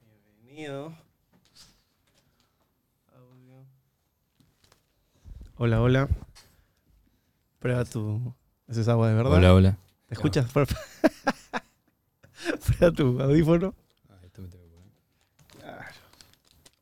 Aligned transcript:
Bienvenido. 0.00 0.96
Audio. 3.14 3.66
Hola, 5.56 5.80
hola. 5.80 6.08
Prueba 7.58 7.84
tu. 7.84 8.34
¿Eso 8.68 8.80
es 8.80 8.88
agua 8.88 9.08
de 9.08 9.14
verdad? 9.14 9.32
Hola, 9.34 9.54
hola. 9.54 9.78
¿Te 10.08 10.14
escuchas? 10.14 10.50
Por- 10.52 10.66
Prueba 12.66 12.92
tu 12.94 13.20
audífono. 13.20 13.74
Claro. 15.58 15.84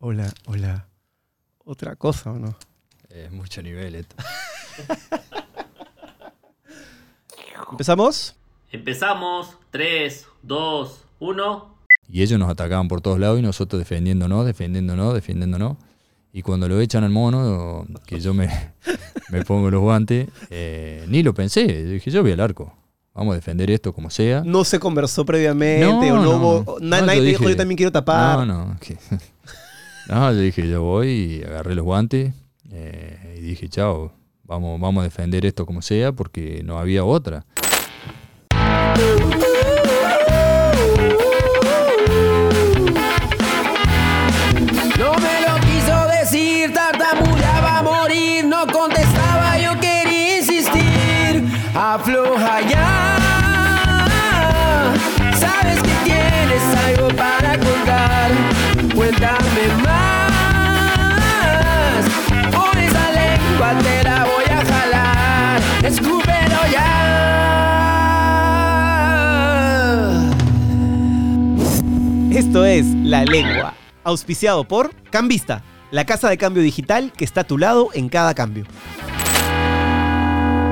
Hola, 0.00 0.32
hola. 0.46 0.88
Otra 1.64 1.96
cosa, 1.96 2.30
¿o 2.32 2.38
no? 2.38 2.56
Es 3.08 3.30
mucho 3.30 3.62
nivel 3.62 3.94
esto. 3.94 4.16
¿Empezamos? 7.70 8.34
Empezamos. 8.74 9.56
3, 9.70 10.26
2, 10.42 11.04
1. 11.20 11.74
Y 12.08 12.22
ellos 12.22 12.40
nos 12.40 12.50
atacaban 12.50 12.88
por 12.88 13.00
todos 13.00 13.20
lados 13.20 13.38
y 13.38 13.42
nosotros 13.42 13.78
defendiéndonos, 13.78 14.44
defendiéndonos, 14.44 15.14
defendiéndonos. 15.14 15.76
Y 16.32 16.42
cuando 16.42 16.68
lo 16.68 16.80
echan 16.80 17.04
al 17.04 17.10
mono, 17.10 17.86
que 18.04 18.18
yo 18.18 18.34
me, 18.34 18.48
me 19.30 19.44
pongo 19.44 19.70
los 19.70 19.80
guantes, 19.80 20.28
eh, 20.50 21.04
ni 21.06 21.22
lo 21.22 21.32
pensé. 21.34 21.66
Yo 21.84 21.90
dije, 21.90 22.10
yo 22.10 22.22
voy 22.22 22.32
al 22.32 22.40
arco. 22.40 22.74
Vamos 23.14 23.30
a 23.32 23.36
defender 23.36 23.70
esto 23.70 23.92
como 23.92 24.10
sea. 24.10 24.42
No 24.44 24.64
se 24.64 24.80
conversó 24.80 25.24
previamente 25.24 25.86
No, 25.86 26.00
o 26.00 26.02
no, 26.16 26.22
no. 26.24 26.30
hubo. 26.36 26.78
na- 26.80 26.98
No, 27.00 27.06
nadie 27.06 27.20
te 27.20 27.26
dijo, 27.28 27.48
yo 27.48 27.56
también 27.56 27.76
quiero 27.76 27.92
tapar. 27.92 28.44
No, 28.44 28.44
no. 28.66 28.76
que- 28.80 28.96
no, 30.08 30.32
yo 30.32 30.38
dije, 30.40 30.68
yo 30.68 30.82
voy 30.82 31.08
y 31.08 31.42
agarré 31.44 31.76
los 31.76 31.84
guantes 31.84 32.34
eh, 32.72 33.36
y 33.38 33.40
dije, 33.40 33.68
chao, 33.68 34.12
vamos, 34.42 34.80
vamos 34.80 35.02
a 35.02 35.04
defender 35.04 35.46
esto 35.46 35.64
como 35.64 35.80
sea 35.80 36.10
porque 36.10 36.62
no 36.64 36.76
había 36.80 37.04
otra. 37.04 37.46
Es 72.74 72.86
La 73.04 73.24
Lengua, 73.24 73.72
auspiciado 74.02 74.64
por 74.64 74.92
Cambista, 75.04 75.62
la 75.92 76.04
casa 76.04 76.28
de 76.28 76.36
cambio 76.36 76.60
digital 76.60 77.12
que 77.16 77.24
está 77.24 77.42
a 77.42 77.44
tu 77.44 77.56
lado 77.56 77.90
en 77.94 78.08
cada 78.08 78.34
cambio. 78.34 78.64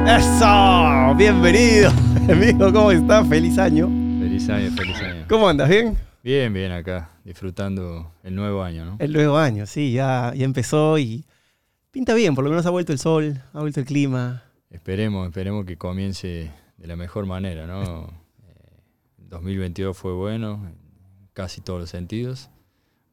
¡Eso! 0.05 1.15
Bienvenido, 1.17 1.91
amigo, 2.29 2.73
¿cómo 2.73 2.91
estás? 2.91 3.29
Feliz 3.29 3.57
año. 3.57 3.89
Feliz 4.19 4.49
año, 4.49 4.73
feliz 4.73 4.97
año. 4.97 5.27
¿Cómo 5.29 5.49
andas? 5.49 5.69
¿Bien? 5.69 5.97
Bien, 6.25 6.53
bien 6.53 6.73
acá, 6.73 7.11
disfrutando 7.23 8.13
el 8.25 8.35
nuevo 8.35 8.65
año, 8.65 8.85
¿no? 8.85 8.97
El 8.99 9.13
nuevo 9.13 9.39
año, 9.39 9.65
sí, 9.67 9.93
ya, 9.93 10.33
ya 10.35 10.45
empezó 10.45 10.99
y 10.99 11.25
pinta 11.93 12.15
bien, 12.15 12.35
por 12.35 12.43
lo 12.43 12.51
menos 12.51 12.67
ha 12.67 12.71
vuelto 12.71 12.93
el 12.93 12.99
sol, 12.99 13.41
ha 13.53 13.61
vuelto 13.61 13.79
el 13.79 13.87
clima. 13.87 14.43
Esperemos, 14.71 15.29
esperemos 15.29 15.65
que 15.67 15.79
comience 15.79 16.51
de 16.79 16.87
la 16.89 16.97
mejor 16.97 17.27
manera, 17.27 17.69
¿no? 17.69 18.11
Eh, 18.45 19.23
el 19.23 19.29
2022 19.29 19.97
fue 19.97 20.13
bueno 20.15 20.67
en 20.67 20.82
casi 21.35 21.61
todos 21.61 21.81
los 21.81 21.91
sentidos, 21.91 22.51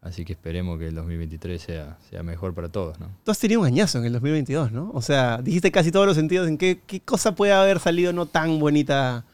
así 0.02 0.26
que 0.26 0.34
esperemos 0.34 0.78
que 0.80 0.88
el 0.88 0.96
2023 0.96 1.62
sea, 1.62 1.98
sea 2.10 2.24
mejor 2.24 2.54
para 2.54 2.70
todos, 2.70 3.00
¿no? 3.00 3.10
Tú 3.24 3.32
has 3.32 3.40
tenido 3.40 3.62
un 3.62 3.68
añazo 3.68 3.98
en 4.00 4.06
el 4.06 4.14
2022, 4.14 4.72
¿no? 4.72 4.92
O 4.94 5.02
sea, 5.02 5.40
dijiste 5.42 5.72
casi 5.72 5.92
todos 5.92 6.06
los 6.06 6.16
sentidos 6.16 6.48
en 6.48 6.58
qué, 6.58 6.82
qué 6.86 7.00
cosa 7.02 7.36
puede 7.36 7.54
haber 7.54 7.80
salido 7.80 8.14
no 8.14 8.26
tan 8.26 8.60
bonita. 8.60 9.26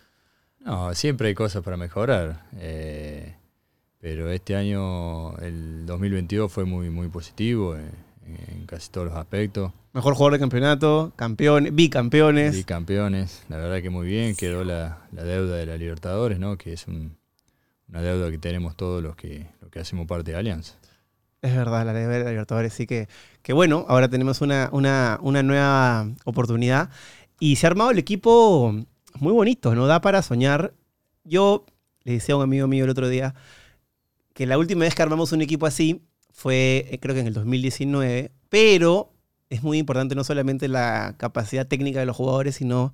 No, 0.59 0.93
siempre 0.95 1.27
hay 1.27 1.35
cosas 1.35 1.63
para 1.63 1.77
mejorar, 1.77 2.45
eh, 2.57 3.35
pero 3.99 4.29
este 4.31 4.55
año, 4.55 5.35
el 5.37 5.85
2022 5.85 6.51
fue 6.51 6.65
muy, 6.65 6.89
muy 6.89 7.07
positivo 7.09 7.75
eh, 7.75 7.81
en 8.25 8.65
casi 8.65 8.89
todos 8.89 9.07
los 9.07 9.15
aspectos. 9.15 9.71
Mejor 9.93 10.13
jugador 10.15 10.33
de 10.33 10.39
campeonato, 10.39 11.13
campeones, 11.15 11.73
bicampeones. 11.73 12.55
Bicampeones, 12.55 13.43
la 13.49 13.57
verdad 13.57 13.81
que 13.81 13.89
muy 13.89 14.07
bien, 14.07 14.35
quedó 14.35 14.63
la, 14.63 14.99
la 15.11 15.23
deuda 15.23 15.55
de 15.55 15.65
la 15.67 15.77
Libertadores, 15.77 16.37
¿no? 16.39 16.57
Que 16.57 16.73
es 16.73 16.87
un- 16.87 17.15
una 17.89 18.01
deuda 18.01 18.31
que 18.31 18.37
tenemos 18.37 18.75
todos 18.75 19.01
los 19.01 19.15
que, 19.15 19.47
los 19.61 19.71
que 19.71 19.79
hacemos 19.79 20.07
parte 20.07 20.31
de 20.31 20.37
Alianza. 20.37 20.75
Es 21.41 21.55
verdad, 21.55 21.85
la 21.85 21.93
ley 21.93 22.05
de 22.05 22.29
Libertadores. 22.29 22.73
Sí 22.73 22.87
que, 22.87 23.07
que 23.43 23.53
bueno, 23.53 23.85
ahora 23.87 24.09
tenemos 24.09 24.41
una, 24.41 24.69
una, 24.71 25.19
una 25.21 25.43
nueva 25.43 26.07
oportunidad. 26.23 26.89
Y 27.39 27.57
se 27.57 27.67
ha 27.67 27.69
armado 27.69 27.91
el 27.91 27.99
equipo 27.99 28.73
muy 29.19 29.33
bonito, 29.33 29.75
¿no? 29.75 29.85
Da 29.87 30.01
para 30.01 30.21
soñar. 30.21 30.73
Yo 31.23 31.65
le 32.03 32.13
decía 32.13 32.33
a 32.33 32.37
un 32.37 32.43
amigo 32.43 32.67
mío 32.67 32.85
el 32.85 32.89
otro 32.89 33.09
día 33.09 33.35
que 34.33 34.45
la 34.45 34.57
última 34.57 34.81
vez 34.81 34.95
que 34.95 35.01
armamos 35.01 35.31
un 35.31 35.41
equipo 35.41 35.65
así 35.65 36.01
fue, 36.31 36.87
eh, 36.91 36.99
creo 36.99 37.15
que 37.15 37.21
en 37.21 37.27
el 37.27 37.33
2019, 37.33 38.31
pero 38.49 39.13
es 39.49 39.63
muy 39.63 39.77
importante 39.77 40.15
no 40.15 40.23
solamente 40.23 40.67
la 40.67 41.15
capacidad 41.17 41.67
técnica 41.67 41.99
de 41.99 42.05
los 42.05 42.15
jugadores, 42.15 42.55
sino 42.55 42.93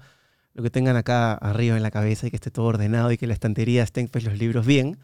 lo 0.53 0.63
que 0.63 0.69
tengan 0.69 0.95
acá 0.95 1.33
arriba 1.33 1.77
en 1.77 1.83
la 1.83 1.91
cabeza 1.91 2.27
y 2.27 2.29
que 2.29 2.37
esté 2.37 2.51
todo 2.51 2.65
ordenado 2.65 3.11
y 3.11 3.17
que 3.17 3.27
la 3.27 3.33
estantería 3.33 3.83
estén 3.83 4.07
pues, 4.07 4.23
los 4.23 4.37
libros 4.37 4.65
bien. 4.65 4.97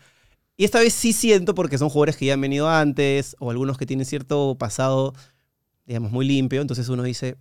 Y 0.57 0.65
esta 0.65 0.79
vez 0.79 0.93
sí 0.93 1.13
siento 1.13 1.53
porque 1.53 1.77
son 1.77 1.89
jugadores 1.89 2.17
que 2.17 2.25
ya 2.25 2.33
han 2.33 2.41
venido 2.41 2.69
antes 2.69 3.35
o 3.39 3.51
algunos 3.51 3.77
que 3.77 3.85
tienen 3.85 4.05
cierto 4.05 4.55
pasado, 4.57 5.13
digamos, 5.85 6.11
muy 6.11 6.27
limpio. 6.27 6.61
Entonces 6.61 6.89
uno 6.89 7.03
dice, 7.03 7.37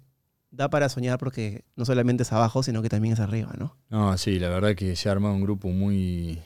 da 0.50 0.68
para 0.68 0.88
soñar 0.88 1.18
porque 1.18 1.64
no 1.76 1.84
solamente 1.84 2.22
es 2.22 2.32
abajo, 2.32 2.62
sino 2.62 2.82
que 2.82 2.88
también 2.88 3.14
es 3.14 3.20
arriba, 3.20 3.54
¿no? 3.58 3.76
No, 3.88 4.16
sí, 4.18 4.38
la 4.38 4.48
verdad 4.48 4.74
que 4.74 4.94
se 4.96 5.08
ha 5.08 5.12
armado 5.12 5.34
un 5.34 5.42
grupo 5.42 5.68
muy, 5.68 6.38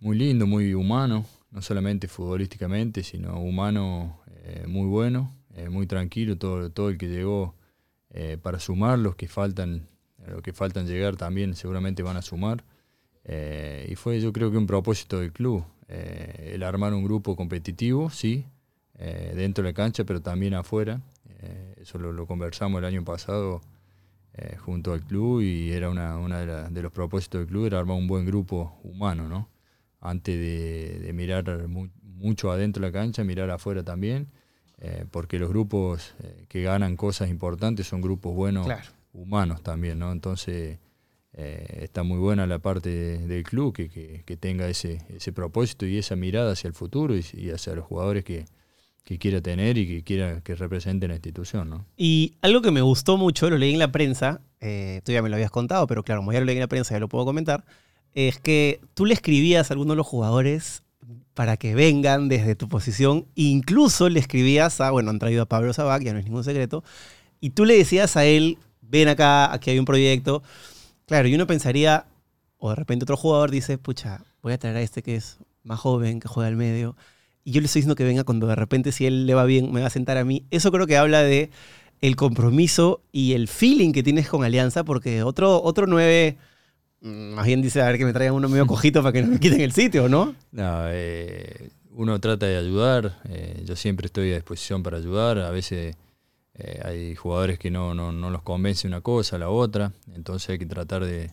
muy 0.00 0.16
lindo, 0.16 0.46
muy 0.46 0.74
humano, 0.74 1.26
no 1.50 1.62
solamente 1.62 2.08
futbolísticamente, 2.08 3.02
sino 3.02 3.38
humano 3.40 4.20
eh, 4.44 4.64
muy 4.66 4.86
bueno, 4.86 5.36
eh, 5.54 5.68
muy 5.68 5.86
tranquilo, 5.86 6.36
todo, 6.36 6.70
todo 6.70 6.88
el 6.88 6.98
que 6.98 7.08
llegó 7.08 7.54
eh, 8.10 8.38
para 8.40 8.60
sumar, 8.60 8.98
los 8.98 9.16
que 9.16 9.28
faltan, 9.28 9.88
los 10.28 10.42
que 10.42 10.52
faltan 10.52 10.86
llegar 10.86 11.16
también 11.16 11.54
seguramente 11.54 12.02
van 12.02 12.16
a 12.16 12.22
sumar. 12.22 12.64
Eh, 13.24 13.86
y 13.90 13.94
fue 13.94 14.20
yo 14.20 14.32
creo 14.32 14.50
que 14.50 14.58
un 14.58 14.66
propósito 14.66 15.20
del 15.20 15.32
club, 15.32 15.64
eh, 15.88 16.52
el 16.54 16.62
armar 16.62 16.92
un 16.92 17.04
grupo 17.04 17.36
competitivo, 17.36 18.10
sí, 18.10 18.44
eh, 18.98 19.32
dentro 19.34 19.64
de 19.64 19.70
la 19.70 19.74
cancha, 19.74 20.04
pero 20.04 20.20
también 20.20 20.54
afuera. 20.54 21.00
Eso 21.76 21.98
lo, 21.98 22.26
conversamos 22.26 22.78
el 22.78 22.86
año 22.86 23.04
pasado 23.04 23.60
junto 24.64 24.94
al 24.94 25.02
club 25.04 25.42
y 25.42 25.70
era 25.72 25.90
una, 25.90 26.16
una 26.16 26.70
de, 26.70 26.82
los 26.82 26.90
propósitos 26.90 27.40
del 27.40 27.48
club, 27.48 27.66
era 27.66 27.78
armar 27.78 27.98
un 27.98 28.06
buen 28.06 28.24
grupo 28.24 28.78
humano, 28.82 29.28
¿no? 29.28 29.50
Antes 30.00 30.34
de, 30.34 31.12
mirar 31.12 31.68
mu- 31.68 31.90
mucho 32.02 32.50
adentro 32.50 32.80
de 32.80 32.88
la 32.88 32.92
cancha, 32.92 33.22
mirar 33.22 33.50
afuera 33.50 33.82
también, 33.82 34.28
porque 35.10 35.38
los 35.38 35.50
grupos 35.50 36.14
que 36.48 36.62
ganan 36.62 36.96
cosas 36.96 37.28
importantes 37.28 37.86
son 37.86 38.00
grupos 38.00 38.34
buenos, 38.34 38.64
Claro. 38.64 38.88
Humanos 39.14 39.62
también, 39.62 39.98
¿no? 39.98 40.12
Entonces 40.12 40.78
eh, 41.32 41.80
está 41.82 42.02
muy 42.02 42.18
buena 42.18 42.46
la 42.46 42.58
parte 42.58 42.90
de- 42.90 43.26
del 43.26 43.42
club 43.42 43.74
que, 43.74 43.88
que- 43.88 44.36
tenga 44.36 44.68
ese, 44.68 45.00
ese 45.08 45.32
propósito 45.32 45.86
y 45.86 45.96
esa 45.98 46.14
mirada 46.16 46.52
hacia 46.52 46.68
el 46.68 46.74
futuro 46.74 47.14
y, 47.16 47.50
hacia 47.50 47.74
los 47.74 47.84
jugadores 47.86 48.24
que, 48.24 48.44
que 49.04 49.18
quiera 49.18 49.40
tener 49.40 49.76
y 49.78 49.86
que 49.86 50.02
quiera 50.04 50.40
que 50.42 50.54
representen 50.54 51.08
la 51.08 51.14
institución, 51.16 51.70
¿no? 51.70 51.86
Y 51.96 52.34
algo 52.42 52.60
que 52.62 52.70
me 52.70 52.82
gustó 52.82 53.16
mucho, 53.16 53.48
lo 53.50 53.56
leí 53.58 53.72
en 53.72 53.78
la 53.78 53.90
prensa, 53.90 54.42
eh, 54.60 55.00
tú 55.04 55.10
ya 55.12 55.22
me 55.22 55.28
lo 55.28 55.34
habías 55.36 55.50
contado, 55.50 55.86
pero 55.86 56.02
claro, 56.04 56.20
como 56.20 56.32
ya 56.32 56.40
lo 56.40 56.46
leí 56.46 56.56
en 56.56 56.60
la 56.60 56.68
prensa, 56.68 56.94
ya 56.94 57.00
lo 57.00 57.08
puedo 57.08 57.24
comentar, 57.24 57.64
es 58.12 58.38
que 58.38 58.80
tú 58.94 59.06
le 59.06 59.14
escribías 59.14 59.70
a 59.70 59.74
algunos 59.74 59.94
de 59.94 59.96
los 59.96 60.06
jugadores 60.06 60.82
para 61.34 61.56
que 61.56 61.74
vengan 61.74 62.28
desde 62.28 62.54
tu 62.54 62.68
posición, 62.68 63.26
incluso 63.34 64.08
le 64.08 64.20
escribías 64.20 64.80
a, 64.80 64.90
bueno, 64.92 65.10
han 65.10 65.18
traído 65.18 65.42
a 65.42 65.46
Pablo 65.46 65.72
Sabac, 65.72 66.02
ya 66.02 66.12
no 66.12 66.18
es 66.20 66.24
ningún 66.24 66.44
secreto, 66.44 66.84
y 67.40 67.50
tú 67.50 67.64
le 67.64 67.76
decías 67.76 68.16
a 68.16 68.24
él, 68.24 68.58
ven 68.94 69.08
acá, 69.08 69.52
aquí 69.52 69.70
hay 69.70 69.78
un 69.78 69.84
proyecto. 69.84 70.42
Claro, 71.06 71.28
y 71.28 71.34
uno 71.34 71.46
pensaría, 71.46 72.06
o 72.58 72.70
de 72.70 72.76
repente 72.76 73.04
otro 73.04 73.16
jugador 73.16 73.50
dice, 73.50 73.76
pucha, 73.76 74.20
voy 74.40 74.52
a 74.52 74.58
traer 74.58 74.76
a 74.76 74.82
este 74.82 75.02
que 75.02 75.16
es 75.16 75.38
más 75.64 75.80
joven, 75.80 76.20
que 76.20 76.28
juega 76.28 76.48
al 76.48 76.56
medio, 76.56 76.96
y 77.42 77.50
yo 77.52 77.60
le 77.60 77.66
estoy 77.66 77.80
diciendo 77.80 77.96
que 77.96 78.04
venga 78.04 78.24
cuando 78.24 78.46
de 78.46 78.54
repente 78.54 78.92
si 78.92 79.04
él 79.04 79.26
le 79.26 79.34
va 79.34 79.44
bien, 79.44 79.72
me 79.72 79.80
va 79.80 79.88
a 79.88 79.90
sentar 79.90 80.16
a 80.16 80.24
mí. 80.24 80.44
Eso 80.50 80.70
creo 80.70 80.86
que 80.86 80.96
habla 80.96 81.22
de 81.22 81.50
el 82.00 82.16
compromiso 82.16 83.02
y 83.12 83.32
el 83.32 83.48
feeling 83.48 83.92
que 83.92 84.02
tienes 84.02 84.28
con 84.28 84.44
Alianza, 84.44 84.84
porque 84.84 85.22
otro, 85.22 85.60
otro 85.62 85.86
nueve, 85.86 86.38
mm, 87.00 87.34
más 87.34 87.46
bien 87.46 87.62
dice, 87.62 87.82
a 87.82 87.86
ver 87.86 87.98
que 87.98 88.04
me 88.04 88.12
traigan 88.12 88.34
uno 88.34 88.48
medio 88.48 88.66
cojito 88.68 89.02
para 89.02 89.12
que 89.12 89.22
no 89.22 89.28
me 89.28 89.40
quiten 89.40 89.60
el 89.60 89.72
sitio, 89.72 90.08
¿no? 90.08 90.34
No, 90.52 90.84
eh, 90.88 91.70
uno 91.90 92.20
trata 92.20 92.46
de 92.46 92.56
ayudar, 92.56 93.18
eh, 93.28 93.62
yo 93.66 93.74
siempre 93.76 94.06
estoy 94.06 94.32
a 94.32 94.36
disposición 94.36 94.82
para 94.82 94.98
ayudar, 94.98 95.38
a 95.38 95.50
veces 95.50 95.96
eh, 96.56 96.80
hay 96.84 97.14
jugadores 97.16 97.58
que 97.58 97.70
no, 97.70 97.94
no, 97.94 98.12
no 98.12 98.30
los 98.30 98.42
convence 98.42 98.86
una 98.86 99.00
cosa, 99.00 99.38
la 99.38 99.50
otra, 99.50 99.92
entonces 100.14 100.50
hay 100.50 100.58
que 100.58 100.66
tratar 100.66 101.04
de, 101.04 101.32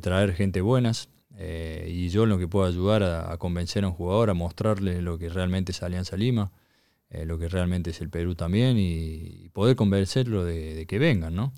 traer 0.00 0.34
gente 0.34 0.60
buenas, 0.60 1.08
Eh, 1.38 1.88
y 1.90 2.08
yo 2.08 2.24
lo 2.24 2.38
que 2.38 2.48
puedo 2.48 2.66
ayudar 2.66 3.02
a, 3.02 3.36
convencer 3.36 3.84
a 3.84 3.88
un 3.88 3.94
jugador, 3.94 4.30
a 4.30 4.34
mostrarle 4.34 5.02
lo 5.02 5.18
que 5.18 5.28
realmente 5.28 5.72
es 5.72 5.82
Alianza 5.82 6.16
Lima, 6.16 6.50
eh, 7.10 7.26
lo 7.26 7.38
que 7.38 7.48
realmente 7.48 7.90
es 7.90 8.00
el 8.00 8.08
Perú 8.08 8.34
también, 8.34 8.78
y, 8.78 9.50
poder 9.52 9.76
convencerlo 9.76 10.44
de, 10.44 10.74
de, 10.74 10.86
que 10.86 10.98
vengan, 10.98 11.34
¿no? 11.34 11.52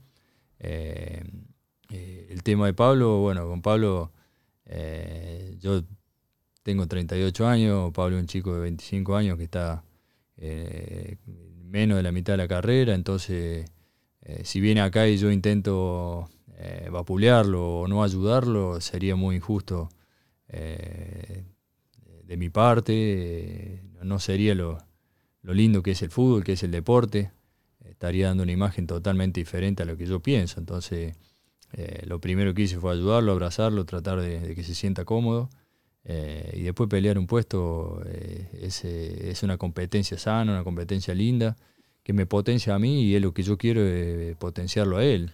El 0.58 2.42
tema 2.42 2.66
de 2.66 2.74
Pablo, 2.74 3.18
bueno, 3.20 3.46
con 3.48 3.62
Pablo 3.62 4.12
yo 5.60 5.82
tengo 6.62 6.86
38 6.86 7.46
años, 7.46 7.92
Pablo 7.92 8.16
es 8.16 8.22
un 8.22 8.28
chico 8.28 8.54
de 8.54 8.60
25 8.60 9.16
años 9.16 9.38
que 9.38 9.44
está 9.44 9.84
menos 11.68 11.96
de 11.96 12.02
la 12.02 12.12
mitad 12.12 12.34
de 12.34 12.38
la 12.38 12.48
carrera, 12.48 12.94
entonces 12.94 13.70
si 14.42 14.60
viene 14.60 14.82
acá 14.82 15.08
y 15.08 15.16
yo 15.16 15.30
intento 15.30 16.28
eh, 16.58 16.88
vapulearlo 16.90 17.80
o 17.80 17.88
no 17.88 18.02
ayudarlo 18.02 18.80
sería 18.80 19.14
muy 19.14 19.36
injusto 19.36 19.90
eh, 20.48 21.44
de 22.24 22.36
mi 22.36 22.50
parte, 22.50 22.92
eh, 22.94 23.82
no 24.02 24.18
sería 24.18 24.56
lo, 24.56 24.78
lo, 25.42 25.54
lindo 25.54 25.82
que 25.82 25.92
es 25.92 26.02
el 26.02 26.10
fútbol, 26.10 26.42
que 26.42 26.52
es 26.52 26.62
el 26.64 26.72
deporte, 26.72 27.30
estaría 27.84 28.26
dando 28.26 28.42
una 28.42 28.52
imagen 28.52 28.86
totalmente 28.86 29.40
diferente 29.40 29.84
a 29.84 29.86
lo 29.86 29.96
que 29.96 30.06
yo 30.06 30.20
pienso, 30.20 30.58
entonces 30.58 31.16
eh, 31.74 32.02
lo 32.06 32.20
primero 32.20 32.54
que 32.54 32.62
hice 32.62 32.78
fue 32.80 32.92
ayudarlo, 32.92 33.32
abrazarlo, 33.32 33.84
tratar 33.84 34.20
de 34.20 34.54
que 34.54 34.62
se 34.64 34.74
sienta 34.74 35.04
cómodo. 35.04 35.50
Y 36.08 36.62
después 36.62 36.88
pelear 36.88 37.18
un 37.18 37.26
puesto 37.26 38.02
es, 38.60 38.84
es 38.84 39.42
una 39.42 39.58
competencia 39.58 40.18
sana, 40.18 40.52
una 40.52 40.64
competencia 40.64 41.14
linda, 41.14 41.56
que 42.02 42.14
me 42.14 42.24
potencia 42.24 42.74
a 42.74 42.78
mí 42.78 43.02
y 43.02 43.14
es 43.14 43.20
lo 43.20 43.34
que 43.34 43.42
yo 43.42 43.58
quiero 43.58 43.82
potenciarlo 44.38 44.96
a 44.96 45.04
él 45.04 45.30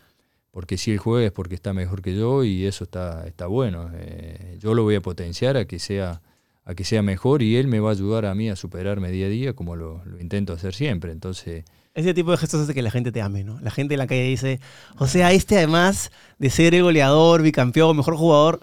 porque 0.55 0.79
si 0.79 0.93
él 0.93 0.99
juega 0.99 1.27
es 1.27 1.33
porque 1.33 1.57
está 1.57 1.73
mejor 1.73 2.01
que 2.01 2.17
yo 2.17 2.45
y 2.45 2.65
eso 2.65 2.85
está, 2.85 3.27
está 3.27 3.49
bueno. 3.49 3.91
Eh, 3.93 4.57
yo 4.61 4.73
lo 4.75 4.85
voy 4.85 4.95
a 4.95 5.01
potenciar 5.01 5.57
a 5.57 5.65
que, 5.65 5.81
sea, 5.81 6.23
a 6.65 6.75
que 6.77 6.85
sea 6.85 7.03
mejor 7.03 7.43
y 7.43 7.57
él 7.57 7.67
me 7.67 7.81
va 7.81 7.89
a 7.89 7.93
ayudar 7.93 8.25
a 8.25 8.37
mí 8.37 8.49
a 8.49 8.55
superarme 8.55 9.11
día 9.11 9.27
a 9.27 9.29
día 9.29 9.53
como 9.55 9.75
lo, 9.75 10.05
lo 10.05 10.21
intento 10.21 10.53
hacer 10.53 10.73
siempre. 10.73 11.11
Entonces... 11.11 11.65
Ese 11.93 12.15
tipo 12.15 12.31
de 12.31 12.37
gestos 12.37 12.61
hace 12.61 12.73
que 12.73 12.83
la 12.83 12.93
gente 12.93 13.11
te 13.11 13.21
ame, 13.21 13.43
¿no? 13.43 13.59
La 13.63 13.73
gente 13.73 13.95
en 13.95 13.99
la 13.99 14.07
calle 14.07 14.23
dice, 14.23 14.61
o 14.97 15.09
sea, 15.09 15.33
este 15.33 15.57
además 15.57 16.13
de 16.39 16.51
ser 16.51 16.73
el 16.77 16.85
goleador, 16.85 17.43
bicampeón, 17.43 17.97
mejor 17.97 18.15
jugador, 18.15 18.61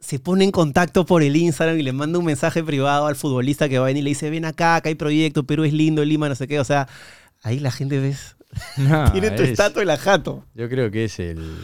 se 0.00 0.18
pone 0.18 0.44
en 0.44 0.52
contacto 0.52 1.04
por 1.04 1.22
el 1.22 1.36
Instagram 1.36 1.78
y 1.78 1.82
le 1.82 1.92
manda 1.92 2.18
un 2.18 2.24
mensaje 2.24 2.62
privado 2.62 3.06
al 3.06 3.16
futbolista 3.16 3.68
que 3.68 3.78
va 3.78 3.86
a 3.86 3.88
venir 3.88 4.02
y 4.02 4.04
le 4.04 4.10
dice, 4.10 4.30
ven 4.30 4.44
acá, 4.44 4.76
acá 4.76 4.88
hay 4.88 4.94
proyecto, 4.94 5.44
Perú 5.44 5.64
es 5.64 5.72
lindo, 5.72 6.04
Lima, 6.04 6.28
no 6.28 6.34
sé 6.34 6.46
qué. 6.46 6.60
O 6.60 6.64
sea, 6.64 6.88
ahí 7.42 7.58
la 7.58 7.70
gente 7.70 7.98
ves 7.98 8.36
no, 8.76 9.10
tiene 9.12 9.30
tu 9.32 9.42
estatua 9.42 9.82
y 9.82 9.86
la 9.86 9.96
jato. 9.96 10.44
Yo 10.54 10.68
creo 10.68 10.90
que 10.90 11.04
es 11.04 11.18
el. 11.18 11.56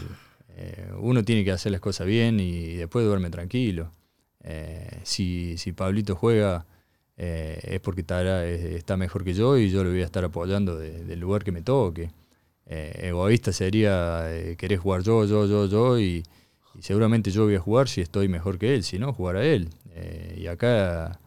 Eh, 0.57 0.91
uno 0.99 1.25
tiene 1.25 1.45
que 1.45 1.51
hacer 1.51 1.73
las 1.73 1.81
cosas 1.81 2.07
bien 2.07 2.39
y 2.41 2.75
después 2.75 3.05
duerme 3.05 3.31
tranquilo. 3.31 3.91
Eh, 4.43 5.01
si, 5.03 5.57
si 5.57 5.73
Pablito 5.73 6.15
juega 6.15 6.67
eh, 7.17 7.59
es 7.63 7.81
porque 7.81 8.03
estará, 8.03 8.47
está 8.47 8.97
mejor 8.97 9.25
que 9.25 9.35
yo 9.35 9.57
y 9.59 9.71
yo 9.71 9.83
le 9.83 9.91
voy 9.91 10.03
a 10.03 10.05
estar 10.05 10.25
apoyando 10.25 10.77
de, 10.77 11.05
del 11.05 11.19
lugar 11.19 11.45
que 11.45 11.53
me 11.53 11.63
toque. 11.63 12.11
egoísta 12.67 13.53
sería 13.53 14.27
querer 14.59 14.79
jugar 14.79 15.03
yo, 15.03 15.25
yo, 15.25 15.47
yo, 15.47 15.67
yo 15.67 15.99
y, 15.99 16.25
y, 16.79 16.83
seguramente 16.83 17.31
yo 17.31 17.45
voy 17.45 17.55
a 17.57 17.61
jugar 17.61 17.89
si 17.89 18.01
estoy 18.01 18.29
mejor 18.29 18.59
que 18.59 18.75
él, 18.75 18.85
si 18.85 18.99
no, 18.99 19.13
jugar 19.13 19.37
a 19.37 19.45
él. 19.45 19.71
y 20.37 20.47
acá, 20.47 21.21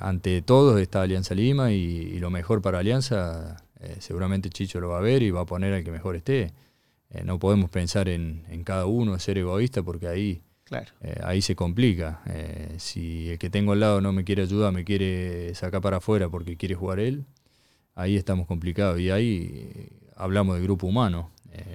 ante 0.00 0.42
todos 0.42 0.80
está 0.80 1.02
Alianza 1.02 1.34
Lima 1.34 1.72
y, 1.72 1.76
y 1.76 2.18
lo 2.18 2.30
mejor 2.30 2.62
para 2.62 2.78
Alianza 2.78 3.62
eh, 3.82 3.96
seguramente 3.98 4.48
Chicho 4.48 4.80
lo 4.80 4.90
va 4.90 4.98
a 4.98 5.00
ver 5.00 5.22
y 5.22 5.30
va 5.30 5.40
a 5.40 5.46
poner 5.46 5.74
al 5.74 5.84
que 5.84 5.90
mejor 5.90 6.16
esté. 6.16 6.52
Eh, 7.10 7.24
no 7.24 7.38
podemos 7.38 7.68
pensar 7.68 8.08
en, 8.08 8.44
en, 8.48 8.64
cada 8.64 8.86
uno, 8.86 9.18
ser 9.18 9.38
egoísta, 9.38 9.82
porque 9.82 10.06
ahí, 10.08 10.42
claro. 10.64 10.92
eh, 11.02 11.20
ahí 11.24 11.42
se 11.42 11.56
complica. 11.56 12.22
Eh, 12.26 12.74
si 12.78 13.30
el 13.30 13.38
que 13.38 13.50
tengo 13.50 13.72
al 13.72 13.80
lado 13.80 14.00
no 14.00 14.12
me 14.12 14.24
quiere 14.24 14.42
ayudar, 14.42 14.72
me 14.72 14.84
quiere 14.84 15.54
sacar 15.54 15.80
para 15.80 15.98
afuera 15.98 16.28
porque 16.28 16.56
quiere 16.56 16.74
jugar 16.74 17.00
él, 17.00 17.26
ahí 17.94 18.16
estamos 18.16 18.46
complicados. 18.46 19.00
Y 19.00 19.10
ahí 19.10 19.88
hablamos 20.16 20.56
de 20.56 20.62
grupo 20.62 20.86
humano. 20.86 21.30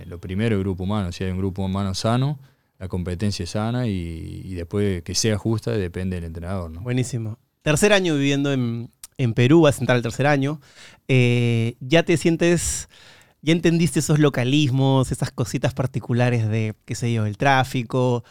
lo 0.06 0.20
primero 0.20 0.56
es 0.56 0.62
grupo 0.62 0.86
humano. 0.86 1.12
Si 1.12 1.24
hay 1.24 1.32
un 1.32 1.38
grupo 1.38 1.64
humano 1.64 1.94
sano, 1.94 2.40
la 2.80 2.88
competencia 2.88 3.44
es 3.44 3.52
sana 3.52 3.88
y, 3.88 4.54
después 4.54 5.04
que 5.04 5.16
sea 5.16 5.38
justa 5.38 5.72
depende 5.72 6.16
del 6.18 6.26
entrenador. 6.26 6.72
¿no? 6.72 6.82
Buenísimo. 6.82 7.38
Tercer 7.62 7.94
año 7.94 8.16
viviendo 8.16 8.54
en, 8.54 8.92
en 9.18 9.34
Perú, 9.34 9.62
vas 9.62 9.78
a 9.78 9.82
entrar 9.82 9.96
al 9.96 10.04
tercer 10.04 10.28
año, 10.28 10.62
eh, 11.08 11.76
ya 11.80 12.04
te 12.04 12.18
sientes, 12.18 12.88
ya 13.42 13.54
entendiste 13.54 14.00
esos 14.00 14.20
localismos, 14.20 15.12
esas 15.12 15.32
cositas 15.32 15.74
particulares 15.74 16.48
de, 16.48 16.76
qué 16.86 16.96
sé 16.96 17.12
yo, 17.12 17.26
el 17.26 17.38
tráfico, 17.38 18.24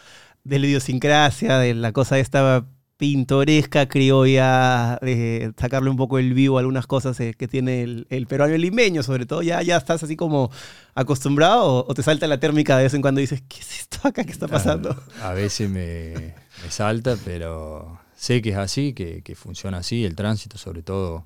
de 0.43 0.59
la 0.59 0.67
idiosincrasia, 0.67 1.59
de 1.59 1.73
la 1.73 1.91
cosa 1.91 2.17
esta 2.19 2.65
pintoresca, 2.97 3.87
criolla, 3.87 4.97
de 5.01 5.53
sacarle 5.57 5.89
un 5.89 5.97
poco 5.97 6.17
el 6.17 6.33
vivo 6.33 6.57
a 6.57 6.61
algunas 6.61 6.87
cosas 6.87 7.19
eh, 7.19 7.35
que 7.37 7.47
tiene 7.47 7.83
el, 7.83 8.07
el, 8.09 8.25
peruano 8.27 8.53
el 8.53 8.61
limeño, 8.61 9.03
sobre 9.03 9.25
todo, 9.25 9.43
ya, 9.43 9.61
ya 9.61 9.77
estás 9.77 10.03
así 10.03 10.15
como 10.15 10.51
acostumbrado 10.95 11.65
o, 11.65 11.85
o, 11.87 11.93
te 11.93 12.01
salta 12.01 12.27
la 12.27 12.39
térmica 12.39 12.75
de 12.75 12.83
vez 12.83 12.93
en 12.95 13.01
cuando 13.01 13.21
y 13.21 13.23
dices, 13.23 13.43
¿qué 13.47 13.59
es 13.59 13.81
esto 13.81 14.07
acá 14.07 14.23
que 14.23 14.31
está 14.31 14.47
pasando? 14.47 14.95
A, 15.21 15.29
a 15.29 15.33
veces 15.33 15.69
me, 15.69 16.33
me 16.63 16.71
salta, 16.71 17.15
pero 17.23 17.99
sé 18.15 18.41
que 18.41 18.49
es 18.49 18.57
así, 18.57 18.93
que, 18.93 19.21
que, 19.21 19.35
funciona 19.35 19.77
así, 19.77 20.03
el 20.03 20.15
tránsito 20.15 20.57
sobre 20.57 20.81
todo, 20.81 21.25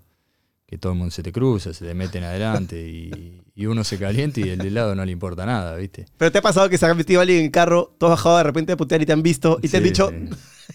que 0.71 0.77
todo 0.77 0.93
el 0.93 0.99
mundo 0.99 1.11
se 1.11 1.21
te 1.21 1.33
cruza, 1.33 1.73
se 1.73 1.85
te 1.85 1.93
meten 1.93 2.23
adelante 2.23 2.81
y, 2.87 3.41
y, 3.55 3.65
uno 3.65 3.83
se 3.83 3.99
calienta 3.99 4.39
y 4.39 4.47
el 4.47 4.59
de 4.59 4.71
lado 4.71 4.95
no 4.95 5.03
le 5.03 5.11
importa 5.11 5.45
nada, 5.45 5.75
¿viste? 5.75 6.05
Pero 6.15 6.31
te 6.31 6.37
ha 6.37 6.41
pasado 6.41 6.69
que 6.69 6.77
se 6.77 6.85
ha 6.85 6.93
metido 6.93 7.19
alguien 7.19 7.39
en 7.39 7.45
el 7.47 7.51
carro, 7.51 7.93
tú 7.97 8.05
has 8.05 8.11
bajado 8.11 8.37
de 8.37 8.43
repente 8.43 8.71
a 8.71 8.77
putear 8.77 9.01
y 9.01 9.05
te 9.05 9.11
han 9.11 9.21
visto 9.21 9.59
y 9.61 9.67
sí, 9.67 9.71
te 9.71 9.77
han 9.79 9.83
dicho, 9.83 10.11
sí. 10.11 10.29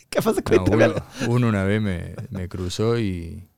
¿qué 0.10 0.20
pasa? 0.20 0.43
No, 0.54 0.64
uno, 0.64 0.94
uno, 1.28 1.48
una 1.48 1.64
vez 1.64 1.81
me, 1.81 2.14
me 2.28 2.46
cruzó 2.46 2.98
y, 2.98 3.48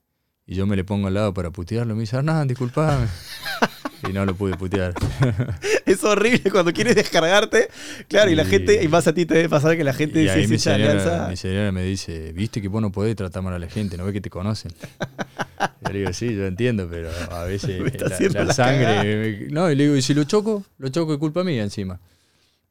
y, 0.46 0.54
yo 0.54 0.64
me 0.68 0.76
le 0.76 0.84
pongo 0.84 1.08
al 1.08 1.14
lado 1.14 1.34
para 1.34 1.50
putearlo, 1.50 1.96
me 1.96 2.02
dice, 2.02 2.16
Hernán, 2.16 2.46
disculpame. 2.46 3.08
y 4.08 4.12
no 4.12 4.24
lo 4.24 4.34
pude 4.34 4.56
putear. 4.56 4.94
es 5.86 6.04
horrible 6.04 6.50
cuando 6.50 6.72
quieres 6.72 6.94
descargarte. 6.94 7.68
Claro, 8.08 8.30
y, 8.30 8.34
y, 8.34 8.36
la 8.36 8.44
gente, 8.44 8.82
y 8.82 8.88
más 8.88 9.06
a 9.06 9.14
ti 9.14 9.26
te 9.26 9.34
debe 9.34 9.48
pasar 9.48 9.76
que 9.76 9.84
la 9.84 9.92
gente 9.92 10.20
y 10.20 10.22
dice, 10.22 10.46
mi 10.48 10.58
señora, 10.58 10.92
alianza... 10.92 11.28
mi 11.28 11.36
señora 11.36 11.72
me 11.72 11.82
dice, 11.82 12.32
viste 12.32 12.60
que 12.62 12.68
vos 12.68 12.82
no 12.82 12.92
podés 12.92 13.16
tratar 13.16 13.42
mal 13.42 13.54
a 13.54 13.58
la 13.58 13.68
gente, 13.68 13.96
no 13.96 14.04
ves 14.04 14.12
que 14.12 14.20
te 14.20 14.30
conocen. 14.30 14.72
yo 15.84 15.92
le 15.92 15.98
digo, 15.98 16.12
sí, 16.12 16.34
yo 16.34 16.46
entiendo, 16.46 16.88
pero 16.90 17.10
a 17.30 17.44
veces 17.44 17.80
la, 18.00 18.28
la, 18.28 18.44
la, 18.44 18.52
sangre. 18.52 19.46
Me, 19.46 19.50
no, 19.50 19.70
y 19.70 19.74
le 19.74 19.84
digo, 19.84 19.96
y 19.96 20.02
si 20.02 20.14
lo 20.14 20.24
choco, 20.24 20.64
lo 20.78 20.88
choco 20.88 21.12
es 21.12 21.18
culpa 21.18 21.44
mía 21.44 21.62
encima. 21.62 22.00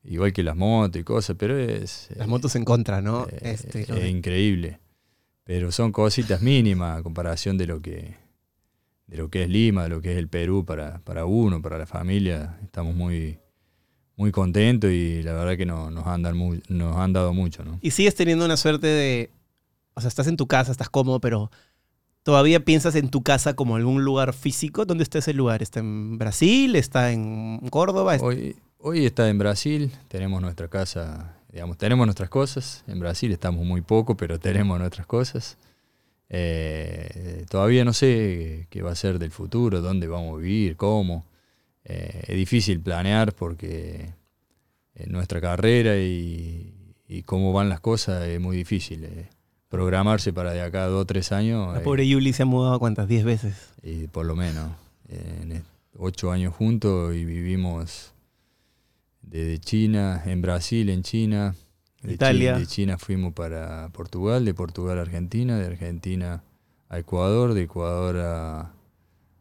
Igual 0.04 0.32
que 0.32 0.44
las 0.44 0.56
motos 0.56 1.02
y 1.02 1.04
cosas, 1.04 1.36
pero 1.38 1.58
es. 1.58 2.08
Las 2.16 2.28
motos 2.28 2.56
en 2.56 2.64
contra, 2.64 3.02
¿no? 3.02 3.28
Eh, 3.30 3.40
este, 3.42 3.82
es, 3.82 3.90
es 3.90 4.06
increíble. 4.06 4.80
Pero 5.44 5.72
son 5.72 5.92
cositas 5.92 6.42
mínimas 6.42 7.00
a 7.00 7.04
comparación 7.04 7.58
de 7.58 7.68
lo 7.68 7.82
que 7.82 8.16
de 9.08 9.18
lo 9.18 9.30
que 9.30 9.44
es 9.44 9.50
Lima, 9.50 9.84
de 9.84 9.90
lo 9.90 10.02
que 10.02 10.12
es 10.12 10.18
el 10.18 10.28
Perú 10.28 10.66
para, 10.66 11.00
para 11.00 11.26
uno, 11.26 11.62
para 11.62 11.78
la 11.78 11.86
familia. 11.86 12.60
Estamos 12.64 12.94
muy, 12.94 13.40
muy 14.18 14.32
contentos 14.32 14.92
y 14.92 15.24
la 15.24 15.34
verdad 15.34 15.58
que 15.58 15.66
no, 15.66 15.90
nos, 15.90 16.06
han 16.06 16.24
dado 16.24 16.36
muy, 16.36 16.62
nos 16.68 16.96
han 16.98 17.14
dado 17.14 17.34
mucho. 17.34 17.64
¿no? 17.64 17.80
Y 17.82 17.92
sigues 17.92 18.16
teniendo 18.16 18.46
una 18.46 18.58
suerte 18.58 18.88
de, 18.88 19.32
o 19.94 20.02
sea, 20.02 20.10
estás 20.10 20.28
en 20.28 20.38
tu 20.38 20.48
casa, 20.48 20.72
estás 20.72 20.90
cómodo, 20.90 21.22
pero 21.22 21.50
todavía 22.24 22.66
piensas 22.66 22.96
en 22.96 23.10
tu 23.10 23.24
casa 23.24 23.56
como 23.56 23.78
algún 23.78 24.04
lugar 24.04 24.34
físico. 24.34 24.86
¿Dónde 24.86 25.04
está 25.04 25.20
ese 25.20 25.34
lugar? 25.34 25.64
¿Está 25.64 25.80
en 25.80 26.18
Brasil? 26.18 26.76
¿Está 26.76 27.12
en 27.12 27.60
Córdoba? 27.70 28.18
Hoy, 28.20 28.58
hoy 28.80 29.06
está 29.06 29.30
en 29.30 29.38
Brasil, 29.38 29.92
tenemos 30.10 30.42
nuestra 30.42 30.68
casa, 30.68 31.38
digamos, 31.50 31.78
tenemos 31.78 32.06
nuestras 32.06 32.30
cosas. 32.30 32.84
En 32.88 33.00
Brasil 33.00 33.32
estamos 33.32 33.66
muy 33.66 33.82
poco, 33.82 34.18
pero 34.18 34.38
tenemos 34.38 34.78
nuestras 34.78 35.08
cosas. 35.08 35.58
Eh, 36.30 37.46
todavía 37.50 37.86
no 37.86 37.94
sé 37.94 38.68
qué 38.70 38.82
va 38.82 38.92
a 38.92 38.96
ser 38.96 39.20
del 39.20 39.32
futuro, 39.32 39.82
dónde 39.82 40.08
vamos 40.08 40.36
a 40.36 40.42
vivir, 40.42 40.76
cómo. 40.76 41.26
Eh, 41.84 42.24
es 42.28 42.36
difícil 42.36 42.82
planear 42.82 43.34
porque 43.34 44.14
en 44.96 45.12
nuestra 45.12 45.40
carrera 45.40 45.98
y, 45.98 46.74
y, 47.08 47.24
cómo 47.24 47.54
van 47.54 47.70
las 47.70 47.80
cosas 47.80 48.28
es 48.28 48.40
muy 48.40 48.58
difícil. 48.58 49.06
Eh, 49.06 49.30
programarse 49.70 50.32
para 50.32 50.54
de 50.54 50.62
acá 50.62 50.86
a 50.86 50.88
dos 50.88 51.02
o 51.02 51.06
tres 51.06 51.32
años. 51.32 51.74
La 51.74 51.84
pobre 51.84 52.08
Yuli 52.08 52.34
se 52.34 52.44
ha 52.44 52.46
mudado 52.46 52.80
cuántas, 52.80 53.08
diez 53.08 53.24
veces. 53.24 53.74
Y 53.84 54.08
por 54.08 54.26
lo 54.26 54.36
menos. 54.36 54.72
ocho 56.00 56.32
años 56.32 56.54
juntos 56.54 57.16
y 57.16 57.26
vivimos 57.26 58.14
desde 59.22 59.60
China, 59.60 60.24
en 60.26 60.42
Brasil, 60.42 60.90
en 60.90 61.04
China, 61.04 61.56
de 62.02 62.14
Italia. 62.14 62.54
China, 62.54 62.60
de 62.60 62.68
China 62.68 62.98
fuimos 62.98 63.34
para 63.34 63.90
Portugal, 63.90 64.46
de 64.46 64.54
Portugal 64.54 65.00
a 65.00 65.02
Argentina, 65.02 65.58
de 65.58 65.66
Argentina 65.66 66.44
a 66.90 67.00
Ecuador, 67.00 67.54
de 67.54 67.64
Ecuador 67.64 68.18
a, 68.18 68.74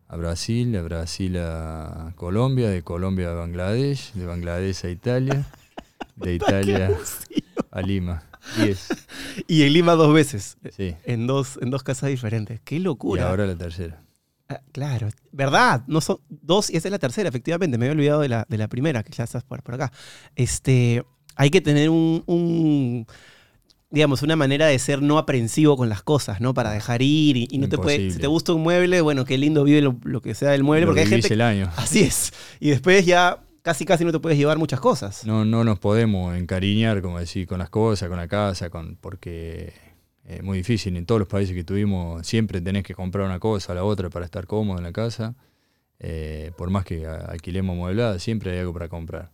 a 0.09 0.17
Brasil, 0.17 0.73
de 0.73 0.83
Brasil 0.83 1.37
a 1.39 2.13
Colombia, 2.17 2.69
de 2.69 2.83
Colombia 2.83 3.31
a 3.31 3.35
Bangladesh, 3.35 4.13
de 4.15 4.27
Bangladesh 4.27 4.85
a 4.85 4.91
Italia, 4.91 5.47
de 6.17 6.35
Italia 6.35 6.97
a 7.71 7.83
Lima. 7.83 8.23
Y 9.49 9.63
en 9.63 9.73
Lima 9.73 9.95
dos 9.95 10.15
veces. 10.15 10.57
Sí. 10.77 10.95
En 11.05 11.27
dos, 11.27 11.59
en 11.61 11.71
dos 11.71 11.83
casas 11.83 12.11
diferentes. 12.11 12.61
¡Qué 12.61 12.79
locura! 12.79 13.23
Y 13.23 13.25
ahora 13.25 13.47
la 13.47 13.57
tercera. 13.57 14.03
Ah, 14.49 14.61
claro, 14.71 15.09
¿verdad? 15.33 15.83
No 15.89 16.01
son 16.01 16.19
dos 16.29 16.71
y 16.71 16.77
esa 16.77 16.87
es 16.87 16.93
la 16.93 17.01
tercera, 17.01 17.29
efectivamente. 17.29 17.79
Me 17.79 17.87
había 17.87 17.97
olvidado 17.97 18.21
de 18.21 18.29
la, 18.29 18.47
de 18.49 18.59
la 18.59 18.69
primera, 18.69 19.03
que 19.03 19.13
ya 19.13 19.25
estás 19.25 19.43
por, 19.43 19.63
por 19.63 19.75
acá. 19.75 19.93
Este, 20.37 21.05
hay 21.37 21.51
que 21.51 21.61
tener 21.61 21.91
un, 21.91 22.23
un, 22.27 23.07
digamos, 23.91 24.23
una 24.23 24.37
manera 24.37 24.67
de 24.67 24.79
ser 24.79 25.01
no 25.03 25.19
aprensivo 25.19 25.77
con 25.77 25.89
las 25.89 26.03
cosas, 26.03 26.41
¿no? 26.41 26.55
Para 26.55 26.73
dejar 26.73 27.03
ir 27.03 27.37
y, 27.37 27.49
y 27.51 27.59
no 27.59 27.69
te 27.69 27.77
puede. 27.79 28.11
Si 28.11 28.19
te 28.19 28.27
gusta 28.27 28.53
un 28.53 28.63
mueble, 28.63 29.01
bueno, 29.01 29.25
qué 29.25 29.39
lindo 29.39 29.63
vive 29.65 29.81
lo, 29.83 29.97
lo 30.03 30.21
que 30.21 30.35
sea 30.35 30.51
del 30.51 30.65
mueble, 30.65 30.87
Lo 30.87 30.91
porque 30.93 31.03
hay 31.03 31.07
gente. 31.09 31.33
el 31.33 31.41
año. 31.41 31.71
Así 31.77 32.01
es. 32.01 32.33
Y 32.61 32.71
después 32.71 33.07
ya 33.07 33.43
casi 33.63 33.85
casi 33.85 34.05
no 34.05 34.13
te 34.13 34.19
puedes 34.21 34.39
llevar 34.39 34.59
muchas 34.59 34.81
cosas. 34.81 35.25
No, 35.27 35.45
no 35.45 35.65
nos 35.65 35.79
podemos 35.79 36.37
encariñar, 36.37 37.03
como 37.03 37.19
decir, 37.19 37.47
con 37.47 37.59
las 37.59 37.71
cosas, 37.71 38.09
con 38.09 38.17
la 38.19 38.29
casa, 38.29 38.71
con 38.71 38.97
porque 38.97 39.73
es 40.25 40.43
muy 40.43 40.59
difícil. 40.59 40.97
En 40.97 41.05
todos 41.07 41.19
los 41.21 41.29
países 41.29 41.55
que 41.55 41.65
tuvimos 41.65 42.27
siempre 42.27 42.61
tenés 42.61 42.83
que 42.85 42.95
comprar 42.95 43.27
una 43.27 43.39
cosa 43.41 43.73
o 43.73 43.75
la 43.75 43.85
otra 43.85 44.09
para 44.11 44.25
estar 44.25 44.47
cómodo 44.47 44.79
en 44.79 44.85
la 44.85 44.93
casa. 44.93 45.35
Eh, 45.99 46.53
por 46.59 46.69
más 46.71 46.85
que 46.85 47.07
a- 47.07 47.17
alquilemos 47.17 47.75
mueblada, 47.77 48.19
siempre 48.19 48.53
hay 48.53 48.59
algo 48.59 48.73
para 48.73 48.89
comprar. 48.89 49.31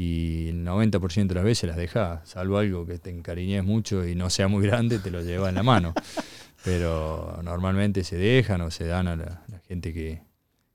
Y 0.00 0.50
el 0.50 0.64
90% 0.64 1.26
de 1.26 1.34
las 1.34 1.42
veces 1.42 1.66
las 1.68 1.76
dejás, 1.76 2.20
salvo 2.28 2.58
algo 2.58 2.86
que 2.86 3.00
te 3.00 3.10
encariñes 3.10 3.64
mucho 3.64 4.06
y 4.06 4.14
no 4.14 4.30
sea 4.30 4.46
muy 4.46 4.64
grande, 4.64 5.00
te 5.00 5.10
lo 5.10 5.22
llevas 5.22 5.48
en 5.48 5.56
la 5.56 5.64
mano. 5.64 5.92
Pero 6.64 7.40
normalmente 7.42 8.04
se 8.04 8.16
dejan 8.16 8.60
o 8.60 8.70
se 8.70 8.84
dan 8.84 9.08
a 9.08 9.16
la, 9.16 9.42
la 9.48 9.58
gente 9.66 9.92
que, 9.92 10.22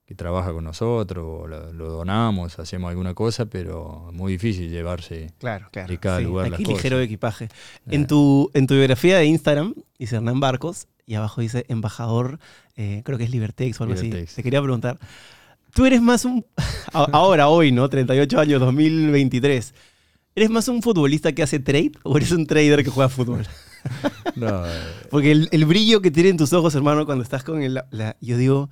que 0.05 0.13
trabaja 0.13 0.51
con 0.51 0.65
nosotros, 0.65 1.25
o 1.25 1.47
lo, 1.47 1.71
lo 1.71 1.89
donamos, 1.89 2.59
hacemos 2.59 2.89
alguna 2.89 3.13
cosa, 3.13 3.45
pero 3.45 4.07
es 4.09 4.13
muy 4.13 4.33
difícil 4.33 4.69
llevarse. 4.69 5.31
Claro, 5.39 5.69
claro. 5.71 5.87
de 5.87 5.97
cada 5.99 6.19
lugar 6.19 6.49
las 6.49 6.55
Aquí 6.59 6.65
cosas. 6.65 6.77
ligero 6.83 6.99
equipaje. 6.99 7.47
En 7.87 8.07
tu, 8.07 8.51
en 8.53 8.67
tu 8.67 8.73
biografía 8.73 9.17
de 9.19 9.25
Instagram 9.25 9.73
dice 9.97 10.17
Hernán 10.17 10.41
Barcos 10.41 10.87
y 11.05 11.15
abajo 11.15 11.39
dice 11.39 11.65
embajador, 11.69 12.39
eh, 12.75 13.03
creo 13.05 13.17
que 13.17 13.23
es 13.23 13.29
Libertex 13.29 13.79
o 13.79 13.83
algo 13.83 13.95
así. 13.95 14.07
Libertex. 14.07 14.35
Te 14.35 14.43
quería 14.43 14.61
preguntar, 14.61 14.99
tú 15.73 15.85
eres 15.85 16.01
más 16.01 16.25
un, 16.25 16.45
ahora, 16.93 17.47
hoy, 17.49 17.71
¿no? 17.71 17.89
38 17.89 18.39
años, 18.39 18.59
2023. 18.61 19.73
¿Eres 20.35 20.49
más 20.49 20.67
un 20.67 20.81
futbolista 20.81 21.31
que 21.33 21.43
hace 21.43 21.59
trade 21.59 21.91
o 22.03 22.17
eres 22.17 22.31
un 22.31 22.47
trader 22.47 22.83
que 22.83 22.89
juega 22.89 23.09
fútbol? 23.09 23.45
No, 24.35 24.65
eh, 24.65 24.69
Porque 25.11 25.31
el, 25.31 25.49
el 25.51 25.65
brillo 25.65 26.01
que 26.01 26.09
tiene 26.09 26.29
en 26.29 26.37
tus 26.37 26.53
ojos, 26.53 26.73
hermano, 26.73 27.05
cuando 27.05 27.21
estás 27.21 27.43
con 27.43 27.61
el... 27.61 27.73
la- 27.91 28.15
yo 28.21 28.37
digo, 28.37 28.69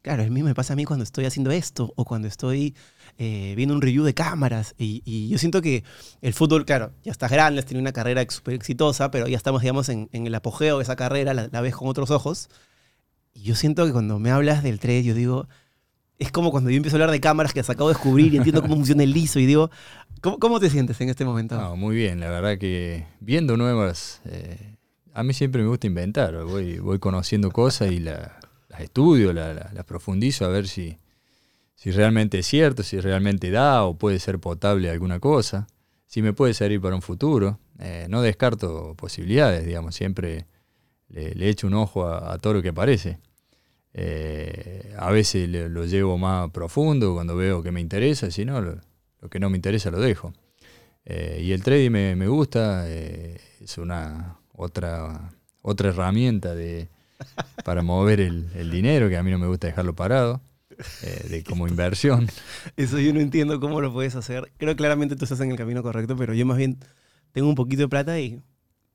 claro, 0.00 0.22
el 0.22 0.30
mismo 0.30 0.48
me 0.48 0.54
pasa 0.54 0.74
a 0.74 0.76
mí 0.76 0.84
cuando 0.84 1.02
estoy 1.02 1.24
haciendo 1.24 1.50
esto 1.50 1.92
o 1.96 2.04
cuando 2.04 2.28
estoy 2.28 2.76
eh, 3.18 3.54
viendo 3.56 3.74
un 3.74 3.82
review 3.82 4.04
de 4.04 4.14
cámaras. 4.14 4.76
Y, 4.78 5.02
y 5.04 5.28
yo 5.28 5.38
siento 5.38 5.60
que 5.60 5.82
el 6.22 6.34
fútbol, 6.34 6.64
claro, 6.64 6.92
ya 7.02 7.10
estás 7.10 7.32
grande, 7.32 7.58
has 7.58 7.66
tenido 7.66 7.80
una 7.82 7.92
carrera 7.92 8.24
súper 8.30 8.54
exitosa, 8.54 9.10
pero 9.10 9.26
ya 9.26 9.36
estamos, 9.36 9.60
digamos, 9.60 9.88
en, 9.88 10.08
en 10.12 10.28
el 10.28 10.34
apogeo 10.36 10.78
de 10.78 10.84
esa 10.84 10.94
carrera, 10.94 11.34
la, 11.34 11.48
la 11.50 11.60
ves 11.60 11.74
con 11.74 11.88
otros 11.88 12.12
ojos. 12.12 12.48
Y 13.34 13.42
yo 13.42 13.56
siento 13.56 13.84
que 13.84 13.92
cuando 13.92 14.20
me 14.20 14.30
hablas 14.30 14.62
del 14.62 14.78
trade, 14.78 15.02
yo 15.02 15.14
digo, 15.14 15.48
es 16.18 16.30
como 16.30 16.50
cuando 16.50 16.70
yo 16.70 16.76
empiezo 16.76 16.96
a 16.96 16.98
hablar 16.98 17.10
de 17.10 17.20
cámaras 17.20 17.52
que 17.52 17.60
has 17.60 17.70
acabo 17.70 17.88
de 17.88 17.94
descubrir 17.94 18.32
y 18.32 18.36
entiendo 18.36 18.62
cómo 18.62 18.76
funciona 18.76 19.02
el 19.02 19.12
liso 19.12 19.38
y 19.40 19.46
digo, 19.46 19.70
¿cómo, 20.20 20.60
te 20.60 20.70
sientes 20.70 21.00
en 21.00 21.08
este 21.08 21.24
momento? 21.24 21.56
no, 21.60 21.76
muy 21.76 21.96
bien, 21.96 22.20
la 22.20 22.30
verdad 22.30 22.58
que 22.58 23.06
viendo 23.20 23.56
nuevas, 23.56 24.20
eh, 24.26 24.76
a 25.12 25.22
mí 25.22 25.32
siempre 25.34 25.62
me 25.62 25.68
gusta 25.68 25.86
inventar, 25.86 26.44
voy, 26.44 26.78
voy 26.78 26.98
conociendo 26.98 27.50
cosas 27.50 27.92
y 27.92 27.98
la- 28.00 28.38
las 28.68 28.80
estudio, 28.80 29.32
la- 29.32 29.54
la- 29.54 29.70
las 29.72 29.84
profundizo 29.84 30.44
a 30.44 30.48
ver 30.48 30.66
si, 30.68 30.98
si 31.74 31.90
realmente 31.90 32.38
es 32.38 32.46
cierto, 32.46 32.82
si 32.82 32.98
realmente 33.00 33.50
da 33.50 33.84
o 33.84 33.96
puede 33.98 34.18
ser 34.18 34.38
potable 34.38 34.90
alguna 34.90 35.20
cosa, 35.20 35.66
si 36.06 36.22
me 36.22 36.32
puede 36.32 36.54
servir 36.54 36.80
para 36.80 36.94
un 36.94 37.02
futuro. 37.02 37.58
Eh, 37.80 38.06
no 38.08 38.22
descarto 38.22 38.94
posibilidades, 38.96 39.66
digamos, 39.66 39.96
siempre 39.96 40.46
le, 41.08 41.34
le 41.34 41.48
echo 41.48 41.66
un 41.66 41.74
ojo 41.74 42.06
a, 42.06 42.32
a 42.32 42.38
todo 42.38 42.54
lo 42.54 42.62
que 42.62 42.68
aparece. 42.68 43.18
Eh, 43.96 44.92
a 44.98 45.10
veces 45.12 45.48
lo 45.48 45.84
llevo 45.84 46.18
más 46.18 46.50
profundo 46.50 47.14
cuando 47.14 47.36
veo 47.36 47.62
que 47.62 47.70
me 47.70 47.80
interesa, 47.80 48.30
si 48.30 48.44
no, 48.44 48.60
lo, 48.60 48.80
lo 49.20 49.30
que 49.30 49.38
no 49.38 49.50
me 49.50 49.56
interesa 49.56 49.90
lo 49.90 50.00
dejo. 50.00 50.32
Eh, 51.04 51.42
y 51.44 51.52
el 51.52 51.62
trading 51.62 51.90
me, 51.90 52.16
me 52.16 52.26
gusta, 52.26 52.84
eh, 52.88 53.40
es 53.60 53.78
una 53.78 54.38
otra, 54.52 55.32
otra 55.62 55.90
herramienta 55.90 56.54
de, 56.54 56.88
para 57.64 57.82
mover 57.82 58.20
el, 58.20 58.48
el 58.54 58.70
dinero, 58.70 59.08
que 59.08 59.16
a 59.16 59.22
mí 59.22 59.30
no 59.30 59.38
me 59.38 59.46
gusta 59.46 59.68
dejarlo 59.68 59.94
parado, 59.94 60.40
de, 61.28 61.44
como 61.44 61.68
inversión. 61.68 62.26
Eso 62.76 62.98
yo 62.98 63.14
no 63.14 63.20
entiendo 63.20 63.60
cómo 63.60 63.80
lo 63.80 63.92
puedes 63.92 64.16
hacer. 64.16 64.50
Creo 64.56 64.72
que 64.72 64.76
claramente 64.76 65.14
tú 65.14 65.24
estás 65.24 65.40
en 65.40 65.52
el 65.52 65.56
camino 65.56 65.82
correcto, 65.84 66.16
pero 66.16 66.34
yo 66.34 66.44
más 66.46 66.56
bien 66.56 66.78
tengo 67.32 67.48
un 67.48 67.54
poquito 67.54 67.82
de 67.82 67.88
plata 67.88 68.18
y 68.18 68.40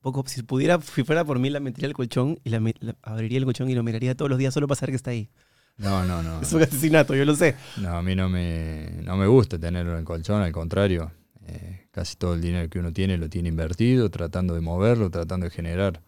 poco, 0.02 0.24
si 0.28 0.44
pudiera, 0.44 0.80
si 0.82 1.04
fuera 1.04 1.26
por 1.26 1.40
mí, 1.40 1.50
la 1.50 1.60
metería 1.60 1.88
al 1.88 1.94
colchón 1.94 2.40
y 2.44 2.50
la, 2.50 2.60
la- 2.80 2.96
abriría 3.02 3.38
el 3.38 3.46
colchón 3.46 3.70
y 3.70 3.76
lo 3.76 3.84
miraría 3.84 4.16
todos 4.16 4.30
los 4.30 4.38
días 4.40 4.54
solo 4.54 4.68
para 4.68 4.78
saber 4.80 4.92
que 4.92 4.96
está 4.98 5.12
ahí. 5.12 5.30
No, 5.78 6.04
no, 6.06 6.22
no. 6.22 6.42
Es 6.42 6.52
un 6.54 6.62
asesinato, 6.62 7.16
yo 7.16 7.24
lo 7.26 7.36
sé. 7.36 7.56
No, 7.82 7.96
a 7.98 8.02
mí 8.02 8.16
no 8.16 8.28
me, 8.30 8.90
no 9.04 9.16
me 9.16 9.28
gusta 9.28 9.58
tenerlo 9.58 9.98
en 9.98 10.04
colchón, 10.06 10.42
al 10.42 10.52
contrario. 10.52 11.12
eh, 11.48 11.88
casi 11.92 12.16
todo 12.18 12.34
el 12.34 12.42
dinero 12.42 12.70
que 12.70 12.80
uno 12.80 12.92
tiene 12.94 13.18
lo 13.18 13.30
tiene 13.30 13.50
invertido, 13.50 14.10
tratando 14.10 14.54
de 14.56 14.62
moverlo, 14.62 15.10
tratando 15.10 15.46
de 15.46 15.52
generar 15.52 16.02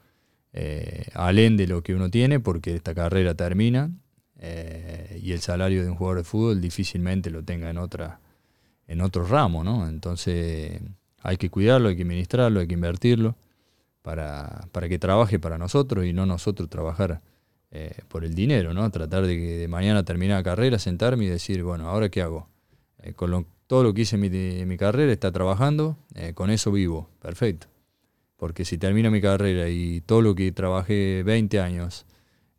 eh, 0.53 1.05
alén 1.13 1.55
de 1.57 1.67
lo 1.67 1.81
que 1.83 1.93
uno 1.95 2.09
tiene, 2.09 2.39
porque 2.39 2.75
esta 2.75 2.93
carrera 2.93 3.33
termina 3.35 3.89
eh, 4.39 5.19
y 5.21 5.31
el 5.31 5.39
salario 5.39 5.83
de 5.83 5.89
un 5.89 5.95
jugador 5.95 6.17
de 6.19 6.23
fútbol 6.25 6.59
difícilmente 6.61 7.29
lo 7.29 7.43
tenga 7.43 7.69
en 7.69 7.77
otra 7.77 8.19
en 8.87 8.99
otro 9.01 9.25
ramo, 9.25 9.63
¿no? 9.63 9.87
Entonces 9.87 10.81
hay 11.21 11.37
que 11.37 11.49
cuidarlo, 11.49 11.87
hay 11.89 11.95
que 11.95 12.01
administrarlo, 12.03 12.59
hay 12.59 12.67
que 12.67 12.73
invertirlo 12.73 13.35
para, 14.01 14.67
para 14.71 14.89
que 14.89 14.99
trabaje 14.99 15.39
para 15.39 15.57
nosotros 15.57 16.05
y 16.05 16.13
no 16.13 16.25
nosotros 16.25 16.69
trabajar 16.69 17.21
eh, 17.71 17.93
por 18.07 18.25
el 18.25 18.33
dinero, 18.33 18.73
¿no? 18.73 18.89
Tratar 18.91 19.25
de 19.25 19.35
que 19.37 19.57
de 19.57 19.67
mañana 19.67 20.03
termine 20.03 20.33
la 20.33 20.43
carrera, 20.43 20.79
sentarme 20.79 21.25
y 21.25 21.27
decir, 21.27 21.63
bueno, 21.63 21.87
¿ahora 21.89 22.09
qué 22.09 22.21
hago? 22.21 22.47
Eh, 23.03 23.13
con 23.13 23.31
lo- 23.31 23.45
todo 23.67 23.83
lo 23.83 23.93
que 23.93 24.01
hice 24.01 24.15
en 24.17 24.21
mi, 24.21 24.27
en 24.27 24.67
mi 24.67 24.77
carrera 24.77 25.11
está 25.13 25.31
trabajando, 25.31 25.95
eh, 26.15 26.33
con 26.33 26.49
eso 26.49 26.71
vivo, 26.71 27.09
perfecto. 27.21 27.67
Porque 28.35 28.65
si 28.65 28.77
termino 28.77 29.11
mi 29.11 29.21
carrera 29.21 29.69
y 29.69 30.01
todo 30.01 30.21
lo 30.21 30.35
que 30.35 30.51
trabajé 30.51 31.23
20 31.23 31.59
años, 31.61 32.05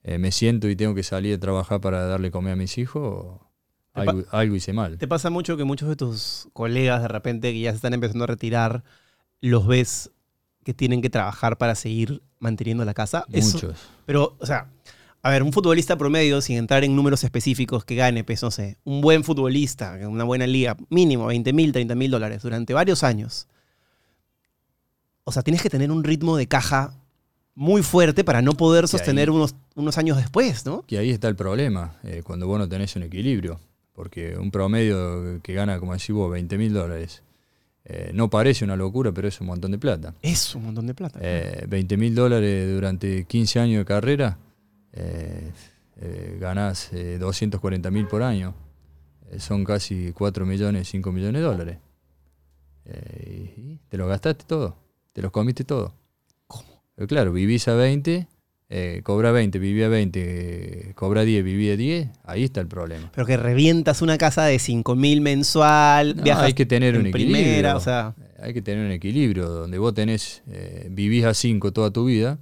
me 0.04 0.32
siento 0.32 0.68
y 0.68 0.74
tengo 0.76 0.94
que 0.96 1.02
salir 1.04 1.34
a 1.36 1.38
trabajar 1.38 1.80
para 1.80 2.06
darle 2.06 2.30
comer 2.32 2.54
a 2.54 2.56
mis 2.56 2.76
hijos, 2.78 3.38
algo, 3.92 4.22
algo 4.30 4.56
hice 4.56 4.72
mal. 4.72 4.96
¿Te 4.98 5.06
pasa 5.06 5.28
mucho 5.30 5.56
que 5.56 5.64
muchos 5.64 5.88
de 5.88 5.96
tus 5.96 6.48
colegas 6.52 7.02
de 7.02 7.08
repente 7.08 7.52
que 7.52 7.60
ya 7.60 7.70
se 7.70 7.76
están 7.76 7.94
empezando 7.94 8.24
a 8.24 8.26
retirar, 8.26 8.82
los 9.40 9.66
ves 9.66 10.10
que 10.64 10.74
tienen 10.74 11.02
que 11.02 11.10
trabajar 11.10 11.58
para 11.58 11.74
seguir 11.74 12.22
manteniendo 12.38 12.84
la 12.84 12.94
casa? 12.94 13.24
Eso- 13.32 13.54
Muchos. 13.54 13.78
Pero, 14.06 14.36
o 14.38 14.46
sea, 14.46 14.68
a 15.22 15.30
ver, 15.30 15.42
un 15.42 15.52
futbolista 15.52 15.96
promedio, 15.96 16.40
sin 16.40 16.56
entrar 16.56 16.82
en 16.84 16.94
números 16.96 17.22
específicos, 17.24 17.84
que 17.84 17.94
gane, 17.94 18.24
pues, 18.24 18.42
no 18.42 18.50
sé, 18.50 18.76
un 18.84 19.00
buen 19.00 19.22
futbolista, 19.24 19.98
una 20.08 20.24
buena 20.24 20.46
liga, 20.46 20.76
mínimo 20.90 21.26
20 21.26 21.52
mil, 21.52 21.72
30 21.72 21.94
mil 21.94 22.10
dólares 22.10 22.42
durante 22.42 22.74
varios 22.74 23.02
años. 23.04 23.46
O 25.24 25.32
sea, 25.32 25.42
tienes 25.42 25.62
que 25.62 25.70
tener 25.70 25.90
un 25.90 26.02
ritmo 26.02 26.36
de 26.36 26.48
caja 26.48 26.94
muy 27.54 27.82
fuerte 27.82 28.24
para 28.24 28.42
no 28.42 28.54
poder 28.54 28.84
ahí- 28.84 28.88
sostener 28.88 29.30
unos, 29.30 29.54
unos 29.76 29.98
años 29.98 30.16
después, 30.16 30.66
¿no? 30.66 30.82
Que 30.86 30.98
ahí 30.98 31.10
está 31.10 31.28
el 31.28 31.36
problema, 31.36 31.96
eh, 32.02 32.22
cuando 32.24 32.46
vos 32.46 32.58
no 32.58 32.68
tenés 32.68 32.96
un 32.96 33.02
equilibrio. 33.04 33.60
Porque 33.94 34.36
un 34.38 34.50
promedio 34.50 35.40
que 35.42 35.52
gana, 35.52 35.78
como 35.78 35.92
decís 35.92 36.10
vos, 36.14 36.30
20 36.30 36.56
mil 36.56 36.72
dólares, 36.72 37.22
eh, 37.84 38.10
no 38.14 38.30
parece 38.30 38.64
una 38.64 38.76
locura, 38.76 39.12
pero 39.12 39.28
es 39.28 39.40
un 39.40 39.48
montón 39.48 39.72
de 39.72 39.78
plata. 39.78 40.14
Es 40.22 40.54
un 40.54 40.64
montón 40.64 40.86
de 40.86 40.94
plata. 40.94 41.18
Eh, 41.22 41.66
20 41.68 41.96
mil 41.96 42.14
dólares 42.14 42.72
durante 42.72 43.24
15 43.24 43.60
años 43.60 43.78
de 43.78 43.84
carrera, 43.84 44.38
eh, 44.92 45.50
eh, 46.00 46.38
ganás 46.40 46.90
240 46.92 47.90
mil 47.90 48.06
por 48.06 48.22
año. 48.22 48.54
Eh, 49.32 49.40
son 49.40 49.64
casi 49.64 50.12
4 50.12 50.46
millones, 50.46 50.88
5 50.88 51.10
millones 51.10 51.40
de 51.40 51.46
dólares. 51.46 51.78
Eh, 52.84 53.54
y 53.56 53.76
te 53.88 53.96
lo 53.96 54.06
gastaste 54.06 54.44
todo, 54.44 54.76
te 55.12 55.22
los 55.22 55.32
comiste 55.32 55.64
todo. 55.64 55.94
¿Cómo? 56.46 56.84
Claro, 57.08 57.32
vivís 57.32 57.66
a 57.68 57.74
20, 57.74 58.28
eh, 58.74 59.00
cobra 59.04 59.32
20, 59.32 59.58
vivía 59.58 59.88
20, 59.88 60.20
eh, 60.22 60.92
cobra 60.94 61.24
10, 61.24 61.44
vivía 61.44 61.76
10, 61.76 62.08
ahí 62.24 62.42
está 62.44 62.60
el 62.62 62.68
problema. 62.68 63.10
Pero 63.14 63.26
que 63.26 63.36
revientas 63.36 64.00
una 64.00 64.16
casa 64.16 64.44
de 64.46 64.58
5 64.58 64.96
mil 64.96 65.20
mensual, 65.20 66.16
No, 66.16 66.22
viajas 66.22 66.44
hay 66.44 66.54
que 66.54 66.64
tener 66.64 66.94
en 66.94 67.04
un 67.06 67.10
primera, 67.12 67.38
equilibrio. 67.40 67.76
o 67.76 67.80
sea, 67.80 68.14
Hay 68.40 68.54
que 68.54 68.62
tener 68.62 68.86
un 68.86 68.92
equilibrio 68.92 69.48
donde 69.48 69.76
vos 69.78 69.92
tenés, 69.92 70.42
eh, 70.50 70.88
vivís 70.90 71.24
a 71.26 71.34
5 71.34 71.72
toda 71.72 71.90
tu 71.90 72.06
vida 72.06 72.38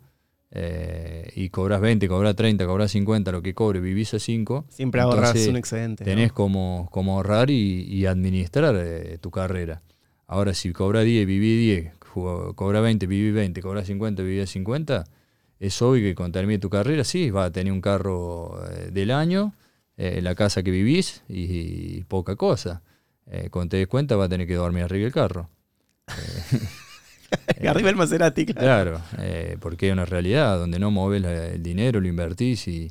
eh, 0.52 1.30
y 1.36 1.48
cobras 1.50 1.80
20, 1.80 2.08
cobras 2.08 2.34
30, 2.36 2.66
cobras 2.66 2.90
50, 2.92 3.32
lo 3.32 3.42
que 3.42 3.54
cobre, 3.54 3.80
vivís 3.80 4.14
a 4.14 4.18
5. 4.18 4.66
siempre 4.68 5.00
ahorras 5.00 5.34
un 5.48 5.56
excedente. 5.56 6.04
¿no? 6.04 6.10
Tenés 6.10 6.32
como, 6.32 6.88
como 6.90 7.16
ahorrar 7.16 7.50
y, 7.50 7.82
y 7.82 8.06
administrar 8.06 8.74
eh, 8.78 9.18
tu 9.20 9.30
carrera. 9.30 9.82
Ahora, 10.26 10.54
si 10.54 10.72
cobra 10.72 11.00
10, 11.02 11.26
viví 11.26 11.56
10, 11.58 11.92
jugó- 12.12 12.54
cobra 12.54 12.80
20, 12.80 13.06
viví 13.06 13.30
20, 13.32 13.60
cobra 13.62 13.84
50, 13.84 14.22
viví 14.22 14.46
50, 14.46 15.04
es 15.60 15.80
obvio 15.82 16.02
que 16.02 16.14
cuando 16.16 16.38
termine 16.40 16.58
tu 16.58 16.70
carrera, 16.70 17.04
sí, 17.04 17.30
vas 17.30 17.48
a 17.48 17.52
tener 17.52 17.72
un 17.72 17.80
carro 17.82 18.60
eh, 18.70 18.90
del 18.92 19.12
año, 19.12 19.54
eh, 19.96 20.20
la 20.22 20.34
casa 20.34 20.62
que 20.64 20.70
vivís 20.72 21.22
y, 21.28 21.98
y 21.98 22.04
poca 22.08 22.36
cosa. 22.36 22.82
Eh, 23.26 23.48
cuando 23.50 23.70
te 23.72 23.76
des 23.78 23.86
cuenta, 23.88 24.16
vas 24.16 24.26
a 24.26 24.30
tener 24.30 24.46
que 24.48 24.54
dormir 24.56 24.84
arriba 24.84 25.04
del 25.04 25.12
carro. 25.12 25.50
Arriba 27.68 27.90
el 27.90 27.96
Maserati, 27.96 28.46
claro. 28.46 28.60
Claro, 28.98 29.02
eh, 29.18 29.56
porque 29.60 29.88
es 29.88 29.92
una 29.92 30.04
realidad 30.04 30.58
donde 30.58 30.78
no 30.78 30.90
mueves 30.90 31.22
la- 31.22 31.46
el 31.48 31.62
dinero, 31.62 32.00
lo 32.00 32.08
invertís 32.08 32.66
y, 32.68 32.90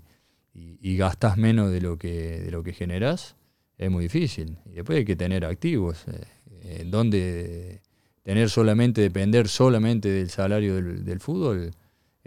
y, 0.54 0.78
y 0.82 0.98
gastás 0.98 1.38
menos 1.38 1.72
de 1.72 1.82
lo 1.82 1.98
que 1.98 2.40
de 2.40 2.52
lo 2.52 2.64
que 2.64 2.74
generás, 2.74 3.36
es 3.78 3.90
muy 3.92 4.04
difícil. 4.06 4.58
Y 4.66 4.76
después 4.76 4.98
hay 5.00 5.06
que 5.06 5.16
tener 5.16 5.44
activos, 5.46 6.06
eh, 6.64 6.84
donde 6.86 7.82
tener 8.24 8.50
solamente, 8.50 9.02
depender 9.02 9.48
solamente 9.48 10.10
del 10.10 10.30
salario 10.30 10.76
del, 10.76 11.04
del 11.04 11.20
fútbol 11.20 11.72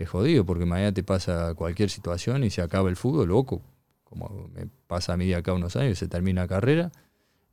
jodido, 0.07 0.45
porque 0.45 0.67
mañana 0.67 0.93
te 0.93 1.03
pasa 1.03 1.55
cualquier 1.55 1.91
situación 1.91 2.45
y 2.45 2.51
se 2.51 2.63
acaba 2.63 2.89
el 2.89 2.97
fútbol, 2.97 3.29
loco, 3.29 3.63
como 4.05 4.49
me 4.55 4.67
pasa 4.87 5.15
a 5.15 5.17
mí 5.17 5.27
de 5.27 5.37
acá 5.37 5.53
unos 5.53 5.77
años, 5.77 5.99
se 5.99 6.09
termina 6.09 6.43
la 6.43 6.49
carrera 6.49 6.93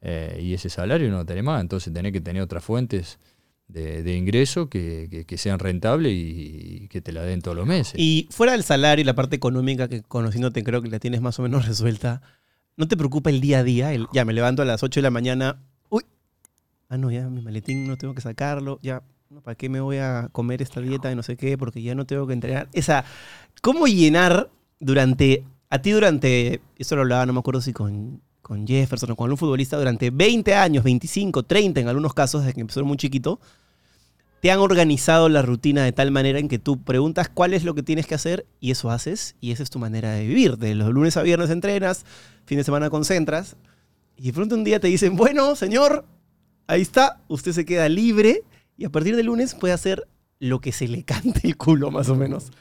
eh, 0.02 0.40
y 0.42 0.54
ese 0.54 0.70
salario 0.70 1.10
no 1.10 1.18
lo 1.18 1.26
tenés 1.26 1.44
más, 1.44 1.62
entonces 1.62 1.94
tenés 1.94 2.12
que 2.12 2.22
tener 2.22 2.42
otras 2.42 2.64
fuentes 2.64 3.20
de, 3.70 4.16
ingreso 4.16 4.68
que, 4.68 5.26
sean 5.38 5.60
rentables 5.60 6.12
y, 6.14 6.88
que 6.90 7.02
te 7.02 7.12
la 7.12 7.22
den 7.22 7.42
todos 7.42 7.56
los 7.56 7.68
meses. 7.68 7.94
Y 7.98 8.28
fuera 8.32 8.54
del 8.54 8.64
salario 8.64 9.04
y 9.04 9.06
la 9.06 9.16
parte 9.16 9.36
económica 9.36 9.88
que 9.88 10.02
conociéndote 10.02 10.64
creo 10.64 10.82
que 10.82 10.90
la 10.90 11.00
tienes 11.00 11.22
más 11.22 11.40
o 11.40 11.44
menos 11.44 11.66
resuelta, 11.68 12.22
¿no 12.78 12.88
te 12.88 12.98
preocupa 12.98 13.30
el 13.30 13.42
día 13.42 13.60
a 13.60 13.64
día? 13.64 13.92
Ya 14.12 14.26
me 14.26 14.34
levanto 14.34 14.62
a 14.62 14.66
las 14.66 14.84
8 14.84 15.00
de 15.00 15.04
la 15.04 15.12
mañana, 15.12 15.62
uy, 15.90 16.04
ah 16.90 16.98
no, 16.98 17.12
ya 17.12 17.30
mi 17.30 17.42
maletín 17.42 17.88
no 17.88 17.98
tengo 17.98 18.16
que 18.16 18.22
sacarlo, 18.22 18.80
ya, 18.82 19.04
¿para 19.44 19.56
qué 19.56 19.70
me 19.70 19.80
voy 19.80 19.98
a 19.98 20.30
comer 20.32 20.62
esta 20.62 20.82
dieta 20.82 21.08
de 21.08 21.16
no 21.16 21.22
sé 21.22 21.38
qué? 21.38 21.58
Porque 21.58 21.82
ya 21.84 21.94
no 21.94 22.06
tengo 22.06 22.26
que 22.26 22.34
entrenar. 22.34 22.68
Esa, 22.74 23.06
¿cómo 23.62 23.86
llenar 23.86 24.50
durante, 24.80 25.46
a 25.70 25.82
ti 25.82 25.92
durante, 25.92 26.62
esto 26.78 26.96
lo 26.96 27.04
hablaba, 27.04 27.28
no 27.28 27.34
me 27.34 27.40
acuerdo 27.40 27.62
si 27.62 27.72
con, 27.72 28.22
con 28.42 28.66
Jefferson 28.66 29.12
o 29.12 29.16
con 29.16 29.26
algún 29.26 29.38
futbolista, 29.38 29.78
durante 29.78 30.10
20 30.10 30.56
años, 30.56 30.84
25, 30.84 31.44
30 31.44 31.80
en 31.80 31.88
algunos 31.88 32.16
casos, 32.16 32.42
desde 32.42 32.56
que 32.56 32.62
empezó 32.62 32.84
muy 32.84 32.98
chiquito, 32.98 33.40
te 34.42 34.52
han 34.52 34.60
organizado 34.60 35.30
la 35.30 35.44
rutina 35.44 35.84
de 35.84 35.92
tal 35.92 36.10
manera 36.10 36.40
en 36.40 36.48
que 36.48 36.58
tú 36.58 36.82
preguntas 36.82 37.30
cuál 37.30 37.54
es 37.54 37.64
lo 37.64 37.76
que 37.76 37.84
tienes 37.84 38.08
que 38.08 38.16
hacer 38.16 38.48
y 38.60 38.72
eso 38.72 38.90
haces 38.90 39.36
y 39.42 39.52
esa 39.52 39.62
es 39.62 39.70
tu 39.70 39.78
manera 39.78 40.12
de 40.12 40.26
vivir. 40.26 40.58
De 40.58 40.74
los 40.74 40.90
lunes 40.90 41.18
a 41.18 41.24
viernes 41.24 41.50
entrenas, 41.50 42.06
fin 42.46 42.58
de 42.58 42.64
semana 42.64 42.90
concentras 42.90 43.58
y 44.16 44.28
de 44.28 44.34
pronto 44.34 44.56
un 44.56 44.64
día 44.64 44.80
te 44.80 44.88
dicen, 44.88 45.18
bueno, 45.18 45.56
señor, 45.56 46.06
ahí 46.68 46.82
está, 46.82 47.22
usted 47.28 47.52
se 47.52 47.66
queda 47.66 47.90
libre 47.90 48.44
y 48.80 48.86
a 48.86 48.90
partir 48.90 49.16
del 49.16 49.26
lunes 49.28 49.54
puede 49.54 49.74
hacer 49.74 50.08
lo 50.40 50.62
que 50.62 50.72
se 50.72 50.88
le 50.88 51.04
cante 51.04 51.42
el 51.48 51.58
culo 51.58 51.92
más 51.92 52.10
o 52.10 52.16
menos. 52.16 52.52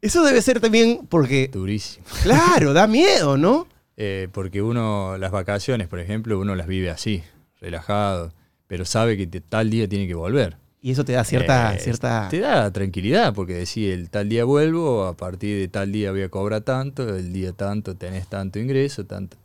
Eso 0.00 0.22
debe 0.22 0.42
ser 0.42 0.60
también 0.60 1.06
porque, 1.08 1.48
Durísimo. 1.48 2.04
claro, 2.22 2.72
da 2.72 2.86
miedo, 2.86 3.36
¿no? 3.36 3.66
Eh, 3.96 4.28
porque 4.30 4.62
uno, 4.62 5.16
las 5.18 5.32
vacaciones, 5.32 5.88
por 5.88 5.98
ejemplo, 5.98 6.38
uno 6.38 6.54
las 6.54 6.68
vive 6.68 6.90
así, 6.90 7.24
relajado, 7.60 8.32
pero 8.68 8.84
sabe 8.84 9.16
que 9.16 9.26
te- 9.26 9.40
tal 9.40 9.70
día 9.70 9.88
tiene 9.88 10.06
que 10.06 10.14
volver. 10.14 10.56
Y 10.80 10.92
eso 10.92 11.04
te 11.04 11.14
da 11.14 11.24
cierta... 11.24 11.74
Eh, 11.74 11.80
cierta... 11.80 12.28
Te 12.30 12.38
da 12.38 12.70
tranquilidad, 12.72 13.34
porque 13.34 13.54
decís, 13.54 13.92
el 13.92 14.10
tal 14.10 14.28
día 14.28 14.44
vuelvo, 14.44 15.06
a 15.06 15.16
partir 15.16 15.58
de 15.58 15.66
tal 15.66 15.90
día 15.90 16.12
voy 16.12 16.22
a 16.22 16.28
cobrar 16.28 16.60
tanto, 16.60 17.16
el 17.16 17.32
día 17.32 17.52
tanto 17.52 17.96
tenés 17.96 18.28
tanto 18.28 18.60
ingreso, 18.60 19.04
tanto. 19.04 19.36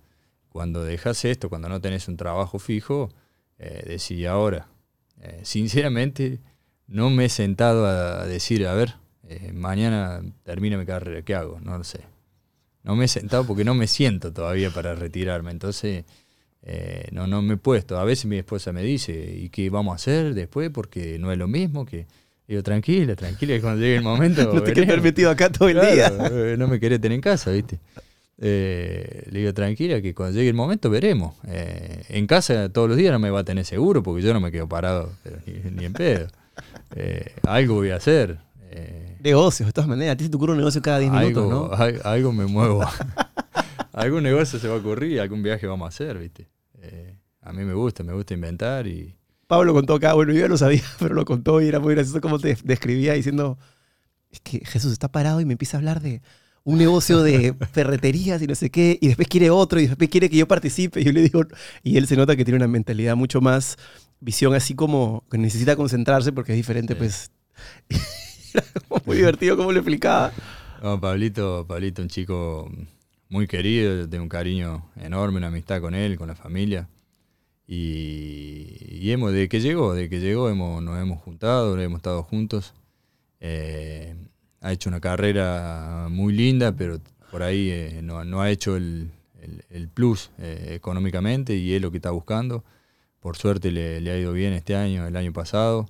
Cuando 0.50 0.84
dejas 0.84 1.26
esto, 1.26 1.50
cuando 1.50 1.70
no 1.70 1.82
tenés 1.82 2.08
un 2.08 2.18
trabajo 2.18 2.60
fijo, 2.60 3.10
eh, 3.58 3.84
decís 3.88 4.28
ahora. 4.28 4.68
Eh, 5.26 5.40
sinceramente, 5.44 6.40
no 6.88 7.10
me 7.10 7.26
he 7.26 7.30
sentado 7.30 7.86
a 7.86 8.26
decir, 8.28 8.68
a 8.68 8.74
ver, 8.74 8.96
eh, 9.30 9.52
mañana 9.54 10.22
termina 10.44 10.78
mi 10.78 10.86
carrera, 10.86 11.22
¿qué 11.22 11.34
hago? 11.34 11.60
No 11.62 11.78
lo 11.78 11.84
sé. 11.86 12.02
No 12.84 12.98
me 12.98 13.06
he 13.06 13.08
sentado 13.08 13.46
porque 13.48 13.64
no 13.64 13.74
me 13.74 13.88
siento 13.88 14.34
todavía 14.34 14.70
para 14.70 14.94
retirarme. 14.96 15.52
Entonces, 15.52 16.04
eh, 16.64 17.08
no, 17.14 17.26
no 17.28 17.42
me 17.42 17.54
he 17.54 17.58
puesto. 17.58 17.98
A 17.98 18.04
veces 18.04 18.26
mi 18.26 18.38
esposa 18.38 18.74
me 18.74 18.84
dice, 18.84 19.34
¿y 19.38 19.48
qué 19.48 19.70
vamos 19.70 19.94
a 19.94 19.96
hacer 19.96 20.34
después? 20.34 20.70
Porque 20.70 21.18
no 21.20 21.32
es 21.32 21.38
lo 21.38 21.48
mismo 21.48 21.86
que... 21.86 22.06
Digo, 22.46 22.62
tranquila, 22.62 23.16
tranquila, 23.16 23.54
que 23.56 23.62
cuando 23.62 23.80
llegue 23.82 23.96
el 23.96 24.04
momento... 24.04 24.44
no 24.54 24.62
te 24.62 24.74
quedes 24.74 24.88
veremos". 24.88 25.04
metido 25.06 25.30
acá 25.32 25.50
todo 25.50 25.70
el 25.70 25.76
Claro, 25.80 25.96
día. 25.96 26.12
eh, 26.52 26.58
no 26.58 26.68
me 26.68 26.78
querés 26.82 27.00
tener 27.00 27.16
en 27.16 27.22
casa, 27.22 27.52
¿viste? 27.52 27.80
Eh, 28.40 29.28
le 29.32 29.40
digo, 29.40 29.54
tranquila, 29.54 30.02
que 30.02 30.14
cuando 30.14 30.36
llegue 30.38 30.50
el 30.50 30.56
momento 30.56 30.90
veremos. 30.90 31.36
Eh, 31.48 32.04
en 32.10 32.28
casa 32.28 32.70
todos 32.70 32.88
los 32.90 32.98
días 32.98 33.12
no 33.12 33.20
me 33.20 33.30
va 33.30 33.42
a 33.42 33.44
tener 33.44 33.64
seguro 33.66 34.02
porque 34.04 34.22
yo 34.24 34.34
no 34.34 34.40
me 34.42 34.52
quedo 34.52 34.68
parado, 34.68 35.12
pero 35.24 35.38
ni, 35.46 35.72
ni 35.72 35.86
en 35.86 35.94
pedo. 35.94 36.28
Eh, 36.96 37.34
algo 37.44 37.76
voy 37.76 37.92
a 37.92 37.98
hacer. 37.98 38.40
eh, 38.72 39.18
Negocios, 39.24 39.68
de 39.68 39.74
todas 39.74 39.88
maneras. 39.88 40.14
A 40.14 40.18
ti 40.18 40.24
se 40.26 40.30
te 40.30 40.36
ocurre 40.36 40.52
un 40.54 40.58
negocio 40.58 40.82
cada 40.82 41.00
10 41.00 41.12
minutos, 41.12 41.50
¿no? 41.50 41.72
al- 41.74 42.02
algo 42.04 42.34
me 42.34 42.46
muevo. 42.46 42.84
algún 43.94 44.24
negocio 44.24 44.60
se 44.60 44.68
va 44.68 44.76
a 44.76 44.78
ocurrir, 44.78 45.20
algún 45.22 45.44
viaje 45.44 45.68
vamos 45.68 45.86
a 45.86 45.90
hacer, 45.90 46.18
¿viste? 46.18 46.48
A 47.42 47.52
mí 47.52 47.64
me 47.66 47.74
gusta, 47.74 48.04
me 48.04 48.14
gusta 48.14 48.34
inventar 48.34 48.88
y... 48.88 49.16
Pablo 49.48 49.74
contó 49.74 49.96
acá, 49.96 50.14
bueno, 50.14 50.32
yo 50.32 50.40
ya 50.40 50.48
lo 50.48 50.58
sabía, 50.58 50.82
pero 51.00 51.14
lo 51.14 51.26
contó 51.26 51.62
y 51.62 51.68
era 51.68 51.80
muy 51.82 51.94
gracioso 51.94 52.22
como 52.22 52.40
te 52.40 52.58
describía 52.64 53.14
diciendo, 53.14 53.58
es 54.32 54.40
que 54.40 54.62
Jesús 54.66 54.94
está 54.94 55.10
parado 55.12 55.42
y 55.42 55.46
me 55.46 55.52
empieza 55.52 55.76
a 55.76 55.80
hablar 55.80 56.00
de 56.02 56.22
un 56.66 56.78
negocio 56.78 57.22
de 57.22 57.54
ferreterías 57.72 58.42
y 58.42 58.48
no 58.48 58.56
sé 58.56 58.70
qué, 58.70 58.98
y 59.02 59.08
después 59.08 59.28
quiere 59.28 59.50
otro 59.50 59.80
y 59.80 59.88
después 59.88 60.10
quiere 60.10 60.30
que 60.30 60.38
yo 60.38 60.48
participe. 60.48 61.02
Y 61.02 61.04
yo 61.06 61.12
le 61.12 61.22
digo, 61.22 61.44
y 61.84 61.98
él 61.98 62.08
se 62.08 62.16
nota 62.16 62.36
que 62.36 62.46
tiene 62.46 62.58
una 62.58 62.68
mentalidad 62.68 63.16
mucho 63.16 63.42
más, 63.42 63.78
visión 64.20 64.54
así 64.56 64.74
como 64.74 65.24
que 65.30 65.38
necesita 65.38 65.76
concentrarse 65.76 66.32
porque 66.32 66.54
es 66.54 66.58
diferente, 66.58 66.94
Sí. 66.94 66.98
pues. 67.00 67.32
Era 68.54 68.64
muy 69.06 69.18
divertido 69.18 69.58
como 69.58 69.72
lo 69.72 69.80
explicaba. 69.80 70.32
No, 70.82 71.00
Pablito, 71.02 71.66
Pablito, 71.68 72.02
un 72.02 72.08
chico 72.08 72.72
muy 73.30 73.48
querido, 73.48 74.08
tengo 74.08 74.24
un 74.24 74.30
cariño 74.30 74.90
enorme, 74.96 75.38
una 75.38 75.48
amistad 75.48 75.82
con 75.82 75.96
él, 75.96 76.18
con 76.18 76.28
la 76.28 76.36
familia. 76.36 76.88
Y, 77.68 78.78
y 79.02 79.12
hemos, 79.12 79.32
desde 79.32 79.50
que 79.50 79.60
llegó, 79.60 79.94
desde 79.94 80.10
que 80.10 80.20
llegó 80.20 80.50
hemos, 80.50 80.84
nos 80.84 81.02
hemos 81.02 81.20
juntado, 81.22 81.80
hemos 81.80 81.98
estado 81.98 82.22
juntos. 82.24 82.74
Eh, 83.40 84.16
ha 84.64 84.72
hecho 84.72 84.90
una 84.90 85.00
carrera 85.00 86.08
muy 86.10 86.34
linda, 86.34 86.72
pero 86.72 87.00
por 87.32 87.44
ahí 87.44 87.70
eh, 87.70 88.00
no, 88.02 88.24
no 88.26 88.42
ha 88.42 88.50
hecho 88.50 88.76
el, 88.78 89.12
el- 89.70 89.90
plus 89.90 90.32
eh, 90.40 90.70
económicamente 90.72 91.56
y 91.56 91.74
es 91.74 91.82
lo 91.82 91.92
que 91.92 91.98
está 91.98 92.12
buscando. 92.12 92.64
Por 93.20 93.38
suerte 93.38 93.72
le, 93.72 93.98
ha 94.12 94.18
ido 94.18 94.34
bien 94.34 94.54
este 94.54 94.76
año, 94.76 95.06
el 95.06 95.16
año 95.16 95.34
pasado. 95.34 95.88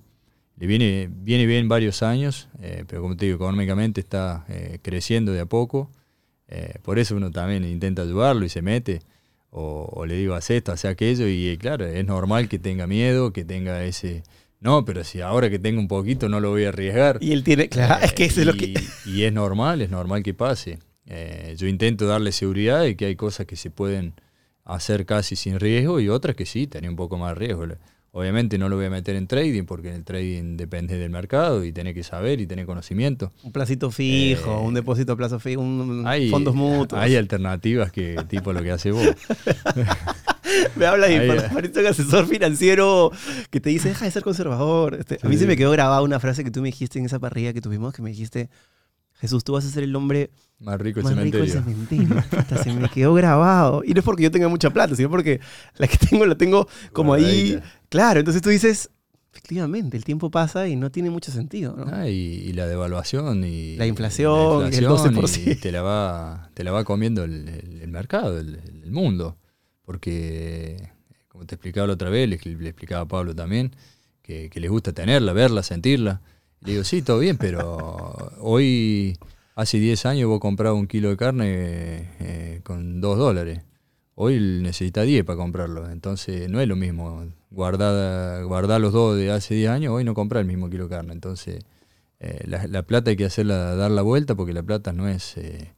Le 0.58 0.68
viene, 0.68 1.10
viene 1.12 1.46
bien 1.46 1.70
varios 1.70 2.04
años, 2.04 2.50
eh, 2.62 2.84
pero 2.88 3.02
como 3.02 3.16
te 3.16 3.26
digo, 3.26 3.38
económicamente 3.38 4.02
está 4.02 4.46
eh, 4.50 4.80
creciendo 4.82 5.32
de 5.32 5.40
a 5.42 5.46
poco. 5.46 5.90
Por 6.84 7.00
eso 7.00 7.16
uno 7.16 7.32
también 7.32 7.64
intenta 7.64 8.04
ayudarlo 8.04 8.46
y 8.46 8.50
se 8.50 8.62
mete. 8.62 9.02
O, 9.50 9.90
o 9.92 10.06
le 10.06 10.16
digo, 10.16 10.36
haz 10.36 10.52
esto, 10.52 10.72
haz 10.72 10.86
aquello. 10.86 11.28
Y 11.28 11.58
claro, 11.58 11.86
es 11.88 12.06
normal 12.06 12.48
que 12.48 12.60
tenga 12.60 12.86
miedo, 12.86 13.34
que 13.34 13.44
tenga 13.44 13.84
ese... 13.86 14.22
No, 14.64 14.86
pero 14.86 15.04
si 15.04 15.20
ahora 15.20 15.50
que 15.50 15.60
tengo 15.60 15.80
un 15.82 15.90
poquito 15.90 16.30
no 16.30 16.40
lo 16.40 16.50
voy 16.52 16.64
a 16.64 16.70
arriesgar. 16.70 17.18
Y 17.22 17.34
él 17.34 17.44
tiene, 17.44 17.68
claro, 17.70 18.04
es 18.04 18.14
que 18.14 18.26
eso 18.26 18.40
es 18.40 18.48
lo 18.48 18.56
y, 18.56 18.58
que... 18.74 18.84
y 19.06 19.24
es 19.24 19.34
normal, 19.34 19.82
es 19.82 19.90
normal 19.90 20.24
que 20.24 20.34
pase. 20.34 20.80
Eh, 21.06 21.54
yo 21.58 21.68
intento 21.68 22.08
darle 22.08 22.32
seguridad 22.32 22.82
de 22.82 22.96
que 22.96 23.06
hay 23.06 23.16
cosas 23.18 23.46
que 23.46 23.58
se 23.58 23.70
pueden 23.70 24.14
hacer 24.64 25.06
casi 25.06 25.36
sin 25.36 25.60
riesgo 25.60 26.00
y 26.00 26.08
otras 26.08 26.38
que 26.38 26.46
sí, 26.46 26.66
tenía 26.68 26.90
un 26.90 26.96
poco 26.96 27.18
más 27.18 27.38
riesgo. 27.38 27.66
Obviamente 28.16 28.58
no 28.58 28.70
lo 28.70 28.76
voy 28.78 28.86
a 28.86 28.90
meter 28.90 29.16
en 29.16 29.26
trading 29.28 29.64
porque 29.66 29.90
en 29.90 29.96
el 29.96 30.04
trading 30.06 30.56
depende 30.56 30.98
del 30.98 31.10
mercado 31.10 31.66
y 31.66 31.74
tenés 31.74 31.94
que 31.96 32.04
saber 32.04 32.40
y 32.40 32.48
tener 32.48 32.66
conocimiento. 32.66 33.34
Un 33.44 33.52
placito 33.52 33.92
fijo, 33.92 34.54
Eh, 34.54 34.66
un 34.66 34.74
depósito 34.76 35.14
a 35.14 35.16
plazo 35.18 35.40
fijo, 35.40 35.62
un 35.62 36.04
Hay, 36.08 36.30
fondos 36.30 36.56
mutuos. 36.56 37.02
hay 37.02 37.16
alternativas 37.18 37.92
que 37.92 38.16
tipo 38.30 38.54
lo 38.54 38.62
que 38.62 38.72
hace 38.72 38.92
vos. 38.92 39.04
Me 40.76 40.86
habla 40.86 41.08
de 41.08 41.20
Ahí, 41.20 41.28
par- 41.28 41.38
eh. 41.46 41.50
parece 41.54 41.80
un 41.80 41.86
asesor 41.88 42.28
financiero 42.28 43.12
que 43.50 43.60
te 43.60 43.70
dice, 43.70 43.90
deja 43.90 44.06
de 44.06 44.12
ser 44.12 44.24
conservador. 44.24 44.96
Este, 44.96 45.20
A 45.22 45.28
mí 45.30 45.38
se 45.38 45.46
me 45.48 45.56
quedó 45.58 45.72
grabada 45.72 46.02
una 46.02 46.20
frase 46.20 46.44
que 46.44 46.52
tú 46.52 46.62
me 46.62 46.68
dijiste 46.70 47.00
en 47.00 47.06
esa 47.06 47.20
parrilla 47.20 47.54
que 47.54 47.62
tuvimos, 47.62 47.94
que 47.94 48.02
me 48.02 48.10
dijiste, 48.10 48.50
Jesús, 49.16 49.44
tú 49.44 49.54
vas 49.54 49.66
a 49.66 49.70
ser 49.70 49.84
el 49.84 49.96
hombre 49.96 50.32
Más 50.60 50.80
rico 50.82 51.00
el 51.00 51.06
rico 51.18 51.38
del 51.38 51.50
cementerio. 51.50 52.06
cementerio. 52.08 52.24
Puta, 52.30 52.62
se 52.64 52.74
me 52.74 52.90
quedó 52.90 53.14
grabado. 53.14 53.84
Y 53.86 53.94
no 53.94 54.00
es 54.00 54.06
porque 54.06 54.24
yo 54.24 54.32
tenga 54.32 54.48
mucha 54.50 54.70
plata, 54.72 54.96
sino 54.96 55.10
porque 55.10 55.40
la 55.78 55.88
que 55.88 55.98
tengo 55.98 56.26
la 56.26 56.36
tengo 56.36 56.68
como 56.92 57.14
ahí. 57.14 57.60
Claro, 57.90 58.20
entonces 58.20 58.42
tú 58.42 58.50
dices, 58.50 58.90
efectivamente, 59.32 59.96
el 59.98 60.04
tiempo 60.04 60.30
pasa 60.30 60.68
y 60.68 60.76
no 60.76 60.92
tiene 60.92 61.10
mucho 61.10 61.32
sentido. 61.32 61.76
¿no? 61.78 61.86
Ah, 61.92 62.10
y, 62.10 62.14
y 62.14 62.54
la 62.54 62.68
devaluación 62.68 63.44
y 63.46 63.78
La 63.78 63.86
inflación, 63.88 64.66
el 64.68 64.74
inflación 64.74 65.16
12%. 65.16 65.52
y 65.52 65.56
te 65.56 65.72
la 65.72 65.82
va 65.84 66.50
te 66.54 66.64
la 66.64 66.72
va 66.72 66.84
comiendo 66.84 67.24
el, 67.24 67.48
el- 67.48 67.82
el 67.82 67.92
mercado 67.92 68.38
el, 68.40 68.60
el 68.84 68.92
mundo 68.92 69.38
porque 69.86 70.90
como 71.28 71.46
te 71.46 71.56
explicaba 71.56 71.88
la 71.88 71.94
otra 71.94 72.10
vez 72.10 72.30
le, 72.30 72.36
explicaba 72.36 73.02
a 73.02 73.08
Pablo 73.08 73.36
también 73.36 73.76
que, 74.22 74.50
les 74.54 74.70
gusta 74.70 74.94
tenerla 74.94 75.34
verla 75.34 75.64
sentirla 75.64 76.22
y 76.62 76.66
le 76.66 76.72
digo 76.74 76.84
sí 76.84 77.02
todo 77.02 77.20
bien 77.20 77.38
pero 77.38 78.32
hoy 78.40 79.18
hace 79.56 79.80
10 79.80 80.06
años 80.06 80.30
vos 80.30 80.40
comprabas 80.40 80.80
un 80.80 80.88
kilo 80.88 81.10
de 81.10 81.18
carne 81.18 81.46
eh, 82.20 82.62
con 82.64 83.02
2 83.02 83.18
dólares 83.18 83.62
Hoy 84.16 84.40
necesita 84.62 85.02
10 85.02 85.26
para 85.26 85.38
comprarlo, 85.38 85.90
entonces 85.90 86.50
no 86.50 86.62
es 86.62 86.68
lo 86.68 86.76
mismo. 86.76 87.26
Guardar, 87.50 88.46
guardar 88.46 88.80
los 88.80 88.94
dos 88.94 89.18
de 89.18 89.32
hace 89.32 89.56
10 89.56 89.70
años, 89.70 89.94
hoy 89.94 90.04
no 90.04 90.14
comprar 90.14 90.42
el 90.42 90.48
mismo 90.48 90.70
kilo 90.70 90.84
de 90.84 90.90
carne. 90.92 91.14
Entonces, 91.14 91.64
eh, 92.20 92.44
la, 92.46 92.68
la 92.68 92.84
plata 92.84 93.10
hay 93.10 93.18
que 93.18 93.26
hacerla, 93.26 93.76
dar 93.76 93.90
la 93.90 94.04
vuelta 94.04 94.36
porque 94.36 94.54
la 94.54 94.62
plata 94.62 94.94
no 94.94 95.08
es, 95.08 95.36
eh, 95.38 95.74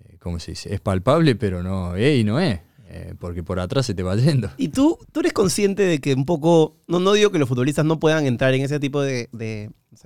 eh, 0.00 0.16
¿cómo 0.18 0.40
se 0.40 0.52
dice? 0.52 0.74
Es 0.74 0.80
palpable, 0.80 1.36
pero 1.36 1.62
no 1.62 1.94
es 1.94 2.18
y 2.18 2.24
no 2.24 2.40
es, 2.40 2.60
eh, 2.94 3.14
porque 3.18 3.42
por 3.42 3.58
atrás 3.58 3.86
se 3.86 3.94
te 3.94 4.02
va 4.02 4.14
yendo. 4.16 4.50
Y 4.58 4.68
tú, 4.68 4.98
tú 5.12 5.20
eres 5.20 5.32
consciente 5.32 5.82
de 5.82 5.98
que 5.98 6.12
un 6.12 6.26
poco, 6.26 6.76
no, 6.86 7.00
no 7.00 7.14
digo 7.14 7.30
que 7.30 7.38
los 7.38 7.48
futbolistas 7.48 7.86
no 7.86 7.98
puedan 7.98 8.26
entrar 8.26 8.52
en 8.52 8.60
ese 8.60 8.78
tipo 8.78 9.00
de, 9.00 9.30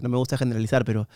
no 0.01 0.09
me 0.09 0.17
gusta 0.17 0.39
generalizar, 0.39 0.85
pero 0.85 1.09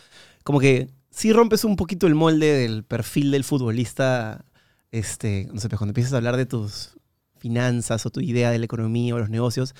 como 0.43 0.59
que 0.59 0.91
sí 1.11 1.33
rompes 1.33 1.63
un 1.63 1.77
poquito 1.77 2.09
el 2.09 2.17
molde 2.17 2.53
del 2.55 2.83
perfil 2.83 3.31
del 3.31 3.45
futbolista, 3.45 4.45
este, 4.91 5.49
no 5.53 5.61
sé, 5.61 5.69
pues 5.69 5.79
cuando 5.79 5.93
empiezas 5.93 6.13
a 6.13 6.17
hablar 6.17 6.37
de 6.37 6.45
tus 6.45 6.97
finanzas 7.37 8.05
o 8.05 8.11
tu 8.11 8.21
idea 8.21 8.51
de 8.51 8.59
la 8.59 8.65
economía 8.65 9.15
o 9.15 9.21
los 9.21 9.31
negocios, 9.31 9.77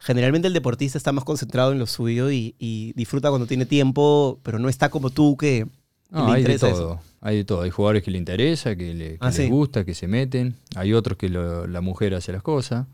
generalmente 0.00 0.48
el 0.48 0.54
deportista 0.54 0.98
está 0.98 1.12
más 1.12 1.22
concentrado 1.22 1.70
en 1.70 1.78
lo 1.78 1.86
suyo 1.86 2.32
y, 2.32 2.92
disfruta 2.96 3.28
cuando 3.28 3.46
tiene 3.46 3.66
tiempo, 3.66 4.40
pero 4.42 4.58
no 4.58 4.68
está 4.68 4.88
como 4.88 5.10
tú 5.10 5.36
que 5.36 5.68
No, 6.10 6.26
le 6.28 6.32
hay 6.34 6.42
de 6.44 6.58
todo. 6.58 6.70
eso. 6.70 7.00
Hay 7.20 7.36
de 7.38 7.44
todo. 7.44 7.62
Hay 7.62 7.70
jugadores 7.70 8.02
que 8.02 8.10
le 8.10 8.18
interesa, 8.18 8.74
que, 8.76 8.94
le, 8.94 9.08
que 9.12 9.16
Ah, 9.20 9.26
les 9.28 9.36
sí. 9.36 9.48
gusta, 9.48 9.84
que 9.84 9.94
se 9.94 10.06
meten. 10.08 10.54
Hay 10.74 10.92
otros 10.92 11.16
que 11.18 11.28
lo- 11.28 11.66
la 11.66 11.80
mujer 11.80 12.14
hace 12.14 12.32
las 12.32 12.42
cosas. 12.42 12.86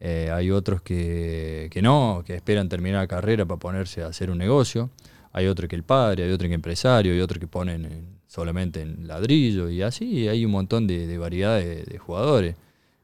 Eh, 0.00 0.30
hay 0.32 0.50
otros 0.50 0.82
que, 0.82 1.68
que 1.70 1.80
no, 1.82 2.22
que 2.26 2.34
esperan 2.34 2.68
terminar 2.68 3.00
la 3.02 3.06
carrera 3.06 3.44
para 3.46 3.58
ponerse 3.58 4.02
a 4.02 4.06
hacer 4.08 4.30
un 4.30 4.38
negocio. 4.38 4.90
Hay 5.32 5.46
otro 5.46 5.66
que 5.68 5.76
el 5.76 5.82
padre, 5.82 6.24
hay 6.24 6.30
otro 6.30 6.46
que 6.48 6.54
empresario, 6.54 7.12
hay 7.12 7.20
otro 7.20 7.40
que 7.40 7.46
ponen 7.46 7.84
en- 7.84 8.14
solamente 8.26 8.80
en 8.82 9.06
ladrillo 9.06 9.68
y 9.70 9.82
así. 9.82 10.28
Hay 10.28 10.44
un 10.44 10.50
montón 10.52 10.86
de, 10.86 11.06
de 11.06 11.18
variedad 11.18 11.58
de, 11.58 11.84
de 11.84 11.98
jugadores. 11.98 12.56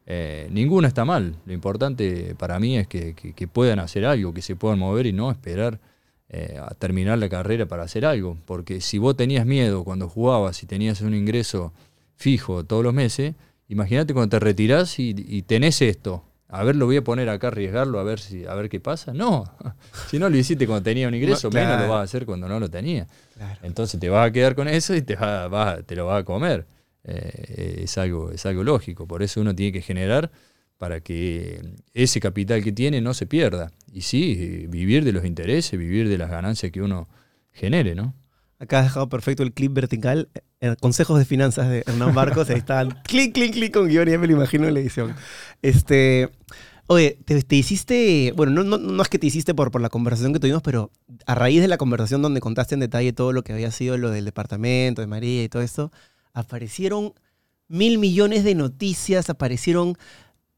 Eh, 0.07 0.49
ninguno 0.51 0.89
está 0.89 1.05
mal. 1.05 1.37
Lo 1.47 1.53
importante 1.53 2.35
para 2.37 2.59
mí 2.59 2.77
es 2.79 2.87
que, 2.89 3.15
que- 3.15 3.33
que 3.33 3.49
puedan 3.49 3.79
hacer 3.79 4.05
algo, 4.07 4.33
que 4.35 4.43
se 4.43 4.57
puedan 4.57 4.79
mover 4.79 5.07
y 5.07 5.13
no 5.13 5.31
esperar 5.31 5.79
eh, 6.31 6.59
a 6.63 6.75
terminar 6.75 7.19
la 7.19 7.29
carrera 7.29 7.67
para 7.67 7.83
hacer 7.83 8.05
algo. 8.07 8.37
Porque 8.47 8.81
si 8.81 8.99
vos 8.99 9.17
tenías 9.17 9.45
miedo 9.47 9.85
cuando 9.85 10.09
jugabas 10.09 10.63
y 10.63 10.67
tenías 10.67 11.01
un 11.01 11.15
ingreso 11.15 11.73
fijo 12.17 12.65
todos 12.65 12.83
los 12.85 12.95
meses, 12.95 13.35
imagínate 13.69 14.15
cuando 14.15 14.31
te 14.31 14.39
retirás 14.41 14.99
y, 14.99 15.15
y 15.17 15.43
tenés 15.43 15.83
esto. 15.83 16.25
A 16.53 16.65
ver, 16.65 16.75
lo 16.75 16.87
voy 16.87 16.97
a 16.97 17.05
poner 17.05 17.29
acá, 17.29 17.47
arriesgarlo, 17.49 18.01
a 18.01 18.03
ver 18.03 18.19
si, 18.19 18.45
a 18.45 18.55
ver 18.55 18.69
qué 18.69 18.81
pasa. 18.81 19.13
No, 19.15 19.45
si 20.11 20.19
no 20.19 20.29
lo 20.29 20.37
hiciste 20.37 20.67
cuando 20.67 20.83
tenía 20.83 21.07
un 21.07 21.15
ingreso, 21.15 21.49
No, 21.49 21.55
menos 21.55 21.81
lo 21.81 21.89
vas 21.89 22.01
a 22.01 22.03
hacer 22.03 22.27
cuando 22.27 22.49
no 22.49 22.59
lo 22.59 22.69
tenía. 22.69 23.07
Claro. 23.35 23.59
Entonces 23.63 24.01
te 24.01 24.09
vas 24.09 24.29
a 24.29 24.33
quedar 24.33 24.55
con 24.57 24.67
eso 24.67 24.95
y 24.97 25.03
te, 25.03 25.15
va, 25.15 25.47
va- 25.49 25.83
te 25.83 25.95
lo 25.95 26.07
vas 26.07 26.23
a 26.23 26.25
comer. 26.25 26.67
Eh, 27.05 27.83
es, 27.85 27.97
algo, 27.99 28.31
es 28.33 28.45
algo 28.47 28.63
lógico. 28.65 29.07
Por 29.07 29.23
eso 29.23 29.41
uno 29.41 29.55
tiene 29.55 29.73
que 29.73 29.81
generar 29.81 30.31
para 30.81 31.03
que 31.03 31.61
ese 31.93 32.21
capital 32.21 32.65
que 32.65 32.73
tiene 32.73 33.03
no 33.03 33.13
se 33.13 33.27
pierda. 33.27 33.71
Y 33.93 34.01
sí, 34.01 34.65
vivir 34.67 35.05
de 35.05 35.13
los 35.13 35.27
intereses, 35.27 35.79
vivir 35.79 36.09
de 36.09 36.17
las 36.17 36.31
ganancias 36.31 36.73
que 36.73 36.81
uno 36.81 37.07
genere, 37.53 37.95
¿no? 37.95 38.15
Acá 38.59 38.79
has 38.79 38.87
dejado 38.87 39.11
perfecto 39.11 39.43
el 39.43 39.53
clip 39.53 39.75
vertical. 39.75 40.31
consejos 40.81 41.19
de 41.19 41.27
finanzas 41.27 41.69
de 41.69 41.85
Hernán 41.87 42.15
Barcos. 42.15 42.49
Ahí 42.49 42.57
está. 42.57 42.89
clic, 43.05 43.35
clic, 43.35 43.53
clic 43.53 43.75
con 43.75 43.89
guion. 43.89 44.09
Ya 44.09 44.17
me 44.17 44.27
lo 44.27 44.33
imagino 44.33 44.67
en 44.69 44.73
la 44.73 44.81
edición. 44.81 45.15
Este. 45.61 46.31
Oye, 46.87 47.19
te, 47.27 47.43
te 47.43 47.57
hiciste. 47.57 48.33
Bueno, 48.35 48.53
no, 48.53 48.65
no, 48.65 48.79
no 48.79 49.03
es 49.03 49.11
que 49.11 49.19
te 49.19 49.27
hiciste 49.27 49.53
por, 49.53 49.71
por 49.71 49.83
la 49.83 49.91
conversación 49.91 50.33
que 50.33 50.41
tuvimos, 50.41 50.63
pero 50.63 50.91
a 51.27 51.35
raíz 51.35 51.61
de 51.61 51.69
la 51.69 51.77
conversación 51.77 52.23
donde 52.23 52.41
contaste 52.41 52.73
en 52.75 52.81
detalle 52.81 53.13
todo 53.13 53.35
lo 53.35 53.43
que 53.43 53.53
había 53.53 53.71
sido 53.71 53.99
lo 53.99 54.09
del 54.09 54.25
departamento 54.25 55.03
de 55.03 55.07
María 55.07 55.45
y 55.45 55.51
todo 55.51 55.61
esto, 55.61 55.93
aparecieron 56.33 57.13
mil 57.69 57.99
millones 57.99 58.45
de 58.45 58.55
noticias, 58.55 59.29
aparecieron 59.29 59.99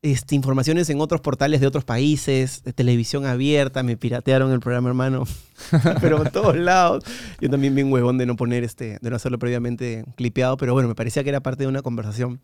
este, 0.03 0.35
informaciones 0.35 0.91
en 0.91 1.01
otros 1.01 1.21
portales 1.21 1.61
de 1.61 1.69
otros 1.69 1.85
países, 1.85 2.65
de 2.65 2.73
televisión 2.73 3.25
abierta, 3.25 3.85
me 3.85 3.97
piratearon 3.97 4.53
el 4.53 4.59
programa, 4.59 4.89
hermano. 4.89 5.25
pero 6.01 6.19
por 6.19 6.31
todos 6.31 6.57
lados. 6.57 7.05
Yo 7.41 7.49
también 7.49 7.75
bien 7.75 7.93
huevón 7.93 8.19
de 8.19 8.27
no 8.27 8.37
poner 8.37 8.65
este, 8.65 8.99
de 9.01 9.11
no 9.11 9.17
hacerlo 9.17 9.39
previamente 9.39 10.05
clipeado, 10.17 10.57
pero 10.57 10.73
bueno, 10.73 10.89
me 10.89 10.97
parecía 10.97 11.23
que 11.23 11.29
era 11.29 11.41
parte 11.41 11.63
de 11.63 11.69
una 11.69 11.83
conversación. 11.83 12.41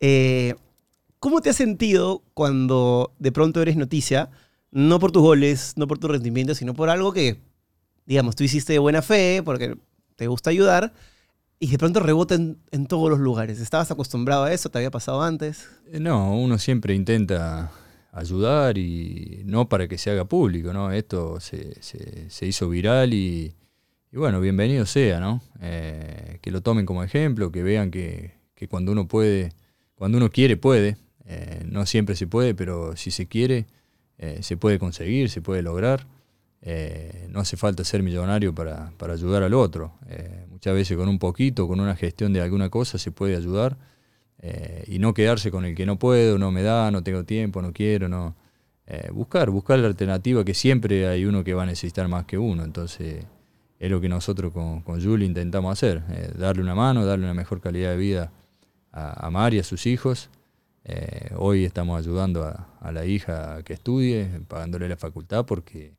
Eh, 0.00 0.54
¿Cómo 1.18 1.42
te 1.42 1.50
has 1.50 1.56
sentido 1.56 2.22
cuando 2.32 3.12
de 3.18 3.32
pronto 3.32 3.60
eres 3.60 3.76
noticia, 3.76 4.30
no 4.70 4.98
por 4.98 5.12
tus 5.12 5.22
goles, 5.22 5.74
no 5.76 5.86
por 5.86 5.98
tu 5.98 6.08
rendimiento, 6.08 6.54
sino 6.54 6.72
por 6.72 6.88
algo 6.88 7.12
que, 7.12 7.40
digamos, 8.06 8.36
tú 8.36 8.44
hiciste 8.44 8.72
de 8.72 8.78
buena 8.78 9.02
fe, 9.02 9.42
porque 9.44 9.76
te 10.16 10.28
gusta 10.28 10.50
ayudar, 10.50 10.92
y 11.58 11.68
de 11.68 11.78
pronto 11.78 12.00
rebota 12.00 12.34
en, 12.34 12.86
todos 12.86 13.10
los 13.10 13.18
lugares? 13.18 13.60
¿Estabas 13.60 13.90
acostumbrado 13.90 14.44
a 14.44 14.52
eso? 14.52 14.68
¿Te 14.70 14.78
había 14.78 14.90
pasado 14.90 15.22
antes? 15.22 15.68
Eh, 15.90 16.00
No, 16.00 16.36
uno 16.38 16.58
siempre 16.58 16.94
intenta 16.94 17.70
ayudar 18.12 18.78
y 18.78 19.42
no 19.44 19.68
para 19.68 19.88
que 19.88 19.98
se 19.98 20.10
haga 20.10 20.24
público, 20.24 20.72
¿no? 20.72 20.90
Esto 20.92 21.38
se, 21.40 21.80
se- 21.82 22.46
hizo 22.46 22.68
viral 22.68 23.12
y, 23.14 23.54
bueno, 24.12 24.40
bienvenido 24.40 24.86
sea, 24.86 25.20
¿no? 25.20 25.42
Eh, 25.60 26.38
que 26.40 26.50
lo 26.50 26.62
tomen 26.62 26.86
como 26.86 27.02
ejemplo, 27.02 27.52
que 27.52 27.62
vean 27.62 27.90
que, 27.90 28.34
que 28.54 28.68
cuando 28.68 28.92
uno 28.92 29.06
puede, 29.08 29.52
cuando 29.94 30.18
uno 30.18 30.30
quiere, 30.30 30.56
puede. 30.56 30.96
Eh, 31.26 31.62
no 31.66 31.86
siempre 31.86 32.14
se 32.16 32.26
puede, 32.26 32.54
pero 32.54 32.96
si 32.96 33.10
se 33.10 33.26
quiere, 33.26 33.66
se 34.40 34.56
puede 34.56 34.78
conseguir, 34.78 35.28
se 35.28 35.42
puede 35.42 35.60
lograr. 35.62 36.06
No 37.36 37.42
hace 37.42 37.58
falta 37.58 37.84
ser 37.84 38.02
millonario 38.02 38.54
para, 38.54 38.92
para 38.96 39.12
ayudar 39.12 39.42
al 39.42 39.52
otro. 39.52 39.92
Eh, 40.08 40.46
muchas 40.48 40.72
veces 40.72 40.96
con 40.96 41.06
un 41.06 41.18
poquito, 41.18 41.68
con 41.68 41.80
una 41.80 41.94
gestión 41.94 42.32
de 42.32 42.40
alguna 42.40 42.70
cosa, 42.70 42.96
se 42.96 43.12
puede 43.12 43.36
ayudar 43.36 43.76
eh, 44.38 44.84
y 44.86 44.98
no 44.98 45.12
quedarse 45.12 45.50
con 45.50 45.66
el 45.66 45.74
que 45.74 45.84
no 45.84 45.98
puedo, 45.98 46.38
no 46.38 46.50
me 46.50 46.62
da, 46.62 46.90
no 46.90 47.02
tengo 47.02 47.24
tiempo, 47.24 47.60
no 47.60 47.74
quiero, 47.74 48.08
no. 48.08 48.34
Eh, 48.86 49.10
buscar, 49.12 49.50
buscar 49.50 49.78
la 49.78 49.88
alternativa 49.88 50.44
que 50.44 50.54
siempre 50.54 51.06
hay 51.08 51.26
uno 51.26 51.44
que 51.44 51.52
va 51.52 51.64
a 51.64 51.66
necesitar 51.66 52.08
más 52.08 52.24
que 52.24 52.38
uno. 52.38 52.64
Entonces, 52.64 53.26
es 53.78 53.90
lo 53.90 54.00
que 54.00 54.08
nosotros 54.08 54.50
con, 54.50 54.80
con 54.80 55.04
Julie 55.04 55.26
intentamos 55.26 55.70
hacer, 55.70 56.02
darle 56.38 56.62
una 56.62 56.74
mano, 56.74 57.04
darle 57.04 57.26
una 57.26 57.34
mejor 57.34 57.60
calidad 57.60 57.90
de 57.90 57.96
vida 57.98 58.32
a, 58.92 59.26
a 59.26 59.30
Mari, 59.30 59.58
a 59.58 59.62
sus 59.62 59.84
hijos. 59.84 60.30
Hoy 61.36 61.66
estamos 61.66 61.98
ayudando 61.98 62.44
a, 62.44 62.68
a 62.80 62.92
la 62.92 63.04
hija 63.04 63.62
que 63.62 63.74
estudie, 63.74 64.40
pagándole 64.48 64.88
la 64.88 64.96
facultad 64.96 65.44
porque 65.44 65.92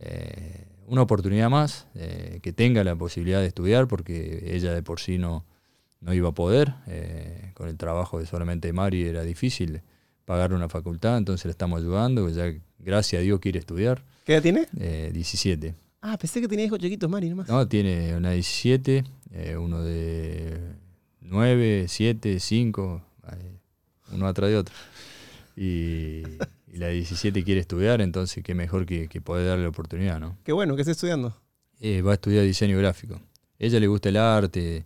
eh, 0.00 0.64
una 0.86 1.02
oportunidad 1.02 1.50
más, 1.50 1.86
eh, 1.94 2.40
que 2.42 2.52
tenga 2.52 2.82
la 2.84 2.96
posibilidad 2.96 3.40
de 3.40 3.46
estudiar 3.48 3.86
porque 3.88 4.54
ella 4.54 4.72
de 4.72 4.82
por 4.82 5.00
sí 5.00 5.18
no, 5.18 5.44
no 6.00 6.14
iba 6.14 6.30
a 6.30 6.32
poder. 6.32 6.74
eh, 6.86 7.52
con 7.54 7.68
el 7.68 7.76
trabajo 7.76 8.18
de 8.18 8.26
solamente 8.26 8.72
Mari 8.72 9.02
era 9.04 9.22
difícil 9.22 9.82
pagarle 10.24 10.56
una 10.56 10.68
facultad, 10.68 11.18
entonces 11.18 11.44
le 11.46 11.50
estamos 11.50 11.80
ayudando. 11.80 12.28
Ya, 12.30 12.52
gracias 12.78 13.20
a 13.20 13.22
Dios, 13.22 13.40
quiere 13.40 13.58
estudiar. 13.58 14.02
¿Qué 14.24 14.34
edad 14.34 14.42
tiene? 14.42 14.66
eh, 14.78 15.10
17. 15.12 15.74
Ah, 16.00 16.16
pensé 16.16 16.40
que 16.40 16.46
tenía 16.48 16.64
hijos 16.66 16.78
chiquitos, 16.78 17.10
Mari, 17.10 17.28
nomás. 17.30 17.48
No, 17.48 17.66
tiene 17.66 18.14
una 18.16 18.30
17, 18.30 19.04
eh, 19.32 19.56
uno 19.56 19.82
de 19.82 20.56
9, 21.22 21.86
7, 21.88 22.38
5, 22.38 23.02
eh, 23.32 23.58
uno 24.12 24.26
atrás 24.28 24.50
de 24.50 24.56
otro. 24.56 24.74
Y, 25.56 26.22
y 26.72 26.78
la 26.78 26.88
17 26.88 27.44
quiere 27.44 27.60
estudiar, 27.60 28.00
entonces 28.00 28.42
qué 28.44 28.54
mejor 28.54 28.86
que, 28.86 29.08
que 29.08 29.20
poder 29.20 29.46
darle 29.46 29.64
la 29.64 29.70
oportunidad, 29.70 30.20
¿no? 30.20 30.36
Qué 30.44 30.52
bueno, 30.52 30.74
¿qué 30.76 30.82
está 30.82 30.92
estudiando? 30.92 31.36
Eh, 31.80 32.02
va 32.02 32.12
a 32.12 32.14
estudiar 32.14 32.44
diseño 32.44 32.78
gráfico. 32.78 33.14
A 33.14 33.20
ella 33.58 33.80
le 33.80 33.86
gusta 33.86 34.08
el 34.08 34.16
arte, 34.16 34.84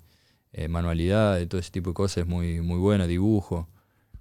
eh, 0.52 0.68
manualidades, 0.68 1.48
todo 1.48 1.60
ese 1.60 1.70
tipo 1.70 1.90
de 1.90 1.94
cosas, 1.94 2.18
es 2.18 2.26
muy, 2.26 2.60
muy 2.60 2.78
buena, 2.78 3.06
dibujo. 3.06 3.68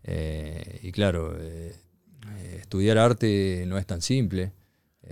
Eh, 0.03 0.79
y 0.83 0.91
claro, 0.91 1.37
eh, 1.39 1.75
eh, 2.37 2.57
estudiar 2.61 2.97
arte 2.97 3.65
no 3.67 3.77
es 3.77 3.85
tan 3.85 4.01
simple 4.01 4.51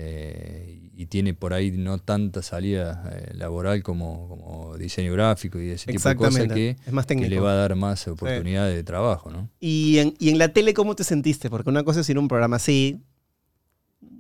eh, 0.01 0.91
y 0.95 1.07
tiene 1.07 1.33
por 1.33 1.53
ahí 1.53 1.71
no 1.71 1.97
tanta 1.97 2.41
salida 2.41 3.03
eh, 3.11 3.33
laboral 3.33 3.83
como, 3.83 4.29
como 4.29 4.77
diseño 4.77 5.11
gráfico 5.11 5.59
y 5.59 5.71
ese 5.71 5.91
tipo 5.91 6.07
de 6.07 6.15
cosas 6.15 6.47
que, 6.47 6.77
es 6.85 6.93
más 6.93 7.05
que 7.05 7.15
le 7.15 7.39
va 7.39 7.51
a 7.51 7.55
dar 7.55 7.75
más 7.75 8.07
oportunidades 8.07 8.75
de 8.75 8.83
trabajo, 8.83 9.29
¿no? 9.29 9.49
¿Y 9.59 9.97
en, 9.97 10.13
y 10.17 10.29
en 10.29 10.37
la 10.37 10.53
tele 10.53 10.73
cómo 10.73 10.95
te 10.95 11.03
sentiste? 11.03 11.49
Porque 11.49 11.69
una 11.69 11.83
cosa 11.83 11.99
es 11.99 12.09
ir 12.09 12.15
a 12.15 12.21
un 12.21 12.29
programa 12.29 12.55
así, 12.55 13.01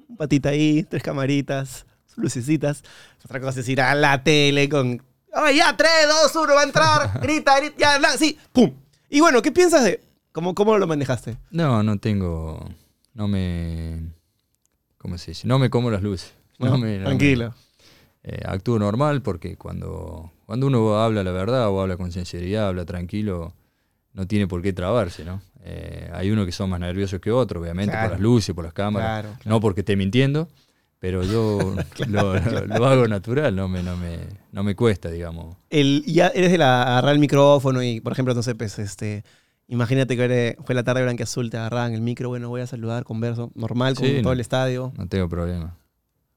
un 0.09 0.17
patita 0.17 0.49
ahí, 0.49 0.83
tres 0.83 1.01
camaritas, 1.01 1.85
lucecitas. 2.17 2.83
Otra 3.23 3.39
cosa 3.39 3.61
es 3.61 3.69
ir 3.69 3.79
a 3.79 3.95
la 3.95 4.21
tele 4.21 4.67
con... 4.67 5.01
¡Ay, 5.33 5.57
ya! 5.57 5.77
¡3, 5.77 5.87
2, 6.33 6.35
1! 6.35 6.53
¡Va 6.55 6.61
a 6.61 6.63
entrar! 6.63 7.19
¡Grita, 7.21 7.57
grita! 7.57 7.75
¡Ya! 7.77 8.17
¡Sí! 8.17 8.37
¡Pum! 8.51 8.73
Y 9.09 9.21
bueno, 9.21 9.41
¿qué 9.41 9.53
piensas 9.53 9.85
de...? 9.85 10.01
¿Cómo, 10.33 10.53
cómo 10.53 10.77
lo 10.77 10.87
manejaste? 10.87 11.37
No, 11.51 11.83
no 11.83 11.97
tengo, 11.97 12.69
no 13.13 13.27
me, 13.27 14.13
¿cómo 14.99 15.17
se 15.17 15.31
dice? 15.31 15.47
No 15.47 15.57
me 15.57 15.71
como 15.71 15.89
las 15.89 16.03
luces. 16.03 16.33
No 16.59 16.67
No, 16.69 16.77
me- 16.77 16.99
tranquilo. 16.99 17.55
eh, 18.23 18.41
actúo 18.45 18.77
normal 18.77 19.21
porque 19.23 19.55
cuando, 19.57 20.31
cuando 20.45 20.67
uno 20.67 20.99
habla 20.99 21.23
la 21.23 21.31
verdad 21.31 21.69
o 21.69 21.81
habla 21.81 21.97
con 21.97 22.11
sinceridad, 22.11 22.67
habla 22.67 22.85
tranquilo, 22.85 23.53
no 24.13 24.27
tiene 24.27 24.45
por 24.47 24.61
qué 24.61 24.73
trabarse, 24.73 25.23
¿no? 25.25 25.41
Eh, 25.63 26.09
hay 26.13 26.29
unos 26.31 26.45
que 26.45 26.51
son 26.51 26.69
más 26.69 26.79
nerviosos 26.79 27.19
que 27.19 27.31
otros, 27.31 27.61
obviamente, 27.63 27.91
Claro. 27.91 28.09
por 28.09 28.11
las 28.13 28.21
luces, 28.21 28.53
por 28.55 28.63
las 28.65 28.73
cámaras. 28.73 29.07
Claro, 29.21 29.29
claro. 29.39 29.49
No 29.55 29.59
porque 29.61 29.81
esté 29.81 29.95
mintiendo, 29.95 30.47
pero 30.99 31.23
yo 31.23 31.75
lo, 32.07 32.35
lo- 32.39 32.65
lo 32.67 32.85
hago 32.85 33.07
natural, 33.07 33.55
no 33.55 33.67
me, 33.69 33.81
no 33.83 33.95
me, 33.97 34.17
no 34.51 34.63
me 34.63 34.75
cuesta, 34.75 35.09
digamos. 35.09 35.55
El, 35.69 36.03
ya 36.05 36.27
eres 36.29 36.51
de 36.51 36.57
la 36.57 36.83
agarrar 36.83 37.13
el 37.13 37.19
micrófono 37.19 37.81
y, 37.83 38.01
por 38.01 38.11
ejemplo, 38.13 38.33
no 38.33 38.43
sé, 38.43 38.53
pues, 38.55 38.79
este... 38.79 39.23
Imagínate 39.71 40.17
que 40.17 40.57
fue 40.65 40.73
la 40.75 40.83
tarde 40.83 41.03
blanqueazul, 41.03 41.49
te 41.49 41.57
agarraban 41.57 41.93
el 41.93 42.01
micro, 42.01 42.27
bueno, 42.29 42.49
voy 42.49 42.61
a 42.61 42.67
saludar, 42.67 43.03
converso, 43.03 43.51
normal, 43.55 43.93
con 43.95 44.05
Sí, 44.05 44.13
todo 44.15 44.23
no. 44.23 44.31
el 44.33 44.39
estadio. 44.39 44.91
No 44.97 45.07
tengo 45.07 45.29
problema. 45.29 45.77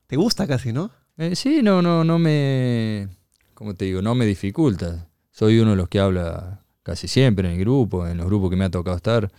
¿Te 0.06 0.16
gusta 0.16 0.46
casi, 0.46 0.72
no? 0.72 0.90
Eh, 1.16 1.34
sí, 1.34 1.60
no, 1.62 1.80
no, 1.82 2.04
no 2.04 2.18
me, 2.18 3.08
¿cómo 3.54 3.74
te 3.74 3.86
digo? 3.86 4.02
No 4.02 4.14
me 4.14 4.26
dificulta. 4.26 5.08
Soy 5.30 5.58
uno 5.60 5.70
de 5.70 5.76
los 5.78 5.88
que 5.88 5.98
habla 5.98 6.60
casi 6.82 7.08
siempre 7.08 7.48
en 7.48 7.54
el 7.54 7.60
grupo, 7.60 8.06
en 8.06 8.18
los 8.18 8.26
grupos 8.26 8.50
que 8.50 8.56
me 8.56 8.64
ha 8.66 8.70
tocado 8.70 8.96
estar. 8.96 9.30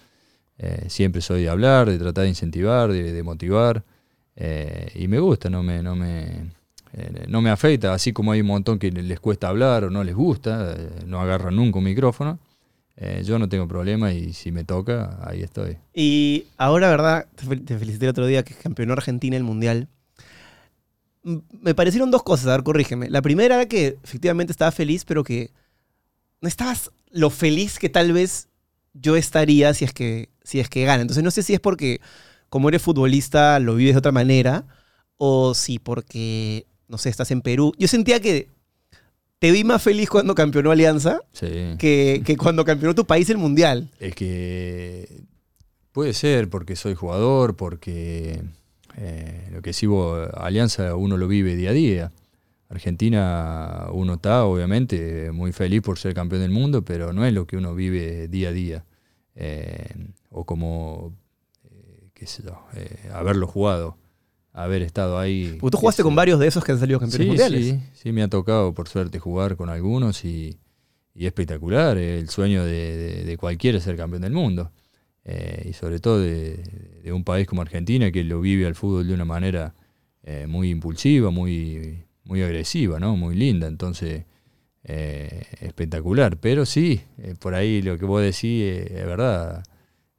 Eh, 0.57 0.85
siempre 0.87 1.21
soy 1.21 1.43
de 1.43 1.49
hablar, 1.49 1.89
de 1.89 1.97
tratar 1.99 2.23
de 2.23 2.29
incentivar, 2.29 2.91
de, 2.91 3.11
de 3.13 3.23
motivar. 3.23 3.83
eh, 4.35 4.91
y 4.95 5.07
me 5.07 5.19
gusta, 5.19 5.51
no 5.51 5.61
me, 5.61 5.83
no 5.83 5.95
me, 5.95 6.51
eh, 6.93 7.25
no 7.27 7.41
me 7.41 7.51
afecta. 7.51 7.93
Así 7.93 8.11
como 8.11 8.31
hay 8.31 8.41
un 8.41 8.47
montón 8.47 8.79
que 8.79 8.91
les 8.91 9.19
cuesta 9.19 9.49
hablar 9.49 9.83
o 9.83 9.91
no 9.91 10.03
les 10.03 10.15
gusta, 10.15 10.75
no 11.05 11.21
agarran 11.21 11.55
nunca 11.55 11.77
un 11.77 11.85
micrófono. 11.85 12.39
Eh, 12.95 13.23
yo 13.25 13.39
no 13.39 13.49
tengo 13.49 13.67
problema 13.67 14.13
y 14.13 14.33
si 14.33 14.51
me 14.51 14.63
toca, 14.63 15.19
ahí 15.23 15.41
estoy. 15.41 15.77
Y 15.93 16.45
ahora, 16.57 16.89
¿verdad? 16.89 17.27
Te 17.35 17.45
fel- 17.45 17.65
te 17.65 17.77
felicité 17.77 18.05
el 18.05 18.11
otro 18.11 18.25
día 18.27 18.43
que 18.43 18.53
campeonó 18.55 18.93
Argentina 18.93 19.35
el 19.37 19.43
Mundial. 19.43 19.87
Me 21.23 21.73
parecieron 21.73 22.11
dos 22.11 22.23
cosas, 22.23 22.47
a 22.47 22.51
ver, 22.51 22.63
corrígeme. 22.63 23.09
La 23.09 23.21
primera 23.21 23.55
era 23.55 23.65
que 23.67 23.97
efectivamente 24.03 24.51
estaba 24.51 24.71
feliz, 24.71 25.05
pero 25.05 25.23
que 25.23 25.51
no 26.41 26.47
estabas 26.49 26.91
lo 27.11 27.29
feliz 27.29 27.79
que 27.79 27.89
tal 27.89 28.13
vez 28.13 28.49
yo 28.93 29.15
estaría 29.15 29.73
si 29.73 29.85
es 29.85 29.93
que, 29.93 30.29
si 30.43 30.59
es 30.59 30.69
que 30.69 30.85
gana. 30.85 31.01
Entonces 31.01 31.23
no 31.23 31.31
sé 31.31 31.43
si 31.43 31.53
es 31.53 31.59
porque 31.61 32.01
como 32.49 32.69
eres 32.69 32.81
futbolista 32.81 33.59
lo 33.59 33.75
vives 33.75 33.95
de 33.95 33.99
otra 33.99 34.11
manera 34.11 34.65
o 35.17 35.53
si 35.55 35.79
porque, 35.79 36.67
no 36.89 36.97
sé, 36.97 37.09
estás 37.09 37.31
en 37.31 37.41
Perú. 37.41 37.73
Yo 37.79 37.87
sentía 37.87 38.19
que 38.21 38.49
te 39.43 39.51
vi 39.51 39.65
más 39.65 39.83
feliz 39.83 40.09
cuando 40.09 40.35
campeonó 40.35 40.71
Alianza 40.71 41.19
Sí. 41.33 41.75
que, 41.77 42.21
que 42.25 42.37
cuando 42.37 42.63
campeonó 42.63 42.95
tu 42.95 43.03
país 43.05 43.29
el 43.29 43.37
Mundial. 43.37 43.89
Es 43.99 44.15
que 44.15 45.19
puede 45.91 46.13
ser 46.13 46.49
porque 46.49 46.77
soy 46.77 46.95
jugador, 46.95 47.57
porque 47.57 48.41
eh, 48.95 49.49
lo 49.51 49.61
que 49.61 49.73
sí 49.73 49.85
vos, 49.85 50.29
Alianza 50.35 50.95
uno 50.95 51.17
lo 51.17 51.27
vive 51.27 51.57
día 51.57 51.71
a 51.71 51.73
día. 51.73 52.11
Argentina 52.69 53.87
uno 53.91 54.13
está 54.13 54.45
obviamente 54.45 55.33
muy 55.33 55.51
feliz 55.51 55.81
por 55.81 55.99
ser 55.99 56.13
campeón 56.13 56.41
del 56.41 56.51
mundo, 56.51 56.85
pero 56.85 57.11
no 57.11 57.25
es 57.25 57.33
lo 57.33 57.45
que 57.45 57.57
uno 57.57 57.75
vive 57.75 58.29
día 58.29 58.47
a 58.47 58.51
día. 58.53 58.85
Eh, 59.35 59.93
o 60.29 60.45
como, 60.45 61.13
eh, 61.69 62.07
qué 62.13 62.27
sé 62.27 62.43
yo, 62.43 62.63
haberlo 63.13 63.45
jugado, 63.45 63.97
haber 64.53 64.81
estado 64.83 65.17
ahí. 65.19 65.57
Porque 65.59 65.71
tú 65.71 65.77
jugaste 65.79 66.03
con 66.03 66.15
varios 66.15 66.39
de 66.39 66.47
esos 66.47 66.63
que 66.63 66.71
han 66.71 66.79
salido 66.79 66.99
campeones 66.99 67.25
Sí, 67.25 67.27
mundiales. 67.27 67.65
sí, 67.65 67.79
sí, 67.93 68.11
me 68.11 68.21
ha 68.23 68.27
tocado 68.27 68.73
por 68.73 68.87
suerte 68.87 69.19
jugar 69.19 69.55
con 69.57 69.69
algunos 69.69 70.23
y, 70.25 70.57
y 71.15 71.25
espectacular. 71.25 71.97
eh, 71.97 72.19
El 72.19 72.29
sueño 72.29 72.63
de, 72.63 72.97
de- 72.97 73.23
de 73.25 73.37
cualquiera 73.37 73.77
es 73.79 73.83
ser 73.83 73.97
campeón 73.97 74.21
del 74.21 74.33
mundo. 74.33 74.71
Eh, 75.25 75.67
y 75.69 75.73
sobre 75.73 75.99
todo 75.99 76.19
de, 76.19 76.59
de 77.03 77.11
un 77.13 77.23
país 77.23 77.47
como 77.47 77.61
Argentina 77.61 78.11
que 78.11 78.23
lo 78.23 78.41
vive 78.41 78.65
al 78.67 78.75
fútbol 78.75 79.07
de 79.07 79.13
una 79.13 79.25
manera 79.25 79.73
eh, 80.23 80.45
muy 80.47 80.69
impulsiva, 80.69 81.31
muy, 81.31 82.03
muy 82.25 82.41
agresiva, 82.43 82.99
¿no? 82.99 83.15
muy 83.17 83.35
linda. 83.35 83.67
Entonces, 83.67 84.25
eh, 84.83 85.43
espectacular. 85.61 86.37
Pero 86.37 86.65
sí, 86.65 87.01
eh, 87.17 87.35
por 87.39 87.55
ahí 87.55 87.81
lo 87.81 87.97
que 87.97 88.05
vos 88.05 88.21
decís 88.21 88.43
eh, 88.63 88.87
es 88.99 89.05
verdad. 89.05 89.63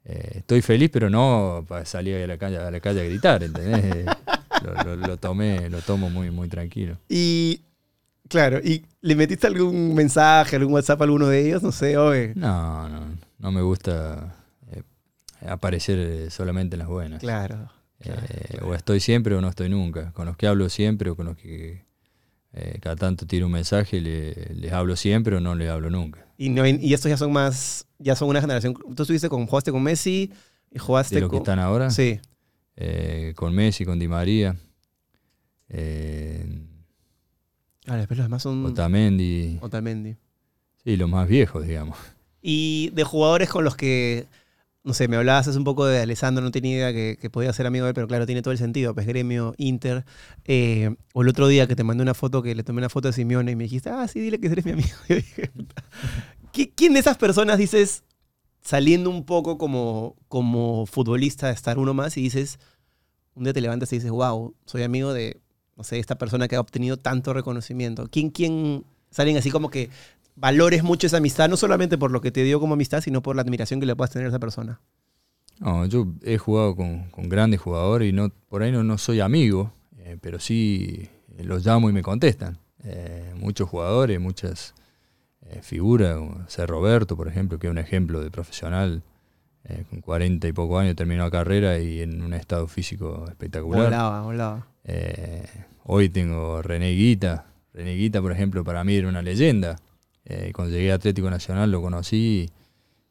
Eh, 0.07 0.33
estoy 0.37 0.61
feliz, 0.61 0.89
pero 0.93 1.09
no 1.09 1.65
para 1.67 1.83
salir 1.85 2.17
a 2.17 2.27
la 2.27 2.37
calle 2.37 2.57
a, 2.57 2.69
la 2.69 2.79
calle 2.79 3.01
a 3.01 3.05
gritar, 3.05 3.41
¿entendés? 3.43 4.05
lo, 4.63 4.75
lo- 4.77 4.95
lo 4.95 5.17
tomé, 5.17 5.69
lo 5.69 5.81
tomo 5.81 6.09
muy, 6.09 6.29
muy 6.31 6.47
tranquilo. 6.47 6.97
Y, 7.09 7.61
claro, 8.29 8.59
¿y 8.63 8.85
le 9.01 9.15
metiste 9.15 9.47
algún 9.47 9.95
mensaje, 9.95 10.55
algún 10.57 10.73
WhatsApp 10.73 11.01
a 11.01 11.03
alguno 11.05 11.27
de 11.27 11.47
ellos? 11.47 11.63
No 11.63 11.71
sé, 11.71 11.97
oye. 11.97 12.33
No, 12.35 12.87
no, 12.87 12.99
no 13.39 13.51
me 13.51 13.61
gusta 13.63 14.35
eh, 14.71 14.83
aparecer 15.47 15.97
eh, 15.99 16.29
solamente 16.29 16.75
en 16.75 16.79
las 16.79 16.87
buenas. 16.87 17.19
Claro. 17.19 17.69
Eh, 18.01 18.59
O 18.61 18.75
estoy 18.75 18.99
siempre 18.99 19.33
o 19.35 19.41
no 19.41 19.47
estoy 19.49 19.69
nunca. 19.69 20.11
Con 20.11 20.27
los 20.27 20.37
que 20.37 20.45
hablo 20.47 20.69
siempre 20.69 21.09
o 21.09 21.15
con 21.15 21.25
los 21.25 21.37
que 21.37 21.83
eh, 22.53 22.77
cada 22.79 22.95
tanto 22.95 23.25
tiro 23.25 23.47
un 23.47 23.53
mensaje 23.53 23.99
le- 24.01 24.53
les 24.53 24.71
hablo 24.71 24.95
siempre 24.95 25.35
o 25.35 25.39
no 25.39 25.55
les 25.55 25.69
hablo 25.71 25.89
nunca. 25.89 26.24
Y, 26.37 26.49
no, 26.49 26.67
y 26.67 26.93
estos 26.93 27.09
ya 27.09 27.17
son 27.17 27.31
más, 27.31 27.85
ya 27.97 28.15
son 28.15 28.27
una 28.29 28.41
generación. 28.41 28.73
Tú 28.73 29.03
estuviste 29.03 29.29
con, 29.29 29.45
jugaste 29.47 29.71
con 29.71 29.81
Messi 29.83 30.31
y 30.71 30.79
jugaste 30.79 31.15
De 31.15 31.21
los 31.21 31.29
que 31.29 31.37
con... 31.37 31.43
están 31.43 31.59
ahora, 31.59 31.89
Sí. 31.91 32.19
eh, 32.75 33.33
con 33.35 33.53
Messi, 33.55 33.85
con 33.85 33.97
Di 33.99 34.07
María, 34.07 34.55
eh, 35.69 36.45
Claro, 37.83 37.99
después 37.99 38.17
los 38.17 38.25
demás 38.27 38.41
son 38.41 38.65
Otamendi, 38.65 39.59
Otamendi. 39.61 40.15
sí, 40.83 40.97
los 40.97 41.07
más 41.09 41.27
viejos, 41.27 41.65
digamos. 41.67 41.97
Y 42.41 42.89
de 42.93 43.03
jugadores 43.03 43.49
con 43.49 43.63
los 43.63 43.75
que, 43.75 44.25
no 44.85 44.93
sé, 44.93 45.07
me 45.07 45.17
hablabas 45.17 45.47
hace 45.47 45.57
un 45.57 45.63
poco 45.65 45.85
de 45.85 45.99
Alessandro, 45.99 46.43
no 46.43 46.51
tenía 46.51 46.73
idea 46.77 46.93
que, 46.93 47.17
que 47.19 47.29
podía 47.31 47.51
ser 47.53 47.65
amigo 47.65 47.85
de 47.85 47.89
él, 47.89 47.95
pero 47.95 48.07
claro, 48.07 48.25
tiene 48.27 48.41
todo 48.43 48.51
el 48.51 48.57
sentido. 48.59 48.93
Pues 48.93 49.07
Gremio, 49.07 49.55
Inter. 49.57 50.05
eh, 50.45 50.95
o 51.13 51.23
el 51.23 51.29
otro 51.29 51.47
día 51.47 51.67
que 51.67 51.75
te 51.75 51.83
mandé 51.83 52.03
una 52.03 52.13
foto, 52.13 52.41
que 52.43 52.55
le 52.55 52.63
tomé 52.63 52.79
una 52.79 52.89
foto 52.89 53.09
a 53.09 53.11
Simeone 53.11 53.51
y 53.51 53.55
me 53.55 53.63
dijiste, 53.65 53.89
ah, 53.89 54.07
sí, 54.07 54.19
dile 54.21 54.39
que 54.39 54.47
eres 54.47 54.63
mi 54.65 54.71
amigo. 54.73 54.89
Yo 55.09 55.15
dije, 55.15 55.47
"Puta". 55.49 55.83
¿Qui- 56.53 56.71
¿quién 56.75 56.93
de 56.93 56.99
esas 56.99 57.17
personas 57.17 57.57
dices, 57.57 58.03
saliendo 58.61 59.09
un 59.09 59.25
poco 59.25 59.57
como, 59.57 60.15
como 60.27 60.85
futbolista, 60.85 61.47
de 61.47 61.53
estar 61.53 61.77
uno 61.79 61.93
más 61.93 62.17
y 62.17 62.21
dices, 62.21 62.59
un 63.35 63.43
día 63.43 63.53
te 63.53 63.61
levantas 63.61 63.91
y 63.93 63.97
dices, 63.97 64.11
wow, 64.11 64.55
soy 64.65 64.83
amigo 64.83 65.13
de, 65.13 65.41
no 65.75 65.83
sé, 65.83 65.99
esta 65.99 66.17
persona 66.17 66.47
que 66.47 66.55
ha 66.55 66.61
obtenido 66.61 66.97
tanto 66.97 67.33
reconocimiento? 67.33 68.07
¿Quién, 68.09 68.29
quién 68.29 68.85
salen 69.11 69.37
así 69.37 69.51
como 69.51 69.69
que 69.69 69.89
valores 70.35 70.83
mucho 70.83 71.07
esa 71.07 71.17
amistad, 71.17 71.49
no 71.49 71.57
solamente 71.57 71.97
por 71.97 72.11
lo 72.11 72.21
que 72.21 72.31
te 72.31 72.43
dio 72.43 72.59
como 72.59 72.73
amistad, 72.73 73.01
sino 73.01 73.21
por 73.21 73.35
la 73.35 73.41
admiración 73.41 73.79
que 73.79 73.85
le 73.85 73.95
puedas 73.95 74.11
tener 74.11 74.27
a 74.27 74.29
esa 74.29 74.39
persona. 74.39 74.81
No, 75.59 75.85
yo 75.85 76.07
he 76.23 76.37
jugado 76.37 76.75
con, 76.75 77.09
con 77.09 77.29
grandes 77.29 77.61
jugadores 77.61 78.09
y 78.09 78.13
no, 78.13 78.29
por 78.49 78.61
ahí 78.61 78.71
no, 78.71 78.83
no 78.83 78.97
soy 78.97 79.21
amigo, 79.21 79.71
eh, 79.97 80.17
pero 80.19 80.39
sí 80.39 81.09
eh, 81.37 81.43
los 81.43 81.65
llamo 81.65 81.89
y 81.89 81.93
me 81.93 82.01
contestan. 82.01 82.57
Eh, 82.83 83.33
muchos 83.37 83.69
jugadores, 83.69 84.19
muchas 84.19 84.73
eh, 85.41 85.61
figuras, 85.61 86.17
como 86.17 86.47
C. 86.47 86.65
Roberto, 86.65 87.15
por 87.15 87.27
ejemplo, 87.27 87.57
que 87.57 87.67
es 87.67 87.71
un 87.71 87.77
ejemplo 87.77 88.21
de 88.21 88.31
profesional, 88.31 89.03
con 89.89 89.99
40 89.99 90.47
y 90.47 90.53
poco 90.53 90.77
años 90.77 90.95
terminó 90.95 91.23
la 91.23 91.31
carrera 91.31 91.79
y 91.79 92.01
en 92.01 92.21
un 92.21 92.35
estado 92.35 92.67
físico 92.67 93.25
espectacular. 93.27 93.85
Volaba, 93.85 94.21
volaba. 94.21 94.67
Hoy 95.85 96.09
tengo 96.09 96.61
René 96.61 96.91
Guita. 96.91 97.47
René 97.73 97.95
Guita, 97.95 98.21
por 98.21 98.31
ejemplo, 98.31 98.63
para 98.63 98.83
mí 98.83 98.93
era 98.93 99.09
una 99.09 99.23
leyenda. 99.23 99.77
Eh, 100.25 100.51
cuando 100.53 100.75
llegué 100.75 100.91
a 100.91 100.95
Atlético 100.95 101.29
Nacional 101.29 101.71
lo 101.71 101.81
conocí 101.81 102.49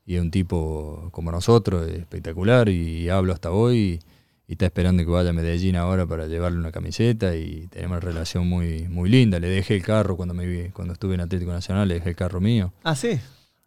y 0.05 0.16
es 0.16 0.20
un 0.20 0.31
tipo 0.31 1.09
como 1.12 1.31
nosotros, 1.31 1.88
espectacular 1.88 2.68
y 2.68 3.09
hablo 3.09 3.33
hasta 3.33 3.50
hoy 3.50 4.00
y, 4.46 4.53
está 4.53 4.66
esperando 4.66 5.03
que 5.05 5.11
vaya 5.11 5.31
a 5.31 5.33
Medellín 5.33 5.74
ahora 5.77 6.07
para 6.07 6.27
llevarle 6.27 6.59
una 6.59 6.70
camiseta 6.70 7.35
y 7.35 7.66
tenemos 7.68 7.96
una 7.96 8.00
relación 8.00 8.46
muy, 8.46 8.87
muy 8.88 9.09
linda. 9.09 9.40
Le 9.40 9.48
dejé 9.48 9.77
el 9.77 9.83
carro 9.83 10.16
cuando, 10.16 10.35
me 10.35 10.70
cuando 10.70 10.92
estuve 10.92 11.14
en 11.14 11.22
Atlético 11.22 11.50
Nacional, 11.50 11.88
le 11.88 11.94
dejé 11.94 12.11
el 12.11 12.16
carro 12.16 12.40
mío. 12.40 12.72
Ah, 12.83 12.94
sí. 12.94 13.18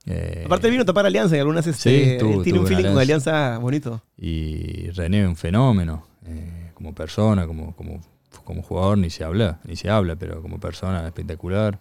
Eh, 0.05 0.43
Aparte 0.45 0.69
vino 0.69 0.83
a 0.83 0.85
tapar 0.85 1.05
Alianza 1.05 1.35
y 1.35 1.39
algunas 1.39 1.67
este, 1.67 2.17
sí, 2.19 2.43
tiene 2.43 2.59
un 2.59 2.67
feeling 2.67 2.85
con 2.85 2.99
Alianza 2.99 3.57
bonito. 3.57 4.01
Y 4.17 4.89
René 4.91 5.23
es 5.23 5.27
un 5.27 5.35
fenómeno, 5.35 6.05
eh, 6.25 6.71
como 6.73 6.93
persona, 6.93 7.45
como, 7.45 7.75
como, 7.75 7.99
como 8.45 8.61
jugador 8.61 8.97
ni 8.97 9.09
se 9.09 9.23
habla, 9.23 9.59
ni 9.65 9.75
se 9.75 9.89
habla, 9.89 10.15
pero 10.15 10.41
como 10.41 10.59
persona 10.59 11.05
espectacular, 11.05 11.79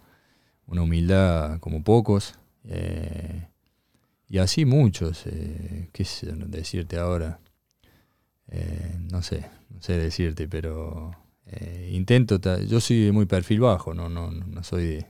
una 0.67 0.83
humildad 0.83 1.59
como 1.59 1.83
pocos, 1.83 2.35
eh, 2.65 3.47
y 4.29 4.39
así 4.39 4.65
muchos, 4.65 5.23
eh, 5.27 5.89
qué 5.93 6.05
sé 6.05 6.27
decirte 6.33 6.97
ahora, 6.99 7.39
Eh, 8.49 8.95
no 9.11 9.21
sé, 9.21 9.45
no 9.69 9.81
sé 9.81 9.97
decirte, 9.97 10.47
pero 10.47 11.11
eh, 11.47 11.89
intento, 11.93 12.39
yo 12.65 12.79
soy 12.79 13.03
de 13.05 13.11
muy 13.11 13.25
perfil 13.25 13.59
bajo, 13.61 13.93
no, 13.93 14.07
no, 14.09 14.31
no 14.31 14.63
soy 14.63 14.85
de, 14.85 15.07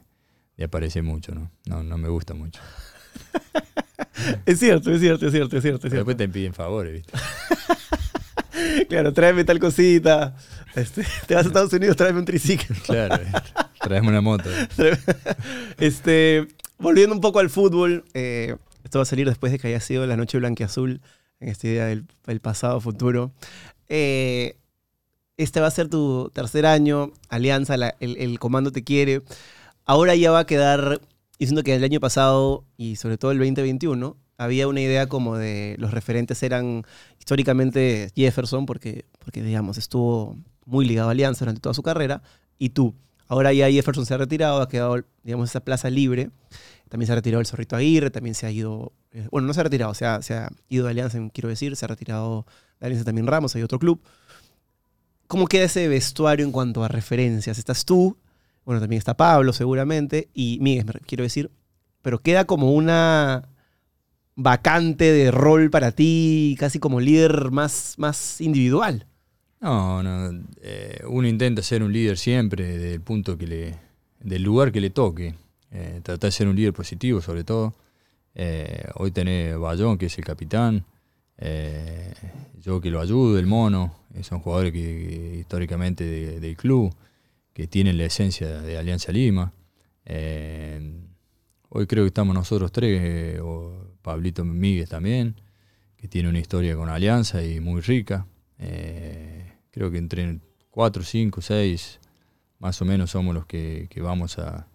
de 0.58 0.64
aparecer 0.66 1.04
mucho, 1.04 1.34
¿no? 1.36 1.52
No, 1.66 1.84
no 1.84 1.98
me 1.98 2.10
gusta 2.10 2.34
mucho. 2.34 2.62
Es 4.46 4.60
cierto, 4.60 4.92
es 4.92 5.00
cierto, 5.00 5.28
es 5.28 5.32
cierto, 5.34 5.58
es 5.58 5.64
cierto. 5.64 5.88
Es 5.88 5.92
cierto. 5.92 5.96
después 5.96 6.18
te 6.18 6.28
piden 6.30 6.54
favores, 6.54 6.94
¿viste? 6.94 7.14
Claro, 8.90 9.14
tráeme 9.14 9.44
tal 9.44 9.60
cosita. 9.60 10.36
Este, 10.78 11.04
te 11.28 11.36
vas 11.36 11.46
a 11.46 11.48
Estados 11.48 11.74
Unidos, 11.74 11.96
tráeme 11.96 12.20
un 12.20 12.26
triciclo. 12.26 12.76
Claro, 12.86 13.20
traemos 13.82 14.10
una 14.10 14.22
moto. 14.22 14.50
Este, 15.78 16.48
volviendo 16.78 17.14
un 17.16 17.22
poco 17.22 17.40
al 17.40 17.50
fútbol, 17.50 18.06
eh, 18.14 18.56
esto 18.84 19.00
va 19.00 19.04
a 19.04 19.06
salir 19.06 19.28
después 19.28 19.52
de 19.52 19.60
que 19.60 19.68
haya 19.68 19.80
sido 19.80 20.06
la 20.06 20.18
noche 20.18 20.38
blanquiazul, 20.38 21.02
en 21.40 21.50
esta 21.50 21.68
idea 21.68 21.86
del, 21.86 22.06
del 22.26 22.40
pasado 22.40 22.80
futuro. 22.82 23.32
Eh, 23.90 24.56
este 25.38 25.60
va 25.60 25.68
a 25.68 25.72
ser 25.72 25.88
tu 25.88 26.32
tercer 26.34 26.66
año, 26.66 27.12
Alianza, 27.30 27.78
la- 27.78 27.96
el, 28.00 28.18
el 28.18 28.40
comando 28.40 28.72
te 28.72 28.84
quiere. 28.84 29.22
Ahora 29.86 30.16
ya 30.16 30.32
va 30.32 30.40
a 30.40 30.46
quedar, 30.46 31.00
diciendo 31.40 31.64
que 31.64 31.76
el 31.76 31.84
año 31.84 32.00
pasado 32.00 32.64
y 32.76 32.96
sobre 32.96 33.18
todo 33.18 33.32
el 33.32 33.38
2021, 33.38 34.18
había 34.40 34.68
una 34.68 34.82
idea 34.82 35.08
como 35.08 35.38
de 35.38 35.76
los 35.80 35.92
referentes 35.92 36.42
eran 36.44 36.84
históricamente 37.20 38.12
Jefferson, 38.16 38.66
porque, 38.66 39.06
porque 39.20 39.42
digamos, 39.44 39.78
estuvo 39.78 40.36
muy 40.68 40.86
ligado 40.86 41.08
a 41.08 41.12
Alianza 41.12 41.46
durante 41.46 41.62
toda 41.62 41.74
su 41.74 41.82
carrera, 41.82 42.22
y 42.60 42.70
tú. 42.70 42.94
Ahora 43.28 43.52
ya 43.54 43.70
Jefferson 43.70 44.06
se 44.06 44.14
ha 44.14 44.18
retirado, 44.18 44.62
ha 44.62 44.70
quedado, 44.70 45.04
digamos, 45.24 45.50
esa 45.50 45.62
plaza 45.62 45.90
libre. 45.90 46.30
También 46.90 47.08
se 47.08 47.14
ha 47.14 47.16
retirado 47.16 47.42
el 47.42 47.48
Zorrito 47.48 47.76
Aguirre, 47.76 48.12
también 48.12 48.36
se 48.36 48.46
ha 48.46 48.52
ido, 48.52 48.94
eh, 49.12 49.28
bueno, 49.32 49.48
no 49.48 49.54
se 49.54 49.60
ha 49.60 49.64
retirado, 49.64 49.94
se 49.94 50.06
ha, 50.06 50.22
se 50.22 50.36
ha 50.36 50.50
ido 50.70 50.86
de 50.86 50.92
Alianza, 50.92 51.20
quiero 51.34 51.50
decir, 51.50 51.76
se 51.76 51.84
ha 51.84 51.88
retirado 51.88 52.46
de 52.80 52.86
Alianza 52.86 53.06
también 53.06 53.28
Ramos, 53.28 53.56
hay 53.56 53.64
otro 53.64 53.80
club. 53.80 54.02
¿Cómo 55.28 55.48
queda 55.48 55.66
ese 55.66 55.90
vestuario 55.90 56.46
en 56.46 56.54
cuanto 56.54 56.84
a 56.84 56.88
referencias? 56.88 57.58
Estás 57.58 57.84
tú, 57.84 58.18
bueno, 58.64 58.80
también 58.80 59.00
está 59.00 59.18
Pablo 59.18 59.52
seguramente, 59.52 60.30
y 60.34 60.60
Miguel, 60.62 60.86
quiero 61.06 61.24
decir, 61.24 61.52
pero 62.02 62.20
queda 62.20 62.46
como 62.46 62.72
una 62.72 63.50
vacante 64.36 65.12
de 65.12 65.32
rol 65.32 65.70
para 65.70 65.92
ti, 65.92 66.56
casi 66.58 66.80
como 66.80 67.02
líder 67.02 67.52
más, 67.52 67.96
más 67.98 68.40
individual. 68.40 69.08
No, 69.60 70.04
no. 70.04 70.44
eh, 70.62 71.00
uno 71.08 71.28
intenta 71.28 71.62
ser 71.64 71.82
un 71.82 71.92
líder 71.92 72.18
siempre 72.18 72.78
del 72.78 73.02
punto 73.02 73.38
que 73.38 73.48
le, 73.48 73.76
del 74.20 74.44
lugar 74.44 74.72
que 74.72 74.82
le 74.82 74.90
toque. 74.92 75.36
Eh, 75.72 76.00
tratar 76.04 76.28
de 76.30 76.32
ser 76.32 76.48
un 76.48 76.56
líder 76.56 76.74
positivo, 76.74 77.22
sobre 77.22 77.44
todo. 77.44 77.74
Eh, 78.36 78.86
hoy 78.96 79.12
tenés 79.12 79.58
Bayón, 79.58 79.98
que 79.98 80.06
es 80.06 80.18
el 80.18 80.24
capitán, 80.24 80.86
eh, 81.40 82.14
yo 82.62 82.80
que 82.80 82.92
lo 82.92 83.02
ayudo, 83.02 83.40
el 83.40 83.48
mono, 83.48 83.96
son 84.22 84.40
jugadores 84.40 84.72
que, 84.74 84.80
que 84.80 85.38
históricamente 85.40 86.04
de- 86.04 86.40
del 86.40 86.56
club, 86.56 86.94
que 87.54 87.68
tienen 87.68 87.98
la 87.98 88.06
esencia 88.06 88.62
de 88.62 88.78
Alianza 88.78 89.12
Lima. 89.12 89.52
Hoy 91.70 91.86
creo 91.88 92.04
que 92.04 92.08
estamos 92.10 92.34
nosotros 92.36 92.72
tres, 92.72 93.40
o 93.42 93.74
Pablito 94.04 94.46
Míguez 94.46 94.90
también, 94.90 95.36
que 95.98 96.08
tiene 96.08 96.30
una 96.30 96.40
historia 96.40 96.76
con 96.76 96.90
Alianza 96.90 97.44
y 97.44 97.60
muy 97.60 97.82
rica. 97.82 98.26
Eh, 98.60 99.54
creo 99.72 99.92
que 99.92 99.98
entre 99.98 100.40
cuatro, 100.72 101.04
cinco, 101.04 101.42
seis, 101.42 102.00
más 102.60 102.82
o 102.82 102.86
menos 102.86 103.12
somos 103.12 103.34
los 103.36 103.46
que, 103.46 103.88
que 103.90 104.02
vamos 104.02 104.40
a, 104.40 104.68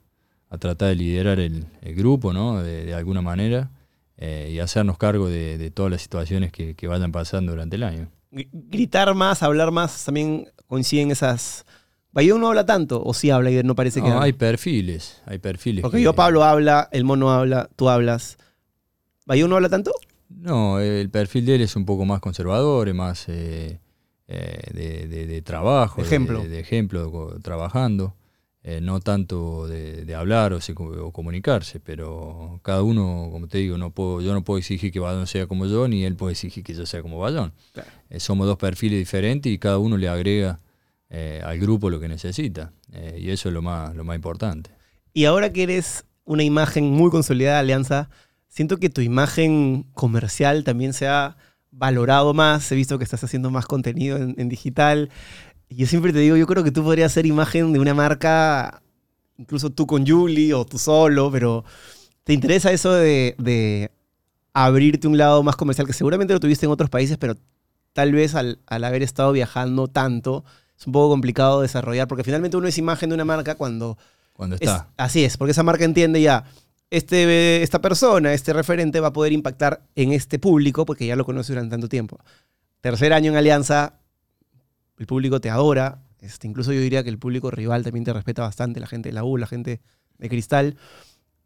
a 0.51 0.59
tratar 0.59 0.89
de 0.89 0.97
liderar 0.97 1.39
el, 1.41 1.67
el 1.81 1.95
grupo, 1.95 2.33
¿no? 2.33 2.63
De, 2.63 2.85
de 2.85 2.95
alguna 2.95 3.23
manera, 3.23 3.71
eh, 4.17 4.51
y 4.53 4.59
hacernos 4.61 4.99
cargo 4.99 5.29
de, 5.29 5.59
de 5.59 5.71
todas 5.71 5.91
las 5.91 6.03
situaciones 6.03 6.53
que, 6.53 6.75
que 6.75 6.87
vayan 6.87 7.11
pasando 7.13 7.53
durante 7.53 7.77
el 7.77 7.83
año. 7.83 8.09
Gr- 8.31 8.49
Gritar 8.53 9.15
más, 9.15 9.43
hablar 9.43 9.71
más, 9.73 10.05
también 10.05 10.49
coinciden 10.67 11.11
esas... 11.11 11.65
Bayón 12.15 12.43
no 12.43 12.49
habla 12.49 12.67
tanto, 12.67 13.03
o 13.03 13.15
sí 13.15 13.31
habla 13.31 13.51
y 13.51 13.63
no 13.63 13.75
parece 13.75 14.03
que 14.03 14.09
No, 14.11 14.21
hay 14.21 14.35
perfiles, 14.35 15.23
hay 15.25 15.39
perfiles. 15.39 15.81
Porque 15.81 15.97
que- 15.97 16.03
yo, 16.03 16.13
Pablo 16.15 16.45
habla, 16.45 16.89
el 16.93 17.05
mono 17.05 17.31
habla, 17.31 17.71
tú 17.75 17.89
hablas. 17.89 18.37
¿Bayón 19.25 19.49
no 19.49 19.57
habla 19.57 19.71
tanto? 19.71 19.93
No, 20.43 20.81
el 20.81 21.09
perfil 21.09 21.47
de 21.47 21.55
él 21.55 21.61
es 21.63 21.77
un 21.77 21.85
poco 21.87 22.05
más 22.05 22.21
conservador, 22.21 22.89
es 22.89 22.95
más 22.95 23.29
eh, 23.29 23.79
eh, 24.27 24.61
de, 24.75 25.07
de- 25.09 25.27
de 25.27 25.43
trabajo, 25.43 26.01
de- 26.01 26.07
Ejemplo. 26.07 26.43
De, 26.43 26.49
de 26.49 26.59
ejemplo, 26.61 27.39
trabajando, 27.43 28.17
eh, 28.65 28.81
no 28.83 28.99
tanto 29.01 29.69
de, 29.69 30.13
hablar 30.17 30.53
o, 30.53 30.61
se- 30.61 30.73
o 30.77 31.13
comunicarse, 31.13 31.79
pero 31.79 32.59
cada 32.65 32.83
uno, 32.83 33.29
como 33.31 33.47
te 33.47 33.59
digo, 33.59 33.79
no 33.79 33.91
puedo, 33.93 34.21
yo 34.21 34.33
no 34.35 34.43
puedo 34.43 34.59
exigir 34.59 34.91
que 34.93 34.99
Bayón 34.99 35.29
sea 35.29 35.47
como 35.47 35.67
yo, 35.67 35.87
ni 35.87 36.05
él 36.05 36.17
puede 36.17 36.33
exigir 36.33 36.65
que 36.65 36.75
yo 36.75 36.87
sea 36.87 37.03
como 37.03 37.19
Bayón. 37.21 37.53
Claro. 37.73 37.89
Somos 38.19 38.47
dos 38.49 38.57
perfiles 38.59 38.99
diferentes 38.99 39.53
y 39.53 39.59
cada 39.59 39.79
uno 39.79 39.97
le 39.97 40.09
agrega 40.09 40.59
al 41.45 41.59
grupo 41.61 41.89
lo 41.91 42.01
que 42.01 42.09
necesita, 42.09 42.73
y 43.19 43.29
eso 43.31 43.49
es 43.49 43.53
lo 43.55 43.61
más, 43.63 43.95
lo 43.95 44.03
más 44.03 44.17
importante. 44.17 44.71
Y 45.13 45.27
ahora 45.27 45.53
que 45.53 45.63
eres 45.65 46.05
una 46.25 46.43
imagen 46.43 46.85
muy 46.91 47.11
consolidada 47.11 47.57
de 47.57 47.61
Alianza, 47.61 48.09
siento 48.53 48.77
que 48.77 48.91
tu 48.91 49.01
imagen 49.01 49.87
comercial 49.95 50.63
también 50.63 50.93
se 50.93 51.09
ha 51.09 51.37
valorado 51.71 52.35
más. 52.35 52.71
He 52.71 52.75
visto 52.75 52.99
que 52.99 53.05
estás 53.05 53.25
haciendo 53.25 53.51
más 53.51 53.65
contenido 53.67 54.19
en, 54.19 54.35
en 54.37 54.49
digital. 54.51 55.09
Y 55.71 55.77
yo 55.77 55.87
siempre 55.87 56.13
te 56.13 56.19
digo, 56.19 56.37
yo 56.37 56.47
creo 56.47 56.63
que 56.63 56.71
tú 56.71 56.85
podrías 56.85 57.11
ser 57.13 57.25
imagen 57.25 57.73
de 57.73 57.79
una 57.81 57.95
marca, 57.95 58.83
incluso 59.39 59.71
tú 59.71 59.87
con 59.87 60.07
Julie 60.07 60.53
o 60.53 60.67
tú 60.67 60.79
solo, 60.79 61.31
pero 61.31 61.65
¿te 62.25 62.35
interesa 62.35 62.71
eso 62.73 62.93
de, 62.93 63.35
de 63.39 63.91
abrirte 64.53 65.09
un 65.09 65.17
lado 65.17 65.43
más 65.43 65.57
comercial? 65.57 65.87
Que 65.87 65.95
seguramente 65.95 66.35
lo 66.35 66.41
tuviste 66.41 66.67
en 66.67 66.73
otros 66.73 66.91
países, 66.91 67.17
pero 67.17 67.37
tal 67.95 68.13
vez 68.13 68.35
al, 68.35 68.59
al 68.67 68.85
haber 68.85 69.03
estado 69.03 69.33
viajando 69.33 69.89
tanto, 69.89 70.45
es 70.79 70.87
un 70.87 70.93
poco 70.93 71.09
complicado 71.09 71.63
desarrollar, 71.63 72.07
porque 72.07 72.25
finalmente 72.25 72.59
uno 72.59 72.69
es 72.69 72.77
imagen 72.77 73.09
de 73.09 73.15
una 73.15 73.25
marca 73.25 73.55
cuando 73.55 73.97
Cuando 74.35 74.57
es- 74.57 74.63
está. 74.63 74.89
así 74.99 75.25
es, 75.25 75.39
porque 75.39 75.53
esa 75.53 75.63
marca 75.63 75.85
entiende 75.85 76.21
ya, 76.21 76.45
este, 76.93 77.63
esta 77.63 77.81
persona, 77.81 78.35
este 78.35 78.53
referente 78.53 79.01
va 79.01 79.09
a 79.09 79.13
poder 79.15 79.33
impactar 79.33 79.83
en 79.95 80.13
este 80.13 80.39
público 80.39 80.85
porque 80.85 81.07
ya 81.07 81.17
lo 81.17 81.25
conoce 81.25 81.55
durante 81.55 81.71
tanto 81.71 81.89
tiempo. 81.89 82.19
Tercer 82.83 83.15
año 83.15 83.31
en 83.31 83.39
Alianza, 83.39 83.95
el 84.99 85.07
público 85.07 85.41
te 85.41 85.49
adora, 85.49 86.03
este, 86.21 86.47
incluso 86.47 86.71
yo 86.71 86.81
diría 86.81 87.03
que 87.03 87.09
el 87.09 87.19
público 87.19 87.51
rival 87.51 87.83
también 87.83 88.05
te 88.05 88.13
respeta 88.13 88.43
bastante, 88.43 88.79
la 88.79 88.87
gente 88.87 89.09
de 89.09 89.15
la 89.15 89.25
U, 89.25 89.39
la 89.39 89.47
gente 89.47 89.81
de 90.19 90.29
Cristal. 90.29 90.77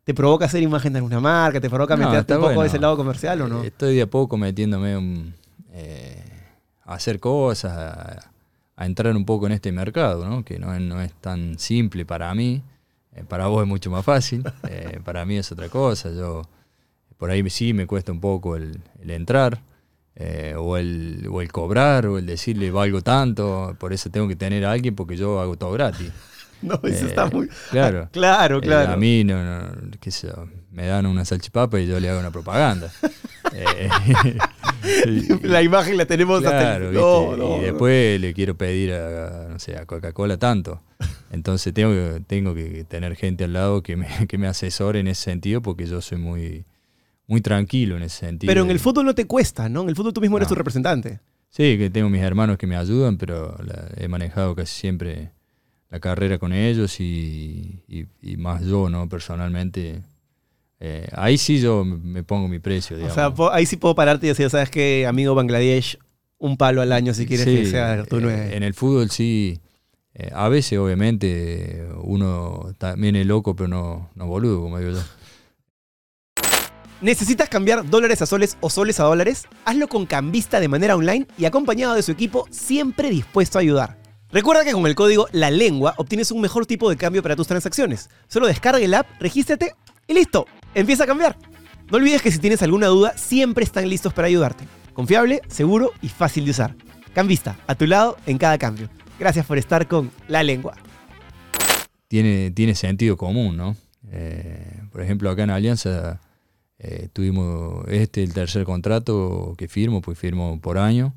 ¿Te 0.02 0.14
provoca 0.14 0.46
hacer 0.46 0.64
imagen 0.64 0.92
de 0.92 0.98
alguna 0.98 1.20
marca? 1.20 1.61
¿Te 1.61 1.70
provoca 1.70 1.96
No, 1.96 2.09
meterte 2.09 2.35
un 2.35 2.40
poco 2.40 2.46
bueno. 2.48 2.62
de 2.62 2.66
ese 2.66 2.78
lado 2.80 2.96
comercial 2.96 3.40
o 3.42 3.46
no? 3.48 3.62
Estoy 3.62 3.94
de 3.94 4.02
a 4.02 4.06
poco 4.09 4.37
metiéndome 4.37 4.96
un, 4.96 5.32
eh, 5.70 6.24
a 6.85 6.94
hacer 6.94 7.20
cosas, 7.20 7.70
a, 7.72 8.32
a 8.74 8.87
entrar 8.87 9.14
un 9.14 9.24
poco 9.24 9.46
en 9.46 9.52
este 9.52 9.70
mercado, 9.70 10.28
¿no? 10.28 10.44
que 10.44 10.59
no 10.59 10.76
no 10.80 11.00
es 11.00 11.12
tan 11.14 11.56
simple 11.56 12.04
para 12.04 12.35
mí. 12.35 12.62
Eh, 13.16 13.24
para 13.29 13.46
vos 13.48 13.62
es 13.62 13.68
mucho 13.68 13.90
más 13.90 14.05
fácil, 14.05 14.44
eh, 14.68 15.00
para 15.05 15.24
mí 15.24 15.37
es 15.38 15.50
otra 15.50 15.68
cosa. 15.68 16.11
Yo 16.12 16.42
Por 17.18 17.31
ahí 17.31 17.48
sí 17.50 17.72
me 17.72 17.87
cuesta 17.87 18.12
un 18.12 18.20
poco 18.20 18.57
el, 18.57 18.79
el 19.00 19.11
entrar, 19.11 19.61
eh, 20.14 20.55
o, 20.57 20.76
el, 20.76 21.26
o 21.31 21.40
el 21.42 21.50
cobrar, 21.50 22.07
o 22.07 22.18
el 22.18 22.26
decirle 22.26 22.70
valgo 22.70 23.00
tanto, 23.02 23.74
por 23.79 23.92
eso 23.92 24.11
tengo 24.11 24.29
que 24.29 24.37
tener 24.37 24.64
a 24.64 24.72
alguien 24.72 24.94
porque 24.94 25.16
yo 25.16 25.40
hago 25.40 25.57
todo 25.57 25.72
gratis. 25.72 26.12
No, 26.62 26.74
eso 26.85 27.05
Eh, 27.05 27.09
está 27.09 27.26
muy... 27.26 27.48
Claro. 27.70 28.05
Ah, 28.07 28.09
claro, 28.11 28.57
Eh, 28.59 28.61
claro. 28.62 28.92
a 28.92 28.96
mí 28.96 29.24
no, 29.24 29.44
no, 29.44 29.90
qué 30.00 30.11
sé 30.11 30.29
yo, 30.29 30.48
me 30.70 30.87
dan 30.87 31.05
una 31.05 31.22
salchipapa 31.26 31.79
y 31.81 31.87
yo 31.87 32.00
le 32.00 32.09
hago 32.09 32.18
una 32.18 32.31
propaganda. 32.31 32.90
Eh, 33.54 33.88
la 35.42 35.62
imagen 35.62 35.96
la 35.96 36.06
tenemos 36.06 36.40
Claro, 36.40 36.56
hasta 36.56 36.76
el... 36.88 36.92
No, 36.94 37.37
no, 37.37 37.56
y 37.56 37.59
no. 37.59 37.62
después 37.64 38.20
le 38.20 38.35
quiero 38.35 38.56
pedir 38.56 38.92
a, 38.92 39.48
no 39.50 39.59
sé, 39.59 39.76
a 39.76 39.87
Coca-Cola 39.87 40.37
tanto. 40.38 40.82
Entonces 41.30 41.72
tengo 41.74 41.90
que, 41.92 42.20
tengo 42.26 42.54
que 42.54 42.85
tener 42.85 43.16
gente 43.16 43.44
al 43.44 43.52
lado 43.52 43.82
que 43.82 43.96
me, 43.96 44.06
que 44.28 44.38
me 44.38 44.46
asesore 44.46 45.00
en 45.00 45.09
ese 45.09 45.22
sentido 45.22 45.62
porque 45.62 45.87
yo 45.87 46.00
soy 46.00 46.18
muy, 46.18 46.64
muy 47.26 47.40
tranquilo 47.40 47.96
en 47.96 48.02
ese 48.04 48.26
sentido. 48.26 48.50
Pero 48.50 48.62
en 48.64 48.70
el 48.70 48.78
fútbol 48.78 49.04
no 49.06 49.14
te 49.14 49.26
cuesta, 49.26 49.68
¿no? 49.68 49.82
En 49.82 49.88
el 49.88 49.96
fútbol 49.96 50.12
tú 50.12 50.20
mismo 50.20 50.37
eres 50.37 50.48
tu 50.48 50.54
representante. 50.54 51.20
Sí, 51.48 51.78
que 51.78 51.90
tengo 51.90 52.09
mis 52.11 52.22
hermanos 52.22 52.59
que 52.59 52.66
me 52.66 52.76
ayudan, 52.76 53.16
pero 53.18 53.56
la- 53.64 53.88
he 53.96 54.09
manejado 54.09 54.54
casi 54.54 54.78
siempre 54.80 55.30
la 55.90 56.00
carrera 56.00 56.38
con 56.38 56.52
ellos 56.52 57.00
y, 57.00 57.82
y- 57.88 58.06
y 58.20 58.37
más 58.37 58.62
yo, 58.64 58.88
¿no? 58.90 59.09
Personalmente. 59.09 60.02
Eh, 60.78 61.08
ahí 61.12 61.38
sí 61.38 61.58
yo 61.60 61.84
me- 61.84 62.22
pongo 62.22 62.48
mi 62.48 62.58
precio, 62.58 62.98
O 63.06 63.10
sea, 63.10 63.32
ahí 63.52 63.64
sí 63.66 63.76
puedo 63.76 63.94
pararte 63.94 64.26
y 64.26 64.28
decir, 64.28 64.50
¿sabes 64.50 64.68
qué, 64.70 65.06
amigo 65.06 65.34
Bangladesh? 65.34 65.98
Un 66.38 66.58
palo 66.58 66.82
al 66.82 66.92
año 66.92 67.14
si 67.14 67.24
quieres 67.26 67.46
Sí, 67.46 67.56
que 67.56 67.66
sea 67.70 68.04
tu 68.04 68.16
eh, 68.18 68.20
nueve. 68.20 68.56
En 68.56 68.62
el 68.62 68.74
fútbol 68.74 69.10
sí. 69.10 69.58
eh, 70.12 70.30
a 70.34 70.48
veces, 70.50 70.78
obviamente, 70.78 71.86
uno 72.02 72.74
también 72.76 73.16
es 73.16 73.26
loco, 73.26 73.56
pero 73.56 73.68
no, 73.68 74.10
no 74.14 74.26
boludo, 74.26 74.60
como 74.60 74.78
digo 74.78 74.92
yo. 74.92 75.02
¿Necesitas 77.00 77.48
cambiar 77.48 77.88
dólares 77.88 78.22
a 78.22 78.26
soles 78.26 78.56
o 78.60 78.70
soles 78.70 79.00
a 79.00 79.04
dólares? 79.04 79.44
Hazlo 79.66 79.86
con 79.88 80.06
Cambista 80.06 80.60
de 80.60 80.68
manera 80.68 80.96
online 80.96 81.26
y 81.36 81.44
acompañado 81.44 81.94
de 81.94 82.02
su 82.02 82.12
equipo 82.12 82.46
siempre 82.50 83.10
dispuesto 83.10 83.58
a 83.58 83.60
ayudar. 83.60 83.98
Recuerda 84.30 84.64
que 84.64 84.72
con 84.72 84.86
el 84.86 84.94
código 84.94 85.28
La 85.32 85.50
Lengua 85.50 85.94
obtienes 85.98 86.30
un 86.32 86.40
mejor 86.40 86.66
tipo 86.66 86.88
de 86.90 86.96
cambio 86.96 87.22
para 87.22 87.36
tus 87.36 87.46
transacciones. 87.46 88.08
Solo 88.28 88.46
descarga 88.46 88.80
el 88.80 88.94
app, 88.94 89.06
regístrate 89.20 89.74
y 90.06 90.14
listo. 90.14 90.46
Empieza 90.76 91.04
a 91.04 91.06
cambiar. 91.06 91.38
No 91.90 91.96
olvides 91.96 92.20
que 92.20 92.30
si 92.30 92.38
tienes 92.38 92.60
alguna 92.60 92.88
duda, 92.88 93.16
siempre 93.16 93.64
están 93.64 93.88
listos 93.88 94.12
para 94.12 94.28
ayudarte. 94.28 94.66
Confiable, 94.92 95.40
seguro 95.48 95.92
y 96.02 96.10
fácil 96.10 96.44
de 96.44 96.50
usar. 96.50 96.76
Cambista, 97.14 97.56
a 97.66 97.74
tu 97.74 97.86
lado 97.86 98.18
en 98.26 98.36
cada 98.36 98.58
cambio. 98.58 98.90
Gracias 99.18 99.46
por 99.46 99.56
estar 99.56 99.88
con 99.88 100.10
La 100.28 100.42
Lengua. 100.42 100.76
tiene, 102.08 102.50
tiene 102.50 102.74
sentido 102.74 103.16
común, 103.16 103.56
¿no? 103.56 103.74
Eh, 104.12 104.82
por 104.92 105.00
ejemplo, 105.00 105.30
acá 105.30 105.44
en 105.44 105.50
Alianza 105.50 106.20
eh, 106.78 107.08
tuvimos 107.10 107.88
este 107.88 108.22
el 108.22 108.34
tercer 108.34 108.64
contrato 108.64 109.54
que 109.56 109.68
firmo, 109.68 110.02
pues 110.02 110.18
firmo 110.18 110.60
por 110.60 110.76
año. 110.76 111.14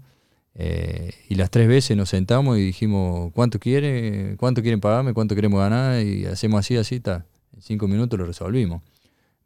eh, 0.56 1.12
y 1.28 1.36
las 1.36 1.50
tres 1.50 1.68
veces 1.68 1.98
nos 1.98 2.08
sentamos 2.08 2.58
y 2.58 2.62
dijimos, 2.62 3.34
¿cuánto 3.34 3.60
quiere? 3.60 4.38
¿Cuánto 4.38 4.62
quieren 4.62 4.80
pagarme? 4.80 5.14
¿Cuánto 5.14 5.36
queremos 5.36 5.60
ganar? 5.60 6.02
Y 6.02 6.26
hacemos 6.28 6.62
así, 6.62 6.78
así, 6.78 6.96
está. 6.96 7.26
En 7.54 7.62
cinco 7.62 7.90
minutos 7.90 8.18
lo 8.18 8.26
resolvimos. 8.26 8.82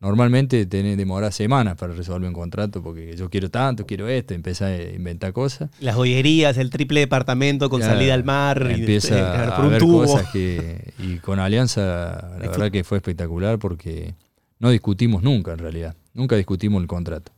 Normalmente 0.04 0.66
tenés 0.66 0.98
demora 0.98 1.32
semanas 1.32 1.78
para 1.78 1.94
resolver 1.94 2.28
un 2.28 2.34
contrato 2.34 2.84
porque 2.84 3.16
yo 3.16 3.30
quiero 3.30 3.50
tanto, 3.50 3.86
quiero 3.86 4.10
esto, 4.10 4.34
empezar 4.34 4.74
a 4.74 4.84
inventar 4.92 5.32
cosas. 5.32 5.70
Las 5.80 5.96
joyerías, 5.96 6.58
el 6.58 6.70
triple 6.70 7.00
departamento 7.00 7.70
con 7.70 7.82
salida 7.82 8.14
al 8.14 8.26
mar. 8.26 8.68
y- 8.70 8.82
Empieza 8.82 9.18
eh, 9.46 9.48
a 9.48 9.56
por 9.56 9.66
un 9.68 9.78
tubo. 9.78 10.00
cosas 10.00 10.28
que... 10.34 10.92
Y 11.00 11.20
con 11.20 11.40
Alianza, 11.40 12.36
la 12.42 12.50
verdad 12.50 12.70
que 12.70 12.84
fue 12.84 12.98
espectacular 12.98 13.60
porque 13.60 14.14
no 14.60 14.72
discutimos 14.72 15.24
nunca 15.24 15.54
en 15.54 15.60
realidad. 15.60 15.96
Nunca 16.14 16.36
discutimos 16.36 16.82
el 16.82 16.88
contrato. 16.88 17.32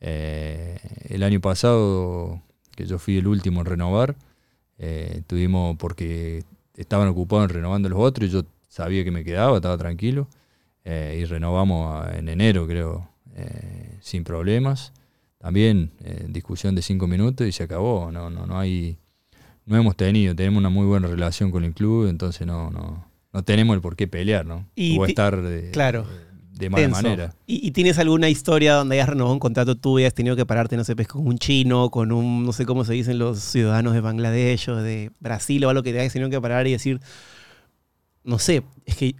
Eh, 0.00 0.78
el 1.08 1.24
año 1.24 1.40
pasado, 1.40 2.40
que 2.76 2.86
yo 2.86 3.00
fui 3.00 3.18
el 3.18 3.26
último 3.26 3.62
en 3.62 3.66
renovar, 3.66 4.14
eh, 4.78 5.22
tuvimos 5.26 5.76
porque 5.76 6.44
estaban 6.76 7.08
ocupados 7.08 7.50
en 7.50 7.56
renovando 7.56 7.88
los 7.88 7.98
otros 7.98 8.28
y 8.28 8.32
yo 8.32 8.44
sabía 8.68 9.02
que 9.02 9.10
me 9.10 9.24
quedaba, 9.24 9.56
estaba 9.56 9.76
tranquilo. 9.76 10.28
Eh, 10.86 11.18
y 11.20 11.24
renovamos 11.24 12.06
a- 12.06 12.16
en 12.16 12.28
enero, 12.28 12.66
creo, 12.66 13.08
eh, 13.34 13.98
sin 14.00 14.22
problemas. 14.24 14.92
También 15.38 15.90
eh, 16.04 16.26
discusión 16.28 16.74
de 16.76 16.80
cinco 16.82 17.06
minutos 17.06 17.46
y 17.46 17.52
se 17.52 17.64
acabó. 17.64 18.10
No, 18.12 18.30
no, 18.30 18.46
no 18.46 18.58
hay 18.58 18.98
no 19.66 19.76
hemos 19.76 19.96
tenido, 19.96 20.32
tenemos 20.36 20.60
una 20.60 20.68
muy 20.70 20.86
buena 20.86 21.08
relación 21.08 21.50
con 21.50 21.64
el 21.64 21.74
club, 21.74 22.06
entonces 22.08 22.46
no, 22.46 22.70
no, 22.70 23.04
no 23.32 23.42
tenemos 23.42 23.74
el 23.74 23.80
por 23.80 23.96
qué 23.96 24.06
pelear, 24.06 24.46
¿no? 24.46 24.64
Y 24.76 24.96
o 24.96 25.04
estar 25.04 25.42
de, 25.42 25.72
claro, 25.72 26.06
de 26.52 26.70
mala 26.70 26.84
Tenso. 26.84 27.02
manera. 27.02 27.34
¿Y, 27.48 27.66
y 27.66 27.72
tienes 27.72 27.98
alguna 27.98 28.28
historia 28.28 28.74
donde 28.74 28.94
hayas 28.94 29.08
renovado 29.08 29.32
un 29.34 29.40
contrato 29.40 29.74
tú 29.74 29.98
y 29.98 30.02
hayas 30.02 30.14
tenido 30.14 30.36
que 30.36 30.46
pararte, 30.46 30.76
no 30.76 30.84
sé, 30.84 30.94
pues, 30.94 31.08
con 31.08 31.26
un 31.26 31.36
chino, 31.38 31.90
con 31.90 32.12
un, 32.12 32.44
no 32.46 32.52
sé 32.52 32.64
cómo 32.64 32.84
se 32.84 32.92
dicen 32.92 33.18
los 33.18 33.40
ciudadanos 33.40 33.92
de 33.92 34.00
Bangladesh 34.02 34.70
o 34.70 34.76
de 34.76 35.10
Brasil 35.18 35.64
o 35.64 35.68
algo 35.68 35.82
que 35.82 35.92
te 35.92 35.98
hayas 35.98 36.12
tenido 36.12 36.30
que 36.30 36.40
parar 36.40 36.68
y 36.68 36.70
decir, 36.70 37.00
no 38.24 38.38
sé, 38.38 38.62
es 38.84 38.96
que 38.96 39.16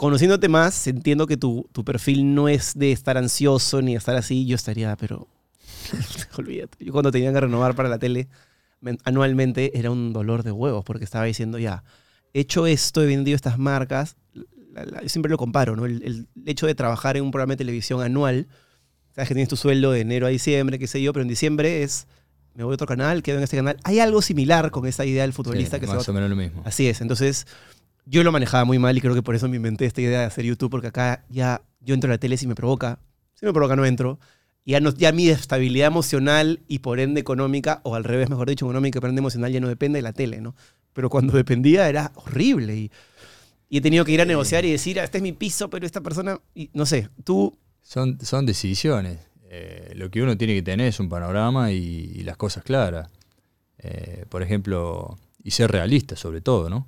conociéndote 0.00 0.48
más, 0.48 0.86
entiendo 0.86 1.26
que 1.26 1.36
tu, 1.36 1.68
tu 1.72 1.84
perfil 1.84 2.34
no 2.34 2.48
es 2.48 2.72
de 2.74 2.90
estar 2.90 3.18
ansioso 3.18 3.82
ni 3.82 3.94
estar 3.94 4.16
así. 4.16 4.46
Yo 4.46 4.56
estaría, 4.56 4.96
pero. 4.96 5.28
Olvídate. 6.38 6.82
Yo 6.84 6.92
cuando 6.92 7.10
tenía 7.12 7.32
que 7.32 7.40
renovar 7.40 7.74
para 7.74 7.88
la 7.90 7.98
tele 7.98 8.28
men- 8.80 8.98
anualmente 9.04 9.78
era 9.78 9.90
un 9.90 10.12
dolor 10.12 10.42
de 10.42 10.52
huevos 10.52 10.84
porque 10.84 11.04
estaba 11.04 11.26
diciendo 11.26 11.58
ya, 11.58 11.84
he 12.32 12.40
hecho 12.40 12.66
esto, 12.66 13.02
he 13.02 13.06
vendido 13.06 13.36
estas 13.36 13.58
marcas. 13.58 14.16
La- 14.72 14.84
la- 14.86 15.02
yo 15.02 15.08
siempre 15.10 15.28
lo 15.30 15.36
comparo, 15.36 15.76
¿no? 15.76 15.84
El, 15.84 16.02
el 16.02 16.28
hecho 16.46 16.66
de 16.66 16.74
trabajar 16.74 17.16
en 17.18 17.24
un 17.24 17.30
programa 17.30 17.52
de 17.52 17.58
televisión 17.58 18.00
anual, 18.02 18.46
sabes 19.14 19.28
que 19.28 19.34
tienes 19.34 19.48
tu 19.50 19.56
sueldo 19.56 19.92
de 19.92 20.00
enero 20.00 20.26
a 20.26 20.30
diciembre, 20.30 20.78
qué 20.78 20.86
sé 20.86 21.02
yo, 21.02 21.12
pero 21.12 21.22
en 21.22 21.28
diciembre 21.28 21.82
es, 21.82 22.06
me 22.54 22.64
voy 22.64 22.72
a 22.72 22.74
otro 22.74 22.86
canal, 22.86 23.22
quedo 23.22 23.36
en 23.38 23.42
este 23.44 23.56
canal. 23.56 23.76
Hay 23.84 24.00
algo 24.00 24.22
similar 24.22 24.70
con 24.70 24.86
esa 24.86 25.04
idea 25.04 25.22
del 25.22 25.32
futbolista 25.34 25.76
Sí, 25.76 25.80
que 25.80 25.86
se 25.86 25.90
va 25.92 25.98
más 25.98 26.08
o 26.08 26.12
menos 26.12 26.30
lo 26.30 26.36
mismo. 26.36 26.62
Así 26.64 26.86
es, 26.88 27.00
entonces 27.00 27.46
yo 28.06 28.22
lo 28.24 28.32
manejaba 28.32 28.64
muy 28.64 28.78
mal 28.78 28.96
y 28.96 29.00
creo 29.00 29.14
que 29.14 29.22
por 29.22 29.34
eso 29.34 29.48
me 29.48 29.56
inventé 29.56 29.86
esta 29.86 30.00
idea 30.00 30.20
de 30.20 30.24
hacer 30.26 30.44
YouTube, 30.44 30.70
porque 30.70 30.88
acá 30.88 31.24
ya 31.28 31.62
yo 31.80 31.94
entro 31.94 32.08
a 32.10 32.14
la 32.14 32.18
tele 32.18 32.36
si 32.36 32.46
me 32.46 32.54
provoca, 32.54 32.98
si 33.34 33.46
me 33.46 33.52
provoca 33.52 33.76
no 33.76 33.84
entro. 33.84 34.18
Y 34.64 34.72
ya, 34.72 34.80
no, 34.80 34.90
ya 34.94 35.10
mi 35.12 35.28
estabilidad 35.28 35.86
emocional 35.86 36.60
y 36.68 36.80
por 36.80 37.00
ende 37.00 37.20
económica, 37.20 37.80
o 37.82 37.94
al 37.94 38.04
revés, 38.04 38.28
mejor 38.28 38.48
dicho, 38.48 38.66
económica 38.66 38.98
y 38.98 39.00
por 39.00 39.08
ende 39.08 39.20
emocional 39.20 39.50
ya 39.52 39.60
no 39.60 39.68
depende 39.68 39.98
de 39.98 40.02
la 40.02 40.12
tele, 40.12 40.40
¿no? 40.40 40.54
Pero 40.92 41.08
cuando 41.08 41.32
dependía 41.34 41.88
era 41.88 42.12
horrible 42.14 42.76
y, 42.76 42.90
y 43.70 43.78
he 43.78 43.80
tenido 43.80 44.04
que 44.04 44.12
ir 44.12 44.20
a 44.20 44.24
negociar 44.26 44.64
y 44.64 44.72
decir, 44.72 45.00
"Ah, 45.00 45.04
este 45.04 45.18
es 45.18 45.22
mi 45.22 45.32
piso, 45.32 45.70
pero 45.70 45.86
esta 45.86 46.00
persona, 46.02 46.38
y, 46.54 46.68
no 46.74 46.84
sé, 46.84 47.08
tú, 47.24 47.56
Son, 47.82 48.18
son 48.20 48.44
decisiones. 48.44 49.18
Eh, 49.48 49.92
lo 49.96 50.10
que 50.10 50.22
uno 50.22 50.36
tiene 50.36 50.54
que 50.54 50.62
tener 50.62 50.86
es 50.88 51.00
un 51.00 51.08
panorama 51.08 51.72
y, 51.72 52.12
y 52.14 52.22
las 52.22 52.36
cosas 52.36 52.62
claras. 52.62 53.08
Eh, 53.78 54.26
por 54.28 54.42
ejemplo, 54.42 55.18
y 55.42 55.52
ser 55.52 55.70
realista 55.72 56.14
sobre 56.16 56.40
todo, 56.42 56.68
¿no? 56.68 56.86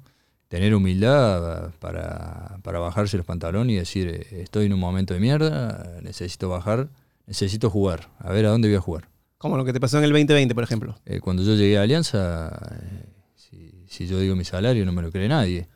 Tener 0.53 0.74
humildad 0.74 1.70
para, 1.80 2.59
para 2.62 2.78
bajarse 2.78 3.16
los 3.16 3.24
pantalones 3.24 3.72
y 3.74 3.78
decir, 3.78 4.09
eh, 4.09 4.42
estoy 4.42 4.66
en 4.66 4.74
un 4.74 4.80
momento 4.80 5.14
de 5.14 5.20
mierda, 5.20 5.98
necesito 6.03 6.50
bajar, 6.50 6.90
necesito 7.26 7.70
jugar. 7.70 8.11
A 8.18 8.30
ver 8.32 8.44
a 8.44 8.50
dónde 8.50 8.68
voy 8.68 8.76
a 8.76 8.80
jugar. 8.82 9.09
como 9.38 9.57
lo 9.57 9.64
que 9.64 9.72
te 9.72 9.80
pasó 9.80 9.96
en 9.96 10.05
el 10.05 10.11
2020, 10.11 10.55
por 10.55 10.62
ejemplo. 10.62 10.94
Eh, 11.07 11.20
cuando 11.20 11.42
yo 11.42 11.55
llegué 11.55 11.78
a 11.78 11.82
Alianza, 11.82 12.50
eh, 12.82 13.07
si, 13.34 13.72
si 13.86 14.07
yo 14.07 14.18
digo 14.20 14.36
mi 14.36 14.44
salario 14.44 14.84
no 14.84 14.92
me 14.92 15.00
lo 15.00 15.11
cree 15.11 15.26
nadie. 15.26 15.68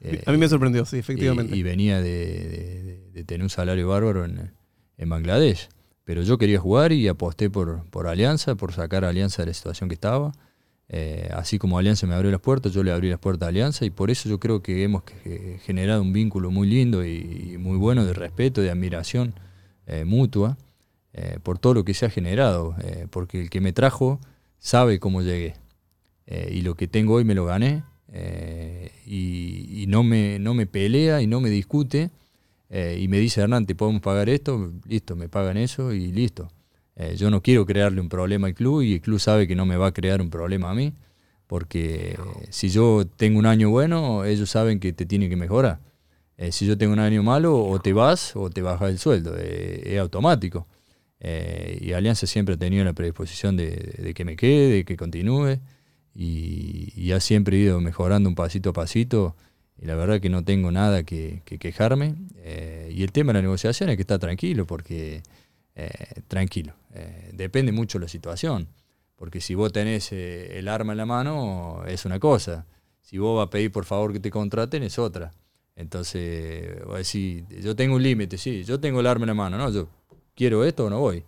Eh, 0.00 0.22
a 0.26 0.30
mí 0.32 0.36
me 0.36 0.46
sorprendió, 0.46 0.84
sí, 0.84 0.98
efectivamente. 0.98 1.56
y 1.56 1.62
venía 1.62 2.02
de, 2.02 2.10
de- 2.26 2.82
de- 2.82 3.10
de 3.12 3.24
tener 3.24 3.42
un 3.42 3.50
salario 3.50 3.88
bárbaro 3.88 4.26
en, 4.26 4.52
en 4.98 5.08
Bangladesh. 5.08 5.70
Pero 6.04 6.20
yo 6.22 6.36
quería 6.36 6.60
jugar 6.60 6.92
y 6.92 7.08
aposté 7.08 7.48
por, 7.48 7.88
por 7.88 8.06
Alianza, 8.06 8.54
por 8.56 8.74
sacar 8.74 9.06
a 9.06 9.08
Alianza 9.08 9.40
de 9.42 9.46
la 9.46 9.54
situación 9.54 9.88
que 9.88 9.94
estaba. 9.94 10.32
Eh, 10.90 11.28
así 11.34 11.58
como 11.58 11.78
Alianza 11.78 12.06
me 12.06 12.14
abrió 12.14 12.30
las 12.30 12.40
puertas, 12.40 12.72
yo 12.72 12.82
le 12.82 12.92
abrí 12.92 13.10
las 13.10 13.18
puertas 13.18 13.46
a 13.46 13.50
Alianza 13.50 13.84
y 13.84 13.90
por 13.90 14.10
eso 14.10 14.28
yo 14.28 14.40
creo 14.40 14.62
que 14.62 14.84
hemos 14.84 15.02
generado 15.64 16.00
un 16.00 16.12
vínculo 16.12 16.50
muy 16.50 16.66
lindo 16.68 17.04
y, 17.04 17.56
muy 17.58 17.76
bueno 17.76 18.06
de 18.06 18.14
respeto, 18.14 18.62
de 18.62 18.70
admiración 18.70 19.34
eh, 19.86 20.04
mutua 20.04 20.56
eh, 21.12 21.38
por 21.42 21.58
todo 21.58 21.74
lo 21.74 21.84
que 21.84 21.94
se 21.94 22.06
ha 22.06 22.10
generado. 22.10 22.74
porque 23.10 23.42
el 23.42 23.50
que 23.50 23.60
me 23.60 23.72
trajo 23.72 24.20
sabe 24.58 24.98
cómo 24.98 25.22
llegué. 25.22 25.54
Y 26.50 26.60
lo 26.60 26.74
que 26.74 26.88
tengo 26.88 27.14
hoy 27.14 27.24
me 27.24 27.34
lo 27.34 27.46
gané. 27.46 27.84
y 29.06 29.82
y 29.82 29.86
no, 29.86 30.02
me, 30.02 30.38
no 30.38 30.54
me 30.54 30.66
pelea 30.66 31.22
y 31.22 31.26
no 31.26 31.40
me 31.40 31.50
discute. 31.50 32.10
y 32.70 33.08
me 33.08 33.18
dice, 33.18 33.40
Hernán, 33.40 33.66
¿te 33.66 33.74
podemos 33.74 34.02
pagar 34.02 34.28
esto? 34.28 34.72
Listo, 34.86 35.16
me 35.16 35.28
pagan 35.28 35.56
eso 35.56 35.92
y 35.92 36.12
listo. 36.12 36.50
Eh, 36.98 37.14
yo 37.16 37.30
no 37.30 37.42
quiero 37.42 37.64
crearle 37.64 38.00
un 38.00 38.08
problema 38.08 38.48
al 38.48 38.54
club 38.54 38.82
y 38.82 38.94
el 38.94 39.00
club 39.00 39.20
sabe 39.20 39.46
que 39.46 39.54
no 39.54 39.64
me 39.66 39.76
va 39.76 39.86
a 39.88 39.92
crear 39.92 40.20
un 40.20 40.30
problema 40.30 40.70
a 40.70 40.74
mí. 40.74 40.94
Porque 41.46 42.10
eh, 42.12 42.46
si 42.50 42.68
yo 42.70 43.06
tengo 43.16 43.38
un 43.38 43.46
año 43.46 43.70
bueno, 43.70 44.24
ellos 44.24 44.50
saben 44.50 44.80
que 44.80 44.92
te 44.92 45.06
tienen 45.06 45.30
que 45.30 45.36
mejorar. 45.36 45.80
Eh, 46.36 46.52
si 46.52 46.66
yo 46.66 46.76
tengo 46.76 46.92
un 46.92 46.98
año 46.98 47.22
malo, 47.22 47.56
o 47.64 47.80
te 47.80 47.92
vas 47.92 48.34
o 48.36 48.50
te 48.50 48.62
bajas 48.62 48.90
el 48.90 48.98
sueldo. 48.98 49.36
es 49.36 49.98
automático. 49.98 50.66
Y 51.20 51.92
Alianza 51.92 52.26
siempre 52.26 52.54
ha 52.54 52.58
tenido 52.58 52.84
la 52.84 52.92
predisposición 52.92 53.56
de, 53.56 54.12
que 54.14 54.24
me 54.24 54.36
quede, 54.36 54.70
de 54.70 54.84
que 54.84 54.96
continúe. 54.96 55.58
Y, 56.14 57.12
ha 57.12 57.20
siempre 57.20 57.56
ido 57.56 57.80
mejorando 57.80 58.28
un 58.28 58.34
pasito 58.34 58.70
a 58.70 58.72
pasito. 58.72 59.36
Y 59.80 59.86
la 59.86 59.94
verdad 59.94 60.20
que 60.20 60.28
no 60.30 60.44
tengo 60.44 60.70
nada 60.72 61.04
que, 61.04 61.42
que 61.44 61.58
quejarme. 61.58 62.14
Y 62.90 63.02
el 63.02 63.12
tema 63.12 63.32
de 63.32 63.38
la 63.38 63.42
negociación 63.42 63.90
es 63.90 63.96
que 63.96 64.02
está 64.02 64.18
tranquilo, 64.18 64.66
porque 64.66 65.22
tranquilo. 66.28 66.77
Eh, 66.94 67.30
depende 67.34 67.72
mucho 67.72 67.98
de 67.98 68.04
la 68.04 68.08
situación. 68.08 68.68
Porque 69.16 69.40
si 69.40 69.54
vos 69.54 69.72
tenés 69.72 70.12
eh, 70.12 70.58
el 70.58 70.68
arma 70.68 70.92
en 70.92 70.98
la 70.98 71.06
mano, 71.06 71.82
es 71.86 72.04
una 72.04 72.18
cosa. 72.20 72.66
Si 73.02 73.18
vos 73.18 73.36
vas 73.38 73.46
a 73.46 73.50
pedir 73.50 73.72
por 73.72 73.84
favor 73.84 74.12
que 74.12 74.20
te 74.20 74.30
contraten, 74.30 74.82
es 74.82 74.98
otra. 74.98 75.32
Entonces, 75.74 76.84
vos 76.84 76.96
decís, 76.98 77.44
yo 77.62 77.74
tengo 77.74 77.96
un 77.96 78.02
límite, 78.02 78.36
sí, 78.36 78.64
yo 78.64 78.78
tengo 78.80 79.00
el 79.00 79.06
arma 79.06 79.24
en 79.24 79.28
la 79.28 79.34
mano, 79.34 79.56
¿no? 79.58 79.70
Yo 79.70 79.88
quiero 80.34 80.64
esto 80.64 80.86
o 80.86 80.90
no 80.90 81.00
voy. 81.00 81.24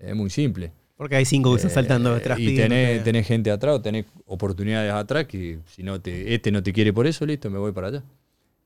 Es 0.00 0.14
muy 0.16 0.30
simple. 0.30 0.72
Porque 0.96 1.16
hay 1.16 1.24
cinco 1.24 1.50
que 1.50 1.56
están 1.56 1.70
saltando 1.70 2.10
Eh, 2.12 2.14
detrás. 2.14 2.38
y 2.38 2.56
tenés, 2.56 3.04
tenés 3.04 3.26
gente 3.26 3.50
atrás, 3.50 3.76
o 3.76 3.80
tenés 3.82 4.06
oportunidades 4.26 4.92
atrás 4.92 5.26
que 5.26 5.58
si 5.66 5.82
no 5.82 6.00
te, 6.00 6.34
este 6.34 6.50
no 6.50 6.62
te 6.62 6.72
quiere 6.72 6.92
por 6.92 7.06
eso, 7.06 7.24
listo, 7.26 7.50
me 7.50 7.58
voy 7.58 7.72
para 7.72 7.88
allá. 7.88 8.02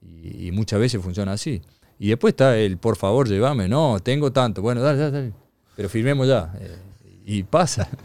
Y, 0.01 0.47
y 0.49 0.53
muchas 0.53 0.79
veces 0.81 1.03
funciona 1.03 1.33
así. 1.33 1.61
Y 1.99 2.09
después 2.09 2.33
está 2.33 2.57
el 2.57 2.79
por 2.79 2.97
favor, 2.97 3.29
llévame, 3.29 3.69
no, 3.69 3.99
tengo 4.01 4.33
tanto, 4.33 4.63
bueno, 4.63 4.81
dale, 4.81 4.99
dale, 4.99 5.13
dale. 5.13 5.33
Pero 5.77 5.89
firmemos 5.89 6.29
ya. 6.29 6.53
Eh, 6.61 6.77
y 7.25 7.43
pasa. 7.43 7.89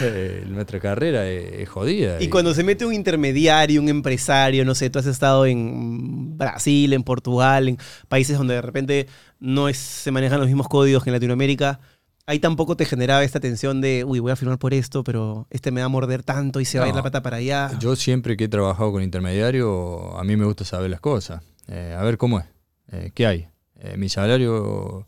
Eh, 0.00 0.44
nuestra 0.48 0.80
carrera 0.80 1.24
es, 1.28 1.60
es 1.60 1.68
jodida. 1.68 2.20
Y 2.20 2.28
cuando 2.28 2.52
se 2.52 2.64
mete 2.64 2.84
un 2.84 2.92
intermediario, 2.92 3.80
un 3.80 3.88
empresario, 3.88 4.64
no 4.64 4.74
sé, 4.74 4.90
tú 4.90 4.98
has 4.98 5.06
estado 5.06 5.46
en 5.46 6.36
Brasil, 6.36 6.92
en 6.92 7.04
Portugal, 7.04 7.68
en 7.68 7.78
países 8.08 8.36
donde 8.36 8.54
de 8.54 8.60
repente 8.60 9.06
no 9.38 9.68
es, 9.68 9.76
se 9.76 10.10
manejan 10.10 10.40
los 10.40 10.48
mismos 10.48 10.66
códigos 10.66 11.04
que 11.04 11.10
en 11.10 11.14
Latinoamérica, 11.14 11.78
ahí 12.26 12.40
tampoco 12.40 12.76
te 12.76 12.84
generaba 12.86 13.22
esta 13.22 13.38
tensión 13.38 13.80
de, 13.80 14.04
uy, 14.04 14.18
voy 14.18 14.32
a 14.32 14.36
firmar 14.36 14.58
por 14.58 14.74
esto, 14.74 15.04
pero 15.04 15.46
este 15.50 15.70
me 15.70 15.80
va 15.80 15.86
a 15.86 15.90
morder 15.90 16.24
tanto 16.24 16.60
y 16.60 16.64
se 16.64 16.80
va 16.80 16.86
a 16.86 16.88
ir 16.88 16.94
la 16.94 17.02
pata 17.04 17.22
para 17.22 17.36
allá. 17.36 17.70
Yo 17.78 17.94
siempre 17.94 18.36
que 18.36 18.44
he 18.44 18.48
trabajado 18.48 18.90
con 18.90 19.02
intermediario, 19.02 20.18
a 20.18 20.24
mí 20.24 20.36
me 20.36 20.44
gusta 20.44 20.64
saber 20.64 20.90
las 20.90 21.00
cosas. 21.00 21.42
Eh, 21.68 21.94
a 21.96 22.02
ver 22.02 22.18
cómo 22.18 22.40
es. 22.40 22.46
Eh, 22.90 23.12
¿Qué 23.14 23.26
hay? 23.26 23.48
Mi 23.96 24.08
salario, 24.08 25.06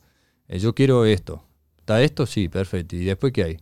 yo 0.49 0.75
quiero 0.75 1.07
esto. 1.07 1.46
¿Está 1.87 2.03
esto? 2.03 2.27
Sí, 2.27 2.49
perfecto. 2.49 2.97
¿Y 2.97 3.05
después 3.05 3.33
qué 3.33 3.45
hay? 3.45 3.57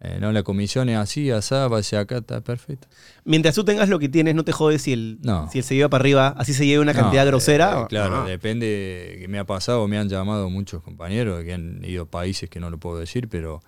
Eh, 0.00 0.16
no, 0.22 0.32
la 0.32 0.42
comisión 0.42 0.88
es 0.88 0.96
así, 0.96 1.30
asá, 1.30 1.68
va 1.68 1.80
hacia 1.80 2.00
acá, 2.00 2.16
está 2.16 2.40
perfecto. 2.40 2.88
Mientras 3.26 3.54
tú 3.54 3.62
tengas 3.62 3.90
lo 3.90 3.98
que 3.98 4.08
tienes, 4.08 4.34
no 4.34 4.42
te 4.42 4.52
jodes 4.52 4.80
si 4.80 4.94
el, 4.94 5.18
No. 5.22 5.46
si 5.52 5.58
el 5.58 5.64
se 5.64 5.74
lleva 5.74 5.90
para 5.90 6.00
arriba, 6.00 6.28
así 6.38 6.54
se 6.54 6.64
lleve 6.64 6.80
una 6.80 6.94
No, 6.94 7.00
cantidad 7.00 7.24
eh, 7.24 7.26
grosera. 7.30 7.82
eh, 7.82 7.86
claro, 7.90 8.24
depende, 8.24 9.18
que 9.20 9.28
me 9.28 9.38
ha 9.38 9.44
pasado, 9.44 9.86
me 9.86 9.98
han 9.98 10.08
llamado 10.08 10.48
muchos 10.48 10.82
compañeros 10.82 11.44
que 11.44 11.52
han 11.52 11.84
ido 11.84 12.04
a 12.04 12.10
países 12.10 12.48
que 12.48 12.58
no 12.58 12.70
lo 12.70 12.78
puedo 12.78 12.98
decir, 12.98 13.28
pero 13.28 13.62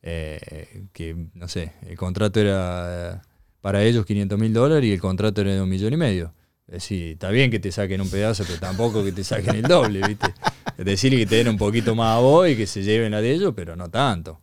eh, 0.00 0.84
que, 0.94 1.14
no 1.34 1.46
sé, 1.46 1.72
el 1.86 1.98
contrato 1.98 2.40
era 2.40 3.20
para 3.60 3.82
ellos 3.84 4.06
500 4.06 4.38
mil 4.38 4.54
dólares 4.54 4.84
y 4.88 4.92
el 4.94 5.00
contrato 5.00 5.42
era 5.42 5.52
de 5.52 5.60
un 5.60 5.68
millón 5.68 5.92
y 5.92 5.96
medio. 5.98 6.32
Es 6.68 6.74
decir, 6.74 7.12
está 7.12 7.28
bien 7.30 7.50
que 7.50 7.58
te 7.58 7.70
saquen 7.72 8.00
un 8.00 8.08
pedazo, 8.08 8.44
pero 8.46 8.58
tampoco 8.60 9.04
que 9.04 9.12
te 9.12 9.24
saquen 9.24 9.56
el 9.56 9.62
doble, 9.62 10.06
¿viste? 10.08 10.32
Es 10.80 10.86
decir, 10.86 11.14
que 11.14 11.26
te 11.26 11.36
den 11.36 11.48
un 11.48 11.58
poquito 11.58 11.94
más 11.94 12.16
a 12.16 12.20
vos 12.20 12.48
y 12.48 12.56
que 12.56 12.66
se 12.66 12.82
lleven 12.82 13.12
la 13.12 13.20
de 13.20 13.32
ellos, 13.32 13.52
pero 13.54 13.76
no 13.76 13.90
tanto. 13.90 14.40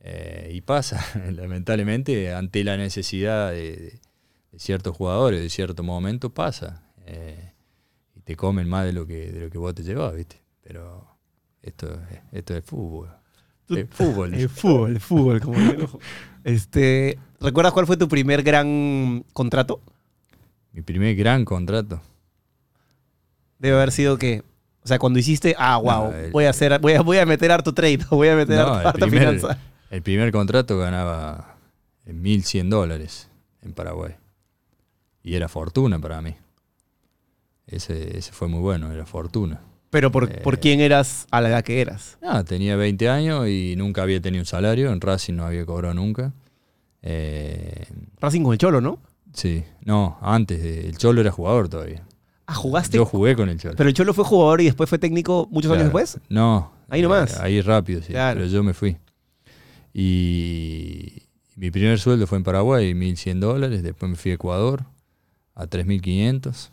Eh, 0.00 0.50
y 0.52 0.62
pasa, 0.62 1.00
lamentablemente, 1.30 2.34
ante 2.34 2.64
la 2.64 2.76
necesidad 2.76 3.52
de, 3.52 4.00
ciertos 4.56 4.96
jugadores, 4.96 5.40
de 5.40 5.48
cierto 5.48 5.84
momento, 5.84 6.30
pasa. 6.34 6.82
Eh, 7.06 7.52
y 8.16 8.20
te 8.22 8.34
comen 8.34 8.68
más 8.68 8.84
de 8.84 8.92
lo 8.92 9.06
que, 9.06 9.30
de 9.30 9.42
lo 9.42 9.48
que 9.48 9.58
vos 9.58 9.72
te 9.72 9.84
llevas, 9.84 10.12
¿viste? 10.16 10.42
Pero 10.64 11.06
esto, 11.62 11.86
es- 12.10 12.20
esto 12.32 12.56
es 12.56 12.64
fútbol. 12.64 13.10
Es 13.68 13.86
fútbol. 13.90 14.34
El 14.34 14.48
fútbol, 14.48 14.90
el 14.90 15.00
fútbol, 15.00 15.40
como 15.40 15.56
el. 15.56 15.86
Este, 16.42 17.16
¿Recuerdas 17.38 17.72
cuál 17.72 17.86
fue 17.86 17.96
tu 17.96 18.08
primer 18.08 18.42
gran 18.42 19.24
contrato? 19.32 19.80
Mi 20.72 20.82
primer 20.82 21.14
gran 21.14 21.44
contrato. 21.44 22.02
Debe 23.60 23.76
haber 23.76 23.92
sido 23.92 24.18
que, 24.18 24.42
o 24.82 24.88
sea, 24.88 24.98
cuando 24.98 25.18
hiciste, 25.18 25.54
ah, 25.58 25.76
wow, 25.78 26.12
el- 26.12 26.30
voy 26.30 26.44
a 26.44 26.50
hacer, 26.50 26.78
voy 26.80 26.94
a, 26.94 27.02
voy 27.02 27.18
a 27.18 27.26
meter 27.26 27.50
harto 27.52 27.72
trade, 27.74 27.98
voy 28.10 28.28
a 28.28 28.36
meter 28.36 28.56
No, 28.56 28.62
harto, 28.68 28.80
el 28.80 28.86
harta 28.86 29.06
primer- 29.06 29.28
finanza. 29.36 29.58
El 29.90 30.02
primer 30.02 30.30
contrato 30.32 30.78
ganaba 30.78 31.56
1.100 32.06 32.68
dólares 32.68 33.28
en 33.62 33.72
Paraguay. 33.72 34.14
Y 35.22 35.34
era 35.34 35.48
fortuna 35.48 35.98
para 35.98 36.22
mí. 36.22 36.34
Ese, 37.66 38.16
ese 38.16 38.32
fue 38.32 38.48
muy 38.48 38.60
bueno, 38.60 38.90
era 38.92 39.06
fortuna. 39.06 39.60
Pero 39.90 40.10
por, 40.12 40.30
Eh. 40.30 40.40
por 40.42 40.60
quién 40.60 40.80
eras 40.80 41.26
a 41.30 41.40
la 41.40 41.48
edad 41.48 41.64
que 41.64 41.80
eras. 41.80 42.18
Ah, 42.22 42.44
tenía 42.44 42.76
20 42.76 43.08
años 43.08 43.48
y 43.48 43.74
nunca 43.76 44.02
había 44.02 44.20
tenido 44.20 44.42
un 44.42 44.46
salario. 44.46 44.92
En 44.92 45.00
Racing 45.00 45.34
no 45.34 45.44
había 45.44 45.66
cobrado 45.66 45.94
nunca. 45.94 46.32
Eh, 47.02 47.86
Racing 48.20 48.42
con 48.42 48.52
el 48.52 48.58
Cholo, 48.58 48.80
¿no? 48.80 48.98
sí, 49.32 49.64
no, 49.84 50.18
antes. 50.22 50.60
el 50.84 50.96
Cholo 50.98 51.20
era 51.20 51.30
jugador 51.30 51.68
todavía. 51.68 52.04
Ah, 52.52 52.54
jugaste. 52.54 52.96
Yo 52.96 53.04
jugué 53.06 53.36
con 53.36 53.48
el 53.48 53.58
Cholo. 53.60 53.74
pero 53.76 53.88
el 53.88 53.94
Cholo 53.94 54.12
fue 54.12 54.24
jugador 54.24 54.60
y 54.60 54.64
después 54.64 54.88
fue 54.90 54.98
técnico 54.98 55.46
muchos 55.52 55.70
años 55.70 55.84
después. 55.84 56.18
No. 56.28 56.72
Ahí 56.88 57.00
nomás. 57.00 57.34
eh, 57.34 57.38
ahí 57.42 57.60
rápido, 57.60 58.02
sí. 58.02 58.08
Claro. 58.12 58.40
Pero 58.40 58.50
yo 58.50 58.62
me 58.64 58.74
fui. 58.74 58.96
Y 59.94 61.22
mi 61.56 61.70
primer 61.70 61.98
sueldo 61.98 62.26
fue 62.26 62.38
en 62.38 62.44
Paraguay, 62.44 62.92
1.100 62.94 63.38
dólares. 63.38 63.82
Después 63.82 64.10
me 64.10 64.16
fui 64.16 64.32
a 64.32 64.34
Ecuador 64.34 64.84
a 65.54 65.66
3.500. 65.66 66.70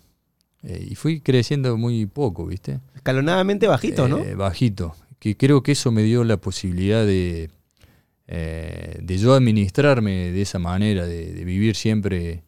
Eh, 0.64 0.88
y 0.90 0.96
fui 0.96 1.20
creciendo 1.22 1.78
muy 1.78 2.06
poco, 2.08 2.48
¿viste? 2.48 2.80
Escalonadamente 2.96 3.68
bajito, 3.68 4.08
¿no? 4.08 4.18
Eh, 4.20 4.34
bajito. 4.36 4.96
Que 5.20 5.38
creo 5.38 5.62
que 5.62 5.74
eso 5.74 5.92
me 5.92 6.02
dio 6.04 6.24
la 6.24 6.38
posibilidad 6.38 7.06
de, 7.06 7.50
eh, 8.28 8.98
de 9.02 9.18
yo 9.18 9.34
administrarme 9.36 10.32
de 10.32 10.42
esa 10.42 10.58
manera, 10.60 11.06
de, 11.06 11.34
de 11.34 11.44
vivir 11.46 11.76
siempre 11.76 12.44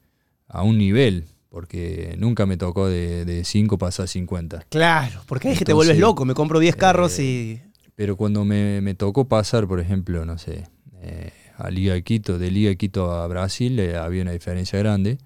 a 0.48 0.64
un 0.64 0.78
nivel, 0.78 1.26
porque 1.50 2.16
nunca 2.18 2.46
me 2.46 2.58
tocó 2.58 2.88
de 2.88 3.42
5 3.44 3.78
pasar 3.78 4.06
a 4.06 4.08
50. 4.08 4.66
Claro, 4.70 5.22
porque 5.28 5.52
es 5.52 5.60
que 5.60 5.66
te 5.66 5.74
vuelves 5.74 5.98
loco, 5.98 6.24
me 6.26 6.34
compro 6.36 6.60
10 6.60 6.76
carros 6.76 7.18
eh, 7.20 7.24
y... 7.24 7.62
Pero 7.96 8.16
cuando 8.16 8.46
me, 8.46 8.80
me 8.82 8.94
tocó 8.96 9.28
pasar, 9.28 9.68
por 9.68 9.80
ejemplo, 9.80 10.24
no 10.26 10.38
sé, 10.38 10.68
eh, 11.02 11.32
a 11.58 11.70
Liga 11.70 11.94
de 11.96 12.04
Quito, 12.04 12.38
de 12.40 12.50
Liga 12.52 12.70
de 12.70 12.78
Quito 12.78 13.12
a 13.12 13.28
Brasil, 13.28 13.78
eh, 13.80 13.98
había 13.98 14.22
una 14.22 14.32
diferencia 14.32 14.80
grande. 14.80 15.18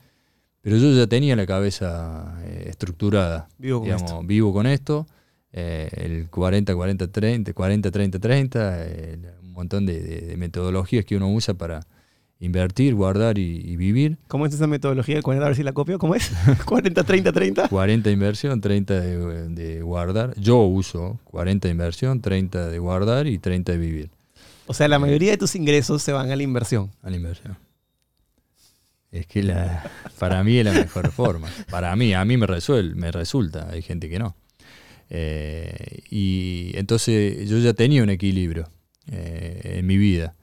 Pero 0.61 0.77
yo 0.77 0.91
ya 0.93 1.05
tenía 1.07 1.35
la 1.35 1.45
cabeza 1.45 2.35
estructurada. 2.65 3.49
Vivo 3.57 3.79
con 3.79 3.85
digamos, 3.85 4.11
esto. 4.11 4.23
vivo 4.23 4.53
con 4.53 4.65
esto. 4.65 5.05
el 5.51 6.29
40, 6.31 6.73
40, 6.73 7.07
30, 7.11 7.53
40, 7.53 7.91
30, 7.91 8.19
30, 8.19 8.85
eh, 8.87 9.19
un 9.43 9.51
montón 9.51 9.85
de, 9.85 9.99
de- 9.99 10.21
de 10.21 10.37
metodologías 10.37 11.05
que 11.05 11.15
uno 11.17 11.31
usa 11.31 11.53
para 11.53 11.81
invertir, 12.43 12.93
guardar 12.93 13.37
y, 13.37 13.61
y 13.63 13.77
vivir. 13.77 14.17
¿Cómo 14.27 14.45
es 14.45 14.53
esa 14.53 14.67
metodología 14.67 15.15
del 15.15 15.23
40? 15.23 15.45
A 15.45 15.49
ver 15.49 15.55
si 15.55 15.63
la 15.63 15.71
copio. 15.71 15.97
¿Cómo 15.97 16.15
es? 16.15 16.31
40, 16.65 17.03
30, 17.03 17.31
30. 17.31 17.69
40 17.69 18.11
inversión, 18.11 18.59
30 18.59 18.99
de, 18.99 19.49
de 19.49 19.81
guardar. 19.81 20.33
Yo 20.37 20.57
uso 20.63 21.19
40 21.25 21.67
de 21.67 21.71
inversión, 21.71 22.21
30 22.21 22.67
de 22.67 22.79
guardar 22.79 23.27
y 23.27 23.37
30 23.37 23.71
de 23.71 23.77
vivir. 23.77 24.09
O 24.67 24.73
sea, 24.73 24.87
la 24.87 24.99
mayoría 24.99 25.31
de 25.31 25.37
tus 25.37 25.55
ingresos 25.55 26.01
se 26.01 26.11
van 26.11 26.31
a 26.31 26.35
la 26.35 26.43
inversión. 26.43 26.91
a 27.01 27.09
la 27.09 27.15
inversión. 27.15 27.57
Es 29.11 29.27
que 29.27 29.43
la, 29.43 29.89
para 30.17 30.43
mí 30.43 30.57
es 30.57 30.65
la 30.65 30.73
mejor 30.73 31.11
forma. 31.13 31.47
Para 31.69 31.95
mí, 31.95 32.13
a 32.13 32.25
mí 32.25 32.35
me 32.35 32.47
resuelve, 32.47 32.95
me 32.95 33.11
resulta. 33.11 33.69
Hay 33.69 33.81
gente 33.81 34.09
que 34.09 34.19
no. 34.19 34.35
Eh, 35.09 36.01
y 36.09 36.71
entonces 36.75 37.47
yo 37.47 37.59
ya 37.59 37.73
tenía 37.73 38.01
un 38.01 38.09
equilibrio 38.09 38.69
eh, 39.11 39.75
en 39.77 39.85
mi 39.85 39.97
vida. 39.97 40.35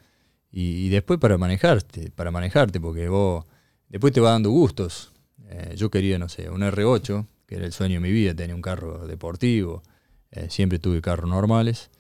Y, 0.53 0.89
después 0.89 1.21
para 1.21 1.39
manejarte, 1.39 2.11
para 2.11 2.31
manejarte, 2.33 2.81
porque 2.81 3.09
vos 3.09 3.45
después 3.89 4.13
te 4.13 4.21
va 4.21 4.33
dando 4.33 4.51
gustos. 4.51 5.13
Eh, 5.49 5.75
yo 5.77 5.91
quería, 5.91 6.19
no 6.19 6.29
sé, 6.29 6.51
un 6.51 6.63
R8, 6.63 7.27
que 7.47 7.57
era 7.57 7.67
el 7.67 7.73
sueño 7.73 7.95
de 7.95 8.01
mi 8.01 8.11
vida, 8.11 8.35
tenía 8.35 8.55
un 8.55 8.63
carro 8.63 9.07
deportivo, 9.07 9.83
eh, 10.33 10.49
siempre 10.51 10.79
tuve 10.79 11.01
carros 11.01 11.29
normales. 11.31 11.91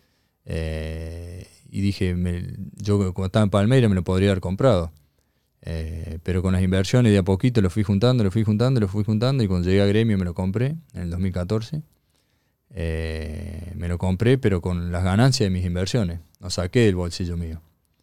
Eh, 0.45 1.47
y 1.71 1.81
dije, 1.81 2.15
me- 2.15 2.45
yo 2.77 2.99
cuando 3.15 3.27
estaba 3.27 3.45
en 3.45 3.51
Palmeira 3.51 3.89
me 3.89 3.95
lo 3.95 4.03
podría 4.03 4.31
haber 4.31 4.41
comprado. 4.41 4.93
Pero 6.23 6.43
con 6.43 6.53
las 6.55 6.63
inversiones 6.63 7.13
de 7.13 7.19
a 7.19 7.23
poquito 7.23 7.61
lo 7.61 7.69
fui 7.71 7.83
juntando, 7.83 8.25
lo 8.25 8.31
fui 8.31 8.45
juntando, 8.45 8.81
lo 8.81 8.89
fui 8.89 9.05
juntando 9.05 9.45
y 9.45 9.47
cuando 9.47 9.69
llegué 9.69 9.83
a 9.83 9.87
Gremio 9.87 10.17
me 10.17 10.25
lo 10.25 10.33
compré 10.35 10.75
en 10.95 11.03
el 11.03 11.11
2014. 11.11 11.83
Eh, 12.71 13.73
me 13.77 13.89
lo 13.89 13.99
compré 13.99 14.39
pero 14.39 14.61
con 14.61 14.91
las 14.93 15.05
ganancias 15.05 15.47
de 15.47 15.51
mis 15.51 15.65
inversiones. 15.65 16.21
No 16.41 16.49
saqué 16.51 16.81
del 16.81 16.95
bolsillo 16.97 17.37
mío. 17.37 17.61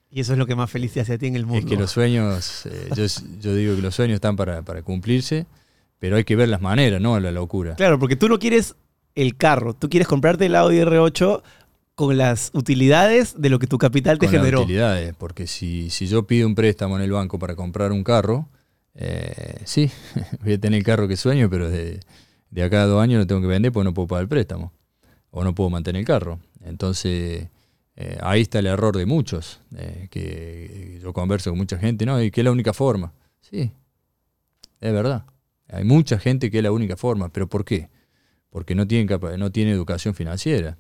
Y 0.10 0.22
eso 0.22 0.34
es 0.34 0.40
lo 0.40 0.46
que 0.46 0.56
más 0.56 0.72
feliz 0.72 0.94
te 0.94 1.02
hace 1.02 1.14
a 1.14 1.18
ti 1.18 1.28
en 1.28 1.36
el 1.36 1.46
mundo. 1.46 1.60
Es 1.60 1.66
que 1.66 1.76
los 1.76 1.92
sueños, 1.92 2.66
eh, 2.66 2.90
yo, 2.96 3.06
yo 3.42 3.56
digo 3.56 3.76
que 3.76 3.82
los 3.82 3.94
sueños 3.94 4.16
están 4.16 4.36
para, 4.36 4.62
para 4.62 4.82
cumplirse, 4.82 5.46
pero 6.00 6.16
hay 6.16 6.24
que 6.24 6.36
ver 6.36 6.48
las 6.50 6.62
maneras, 6.62 7.02
no 7.02 7.20
la 7.20 7.32
locura. 7.32 7.76
Claro, 7.76 8.00
porque 8.00 8.16
tú 8.16 8.30
no 8.30 8.40
quieres 8.40 8.76
el 9.16 9.36
carro, 9.36 9.74
tú 9.74 9.90
quieres 9.90 10.08
comprarte 10.08 10.46
el 10.46 10.56
Audi 10.56 10.78
R8 10.78 11.42
con 11.96 12.16
las 12.16 12.52
utilidades 12.54 13.36
de 13.42 13.50
lo 13.50 13.58
que 13.60 13.68
tu 13.68 13.78
capital 13.80 14.20
te 14.20 14.28
con 14.28 14.36
las 14.36 14.42
generó. 14.44 14.62
utilidades, 14.62 15.16
porque 15.18 15.48
si, 15.48 15.90
si 15.90 16.08
yo 16.08 16.28
pido 16.28 16.48
un 16.48 16.54
préstamo 16.56 16.96
en 16.96 17.04
el 17.04 17.12
banco 17.12 17.40
para 17.40 17.56
comprar 17.56 17.92
un 17.92 18.04
carro, 18.04 18.48
eh, 18.96 19.60
sí, 19.66 19.90
voy 20.44 20.54
a 20.54 20.60
tener 20.60 20.78
el 20.78 20.84
carro 20.86 21.08
que 21.08 21.18
sueño, 21.18 21.50
pero 21.50 21.70
de, 21.70 22.00
de 22.52 22.64
acá 22.64 22.84
a 22.84 22.86
dos 22.86 23.02
años 23.02 23.20
lo 23.20 23.28
tengo 23.28 23.42
que 23.42 23.48
vender 23.48 23.72
porque 23.72 23.86
no 23.86 23.94
puedo 23.94 24.08
pagar 24.08 24.24
el 24.24 24.30
préstamo 24.30 24.72
o 25.32 25.44
no 25.44 25.54
puedo 25.54 25.70
mantener 25.70 26.00
el 26.00 26.06
carro. 26.06 26.40
Entonces, 26.64 27.48
eh, 27.98 28.18
ahí 28.22 28.42
está 28.42 28.60
el 28.60 28.68
error 28.68 28.96
de 28.96 29.06
muchos, 29.06 29.60
eh, 29.76 30.08
que 30.12 31.00
yo 31.02 31.12
converso 31.14 31.50
con 31.50 31.58
mucha 31.58 31.78
gente, 31.78 32.06
no, 32.06 32.22
y 32.22 32.32
que 32.32 32.42
es 32.42 32.46
la 32.46 32.52
única 32.52 32.72
forma. 32.74 33.12
Sí, 33.42 33.72
es 34.80 34.94
verdad. 34.94 35.26
Hay 35.70 35.84
mucha 35.84 36.18
gente 36.20 36.50
que 36.50 36.58
es 36.58 36.64
la 36.64 36.72
única 36.72 36.96
forma, 36.96 37.30
pero 37.30 37.48
¿por 37.48 37.66
qué? 37.66 37.90
Porque 38.50 38.76
no 38.76 38.88
tienen, 38.88 39.08
capa- 39.08 39.36
no 39.38 39.52
tiene 39.52 39.72
educación 39.72 40.14
financiera 40.14 40.78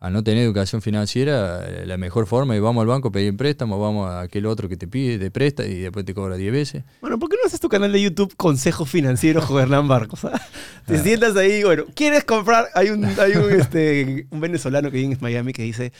al 0.00 0.12
no 0.12 0.24
tener 0.24 0.42
educación 0.42 0.82
financiera, 0.82 1.64
eh, 1.64 1.86
la 1.86 1.96
mejor 1.96 2.26
forma 2.26 2.56
es 2.56 2.60
vamos 2.60 2.80
al 2.82 2.88
banco 2.88 3.06
a 3.06 3.12
pedir 3.12 3.36
préstamo, 3.36 3.78
vamos 3.78 4.10
a 4.10 4.22
aquel 4.22 4.46
otro 4.46 4.68
que 4.68 4.76
te 4.76 4.88
pide, 4.88 5.16
te 5.16 5.30
presta 5.30 5.64
y 5.64 5.76
después 5.78 6.04
te 6.04 6.12
cobra 6.12 6.36
10 6.36 6.52
veces. 6.52 6.82
Bueno, 7.00 7.20
¿por 7.20 7.28
qué 7.28 7.36
no 7.40 7.46
haces 7.46 7.60
tu 7.60 7.68
canal 7.68 7.92
de 7.92 8.02
YouTube 8.02 8.34
Consejos 8.36 8.90
Financieros 8.90 9.44
con 9.44 9.62
Hernán 9.62 9.86
Barcos? 9.86 10.24
ah? 10.24 10.40
Te 10.86 10.98
sientas 10.98 11.36
ahí, 11.36 11.62
bueno, 11.62 11.84
¿quieres 11.94 12.24
comprar? 12.24 12.66
Hay 12.74 12.90
un, 12.90 13.04
hay 13.04 13.32
un, 13.36 13.52
este, 13.60 14.26
un 14.30 14.40
venezolano 14.40 14.90
que 14.90 14.96
vive 14.96 15.12
en 15.12 15.18
Miami 15.20 15.52
que 15.52 15.62
dice, 15.62 15.92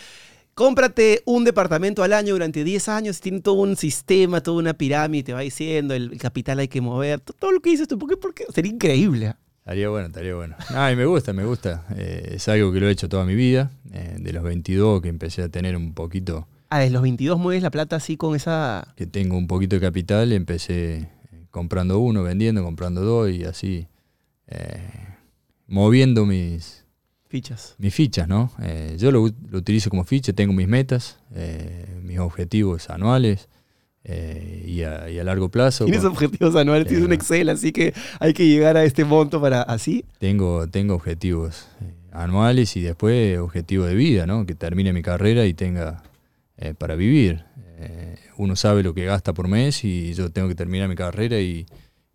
cómprate 0.54 1.22
un 1.24 1.44
departamento 1.44 2.02
al 2.02 2.12
año 2.12 2.34
durante 2.34 2.64
10 2.64 2.88
años, 2.88 3.20
tiene 3.20 3.40
todo 3.40 3.54
un 3.54 3.76
sistema, 3.76 4.40
toda 4.42 4.58
una 4.58 4.74
pirámide, 4.74 5.22
te 5.24 5.32
va 5.32 5.40
diciendo, 5.40 5.94
el, 5.94 6.12
el 6.12 6.18
capital 6.18 6.58
hay 6.58 6.68
que 6.68 6.80
mover, 6.80 7.20
to- 7.20 7.32
todo 7.32 7.52
lo 7.52 7.60
que 7.60 7.70
dices 7.70 7.88
tú, 7.88 7.98
¿por 7.98 8.08
qué? 8.10 8.16
Porque 8.16 8.44
sería 8.54 8.72
increíble. 8.72 9.28
ah. 9.28 9.38
Estaría 9.60 9.88
bueno, 9.90 10.08
estaría 10.08 10.34
bueno. 10.34 10.56
Ay, 10.70 10.96
me 10.96 11.04
gusta, 11.06 11.32
me 11.32 11.44
gusta. 11.44 11.86
Eh, 11.96 12.32
es 12.34 12.48
algo 12.48 12.72
que 12.72 12.80
lo 12.80 12.88
he 12.88 12.90
hecho 12.90 13.08
toda 13.08 13.24
mi 13.24 13.36
vida. 13.36 13.70
eh, 13.92 14.16
de 14.18 14.32
los 14.32 14.42
22 14.42 15.00
que 15.00 15.08
empecé 15.08 15.42
a 15.42 15.48
tener 15.48 15.76
un 15.76 15.94
poquito, 15.94 16.48
Ah, 16.68 16.78
desde 16.80 16.92
los 16.94 17.02
22 17.02 17.38
mueves 17.38 17.62
la 17.62 17.70
plata 17.70 17.96
así 17.96 18.16
con 18.16 18.34
esa... 18.34 18.92
que 18.96 19.06
tengo 19.06 19.36
un 19.36 19.46
poquito 19.46 19.76
de 19.76 19.80
capital, 19.80 20.32
empecé 20.32 20.94
eh, 20.96 21.08
comprando 21.50 21.98
uno, 22.00 22.22
vendiendo, 22.24 22.64
comprando 22.64 23.02
dos 23.02 23.30
y 23.30 23.44
así, 23.44 23.86
eh, 24.48 24.80
moviendo 25.66 26.26
mis, 26.26 26.81
Fichas. 27.32 27.74
mis 27.78 27.94
fichas, 27.94 28.28
¿no? 28.28 28.52
Eh, 28.62 28.96
yo 28.98 29.10
lo, 29.10 29.26
lo 29.50 29.58
utilizo 29.58 29.88
como 29.88 30.04
ficha, 30.04 30.32
tengo 30.34 30.52
mis 30.52 30.68
metas, 30.68 31.18
eh, 31.34 31.86
mis 32.02 32.18
objetivos 32.18 32.90
anuales 32.90 33.48
eh, 34.04 34.64
y, 34.66 34.82
a, 34.82 35.08
y 35.08 35.18
a 35.18 35.24
largo 35.24 35.48
plazo. 35.48 35.84
Tienes 35.86 36.02
con- 36.02 36.12
objetivos 36.12 36.54
anuales, 36.56 36.86
tienes 36.86 37.06
un 37.06 37.12
Eh, 37.12 37.14
Excel, 37.14 37.48
así 37.48 37.72
que 37.72 37.94
hay 38.20 38.34
que 38.34 38.46
llegar 38.46 38.76
a 38.76 38.84
este 38.84 39.04
monto 39.06 39.40
para 39.40 39.62
así. 39.62 40.04
tengo, 40.18 40.66
tengo 40.68 40.94
objetivos 40.94 41.68
eh, 41.80 41.94
anuales 42.12 42.76
y 42.76 42.82
después 42.82 43.38
objetivos 43.38 43.88
de 43.88 43.94
vida, 43.94 44.26
¿no? 44.26 44.44
Que 44.44 44.54
termine 44.54 44.92
mi 44.92 45.00
carrera 45.02 45.46
y 45.46 45.54
tenga 45.54 46.02
eh, 46.58 46.74
para 46.74 46.94
vivir. 46.96 47.44
Uno 48.36 48.54
sabe 48.56 48.82
lo 48.84 48.94
que 48.94 49.04
gasta 49.06 49.32
por 49.34 49.48
mes 49.48 49.84
y 49.84 50.14
yo 50.14 50.30
tengo 50.30 50.46
que 50.48 50.54
terminar 50.54 50.88
mi 50.88 50.94
carrera 50.94 51.40
y, 51.40 51.66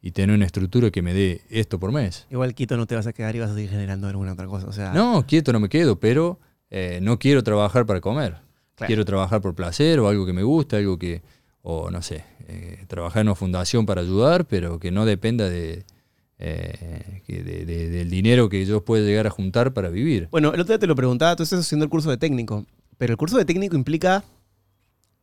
y 0.02 0.12
tener 0.12 0.36
una 0.36 0.46
estructura 0.46 0.92
que 0.92 1.02
me 1.02 1.14
dé 1.14 1.42
esto 1.50 1.80
por 1.80 1.92
mes. 1.92 2.28
Igual 2.30 2.54
Quito 2.54 2.78
no 2.78 2.86
te 2.86 2.96
vas 2.96 3.08
a 3.08 3.14
quedar 3.14 3.36
y 3.36 3.40
vas 3.40 3.52
a 3.52 3.56
seguir 3.56 3.70
generando 3.70 4.08
alguna 4.08 4.34
otra 4.34 4.46
cosa. 4.48 4.68
O 4.68 4.72
sea, 4.72 4.94
No, 4.94 5.26
quieto 5.28 5.52
no 5.54 5.60
me 5.60 5.70
quedo, 5.70 6.00
pero 6.00 6.40
eh, 6.70 7.00
no 7.02 7.18
quiero 7.20 7.44
trabajar 7.44 7.86
para 7.86 8.00
comer. 8.02 8.38
Claro. 8.76 8.88
Quiero 8.88 9.06
trabajar 9.06 9.42
por 9.42 9.56
placer 9.56 10.00
o 10.00 10.08
algo 10.08 10.26
que 10.26 10.34
me 10.34 10.44
gusta, 10.44 10.78
algo 10.78 11.00
que, 11.00 11.24
o 11.64 11.90
no 11.90 12.02
sé, 12.04 12.24
eh, 12.48 12.86
trabajar 12.88 13.22
en 13.22 13.28
una 13.30 13.36
fundación 13.36 13.86
para 13.88 14.02
ayudar, 14.02 14.46
pero 14.46 14.80
que 14.80 14.92
no 14.92 15.04
dependa 15.06 15.50
de, 15.50 15.84
eh, 16.38 17.24
de- 17.28 17.90
del 17.90 18.10
dinero 18.10 18.50
que 18.50 18.66
yo 18.66 18.86
pueda 18.86 19.04
llegar 19.06 19.26
a 19.28 19.30
juntar 19.32 19.74
para 19.74 19.90
vivir. 19.90 20.28
Bueno, 20.32 20.54
el 20.54 20.60
otro 20.62 20.74
día 20.74 20.80
te 20.80 20.88
lo 20.88 20.96
preguntaba, 20.96 21.36
tú 21.36 21.42
estás 21.44 21.62
haciendo 21.62 21.84
el 21.86 21.90
curso 21.90 22.10
de 22.12 22.18
técnico, 22.18 22.66
pero 23.00 23.14
el 23.14 23.18
curso 23.18 23.38
de 23.38 23.46
técnico 23.46 23.76
implica, 23.76 24.24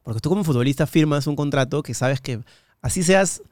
porque 0.02 0.20
tú 0.20 0.28
como 0.30 0.42
futbolista 0.44 0.86
firmas 0.86 1.26
un 1.28 1.36
contrato 1.36 1.82
que 1.82 1.94
sabes 1.94 2.20
que 2.20 2.40
así 2.82 3.02
seas 3.04 3.42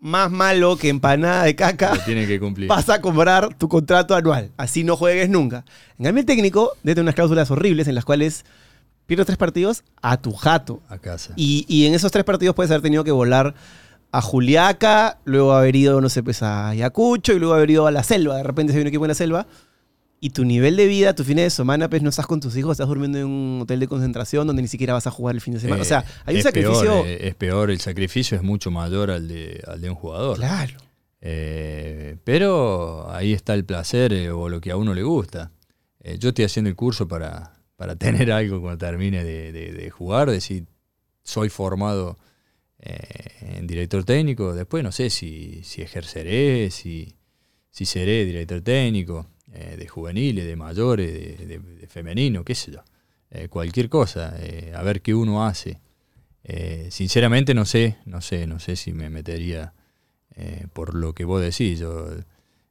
más 0.00 0.30
malo 0.30 0.76
que 0.76 0.88
empanada 0.88 1.44
de 1.44 1.54
caca, 1.54 1.94
Lo 1.94 2.00
tiene 2.02 2.26
que 2.26 2.40
cumplir. 2.40 2.68
vas 2.68 2.88
a 2.88 3.00
cobrar 3.00 3.54
tu 3.54 3.68
contrato 3.68 4.14
anual. 4.14 4.50
Así 4.56 4.82
no 4.82 4.96
juegues 4.96 5.28
nunca. 5.28 5.64
En 5.98 6.06
cambio, 6.06 6.20
el 6.20 6.26
técnico 6.26 6.72
debe 6.82 7.00
unas 7.02 7.14
cláusulas 7.14 7.50
horribles 7.50 7.86
en 7.86 7.94
las 7.94 8.04
cuales 8.04 8.44
pierdes 9.06 9.26
tres 9.26 9.38
partidos 9.38 9.84
a 10.00 10.16
tu 10.16 10.32
jato. 10.32 10.80
A 10.88 10.98
casa. 10.98 11.34
Y, 11.36 11.66
y 11.68 11.86
en 11.86 11.94
esos 11.94 12.10
tres 12.12 12.24
partidos 12.24 12.54
puedes 12.54 12.70
haber 12.70 12.82
tenido 12.82 13.04
que 13.04 13.10
volar 13.10 13.54
a 14.12 14.22
Juliaca, 14.22 15.18
luego 15.24 15.52
haber 15.52 15.76
ido, 15.76 16.00
no 16.00 16.08
sé, 16.08 16.22
pues 16.22 16.42
a 16.42 16.68
Ayacucho 16.70 17.32
y 17.32 17.38
luego 17.38 17.54
haber 17.54 17.70
ido 17.70 17.86
a 17.86 17.90
la 17.90 18.02
selva. 18.02 18.36
De 18.36 18.42
repente 18.42 18.72
se 18.72 18.78
hay 18.78 18.82
un 18.82 18.88
equipo 18.88 19.04
en 19.04 19.08
la 19.10 19.14
selva. 19.14 19.46
Y 20.22 20.30
tu 20.30 20.44
nivel 20.44 20.76
de 20.76 20.86
vida, 20.86 21.14
tus 21.14 21.26
fines 21.26 21.44
de 21.44 21.50
semana, 21.50 21.88
pues 21.88 22.02
no 22.02 22.10
estás 22.10 22.26
con 22.26 22.40
tus 22.40 22.54
hijos, 22.56 22.72
estás 22.72 22.86
durmiendo 22.88 23.18
en 23.18 23.24
un 23.26 23.60
hotel 23.62 23.80
de 23.80 23.88
concentración 23.88 24.46
donde 24.46 24.60
ni 24.62 24.68
siquiera 24.68 24.92
vas 24.92 25.06
a 25.06 25.10
jugar 25.10 25.34
el 25.34 25.40
fin 25.40 25.54
de 25.54 25.60
semana. 25.60 25.80
o 25.80 25.84
sea, 25.86 26.04
hay 26.26 26.34
un 26.34 26.40
Eh, 26.40 26.42
sacrificio. 26.42 26.82
Peor, 26.82 27.06
eh, 27.06 27.28
es 27.28 27.34
peor, 27.36 27.70
el 27.70 27.80
sacrificio 27.80 28.36
es 28.36 28.42
mucho 28.42 28.70
mayor 28.70 29.10
al 29.10 29.26
de, 29.28 29.62
al 29.66 29.80
de 29.80 29.88
un 29.88 29.96
jugador. 29.96 30.36
claro. 30.36 30.76
Eh, 31.22 32.16
pero 32.24 33.10
ahí 33.12 33.32
está 33.34 33.52
el 33.54 33.64
placer 33.66 34.12
eh, 34.14 34.30
o 34.30 34.48
lo 34.48 34.60
que 34.60 34.70
a 34.70 34.76
uno 34.76 34.94
le 34.94 35.02
gusta. 35.02 35.52
Eh, 36.02 36.16
yo 36.18 36.30
estoy 36.30 36.44
haciendo 36.46 36.70
el 36.70 36.76
curso 36.76 37.06
para, 37.08 37.60
para 37.76 37.94
tener 37.96 38.32
algo 38.32 38.60
cuando 38.60 38.78
termine 38.78 39.22
de, 39.24 39.52
de- 39.52 39.72
de 39.72 39.90
jugar, 39.90 40.30
decir, 40.30 40.64
soy 41.22 41.48
formado 41.50 42.18
eh, 42.78 43.56
en 43.56 43.66
director 43.66 44.04
técnico, 44.04 44.54
después 44.54 44.82
no 44.82 44.92
sé 44.92 45.10
si, 45.10 45.60
si 45.62 45.82
ejerceré, 45.82 46.70
si, 46.70 47.14
si 47.70 47.84
seré 47.84 48.24
director 48.24 48.62
técnico 48.62 49.26
eh, 49.52 49.76
de 49.78 49.88
juveniles, 49.88 50.46
de 50.46 50.56
mayores, 50.56 51.12
de, 51.38 51.46
de- 51.46 51.58
de 51.58 51.86
femenino, 51.86 52.44
qué 52.44 52.54
sé 52.54 52.72
yo. 52.72 52.80
Eh, 53.30 53.48
cualquier 53.48 53.88
cosa, 53.88 54.34
eh, 54.38 54.72
a 54.76 54.82
ver 54.82 55.02
qué 55.02 55.14
uno 55.14 55.44
hace. 55.46 55.80
Eh, 56.44 56.88
sinceramente 56.90 57.54
no 57.54 57.64
sé, 57.64 57.96
no 58.06 58.20
sé, 58.20 58.46
no 58.46 58.58
sé 58.58 58.76
si 58.76 58.92
me 58.92 59.10
metería 59.10 59.72
por 60.72 60.94
lo 60.94 61.12
que 61.14 61.24
vos 61.26 61.42
decís. 61.42 61.78
Yo, 61.80 62.06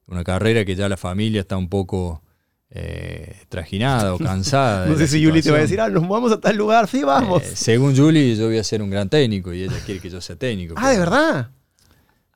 una 0.08 0.24
carrera 0.24 0.66
que 0.66 0.76
ya 0.76 0.90
la 0.90 0.98
familia 0.98 1.42
está 1.42 1.56
un 1.56 1.70
poco 1.70 2.24
trajinada 3.50 4.14
o 4.14 4.18
cansada. 4.20 4.88
No 4.88 4.98
sé 4.98 5.08
si 5.08 5.24
Juli 5.24 5.42
te 5.42 5.52
va 5.52 5.58
a 5.58 5.62
decir, 5.62 5.80
ah, 5.82 5.90
nos 5.90 6.08
vamos 6.08 6.32
a 6.32 6.40
tal 6.40 6.56
lugar, 6.56 6.88
sí, 6.88 7.04
vamos. 7.04 7.44
Según 7.44 7.96
Julie, 7.96 8.36
yo 8.36 8.48
voy 8.48 8.58
a 8.58 8.64
ser 8.64 8.82
un 8.82 8.90
gran 8.90 9.10
técnico 9.10 9.54
y 9.54 9.64
ella 9.64 9.78
quiere 9.86 10.02
que 10.02 10.10
yo 10.10 10.20
sea 10.22 10.36
técnico. 10.36 10.74
ah, 10.78 10.90
¿de 10.92 10.98
verdad? 11.00 11.52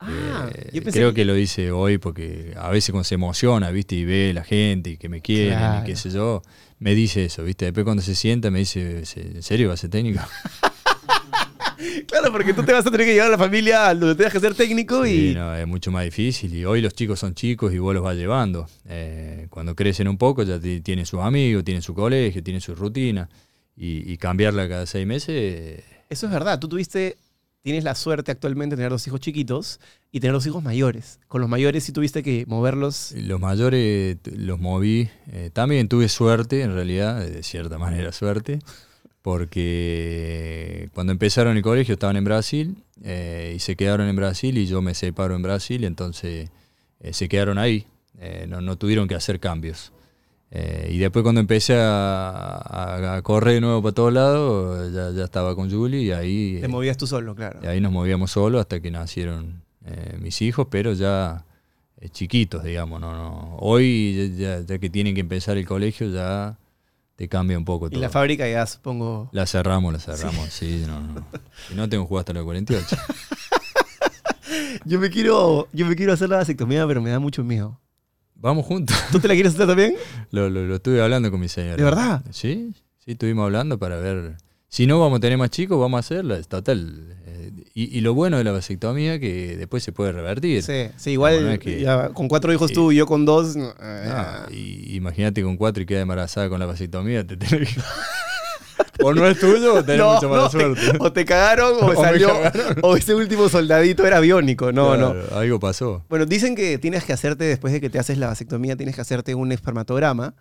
Ah, 0.06 0.50
eh, 0.54 0.70
yo 0.72 0.82
pensé 0.82 0.98
creo 0.98 1.14
que... 1.14 1.24
lo 1.24 1.34
dice 1.34 1.70
hoy 1.70 1.98
porque 1.98 2.52
a 2.56 2.68
veces 2.70 2.90
cuando 2.90 3.04
se 3.04 3.14
emociona, 3.14 3.70
¿viste? 3.70 3.94
Y 3.96 4.04
ve 4.04 4.32
la 4.34 4.44
gente 4.44 4.90
y 4.90 4.96
que 4.96 5.08
me 5.08 5.20
quieren 5.20 5.58
Claro. 5.58 5.82
y 5.82 5.86
qué 5.86 5.96
sé 5.96 6.10
yo, 6.10 6.42
me 6.78 6.94
dice 6.94 7.24
eso, 7.24 7.42
¿viste? 7.44 7.64
Después 7.66 7.84
cuando 7.84 8.02
se 8.02 8.14
sienta 8.14 8.50
me 8.50 8.58
dice, 8.60 9.02
¿en 9.16 9.42
serio 9.42 9.68
va 9.68 9.74
a 9.74 9.76
ser 9.78 9.90
técnico? 9.90 10.20
Claro, 12.06 12.30
porque 12.32 12.54
tú 12.54 12.62
te 12.62 12.72
vas 12.72 12.86
a 12.86 12.90
tener 12.90 13.04
que 13.06 13.12
llevar 13.14 13.28
a 13.28 13.32
la 13.32 13.38
familia 13.38 13.92
donde 13.94 14.14
tengas 14.14 14.32
que 14.32 14.40
ser 14.40 14.54
técnico 14.54 15.04
y... 15.04 15.10
Sí, 15.30 15.34
no, 15.34 15.54
es 15.54 15.66
mucho 15.66 15.90
más 15.90 16.04
difícil 16.04 16.54
y 16.54 16.64
hoy 16.64 16.80
los 16.80 16.94
chicos 16.94 17.18
son 17.18 17.34
chicos 17.34 17.74
y 17.74 17.78
vos 17.78 17.92
los 17.92 18.02
vas 18.02 18.16
llevando. 18.16 18.66
Eh, 18.88 19.48
cuando 19.50 19.74
crecen 19.74 20.06
un 20.08 20.16
poco 20.16 20.44
ya 20.44 20.58
ti- 20.58 20.80
tienen 20.80 21.04
sus 21.04 21.20
amigos, 21.20 21.64
tienen 21.64 21.82
su 21.82 21.92
colegio, 21.94 22.42
tienen 22.42 22.60
su 22.60 22.74
rutina 22.74 23.28
y, 23.76 24.10
y 24.10 24.16
cambiarla 24.18 24.68
cada 24.68 24.86
seis 24.86 25.06
meses, 25.06 25.30
eh, 25.30 25.84
Eso 26.08 26.26
es 26.26 26.32
verdad, 26.32 26.58
tú 26.60 26.68
tuviste, 26.68 27.16
tienes 27.64 27.82
la 27.82 27.94
suerte 27.94 28.30
actualmente 28.30 28.76
de 28.76 28.80
tener 28.80 28.90
dos 28.90 29.06
hijos 29.06 29.20
chiquitos 29.20 29.80
y 30.12 30.20
tener 30.20 30.34
dos 30.34 30.46
hijos 30.46 30.62
mayores. 30.62 31.18
Con 31.28 31.40
los 31.40 31.48
mayores 31.48 31.82
sí 31.82 31.92
tuviste 31.92 32.22
que 32.22 32.44
moverlos. 32.46 33.12
los 33.16 33.40
mayores 33.40 34.18
los 34.36 34.60
moví. 34.60 35.08
eh, 35.32 35.48
también 35.50 35.88
tuve 35.88 36.10
suerte, 36.10 36.60
en 36.60 36.74
realidad, 36.74 37.26
de 37.26 37.42
cierta 37.42 37.78
manera 37.78 38.12
suerte, 38.12 38.58
porque 39.22 40.90
cuando 40.92 41.12
empezaron 41.14 41.56
el 41.56 41.62
colegio 41.62 41.94
estaban 41.94 42.18
en 42.18 42.24
Brasil 42.24 42.84
eh, 43.02 43.54
y 43.56 43.58
se 43.60 43.76
quedaron 43.76 44.08
en 44.08 44.16
Brasil 44.16 44.58
y 44.58 44.66
yo 44.66 44.82
me 44.82 44.94
separo 44.94 45.34
en 45.34 45.40
Brasil, 45.40 45.84
entonces 45.84 46.50
eh, 47.00 47.12
se 47.14 47.28
quedaron 47.30 47.56
ahí, 47.56 47.86
no, 48.46 48.60
no 48.60 48.76
tuvieron 48.76 49.08
que 49.08 49.14
hacer 49.14 49.40
cambios. 49.40 49.93
Eh, 50.56 50.88
y 50.92 50.98
después 50.98 51.24
cuando 51.24 51.40
empecé 51.40 51.74
a, 51.76 52.30
a- 52.58 53.16
a 53.16 53.22
correr 53.22 53.54
de 53.54 53.60
nuevo 53.60 53.82
para 53.82 53.92
todos 53.92 54.12
lados, 54.12 54.92
ya, 54.92 55.10
ya 55.10 55.24
estaba 55.24 55.56
con 55.56 55.68
Julie 55.68 56.02
y 56.02 56.12
ahí, 56.12 56.58
Te 56.60 56.68
movías 56.68 56.96
tú 56.96 57.08
solo, 57.08 57.34
claro. 57.34 57.58
y 57.62 57.66
ahí 57.66 57.80
nos 57.80 57.90
movíamos 57.90 58.30
solos 58.30 58.60
hasta 58.60 58.78
que 58.80 58.90
nacieron 58.92 59.62
eh, 59.84 60.16
mis 60.20 60.40
hijos, 60.42 60.68
pero 60.70 60.92
ya 60.92 61.44
eh, 62.00 62.08
chiquitos, 62.08 62.62
digamos. 62.62 63.00
No, 63.00 63.12
no. 63.16 63.56
Hoy, 63.58 64.34
ya, 64.38 64.60
ya 64.60 64.78
que 64.78 64.88
tienen 64.90 65.14
que 65.16 65.22
empezar 65.22 65.56
el 65.56 65.66
colegio, 65.66 66.08
ya 66.08 66.56
te 67.16 67.28
cambia 67.28 67.58
un 67.58 67.64
poco 67.64 67.88
Y 67.88 67.90
todo. 67.90 68.00
la 68.00 68.08
fábrica 68.10 68.48
ya 68.48 68.64
supongo... 68.66 69.28
La 69.32 69.46
cerramos, 69.46 69.92
la 69.92 69.98
cerramos, 69.98 70.50
sí, 70.50 70.84
no, 70.86 71.00
no. 71.00 71.26
Y 71.72 71.74
no 71.74 71.88
tengo 71.88 72.04
que 72.04 72.08
jugar 72.08 72.20
hasta 72.22 72.32
los 72.32 72.44
48. 72.44 72.96
Yo 74.84 75.00
me 75.00 75.10
quiero, 75.10 75.68
yo 75.72 75.86
me 75.86 75.96
quiero 75.96 76.12
hacer 76.12 76.28
la 76.28 76.36
vasectomía, 76.36 76.86
pero 76.86 77.00
me 77.02 77.10
da 77.10 77.18
mucho 77.18 77.42
miedo. 77.42 77.80
Vamos 78.44 78.66
juntos. 78.66 78.94
¿Tú 79.10 79.18
te 79.20 79.26
la 79.26 79.32
quieres 79.34 79.54
hacer 79.54 79.66
también? 79.66 79.94
Lo, 80.30 80.50
lo- 80.50 80.66
lo 80.66 80.74
estuve 80.76 81.00
hablando 81.02 81.30
con 81.30 81.40
mi 81.40 81.48
señora. 81.48 81.76
¿De 81.76 81.82
verdad? 81.82 82.22
Sí, 82.30 82.72
sí, 83.02 83.12
estuvimos 83.12 83.44
hablando 83.46 83.78
para 83.78 83.96
ver. 83.96 84.36
Si 84.68 84.86
no 84.86 85.00
vamos 85.00 85.16
a 85.16 85.20
tener 85.20 85.38
más 85.38 85.48
chicos, 85.48 85.80
vamos 85.80 85.96
a 85.96 86.00
hacerla. 86.00 86.42
Total. 86.42 87.16
eh, 87.26 87.52
y, 87.72 87.96
y 87.96 88.00
lo 88.02 88.12
bueno 88.12 88.36
de 88.36 88.44
la 88.44 88.52
vasectomía 88.52 89.18
que 89.18 89.56
después 89.56 89.82
se 89.82 89.92
puede 89.92 90.12
revertir. 90.12 90.62
Sí, 90.62 90.88
sí, 90.98 91.12
igual 91.12 91.36
No, 91.40 91.46
no 91.46 91.52
es 91.52 91.58
que- 91.58 91.80
ya 91.80 92.10
con 92.10 92.28
cuatro 92.28 92.52
hijos 92.52 92.68
Sí. 92.68 92.74
tú 92.74 92.92
y 92.92 92.96
yo 92.96 93.06
con 93.06 93.24
dos. 93.24 93.56
no, 93.56 93.72
eh, 93.80 94.12
y 94.50 94.94
imagínate 94.96 95.42
con 95.42 95.56
cuatro 95.56 95.82
y 95.82 95.86
queda 95.86 96.00
embarazada 96.02 96.50
con 96.50 96.60
la 96.60 96.66
vasectomía, 96.66 97.26
te 97.26 97.38
tenés 97.38 97.72
que- 97.74 97.80
O 99.02 99.12
no 99.12 99.26
es 99.26 99.38
tuyo 99.38 99.74
o 99.74 99.82
tenés 99.84 99.98
no, 100.00 100.14
mucha 100.14 100.28
mala 100.28 100.42
no, 100.44 100.48
te- 100.50 100.58
suerte. 100.58 100.96
o 101.00 101.12
te 101.12 101.24
cagaron 101.24 101.72
o, 101.82 101.86
O 101.86 101.94
salió. 102.02 102.28
cagaron. 102.28 102.76
O 102.82 102.96
ese 102.96 103.14
último 103.14 103.48
soldadito 103.48 104.06
era 104.06 104.20
biónico. 104.20 104.72
No, 104.72 104.96
no. 104.96 105.14
Algo 105.34 105.58
pasó. 105.60 106.04
Bueno, 106.08 106.26
dicen 106.26 106.54
que 106.54 106.78
tienes 106.78 107.04
que 107.04 107.12
hacerte, 107.12 107.44
después 107.44 107.72
de 107.72 107.80
que 107.80 107.90
te 107.90 107.98
haces 107.98 108.18
la 108.18 108.28
vasectomía, 108.28 108.76
tienes 108.76 108.94
que 108.94 109.00
hacerte 109.00 109.34
un 109.34 109.52
espermatograma 109.52 110.34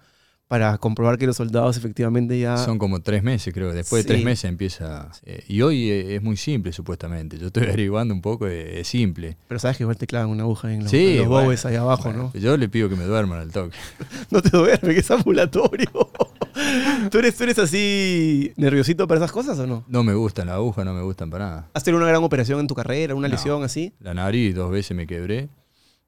para 0.48 0.78
comprobar 0.78 1.18
que 1.18 1.26
los 1.26 1.38
soldados 1.38 1.78
efectivamente 1.78 2.40
ya... 2.40 2.58
Son 2.58 2.78
como 2.78 3.02
tres 3.02 3.24
meses, 3.24 3.52
creo. 3.54 3.74
Después 3.74 4.04
de 4.04 4.08
tres 4.14 4.24
meses 4.24 4.46
empieza. 4.46 5.10
eh, 5.24 5.44
y 5.48 5.62
hoy 5.64 5.90
eh, 5.90 6.16
es 6.18 6.22
muy 6.22 6.38
simple, 6.38 6.72
supuestamente. 6.74 7.40
Yo 7.40 7.48
estoy 7.48 7.64
averiguando 7.68 8.14
un 8.14 8.22
poco, 8.22 8.48
eh, 8.48 8.80
es 8.82 8.88
simple. 8.88 9.38
Pero 9.48 9.60
sabes 9.60 9.78
que 9.78 9.84
igual 9.84 9.98
te 9.98 10.06
clavan 10.06 10.30
una 10.30 10.44
aguja 10.44 10.72
en 10.72 10.82
los, 10.84 10.92
Sí, 10.92 11.14
en 11.14 11.18
los 11.20 11.28
bueno, 11.28 11.46
bobes 11.46 11.66
ahí 11.66 11.76
abajo, 11.76 12.04
bueno, 12.06 12.32
¿no? 12.34 12.40
Yo 12.40 12.56
le 12.58 12.70
pido 12.70 12.88
que 12.88 12.96
me 12.96 13.06
duerman 13.06 13.40
al 13.40 13.52
toque. 13.52 13.76
No 14.30 14.42
te 14.42 14.50
duermes, 14.50 14.94
que 14.94 15.00
es 15.00 15.10
ambulatorio. 15.12 15.90
¿Tú 17.12 17.18
eres, 17.18 17.36
¿Tú 17.36 17.44
eres 17.46 17.58
así 17.58 18.54
nerviosito 18.56 19.08
para 19.08 19.20
esas 19.20 19.32
cosas 19.32 19.58
o 19.58 19.66
no? 19.66 19.84
No 19.88 20.04
me 20.04 20.14
gustan 20.14 20.48
las 20.48 20.56
agujas, 20.58 20.86
no 20.86 20.94
me 20.94 21.02
gustan 21.02 21.32
para 21.32 21.46
nada. 21.48 21.70
¿Has 21.74 21.84
tenido 21.84 21.98
una 22.00 22.08
gran 22.10 22.24
operación 22.24 22.60
en 22.60 22.68
tu 22.68 22.76
carrera, 22.76 23.16
una 23.16 23.28
No. 23.28 23.32
lesión 23.34 23.64
así? 23.64 23.94
La 24.00 24.14
nariz 24.14 24.54
dos 24.54 24.70
veces 24.72 24.96
me 24.96 25.08
quebré, 25.08 25.50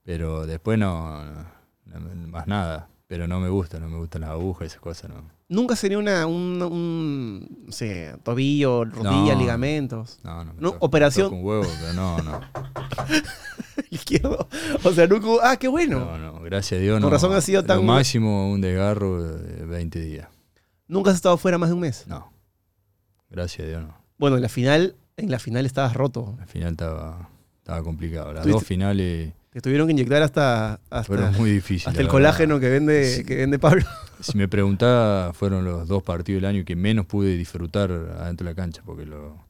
pero 0.03 0.45
después 0.45 0.77
no- 0.77 1.23
más 2.29 2.45
nada. 2.47 2.89
Pero 3.07 3.27
no 3.27 3.39
me 3.39 3.49
gusta, 3.49 3.79
no 3.79 3.87
me 3.87 3.97
gustan 3.97 4.21
las 4.21 4.31
agujas, 4.31 4.67
esas 4.67 4.79
cosas, 4.81 5.11
no. 5.11 5.29
¿Nunca 5.47 5.75
tenido 5.75 5.99
una, 5.99 6.25
un, 6.25 6.59
un, 6.63 7.63
no 7.67 7.71
sé, 7.71 8.15
tobillo, 8.23 8.83
rodilla, 8.85 9.35
No. 9.35 9.39
ligamentos? 9.39 10.19
No, 10.23 10.43
no. 10.43 10.53
me 10.55 10.61
No, 10.61 10.75
operación- 10.79 11.31
un 11.31 11.45
huevo, 11.45 11.65
pero 11.81 11.93
no, 11.93 12.17
no. 12.23 12.41
Izquierdo. 13.91 14.47
O 14.83 14.91
sea, 14.91 15.05
nunca... 15.07 15.27
Ah, 15.43 15.57
qué 15.57 15.67
bueno. 15.67 15.99
No, 15.99 16.17
no, 16.17 16.39
gracias 16.41 16.79
a 16.79 16.81
Dios 16.81 16.95
Con 16.95 17.03
no. 17.03 17.09
razón 17.11 17.33
ha 17.33 17.41
sido 17.41 17.63
tan- 17.63 17.77
Lo 17.77 17.83
máximo 17.83 18.49
un 18.51 18.61
desgarro 18.61 19.21
de 19.23 19.65
20 19.65 19.99
días. 19.99 20.27
¿Nunca 20.87 21.11
has 21.11 21.15
estado 21.17 21.37
fuera 21.37 21.57
más 21.57 21.69
de 21.69 21.73
un 21.75 21.81
mes? 21.81 22.05
No. 22.07 22.31
Gracias 23.29 23.65
a 23.65 23.69
Dios 23.69 23.81
no. 23.83 23.95
Bueno, 24.17 24.37
en 24.37 24.41
la 24.41 24.49
final, 24.49 24.95
en 25.17 25.29
la 25.29 25.39
final 25.39 25.65
estabas 25.65 25.93
roto. 25.93 26.35
Al 26.39 26.47
final 26.47 26.71
estaba, 26.71 27.29
estaba 27.57 27.83
complicado. 27.83 28.33
Las 28.33 28.43
Tuviste- 28.45 28.51
dos 28.53 28.63
finales 28.63 29.33
Te 29.55 29.61
tuvieron 29.61 29.87
que 29.87 29.93
inyectar 29.93 30.21
hasta, 30.21 30.73
hasta, 30.89 31.03
fueron 31.05 31.33
muy 31.37 31.49
difíciles. 31.49 31.87
hasta 31.87 32.01
el 32.01 32.09
colágeno 32.09 32.59
que 32.59 32.67
vende, 32.69 33.05
Sí. 33.05 33.23
que 33.23 33.37
vende 33.37 33.57
Pablo. 33.57 33.85
Si 34.19 34.37
me 34.37 34.49
preguntaba, 34.49 35.31
fueron 35.31 35.63
los 35.63 35.87
dos 35.87 36.03
partidos 36.03 36.41
del 36.41 36.49
año 36.49 36.65
que 36.65 36.75
menos 36.75 37.05
pude 37.05 37.37
disfrutar 37.37 37.89
adentro 37.89 38.43
de 38.45 38.51
la 38.51 38.55
cancha, 38.55 38.81
porque 38.85 39.05
lo, 39.05 39.41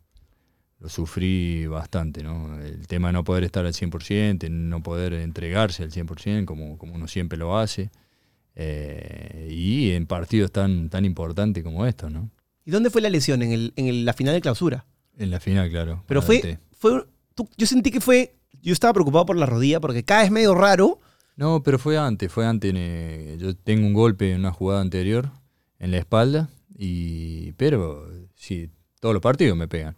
lo 0.79 0.89
sufrí 0.89 1.65
bastante, 1.65 2.21
¿no? 2.21 2.61
El 2.61 2.85
tema 2.85 3.07
de 3.07 3.13
no 3.13 3.23
poder 3.23 3.45
estar 3.45 3.65
al 3.65 3.73
100%, 3.73 4.47
no 4.51 4.83
poder 4.83 5.13
entregarse 5.13 5.81
al 5.81 5.89
100%, 5.91 6.45
como, 6.45 6.77
como 6.77 6.93
uno 6.93 7.07
siempre 7.07 7.35
lo 7.39 7.57
hace, 7.57 7.89
eh, 8.55 9.47
y 9.51 9.91
en 9.91 10.05
partidos 10.05 10.51
tan, 10.51 10.89
tan 10.89 11.03
importantes 11.05 11.63
como 11.63 11.85
estos, 11.85 12.11
¿no? 12.11 12.29
¿Y 12.63 12.71
dónde 12.71 12.89
fue 12.89 13.01
la 13.01 13.09
lesión? 13.09 13.41
En, 13.41 13.51
el, 13.51 13.73
en 13.75 13.87
el- 13.87 14.05
la 14.05 14.13
final 14.13 14.33
de 14.33 14.41
clausura. 14.41 14.85
En 15.17 15.31
la 15.31 15.39
final, 15.39 15.69
claro. 15.69 16.03
Pero 16.07 16.21
fue, 16.21 16.59
fue 16.77 17.05
tú- 17.33 17.49
yo 17.57 17.65
sentí 17.67 17.91
que 17.91 18.01
fue, 18.01 18.35
yo 18.69 18.73
estaba 18.73 18.93
preocupado 18.93 19.25
por 19.25 19.37
la 19.37 19.45
rodilla 19.45 19.79
porque 19.79 20.03
vez 20.07 20.31
medio 20.31 20.53
raro. 20.55 20.99
No, 21.37 21.61
pero 21.63 21.77
fue 21.79 21.97
antes, 21.97 22.31
fue 22.31 22.45
antes. 22.45 22.71
eh, 22.75 23.37
yo 23.39 23.55
tengo 23.55 23.85
un 23.87 23.93
golpe 23.93 24.31
en 24.31 24.39
una 24.39 24.51
jugada 24.51 24.81
anterior 24.81 25.31
en 25.79 25.91
la 25.91 25.97
espalda, 25.97 26.49
y 26.77 27.51
pero 27.53 28.09
sí, 28.35 28.69
todos 28.99 29.13
los 29.13 29.21
partidos 29.21 29.57
me 29.57 29.67
pegan. 29.67 29.95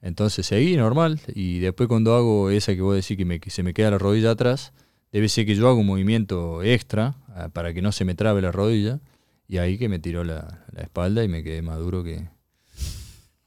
Entonces 0.00 0.46
seguí 0.46 0.76
normal, 0.76 1.20
y 1.34 1.58
después 1.58 1.88
cuando 1.88 2.14
hago 2.14 2.50
esa 2.50 2.74
que 2.74 2.80
vos 2.82 2.94
decís 2.94 3.16
que, 3.16 3.24
me- 3.24 3.40
que 3.40 3.50
se 3.50 3.62
me 3.64 3.74
queda 3.74 3.90
la 3.90 3.98
rodilla 3.98 4.30
atrás, 4.30 4.72
debe 5.10 5.28
ser 5.28 5.44
que 5.46 5.56
yo 5.56 5.68
hago 5.68 5.80
un 5.80 5.86
movimiento 5.86 6.62
extra 6.62 7.16
ah, 7.34 7.48
para 7.48 7.74
que 7.74 7.82
no 7.82 7.90
se 7.90 8.04
me 8.04 8.14
trabe 8.14 8.40
la 8.40 8.52
rodilla, 8.52 9.00
y 9.48 9.58
ahí 9.58 9.78
que 9.78 9.88
me 9.88 9.98
tiró 9.98 10.22
la, 10.22 10.64
la 10.72 10.82
espalda 10.82 11.24
y 11.24 11.28
me 11.28 11.42
quedé 11.42 11.62
más 11.62 11.78
duro 11.78 12.04
que... 12.04 12.28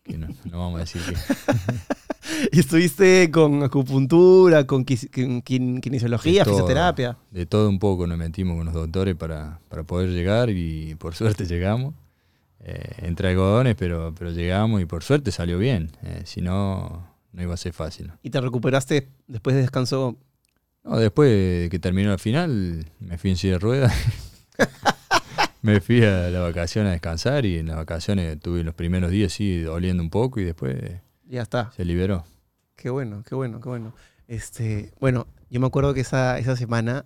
que 0.04 0.18
no, 0.18 0.28
no 0.46 0.60
vamos 0.60 0.78
a 0.78 0.80
decir 0.80 1.02
que... 1.02 1.16
Y 2.52 2.60
estuviste 2.60 3.30
con 3.32 3.64
acupuntura, 3.64 4.66
con, 4.66 4.86
quis- 4.86 5.10
con 5.14 5.42
kin- 5.42 5.80
kinesiología, 5.82 6.40
De 6.44 6.46
todo, 6.46 6.54
fisioterapia. 6.56 7.18
De 7.32 7.46
todo 7.46 7.70
un 7.70 7.80
poco 7.80 8.08
nos 8.08 8.18
metimos 8.18 8.56
con 8.58 8.66
los 8.66 8.74
doctores 8.74 9.16
para, 9.16 9.60
para 9.70 9.84
poder 9.84 10.10
llegar 10.10 10.50
y 10.50 10.96
por 10.96 11.16
suerte 11.16 11.46
llegamos. 11.46 11.94
Eh, 12.62 12.92
entre 13.04 13.30
algodones, 13.30 13.76
pero, 13.76 14.14
pero 14.18 14.32
llegamos 14.32 14.82
y 14.82 14.86
por 14.86 15.04
suerte 15.04 15.32
salió 15.32 15.58
bien. 15.58 15.92
Eh, 16.04 16.24
si 16.26 16.42
no, 16.42 17.08
no 17.32 17.42
iba 17.42 17.54
a 17.54 17.58
ser 17.58 17.72
fácil. 17.74 18.12
Y 18.22 18.30
te 18.32 18.42
recuperaste 18.42 19.08
después 19.28 19.56
de 19.56 19.62
descanso. 19.62 20.18
No, 20.84 20.98
después 20.98 21.30
de 21.30 21.68
que 21.72 21.80
terminó 21.80 22.10
la 22.10 22.18
final, 22.18 22.86
me 23.00 23.18
fui 23.18 23.30
en 23.32 23.38
silla 23.38 23.54
de 23.54 23.60
ruedas. 23.60 23.94
me 25.62 25.82
fui 25.82 26.04
a 26.04 26.30
las 26.30 26.42
vacaciones 26.42 26.90
a 26.90 26.94
descansar 26.94 27.46
y 27.46 27.58
en 27.60 27.68
las 27.68 27.76
vacaciones 27.78 28.40
tuve 28.40 28.64
los 28.64 28.76
primeros 28.76 29.12
días 29.12 29.32
sí 29.34 29.60
doliendo 29.60 30.02
un 30.04 30.10
poco 30.10 30.40
y 30.40 30.46
después 30.46 30.78
Ya 31.30 31.44
está. 31.44 31.72
se 31.76 31.86
liberó. 31.86 32.26
Qué 32.76 32.90
bueno, 32.90 33.24
qué 33.24 33.36
bueno, 33.36 33.62
qué 33.62 33.70
bueno. 33.70 33.94
Este, 34.28 34.92
bueno, 35.00 35.28
yo 35.52 35.60
me 35.60 35.68
acuerdo 35.68 35.94
que 35.94 36.02
esa, 36.02 36.40
esa 36.40 36.56
semana 36.56 37.06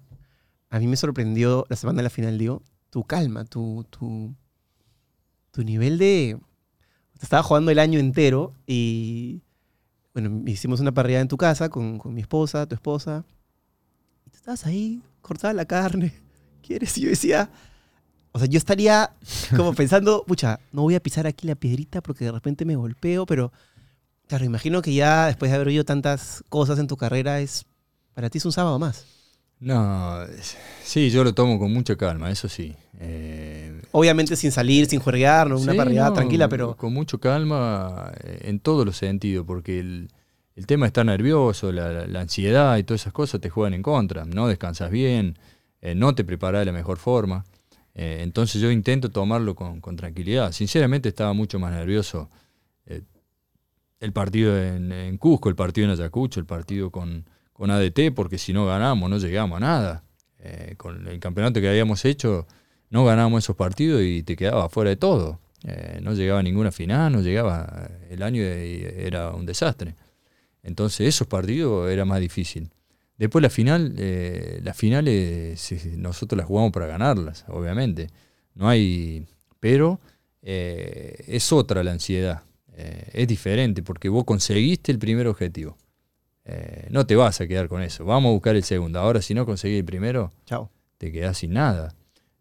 a 0.69 0.79
mí 0.79 0.87
me 0.87 0.95
sorprendió, 0.95 1.65
la 1.69 1.75
semana 1.75 1.97
de 1.97 2.03
la 2.03 2.09
final, 2.09 2.37
digo, 2.37 2.63
tu 2.89 3.03
calma, 3.03 3.43
tu, 3.43 3.85
tu, 3.89 4.33
tu 5.51 5.63
nivel 5.63 5.97
de... 5.97 6.39
Te 7.19 7.25
estaba 7.25 7.43
jugando 7.43 7.69
el 7.69 7.79
año 7.79 7.99
entero 7.99 8.53
y, 8.65 9.41
bueno, 10.13 10.41
hicimos 10.47 10.79
una 10.79 10.93
parrilla 10.93 11.19
en 11.19 11.27
tu 11.27 11.37
casa 11.37 11.69
con, 11.69 11.99
con 11.99 12.13
mi 12.13 12.21
esposa, 12.21 12.65
tu 12.65 12.75
esposa. 12.75 13.25
Y 14.25 14.29
tú 14.29 14.37
estabas 14.37 14.65
ahí, 14.65 15.01
cortaba 15.21 15.53
la 15.53 15.65
carne. 15.65 16.13
¿Quieres? 16.61 16.97
Y 16.97 17.01
yo 17.01 17.09
decía... 17.09 17.49
O 18.35 18.39
sea, 18.39 18.47
yo 18.47 18.57
estaría 18.57 19.13
como 19.55 19.73
pensando, 19.75 20.23
pucha, 20.25 20.59
no 20.71 20.81
voy 20.81 20.95
a 20.95 20.99
pisar 20.99 21.27
aquí 21.27 21.45
la 21.45 21.53
piedrita 21.53 22.01
porque 22.01 22.25
de 22.25 22.31
repente 22.31 22.65
me 22.65 22.75
golpeo, 22.75 23.27
pero 23.27 23.51
Claro, 24.27 24.45
imagino 24.45 24.81
que 24.81 24.93
ya 24.93 25.27
después 25.27 25.51
de 25.51 25.55
haber 25.55 25.67
oído 25.67 25.83
tantas 25.83 26.43
cosas 26.49 26.79
en 26.79 26.87
tu 26.87 26.97
carrera, 26.97 27.39
es 27.39 27.65
para 28.13 28.29
ti 28.29 28.37
es 28.37 28.45
un 28.45 28.51
sábado 28.51 28.79
más. 28.79 29.05
No, 29.59 30.19
sí, 30.83 31.09
yo 31.09 31.23
lo 31.23 31.33
tomo 31.33 31.57
con 31.57 31.71
mucha 31.71 31.95
calma, 31.95 32.29
eso 32.29 32.49
sí. 32.49 32.75
Eh, 32.99 33.81
Obviamente 33.91 34.35
sin 34.35 34.51
salir, 34.51 34.87
sin 34.87 34.99
juerguear, 34.99 35.47
una 35.47 35.71
Sí, 35.71 35.77
parrillada 35.77 36.09
no, 36.09 36.15
tranquila, 36.15 36.49
pero 36.49 36.75
Con 36.75 36.93
mucho 36.93 37.19
calma 37.19 38.11
eh, 38.23 38.39
en 38.43 38.59
todos 38.59 38.85
los 38.85 38.97
sentidos, 38.97 39.45
porque 39.45 39.79
el, 39.79 40.09
el 40.55 40.67
tema 40.67 40.85
está 40.85 41.03
nervioso, 41.03 41.71
la, 41.71 42.19
ansiedad 42.19 42.77
y 42.77 42.83
todas 42.83 43.01
esas 43.01 43.13
cosas 43.13 43.39
te 43.39 43.49
juegan 43.49 43.73
en 43.73 43.83
contra. 43.83 44.25
No 44.25 44.47
descansas 44.47 44.91
bien, 44.91 45.37
eh, 45.81 45.95
no 45.95 46.13
te 46.13 46.23
preparas 46.25 46.61
de 46.61 46.65
la 46.65 46.73
mejor 46.73 46.97
forma. 46.97 47.45
Eh, 47.95 48.19
entonces 48.21 48.61
yo 48.61 48.69
intento 48.69 49.11
tomarlo 49.11 49.55
con, 49.55 49.79
con 49.79 49.95
tranquilidad. 49.95 50.51
Sinceramente 50.51 51.07
estaba 51.09 51.33
mucho 51.33 51.57
más 51.57 51.71
nervioso 51.71 52.29
el 54.03 54.11
partido 54.13 54.61
en, 54.61 55.17
Cusco, 55.17 55.49
el 55.49 55.55
partido 55.55 55.85
en 55.85 55.91
Ayacucho, 55.91 56.39
el 56.39 56.45
partido 56.45 56.91
con, 56.91 57.25
con 57.53 57.71
ADT, 57.71 58.13
porque 58.13 58.37
si 58.37 58.51
no 58.53 58.65
ganamos 58.65 59.09
no 59.09 59.17
llegamos 59.17 59.57
a 59.57 59.59
nada. 59.59 60.03
Eh, 60.39 60.75
con 60.77 61.07
el 61.07 61.19
campeonato 61.21 61.61
que 61.61 61.69
habíamos 61.69 62.03
hecho 62.03 62.45
no 62.89 63.05
ganábamos 63.05 63.45
esos 63.45 63.55
partidos 63.55 64.01
y 64.03 64.21
te 64.23 64.35
quedabas 64.35 64.71
fuera 64.71 64.89
de 64.89 64.97
todo. 64.97 65.39
Eh, 65.63 65.99
no 66.03 66.13
llegaba 66.13 66.41
a 66.41 66.43
ninguna 66.43 66.71
final, 66.71 67.13
no 67.13 67.21
llegaba. 67.21 67.89
El 68.09 68.21
año 68.21 68.43
e- 68.43 69.07
era 69.07 69.31
un 69.31 69.45
desastre. 69.45 69.95
Entonces, 70.61 71.07
esos 71.07 71.27
partidos 71.27 71.89
era 71.89 72.05
más 72.05 72.19
difícil. 72.19 72.69
Después, 73.17 73.41
la 73.41 73.49
final, 73.49 73.95
eh, 73.97 74.59
las 74.63 74.75
finales 74.75 75.73
nosotros 75.97 76.37
las 76.37 76.45
jugamos 76.47 76.71
para 76.71 76.87
ganarlas, 76.87 77.45
obviamente. 77.47 78.09
No 78.53 78.67
hay. 78.67 79.25
Pero 79.59 79.99
eh, 80.41 81.23
es 81.27 81.51
otra 81.53 81.83
la 81.83 81.93
ansiedad. 81.93 82.43
Eh, 82.75 83.09
es 83.13 83.27
diferente 83.27 83.83
porque 83.83 84.09
vos 84.09 84.23
conseguiste 84.23 84.91
el 84.91 84.99
primer 84.99 85.27
objetivo. 85.27 85.77
Eh, 86.45 86.87
no 86.89 87.05
te 87.05 87.15
vas 87.15 87.39
a 87.41 87.47
quedar 87.47 87.67
con 87.69 87.81
eso. 87.81 88.03
Vamos 88.05 88.29
a 88.29 88.33
buscar 88.33 88.55
el 88.55 88.63
segundo. 88.63 88.99
Ahora, 88.99 89.21
si 89.21 89.33
no 89.33 89.45
conseguís 89.45 89.79
el 89.79 89.85
primero, 89.85 90.31
chao. 90.45 90.69
te 90.97 91.11
quedás 91.11 91.37
sin 91.37 91.53
nada. 91.53 91.93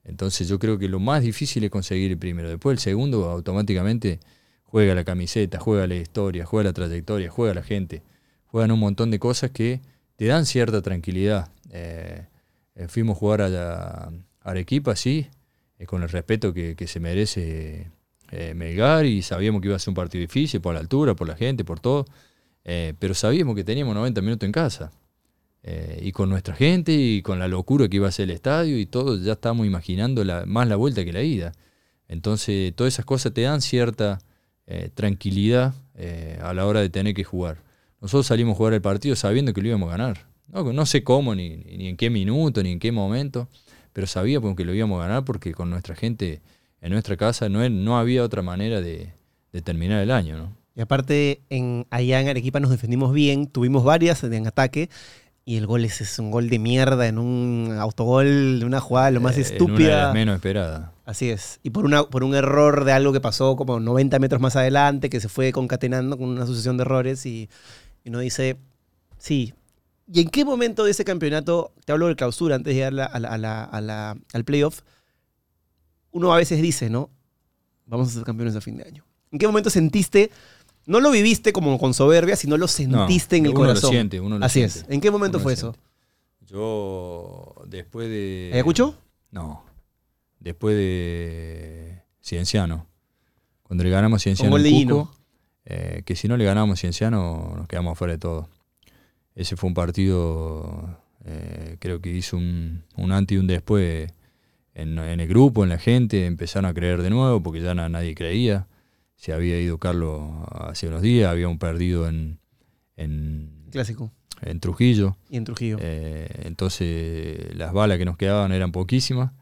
Entonces 0.04 0.48
yo 0.48 0.58
creo 0.58 0.78
que 0.78 0.88
lo 0.88 0.98
más 0.98 1.22
difícil 1.22 1.62
es 1.64 1.70
conseguir 1.70 2.10
el 2.10 2.18
primero. 2.18 2.48
Después 2.48 2.74
el 2.74 2.78
segundo 2.80 3.28
automáticamente 3.30 4.18
juega 4.64 4.94
la 4.94 5.04
camiseta, 5.04 5.60
juega 5.60 5.86
la 5.86 5.94
historia, 5.96 6.44
juega 6.44 6.70
la 6.70 6.72
trayectoria, 6.72 7.30
juega 7.30 7.54
la 7.54 7.62
gente. 7.62 8.02
Juegan 8.46 8.72
un 8.72 8.80
montón 8.80 9.10
de 9.10 9.18
cosas 9.18 9.50
que 9.50 9.80
te 10.16 10.26
dan 10.26 10.46
cierta 10.46 10.82
tranquilidad. 10.82 11.50
Eh, 11.70 12.26
fuimos 12.88 13.16
a 13.16 13.18
jugar 13.20 13.42
a, 13.42 13.48
la- 13.48 14.12
a 14.40 14.50
Arequipa, 14.50 14.96
sí, 14.96 15.28
con 15.86 16.02
el 16.02 16.08
respeto 16.08 16.52
que, 16.52 16.74
que 16.74 16.86
se 16.86 16.98
merece 17.00 17.90
eh, 18.32 18.54
Melgar 18.54 19.04
y 19.04 19.20
sabíamos 19.20 19.60
que 19.60 19.68
iba 19.68 19.76
a 19.76 19.78
ser 19.78 19.90
un 19.90 19.94
partido 19.94 20.22
difícil 20.22 20.62
por 20.62 20.72
la 20.72 20.80
altura, 20.80 21.14
por 21.14 21.28
la 21.28 21.36
gente, 21.36 21.64
por 21.64 21.80
todo. 21.80 22.06
Eh, 22.64 22.94
pero 22.98 23.12
sabíamos 23.12 23.54
que 23.54 23.62
teníamos 23.62 23.94
90 23.94 24.22
minutos 24.22 24.46
en 24.46 24.52
casa. 24.52 24.90
Eh, 25.62 26.00
y 26.02 26.12
con 26.12 26.30
nuestra 26.30 26.54
gente 26.54 26.92
y 26.92 27.20
con 27.20 27.38
la 27.38 27.46
locura 27.46 27.88
que 27.88 27.96
iba 27.96 28.08
a 28.08 28.10
ser 28.10 28.24
el 28.24 28.30
estadio 28.30 28.78
y 28.78 28.86
todo, 28.86 29.18
ya 29.18 29.34
estábamos 29.34 29.66
imaginando 29.66 30.24
más 30.46 30.66
la 30.66 30.76
vuelta 30.76 31.04
que 31.04 31.12
la 31.12 31.22
ida. 31.22 31.52
Entonces, 32.08 32.74
todas 32.74 32.94
esas 32.94 33.04
cosas 33.04 33.34
te 33.34 33.42
dan 33.42 33.60
cierta 33.60 34.18
tranquilidad 34.94 35.74
a 36.40 36.54
la 36.54 36.66
hora 36.66 36.80
de 36.80 36.88
tener 36.88 37.14
que 37.14 37.24
jugar. 37.24 37.62
Nosotros 38.00 38.26
salimos 38.26 38.54
a 38.54 38.56
jugar 38.56 38.72
el 38.72 38.80
partido 38.80 39.14
sabiendo 39.14 39.52
que 39.52 39.60
lo 39.60 39.68
íbamos 39.68 39.88
a 39.88 39.96
ganar. 39.96 40.26
No, 40.48 40.72
no 40.72 40.86
sé 40.86 41.04
cómo, 41.04 41.34
ni, 41.34 41.56
ni 41.58 41.88
en 41.88 41.96
qué 41.96 42.10
minuto, 42.10 42.62
ni 42.62 42.72
en 42.72 42.78
qué 42.78 42.90
momento, 42.90 43.48
pero 43.92 44.06
sabíamos 44.06 44.56
que 44.56 44.64
lo 44.64 44.74
íbamos 44.74 45.00
a 45.00 45.06
ganar 45.06 45.24
porque 45.24 45.52
con 45.52 45.70
nuestra 45.70 45.94
gente 45.94 46.40
en 46.82 46.92
nuestra 46.92 47.16
casa 47.16 47.48
no, 47.48 47.66
no 47.70 47.98
había 47.98 48.22
otra 48.22 48.42
manera 48.42 48.80
de, 48.82 49.12
de 49.52 49.62
terminar 49.62 50.02
el 50.02 50.10
año. 50.10 50.36
¿no? 50.36 50.56
Y 50.74 50.80
aparte, 50.82 51.40
en, 51.48 51.86
allá 51.90 52.20
en 52.20 52.28
Arequipa 52.28 52.60
nos 52.60 52.70
defendimos 52.70 53.12
bien, 53.14 53.46
tuvimos 53.46 53.84
varias 53.84 54.22
en 54.24 54.46
ataque, 54.46 54.90
y 55.44 55.56
el 55.56 55.66
gol 55.66 55.84
es 55.84 56.18
un 56.20 56.30
gol 56.30 56.48
de 56.48 56.58
mierda 56.60 57.08
en 57.08 57.18
un 57.18 57.76
autogol, 57.78 58.60
de 58.60 58.64
una 58.64 58.80
jugada 58.80 59.10
lo 59.10 59.20
más 59.20 59.36
Eh, 59.36 59.40
En 59.40 59.42
una 59.42 59.48
de 59.50 59.56
estúpida. 59.56 60.04
las 60.04 60.14
menos 60.14 60.36
esperadas. 60.36 60.90
Así 61.04 61.30
es. 61.30 61.58
Y 61.64 61.70
por, 61.70 61.84
una, 61.84 62.04
por 62.04 62.22
un 62.22 62.34
error 62.36 62.84
de 62.84 62.92
algo 62.92 63.12
que 63.12 63.20
pasó 63.20 63.56
como 63.56 63.80
90 63.80 64.18
metros 64.20 64.40
más 64.40 64.54
adelante, 64.54 65.10
que 65.10 65.18
se 65.20 65.28
fue 65.28 65.50
concatenando 65.50 66.16
con 66.16 66.28
una 66.28 66.46
sucesión 66.46 66.76
de 66.76 66.82
errores, 66.82 67.26
y, 67.26 67.48
y 68.04 68.08
uno 68.10 68.20
dice, 68.20 68.56
sí. 69.18 69.52
¿Y 70.12 70.20
en 70.20 70.28
qué 70.28 70.44
momento 70.44 70.84
de 70.84 70.92
ese 70.92 71.04
campeonato, 71.04 71.72
te 71.84 71.92
hablo 71.92 72.06
de 72.08 72.16
clausura, 72.16 72.54
antes 72.56 72.72
de 72.72 72.74
llegar 72.74 72.92
a 72.92 72.96
la- 72.96 73.04
a 73.06 73.18
la- 73.18 73.28
a 73.30 73.38
la- 73.38 73.64
a 73.64 73.80
la- 73.80 74.16
al 74.32 74.44
playoff, 74.44 74.80
uno 76.12 76.32
a 76.32 76.36
veces 76.36 76.62
dice, 76.62 76.88
¿no? 76.88 77.10
Vamos 77.86 78.08
a 78.08 78.12
ser 78.12 78.22
campeones 78.22 78.54
a 78.56 78.60
fin 78.60 78.76
de 78.76 78.84
año. 78.84 79.04
¿En 79.30 79.38
qué 79.38 79.46
momento 79.46 79.70
sentiste, 79.70 80.30
no 80.86 81.00
lo 81.00 81.10
viviste 81.10 81.52
como 81.52 81.78
con 81.78 81.94
soberbia, 81.94 82.36
sino 82.36 82.56
lo 82.56 82.68
sentiste 82.68 83.36
en 83.36 83.46
el 83.46 83.50
uno 83.50 83.60
corazón? 83.60 83.82
Lo 83.82 83.88
siente, 83.90 84.20
uno 84.20 84.38
lo 84.38 84.44
Así 84.44 84.60
siente. 84.60 84.78
es. 84.80 84.86
¿En 84.94 85.00
qué 85.00 85.10
momento 85.10 85.38
Uno 85.38 85.42
fue 85.42 85.54
eso? 85.54 85.74
Yo, 86.46 87.54
después 87.66 88.08
de. 88.08 88.50
¿Ayacucho? 88.52 88.94
No. 89.30 89.64
Después 90.38 90.76
de 90.76 92.02
Cienciano. 92.22 92.86
Cuando 93.62 93.84
le 93.84 93.90
ganamos 93.90 94.20
a 94.20 94.22
Cienciano 94.22 94.56
en. 94.58 94.88
Cusco, 94.88 95.10
eh, 95.64 96.02
que 96.04 96.14
si 96.14 96.28
no 96.28 96.36
le 96.36 96.44
ganamos 96.44 96.78
a 96.78 96.80
Cienciano, 96.80 97.54
nos 97.56 97.66
quedamos 97.68 97.96
fuera 97.96 98.12
de 98.12 98.18
todo. 98.18 98.48
Ese 99.34 99.56
fue 99.56 99.68
un 99.68 99.74
partido, 99.74 100.98
eh, 101.24 101.76
creo 101.78 102.02
que 102.02 102.10
hizo 102.10 102.36
un, 102.36 102.84
un 102.96 103.12
antes 103.12 103.34
y 103.36 103.38
un 103.38 103.46
después 103.46 104.12
en, 104.74 104.98
en 104.98 105.20
el 105.20 105.28
grupo, 105.28 105.62
en 105.64 105.70
la 105.70 105.78
gente. 105.78 106.26
Empezaron 106.26 106.68
a 106.70 106.74
creer 106.74 107.02
de 107.02 107.10
nuevo 107.10 107.42
porque 107.42 107.60
ya 107.60 107.74
na- 107.74 107.88
nadie 107.88 108.14
creía. 108.14 108.66
Se 109.16 109.32
había 109.32 109.60
ido 109.60 109.78
Carlos 109.78 110.30
hace 110.50 110.88
unos 110.88 111.02
días, 111.02 111.30
habíamos 111.30 111.58
perdido 111.58 112.08
en, 112.08 112.38
en, 112.96 113.66
Clásico. 113.70 114.10
en 114.40 114.58
Trujillo. 114.60 115.16
Y 115.30 115.36
en 115.36 115.44
Trujillo. 115.44 115.76
Eh, 115.80 116.28
entonces 116.44 117.54
las 117.56 117.72
balas 117.72 117.98
que 117.98 118.04
nos 118.04 118.16
quedaban 118.16 118.52
eran 118.52 118.72
poquísimas. 118.72 119.32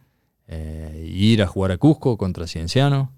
Eh, 0.49 1.07
ir 1.15 1.43
a 1.43 1.47
jugar 1.47 1.71
a 1.73 1.77
Cusco 1.79 2.19
contra 2.19 2.47
Cienciano 2.47 3.13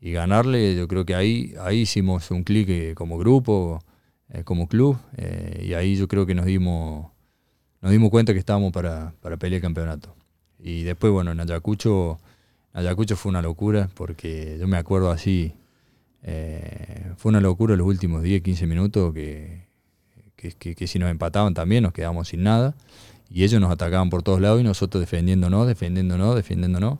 y 0.00 0.12
ganarle, 0.12 0.74
yo 0.74 0.88
creo 0.88 1.04
que 1.04 1.14
ahí, 1.14 1.54
ahí 1.60 1.80
hicimos 1.80 2.30
un 2.30 2.44
clic 2.44 2.68
eh, 2.70 2.94
como 2.96 3.18
grupo, 3.18 3.80
eh, 4.30 4.42
como 4.44 4.68
club, 4.68 4.96
y 5.62 5.74
ahí 5.74 5.96
yo 5.96 6.08
creo 6.08 6.24
que 6.24 6.34
nos 6.34 6.46
dimos, 6.46 7.10
nos 7.82 7.90
dimos 7.92 8.08
cuenta 8.10 8.32
que 8.32 8.38
estábamos 8.38 8.72
para, 8.72 9.12
para 9.20 9.36
pelear 9.36 9.56
el 9.58 9.62
campeonato. 9.62 10.14
Y 10.60 10.82
después, 10.82 11.12
bueno, 11.12 11.32
en 11.32 11.40
Ayacucho, 11.40 12.18
Ayacucho 12.72 13.16
fue 13.16 13.30
una 13.30 13.42
locura, 13.42 13.88
porque 13.94 14.56
yo 14.58 14.66
me 14.66 14.76
acuerdo 14.76 15.10
así, 15.10 15.54
eh, 16.22 17.12
fue 17.16 17.30
una 17.30 17.40
locura 17.40 17.76
los 17.76 17.86
últimos 17.86 18.22
10, 18.22 18.42
15 18.42 18.66
minutos 18.66 19.14
que, 19.14 19.66
que, 20.36 20.86
si 20.86 20.98
nos 20.98 21.10
empataban 21.10 21.54
también 21.54 21.82
nos 21.82 21.92
quedábamos 21.92 22.28
sin 22.28 22.42
nada. 22.42 22.74
Y 23.30 23.44
ellos 23.44 23.60
nos 23.60 23.70
atacaban 23.70 24.08
por 24.08 24.22
todos 24.22 24.40
lados 24.40 24.60
y 24.60 24.64
nosotros 24.64 25.00
defendiéndonos, 25.00 25.66
defendiéndonos, 25.66 26.34
defendiéndonos. 26.34 26.98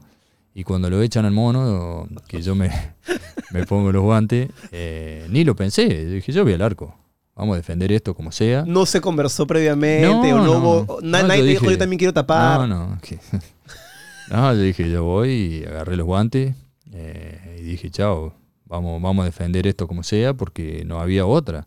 Y 0.55 0.65
cuando 0.65 0.91
lo 0.91 1.01
echan 1.01 1.25
al 1.25 1.33
mono, 1.33 2.09
que 2.27 2.43
yo 2.43 2.55
me, 2.55 2.71
me 3.53 3.65
pongo 3.65 3.93
los 3.93 4.03
guantes, 4.03 4.51
eh, 4.73 5.27
ni 5.31 5.45
lo 5.45 5.57
pensé. 5.57 6.05
Dije, 6.07 6.33
yo 6.33 6.45
voy 6.45 6.53
al 6.53 6.63
arco. 6.63 6.95
Vamos 7.39 7.55
a 7.55 7.57
defender 7.59 7.91
esto 7.93 8.15
como 8.15 8.33
sea. 8.33 8.65
No 8.67 8.85
se 8.85 9.01
conversó 9.01 9.47
previamente, 9.47 10.09
No, 10.09 10.21
o 10.21 10.25
no, 10.39 10.45
no. 10.45 10.59
hubo. 10.59 10.99
na- 11.01 11.23
No, 11.23 11.29
nadie 11.29 11.43
te 11.43 11.49
dijo, 11.49 11.61
dije- 11.63 11.73
yo 11.73 11.79
también 11.79 11.99
quiero 11.99 12.13
tapar. 12.13 12.69
No, 12.69 12.89
no. 12.89 12.99
que- 13.01 13.19
no, 14.31 14.53
yo 14.53 14.61
dije, 14.61 14.91
yo 14.91 15.05
voy 15.05 15.31
y 15.31 15.65
agarré 15.65 15.97
los 15.97 16.05
guantes 16.07 16.55
eh, 16.93 17.57
y 17.61 17.63
dije, 17.63 17.91
chao, 17.91 18.35
vamos, 18.67 19.01
vamos 19.01 19.23
a 19.23 19.27
defender 19.27 19.67
esto 19.67 19.87
como 19.87 20.03
sea 20.03 20.35
porque 20.35 20.83
no 20.85 21.01
había 21.01 21.25
otra. 21.27 21.67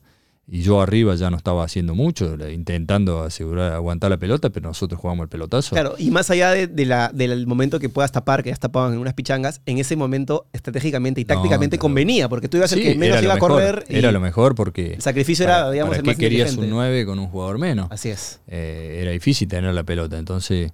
Y 0.53 0.63
yo 0.63 0.81
arriba 0.81 1.15
ya 1.15 1.29
no 1.29 1.37
estaba 1.37 1.63
haciendo 1.63 1.95
mucho, 1.95 2.35
la- 2.35 2.51
intentando 2.51 3.23
asegurar, 3.23 3.71
aguantar 3.71 4.09
la 4.11 4.17
pelota, 4.17 4.49
pero 4.49 4.67
nosotros 4.67 4.99
jugamos 4.99 5.23
el 5.23 5.29
pelotazo. 5.29 5.69
Claro, 5.73 5.95
y 5.97 6.11
más 6.11 6.29
allá 6.29 6.51
de, 6.51 6.67
de 6.67 6.85
la, 6.85 7.09
del 7.13 7.47
momento 7.47 7.79
que 7.79 7.87
puedas 7.87 8.11
tapar, 8.11 8.43
que 8.43 8.49
ya 8.49 8.57
tapaban 8.57 8.91
en 8.91 8.99
unas 8.99 9.13
pichangas, 9.13 9.61
en 9.65 9.77
ese 9.77 9.95
momento 9.95 10.47
estratégicamente 10.51 11.21
y 11.21 11.23
No, 11.23 11.29
tácticamente 11.35 11.77
claro. 11.77 11.83
convenía, 11.83 12.27
porque 12.27 12.49
tú 12.49 12.57
ibas 12.57 12.69
el 12.73 12.79
Sí, 12.79 12.83
que 12.83 12.95
menos 12.95 13.23
iba 13.23 13.31
a 13.31 13.35
mejor, 13.35 13.49
correr. 13.51 13.85
y 13.87 13.95
Era 13.95 14.11
lo 14.11 14.19
mejor 14.19 14.53
porque... 14.53 14.95
El 14.95 15.01
sacrificio 15.01 15.45
era, 15.45 15.71
digamos, 15.71 15.91
¿para 15.91 15.99
el 16.01 16.05
más 16.05 16.17
querías 16.17 16.49
inteligente. 16.51 16.65
un 16.65 16.69
9 16.77 17.05
con 17.05 17.17
un 17.19 17.27
jugador 17.27 17.57
menos? 17.57 17.87
Así 17.89 18.09
es. 18.09 18.41
eh, 18.47 18.99
era 19.01 19.11
difícil 19.11 19.47
tener 19.47 19.73
la 19.73 19.83
pelota. 19.85 20.19
Entonces 20.19 20.73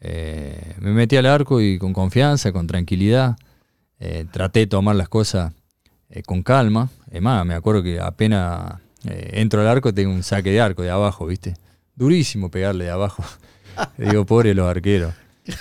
eh, 0.00 0.74
me 0.80 0.90
metí 0.90 1.16
al 1.16 1.26
arco 1.26 1.60
y 1.60 1.78
con 1.78 1.92
confianza, 1.92 2.50
con 2.52 2.66
tranquilidad. 2.66 3.36
eh, 4.00 4.24
traté 4.32 4.58
de 4.60 4.66
tomar 4.66 4.96
las 4.96 5.08
cosas 5.08 5.52
eh, 6.10 6.22
con 6.22 6.42
calma. 6.42 6.88
Es 7.12 7.22
más, 7.22 7.46
me 7.46 7.54
acuerdo 7.54 7.84
que 7.84 8.00
apenas 8.00 8.80
eh, 9.08 9.30
entro 9.34 9.60
al 9.60 9.68
arco 9.68 9.92
tengo 9.92 10.12
un 10.12 10.22
saque 10.22 10.50
de 10.50 10.60
arco 10.60 10.82
de 10.82 10.90
abajo, 10.90 11.26
¿viste? 11.26 11.54
Durísimo 11.94 12.50
pegarle 12.50 12.84
de 12.84 12.90
abajo. 12.90 13.24
Digo, 13.98 14.24
pobre 14.26 14.54
los 14.54 14.68
arqueros. 14.68 15.14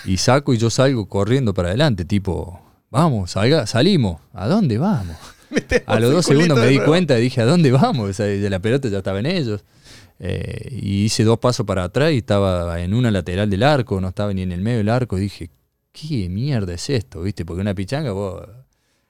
Y 0.06 0.18
saco 0.18 0.54
y 0.54 0.58
yo 0.58 0.70
salgo 0.70 1.08
corriendo 1.08 1.54
para 1.54 1.70
adelante, 1.70 2.06
tipo, 2.06 2.62
vamos, 2.90 3.32
salga, 3.32 3.66
salimos. 3.66 4.20
¿A 4.34 4.48
dónde 4.48 4.78
vamos? 4.78 5.18
A 5.86 6.00
los 6.00 6.12
dos 6.12 6.26
segundos 6.26 6.58
me 6.58 6.68
di 6.68 6.80
cuenta 6.80 7.18
y 7.18 7.22
dije, 7.24 7.42
¿a 7.42 7.46
dónde 7.46 7.72
vamos? 7.72 8.10
O 8.10 8.14
sea, 8.14 8.28
la 8.28 8.60
pelota 8.60 8.88
ya 8.88 9.00
estaba 9.00 9.20
en 9.20 9.26
ellos. 9.26 9.64
Eh, 10.20 10.70
y 10.72 11.06
hice 11.06 11.24
dos 11.24 11.40
pasos 11.40 11.66
para 11.66 11.84
atrás 11.84 12.12
y 12.14 12.18
estaba 12.18 12.80
en 12.80 12.94
una 12.94 13.10
lateral 13.12 13.50
del 13.50 13.64
arco, 13.64 14.00
no 14.00 14.10
estaba 14.10 14.34
ni 14.34 14.44
en 14.44 14.52
el 14.52 14.62
medio 14.62 14.78
del 14.78 14.90
arco. 14.90 15.18
Y 15.18 15.22
dije, 15.22 15.50
¿qué 15.92 16.30
mierda 16.30 16.74
es 16.74 16.90
esto? 16.90 17.22
¿Viste? 17.24 17.44
Porque 17.44 17.62
una 17.62 17.74
pichanga 17.74 18.12
vos 18.12 18.48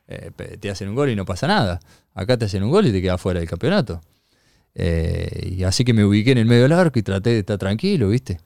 eh, 0.07 0.31
te 0.59 0.69
hacen 0.69 0.89
un 0.89 0.95
gol 0.95 1.09
y 1.09 1.15
no 1.15 1.25
pasa 1.25 1.47
nada. 1.47 1.79
Acá 2.13 2.37
te 2.37 2.45
hacen 2.45 2.63
un 2.63 2.71
gol 2.71 2.87
y 2.87 2.91
te 2.91 3.01
quedas 3.01 3.21
fuera 3.21 3.39
del 3.39 3.49
campeonato. 3.49 4.01
Eh, 4.75 5.55
y 5.57 5.63
así 5.63 5.83
que 5.83 5.93
me 5.93 6.05
ubiqué 6.05 6.31
en 6.31 6.37
el 6.37 6.45
medio 6.45 6.63
del 6.63 6.73
arco 6.73 6.99
y 6.99 7.03
traté 7.03 7.31
de 7.31 7.39
estar 7.39 7.57
tranquilo, 7.57 8.09
¿viste? 8.09 8.39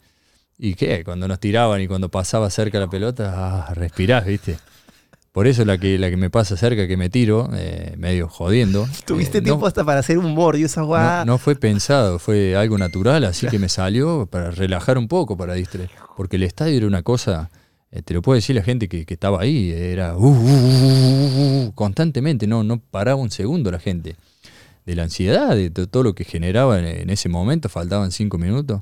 ¿Y 0.58 0.76
qué? 0.76 1.04
Cuando 1.04 1.28
nos 1.28 1.40
tiraban 1.40 1.82
y 1.82 1.88
cuando 1.88 2.10
pasaba 2.10 2.50
cerca 2.50 2.80
la 2.80 2.90
pelota, 2.90 3.34
ah, 3.36 3.74
respirás, 3.74 4.26
¿viste? 4.26 4.58
Por 5.36 5.48
eso 5.48 5.66
la 5.66 5.78
que, 5.78 6.00
la 6.00 6.10
que 6.10 6.16
me 6.16 6.30
pasa 6.30 6.56
cerca, 6.56 6.88
que 6.88 6.96
me 6.96 7.10
tiro, 7.10 7.50
eh, 7.54 7.94
medio 7.98 8.30
jodiendo. 8.30 8.88
Tuviste 9.06 9.40
eh, 9.40 9.42
tiempo 9.42 9.62
no, 9.62 9.68
hasta 9.68 9.84
para 9.84 10.00
hacer 10.00 10.18
humor 10.18 10.56
y 10.56 10.64
esa 10.64 10.80
no, 10.80 10.88
guada. 10.88 11.26
no 11.26 11.38
fue 11.38 11.56
pensado, 11.58 12.20
fue 12.20 12.56
algo 12.56 12.78
natural, 12.78 13.26
así 13.26 13.46
que 13.48 13.60
me 13.60 13.68
salió 13.68 14.28
para 14.28 14.52
relajar 14.52 14.98
un 14.98 15.10
poco, 15.10 15.36
para 15.36 15.54
distraer. 15.56 15.92
Porque 16.16 16.38
el 16.38 16.44
estadio 16.44 16.78
era 16.78 16.88
una 16.88 17.04
cosa, 17.04 17.52
eh, 17.92 18.02
te 18.02 18.14
lo 18.14 18.22
puede 18.22 18.38
decir 18.38 18.56
la 18.56 18.64
gente 18.64 18.88
que, 18.88 19.06
que 19.06 19.14
estaba 19.14 19.42
ahí, 19.42 19.72
era 19.72 20.16
uh, 20.16 20.26
uh, 20.26 20.32
uh, 20.32 21.66
uh, 21.66 21.72
constantemente, 21.74 22.48
no, 22.48 22.64
no 22.64 22.80
paraba 22.80 23.18
un 23.18 23.30
segundo 23.30 23.70
la 23.72 23.80
gente. 23.80 24.16
De 24.86 24.96
la 24.96 25.04
ansiedad, 25.04 25.56
de 25.56 25.70
to- 25.72 25.88
todo 25.88 26.04
lo 26.04 26.14
que 26.16 26.24
generaba 26.26 26.80
en, 26.80 27.10
ese 27.10 27.28
momento, 27.30 27.70
faltaban 27.70 28.12
cinco 28.12 28.38
minutos. 28.38 28.82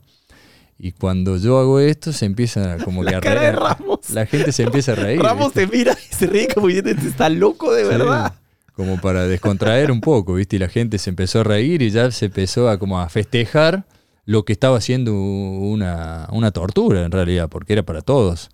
Y 0.77 0.91
cuando 0.91 1.37
yo 1.37 1.59
hago 1.59 1.79
esto, 1.79 2.11
se 2.11 2.25
empieza 2.25 2.77
como 2.83 3.05
que 3.05 3.15
a 3.15 3.21
cara 3.21 3.41
de 3.41 3.51
reír. 3.53 3.59
Ramos. 3.63 4.09
La 4.09 4.25
gente 4.25 4.51
se 4.51 4.63
empieza 4.63 4.91
a 4.93 4.95
reír. 4.95 5.21
Ramos 5.21 5.53
¿viste? 5.53 5.67
te 5.67 5.77
mira 5.77 5.93
y 6.11 6.13
se 6.13 6.27
ríe 6.27 6.47
como 6.53 6.67
diciendo, 6.67 6.91
"Este 6.91 7.07
está 7.07 7.29
loco 7.29 7.73
de 7.73 7.83
Sí, 7.83 7.89
verdad. 7.89 8.33
Como 8.75 8.99
para 8.99 9.27
descontraer 9.27 9.91
un 9.91 10.01
poco, 10.01 10.33
¿viste? 10.33 10.55
Y 10.55 10.59
la 10.59 10.67
gente 10.67 10.97
se 10.97 11.09
empezó 11.11 11.41
a 11.41 11.43
reír 11.43 11.81
y 11.83 11.91
ya 11.91 12.09
se 12.11 12.25
empezó 12.25 12.67
a 12.69 12.79
como 12.79 12.99
a 12.99 13.07
festejar 13.07 13.85
lo 14.25 14.45
que 14.45 14.51
estaba 14.53 14.81
siendo 14.81 15.13
una, 15.13 16.27
una 16.31 16.51
tortura 16.51 17.05
en 17.05 17.11
realidad, 17.11 17.49
porque 17.49 17.73
era 17.73 17.83
para 17.83 18.01
todos. 18.01 18.49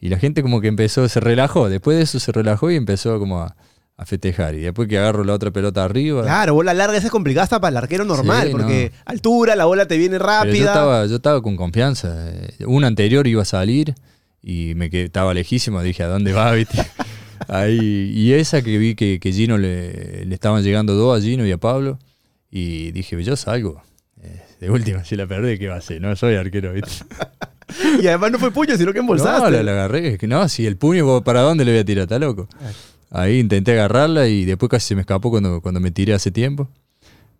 Y 0.00 0.08
la 0.08 0.18
gente 0.18 0.42
como 0.42 0.60
que 0.60 0.66
empezó, 0.68 1.08
se 1.08 1.20
relajó, 1.20 1.68
después 1.68 1.96
de 1.96 2.02
eso 2.02 2.18
se 2.18 2.32
relajó 2.32 2.70
y 2.72 2.76
empezó 2.76 3.18
como 3.20 3.40
a, 3.40 3.54
a 4.02 4.06
festejar. 4.06 4.54
Y 4.54 4.60
después 4.60 4.88
que 4.88 4.98
agarro 4.98 5.24
la 5.24 5.32
otra 5.34 5.50
pelota 5.50 5.84
arriba, 5.84 6.22
Claro, 6.22 6.54
bola 6.54 6.74
larga 6.74 6.96
esa 6.96 7.06
es 7.06 7.10
complicada 7.12 7.44
hasta 7.44 7.60
para 7.60 7.70
el 7.70 7.76
arquero 7.78 8.04
normal, 8.04 8.46
Sí, 8.48 8.52
porque 8.52 8.92
no. 8.94 9.02
altura, 9.06 9.56
la 9.56 9.64
bola 9.64 9.86
te 9.86 9.96
viene 9.96 10.18
Pero 10.18 10.24
yo 10.24 10.38
rápida. 10.44 10.66
estaba, 10.66 11.06
yo 11.06 11.16
estaba 11.16 11.42
con 11.42 11.56
confianza. 11.56 12.30
Eh, 12.30 12.64
Una 12.66 12.86
anterior 12.88 13.26
iba 13.26 13.42
a 13.42 13.46
salir 13.46 13.94
y 14.42 14.74
me 14.76 14.90
quedé, 14.90 15.04
estaba 15.04 15.32
lejísimo. 15.34 15.82
Dije, 15.82 16.02
¿a 16.02 16.08
dónde 16.08 16.32
va? 16.32 16.52
¿Viste? 16.54 16.84
Ahí, 17.48 18.12
y 18.14 18.32
esa 18.34 18.62
que 18.62 18.78
vi 18.78 18.94
que, 18.94 19.18
que 19.20 19.32
Gino 19.32 19.58
le, 19.58 20.24
le 20.24 20.34
estaban 20.34 20.62
llegando 20.62 20.94
dos 20.94 21.18
a 21.18 21.22
Gino 21.22 21.44
y 21.46 21.52
a 21.52 21.58
Pablo. 21.58 21.98
Y 22.50 22.92
dije, 22.92 23.22
yo 23.24 23.34
salgo. 23.36 23.82
Eh, 24.22 24.40
de 24.60 24.70
última, 24.70 25.04
si 25.04 25.16
la 25.16 25.26
perdí, 25.26 25.58
¿qué 25.58 25.68
va 25.68 25.74
a 25.74 25.78
hacer? 25.78 26.00
No 26.00 26.14
soy 26.14 26.34
arquero, 26.36 26.72
¿viste? 26.72 27.04
Y 28.02 28.06
además 28.06 28.30
no 28.32 28.38
fue 28.38 28.50
puño, 28.50 28.76
sino 28.76 28.92
que 28.92 28.98
embolsaste. 28.98 29.44
No, 29.44 29.50
la, 29.50 29.62
la 29.62 29.72
agarré. 29.72 30.18
No, 30.28 30.46
si 30.50 30.66
el 30.66 30.76
puño, 30.76 31.22
¿para 31.24 31.40
dónde 31.40 31.64
le 31.64 31.70
voy 31.72 31.80
a 31.80 31.84
tirar? 31.86 32.02
Está 32.02 32.18
loco. 32.18 32.46
Ahí 33.14 33.38
intenté 33.38 33.72
agarrarla 33.72 34.26
y 34.26 34.44
después 34.46 34.70
casi 34.70 34.88
se 34.88 34.94
me 34.94 35.02
escapó 35.02 35.30
cuando, 35.30 35.60
cuando 35.60 35.80
me 35.80 35.90
tiré 35.90 36.14
hace 36.14 36.30
tiempo. 36.30 36.68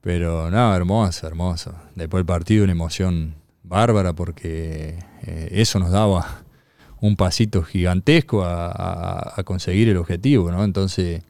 Pero 0.02 0.50
no, 0.50 0.74
hermoso, 0.74 1.26
hermoso. 1.26 1.74
Después 1.94 2.20
del 2.20 2.26
partido 2.26 2.64
una 2.64 2.72
emoción 2.72 3.34
bárbara 3.62 4.12
porque 4.12 4.98
eh, 5.22 5.48
eso 5.52 5.78
nos 5.78 5.90
daba 5.90 6.42
un 7.00 7.16
pasito 7.16 7.62
gigantesco 7.62 8.44
a, 8.44 9.32
a- 9.36 9.42
conseguir 9.44 9.88
el 9.88 9.96
objetivo, 9.96 10.50
¿no? 10.50 10.62
Entonces 10.64 11.22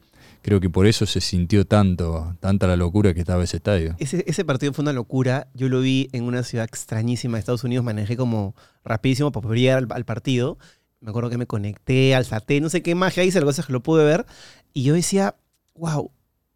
creo 0.42 0.58
que 0.58 0.68
por 0.68 0.86
eso 0.86 1.06
se 1.06 1.20
sintió 1.20 1.64
tanto, 1.66 2.34
tanta 2.40 2.66
la 2.66 2.76
locura 2.76 3.14
que 3.14 3.20
estaba 3.20 3.44
ese 3.44 3.58
estadio. 3.58 3.94
Ese, 3.98 4.44
partido 4.44 4.72
fue 4.72 4.82
una 4.82 4.92
locura. 4.92 5.46
Yo 5.54 5.68
lo 5.68 5.80
vi 5.80 6.08
en 6.12 6.24
una 6.24 6.42
ciudad 6.42 6.64
extrañísima 6.64 7.36
de 7.36 7.40
Estados 7.40 7.62
Unidos. 7.64 7.84
Manejé 7.84 8.16
como 8.16 8.54
rapidísimo 8.84 9.30
para 9.30 9.42
poder 9.42 9.58
llegar 9.60 9.86
al 9.90 10.04
partido. 10.04 10.58
Me 11.02 11.10
acuerdo 11.10 11.28
que 11.30 11.36
me 11.36 11.46
conecté, 11.46 12.14
alzaté, 12.14 12.60
no 12.60 12.68
sé 12.70 12.80
qué 12.82 12.94
magia 12.94 13.24
hice, 13.24 13.40
la 13.40 13.44
cosa 13.46 13.60
es 13.60 13.66
que 13.66 13.72
lo 13.72 13.82
pude 13.82 14.04
ver. 14.04 14.24
Y 14.72 14.84
yo 14.84 14.94
decía, 14.94 15.34
wow, 15.74 16.10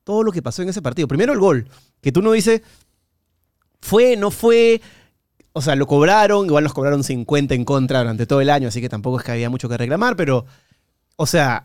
todo 0.04 0.22
lo 0.22 0.32
que 0.32 0.40
pasó 0.40 0.62
en 0.62 0.68
ese 0.68 0.80
partido. 0.80 1.08
Primero 1.08 1.32
el 1.32 1.38
gol, 1.40 1.68
que 2.00 2.12
tú 2.12 2.22
no 2.22 2.32
dices, 2.32 2.62
fue, 3.80 4.16
no 4.16 4.30
fue. 4.30 4.80
O 5.52 5.62
sea, 5.62 5.74
lo 5.74 5.86
cobraron, 5.86 6.46
igual 6.46 6.64
nos 6.64 6.74
cobraron 6.74 7.02
50 7.02 7.54
en 7.54 7.64
contra 7.64 8.00
durante 8.00 8.26
todo 8.26 8.40
el 8.42 8.50
año, 8.50 8.68
así 8.68 8.80
que 8.80 8.88
tampoco 8.90 9.18
es 9.18 9.24
que 9.24 9.32
había 9.32 9.48
mucho 9.48 9.68
que 9.70 9.76
reclamar, 9.78 10.14
pero, 10.14 10.44
o 11.16 11.26
sea, 11.26 11.64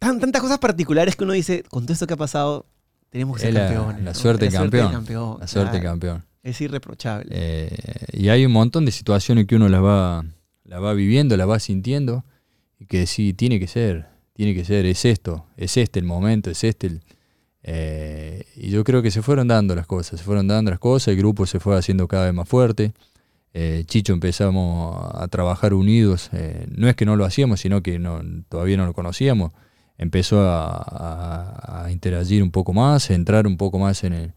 tan- 0.00 0.18
tantas 0.18 0.42
cosas 0.42 0.58
particulares 0.58 1.14
que 1.14 1.22
uno 1.22 1.32
dice, 1.32 1.62
con 1.70 1.84
todo 1.84 1.92
esto 1.92 2.08
que 2.08 2.14
ha 2.14 2.16
pasado, 2.16 2.66
tenemos 3.10 3.36
que 3.36 3.42
ser 3.44 3.54
la- 3.54 3.60
campeones. 3.68 4.02
la 4.04 4.14
suerte 4.14 4.50
campeón. 4.50 4.90
campeón, 4.92 5.36
La 5.40 5.46
suerte 5.46 5.70
claro. 5.78 5.84
campeón. 5.92 6.24
Es 6.42 6.60
irreprochable. 6.60 7.26
Eh, 7.30 7.70
y 8.12 8.28
hay 8.28 8.44
un 8.44 8.50
montón 8.52 8.84
de 8.84 8.90
situaciones 8.90 9.46
que 9.46 9.54
uno 9.54 9.68
las 9.68 9.82
va, 9.84 10.24
las 10.72 10.82
va 10.82 10.94
viviendo, 10.94 11.36
las 11.36 11.48
va 11.48 11.58
sintiendo, 11.58 12.24
y 12.78 12.86
que 12.86 13.06
sí, 13.06 13.34
tiene 13.34 13.60
que 13.60 13.66
ser, 13.66 14.06
tiene 14.32 14.54
que 14.54 14.64
ser, 14.64 14.86
es 14.86 15.04
esto, 15.04 15.44
es 15.58 15.76
este 15.76 15.98
el 16.00 16.06
momento, 16.06 16.50
es 16.50 16.64
este 16.64 16.86
el... 16.86 17.02
eh, 17.62 18.44
y 18.56 18.70
yo 18.70 18.82
creo 18.84 19.02
que 19.02 19.10
se 19.10 19.22
fueron 19.22 19.48
dando 19.48 19.74
las 19.74 19.86
cosas, 19.86 20.18
se 20.20 20.24
fueron 20.24 20.48
dando 20.48 20.70
las 20.70 20.80
cosas, 20.80 21.08
el 21.08 21.16
grupo 21.18 21.44
se 21.46 21.60
fue 21.60 21.76
haciendo 21.76 22.08
cada 22.08 22.24
vez 22.26 22.34
más 22.34 22.48
fuerte. 22.48 22.92
eh, 23.54 23.84
Chicho 23.86 24.14
empezamos 24.14 24.96
a 25.14 25.28
trabajar 25.28 25.74
unidos, 25.74 26.30
eh, 26.32 26.66
no 26.70 26.88
es 26.88 26.96
que 26.96 27.04
no 27.04 27.16
lo 27.16 27.24
hacíamos, 27.26 27.60
sino 27.60 27.82
que 27.82 27.98
no, 27.98 28.22
todavía 28.48 28.76
no 28.78 28.86
lo 28.86 28.94
conocíamos. 28.94 29.52
Empezó 29.98 30.40
a, 30.40 30.72
a- 30.72 31.84
a 31.84 31.92
interagir 31.92 32.42
un 32.42 32.50
poco 32.50 32.72
más, 32.72 33.10
a 33.10 33.14
entrar 33.14 33.46
un 33.46 33.56
poco 33.58 33.78
más 33.78 34.04
en, 34.04 34.12
el- 34.14 34.32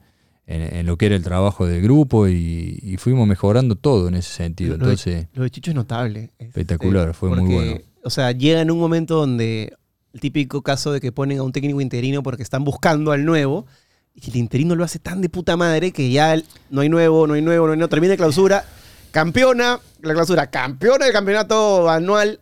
en, 0.47 0.75
en 0.75 0.85
lo 0.85 0.97
que 0.97 1.07
era 1.07 1.15
el 1.15 1.23
trabajo 1.23 1.65
del 1.65 1.81
grupo 1.81 2.27
y, 2.27 2.79
y 2.81 2.97
fuimos 2.97 3.27
mejorando 3.27 3.75
todo 3.75 4.07
en 4.07 4.15
ese 4.15 4.31
sentido. 4.33 4.77
Lo 4.77 4.85
de- 4.85 4.91
Entonces, 4.91 5.27
Lo 5.33 5.43
de 5.43 5.49
Chicho 5.49 5.71
es 5.71 5.75
notable. 5.75 6.31
Es, 6.37 6.47
Espectacular, 6.49 7.13
fue 7.13 7.29
muy 7.35 7.53
bueno. 7.53 7.77
O 8.03 8.09
sea, 8.09 8.31
llega 8.31 8.61
en 8.61 8.69
un 8.69 8.77
momento 8.79 9.15
donde 9.15 9.73
el 10.13 10.19
típico 10.19 10.61
caso 10.61 10.91
de 10.93 11.01
que 11.01 11.11
ponen 11.11 11.39
a 11.39 11.43
un 11.43 11.51
técnico 11.51 11.81
interino 11.81 12.21
porque 12.23 12.43
están 12.43 12.63
buscando 12.63 13.11
al 13.11 13.25
nuevo 13.25 13.65
y 14.13 14.29
el 14.29 14.35
interino 14.37 14.75
lo 14.75 14.83
hace 14.85 14.99
tan 14.99 15.19
de 15.21 15.27
puta 15.29 15.57
madre 15.57 15.91
que 15.91 16.09
ya 16.11 16.41
no 16.69 16.81
hay 16.81 16.89
nuevo, 16.89 17.25
no 17.27 17.33
hay 17.33 17.41
nuevo, 17.41 17.65
no 17.65 17.71
hay 17.73 17.77
nuevo, 17.77 17.89
termina 17.89 18.13
la 18.13 18.17
clausura, 18.17 18.63
campeona, 19.11 19.79
la 20.01 20.13
clausura, 20.13 20.49
campeona 20.49 21.05
del 21.05 21.13
campeonato 21.13 21.89
anual. 21.89 22.39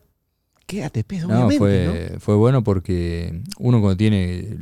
Quédate, 0.68 1.04
peso, 1.04 1.28
no, 1.28 1.46
obviamente, 1.46 1.58
fue, 1.58 2.10
¿no? 2.14 2.20
fue 2.20 2.36
bueno 2.36 2.64
porque 2.64 3.42
uno 3.60 3.80
cuando 3.82 3.98
tiene, 3.98 4.58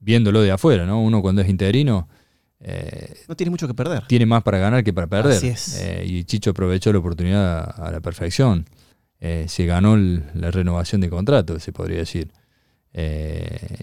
viéndolo 0.00 0.40
de 0.42 0.50
afuera, 0.52 0.84
¿no? 0.86 1.02
Uno 1.02 1.20
cuando 1.22 1.42
es 1.42 1.48
interino, 1.48 2.08
eh, 2.64 3.14
No 3.28 3.34
tienes 3.36 3.50
mucho 3.50 3.66
que 3.66 3.74
perder. 3.74 4.04
tiene 4.06 4.24
más 4.26 4.42
para 4.42 4.58
ganar 4.58 4.84
que 4.84 4.92
para 4.92 5.06
perder. 5.06 5.36
Así 5.38 5.48
es. 5.48 5.78
Eh, 5.80 6.04
y 6.06 6.24
Chicho 6.24 6.50
aprovechó 6.50 6.92
la 6.92 6.98
oportunidad 7.00 7.74
a, 7.80 7.90
la 7.90 8.00
perfección. 8.00 8.66
Eh, 9.20 9.46
se 9.48 9.66
ganó 9.66 9.94
el- 9.94 10.24
la 10.34 10.50
renovación 10.50 11.00
de 11.00 11.10
contrato, 11.10 11.58
se 11.60 11.72
podría 11.72 11.98
decir. 11.98 12.28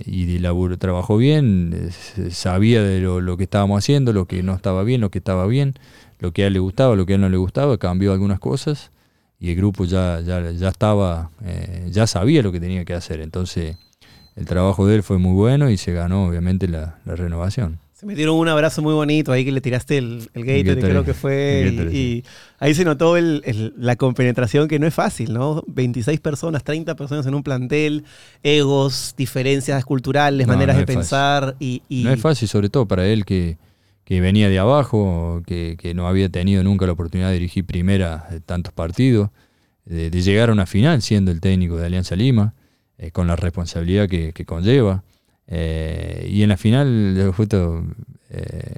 Y 0.05 0.37
laburo, 0.39 0.77
trabajó 0.77 1.17
bien, 1.17 1.89
sabía 2.31 2.83
de 2.83 2.99
lo, 3.01 3.21
lo 3.21 3.37
que 3.37 3.43
estábamos 3.43 3.79
haciendo, 3.83 4.13
lo 4.13 4.25
que 4.25 4.43
no 4.43 4.53
estaba 4.53 4.83
bien, 4.83 5.01
lo 5.01 5.09
que 5.11 5.17
estaba 5.19 5.45
bien, 5.47 5.73
lo 6.19 6.31
que 6.31 6.43
a 6.43 6.47
él 6.47 6.53
le 6.53 6.59
gustaba, 6.59 6.95
lo 6.95 7.05
que 7.05 7.13
a 7.13 7.15
él 7.15 7.21
no 7.21 7.29
le 7.29 7.37
gustaba, 7.37 7.77
cambió 7.77 8.13
algunas 8.13 8.39
cosas 8.39 8.91
y 9.39 9.49
el 9.51 9.55
grupo 9.55 9.85
ya, 9.85 10.19
ya, 10.21 10.51
ya 10.51 10.69
estaba, 10.69 11.31
ya 11.89 12.07
sabía 12.07 12.41
lo 12.43 12.51
que 12.51 12.59
tenía 12.59 12.85
que 12.85 12.93
hacer. 12.93 13.19
Entonces 13.21 13.77
el 14.35 14.45
trabajo 14.45 14.85
de 14.87 14.95
él 14.95 15.03
fue 15.03 15.17
muy 15.17 15.33
bueno 15.33 15.69
y 15.69 15.77
se 15.77 15.91
ganó 15.93 16.25
obviamente 16.27 16.67
la, 16.67 16.99
la 17.05 17.15
renovación. 17.15 17.79
Se 17.99 18.05
metieron 18.05 18.37
un 18.37 18.47
abrazo 18.47 18.81
muy 18.81 18.93
bonito 18.93 19.33
ahí 19.33 19.43
que 19.43 19.51
le 19.51 19.59
tiraste 19.59 19.97
el, 19.97 20.29
el 20.33 20.45
Gatorade, 20.45 20.79
creo 20.79 21.03
que 21.03 21.13
fue. 21.13 21.89
Y- 21.91 22.23
ahí 22.57 22.73
se 22.73 22.85
notó 22.85 23.17
el- 23.17 23.41
el- 23.43 23.73
la 23.77 23.97
compenetración 23.97 24.69
que 24.69 24.79
no 24.79 24.87
es 24.87 24.93
fácil, 24.93 25.33
¿no? 25.33 25.65
26 25.67 26.21
personas, 26.21 26.63
30 26.63 26.95
personas 26.95 27.25
en 27.25 27.35
un 27.35 27.43
plantel, 27.43 28.05
egos, 28.41 29.15
diferencias 29.17 29.83
culturales, 29.83 30.47
No, 30.47 30.53
maneras 30.53 30.77
no 30.77 30.79
de 30.79 30.85
pensar. 30.85 31.55
Y, 31.59 31.81
y- 31.89 32.03
No 32.05 32.11
es 32.13 32.21
fácil, 32.21 32.47
sobre 32.47 32.69
todo 32.69 32.87
para 32.87 33.05
él 33.05 33.25
que, 33.25 33.57
que 34.05 34.21
venía 34.21 34.47
de 34.47 34.59
abajo, 34.59 35.41
que, 35.45 35.75
que 35.77 35.93
no 35.93 36.07
había 36.07 36.29
tenido 36.29 36.63
nunca 36.63 36.85
la 36.85 36.93
oportunidad 36.93 37.27
de 37.27 37.33
dirigir 37.33 37.65
primera 37.65 38.27
eh, 38.31 38.39
tantos 38.45 38.71
partidos, 38.71 39.29
de, 39.83 40.09
de 40.09 40.21
llegar 40.21 40.49
a 40.49 40.53
una 40.53 40.65
final 40.67 41.01
siendo 41.01 41.31
el 41.31 41.41
técnico 41.41 41.75
de 41.75 41.87
Alianza 41.87 42.15
Lima, 42.15 42.53
eh, 42.97 43.11
con 43.11 43.27
la 43.27 43.35
responsabilidad 43.35 44.07
que, 44.07 44.31
que 44.31 44.45
conlleva. 44.45 45.03
Eh, 45.51 46.27
y 46.31 46.43
en 46.43 46.49
la 46.49 46.57
final, 46.57 47.31
justo 47.35 47.83
eh, 48.29 48.75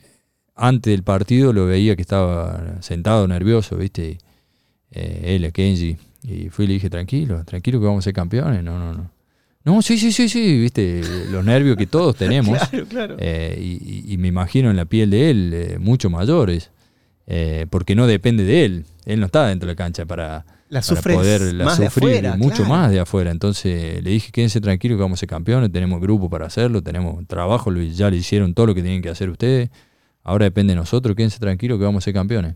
antes 0.55 0.91
del 0.91 1.03
partido, 1.03 1.51
lo 1.53 1.65
veía 1.65 1.95
que 1.95 2.01
estaba 2.01 2.81
sentado 2.81 3.27
nervioso, 3.27 3.75
¿viste? 3.77 4.17
Eh, 4.91 5.35
él, 5.35 5.51
Kenji. 5.51 5.97
Y 6.23 6.49
fui 6.49 6.65
y 6.65 6.67
le 6.69 6.73
dije, 6.75 6.89
tranquilo, 6.89 7.43
tranquilo 7.45 7.79
que 7.79 7.85
vamos 7.87 8.03
a 8.03 8.05
ser 8.05 8.13
campeones. 8.13 8.63
No, 8.63 8.77
no, 8.79 8.93
no. 8.93 9.11
No, 9.63 9.81
sí, 9.81 9.97
sí, 9.97 10.11
sí, 10.11 10.27
sí, 10.29 10.59
viste, 10.59 11.01
los 11.29 11.43
nervios 11.45 11.77
que 11.77 11.87
todos 11.87 12.15
tenemos. 12.15 12.57
Claro, 12.69 12.85
claro. 12.87 13.15
Eh, 13.19 13.57
y, 13.59 14.07
y- 14.09 14.13
y 14.13 14.17
me 14.17 14.27
imagino 14.29 14.69
en 14.71 14.75
la 14.77 14.85
piel 14.85 15.09
de 15.11 15.29
él 15.29 15.51
eh, 15.53 15.77
mucho 15.79 16.09
mayores, 16.09 16.71
eh, 17.27 17.65
porque 17.69 17.95
no 17.95 18.07
depende 18.07 18.43
de 18.43 18.65
él. 18.65 18.85
Él 19.05 19.19
no 19.19 19.25
está 19.27 19.47
dentro 19.47 19.67
de 19.67 19.73
la 19.73 19.77
cancha 19.77 20.05
para, 20.05 20.45
la 20.71 20.81
para 20.81 21.01
poder 21.01 21.53
la 21.53 21.65
más 21.65 21.77
de 21.77 21.89
sufrir 21.89 22.25
afuera, 22.25 22.37
mucho 22.37 22.63
claro. 22.63 22.69
más 22.69 22.91
de 22.91 22.99
afuera. 23.01 23.31
Entonces 23.31 24.01
le 24.01 24.09
dije, 24.09 24.31
quédense 24.31 24.61
tranquilos 24.61 24.97
que 24.97 25.01
vamos 25.01 25.19
a 25.19 25.21
ser 25.21 25.29
campeones, 25.29 25.69
tenemos 25.69 25.99
grupo 25.99 26.29
para 26.29 26.45
hacerlo, 26.45 26.81
tenemos 26.81 27.27
trabajo, 27.27 27.73
ya 27.73 28.09
le 28.09 28.15
hicieron 28.15 28.53
todo 28.53 28.67
lo 28.67 28.73
que 28.73 28.81
tienen 28.81 29.01
que 29.01 29.09
hacer 29.09 29.29
ustedes. 29.29 29.69
Ahora 30.23 30.45
depende 30.45 30.71
de 30.71 30.77
nosotros, 30.77 31.13
quédense 31.15 31.39
tranquilos 31.39 31.77
que 31.77 31.83
vamos 31.83 32.03
a 32.03 32.05
ser 32.05 32.13
campeones. 32.13 32.55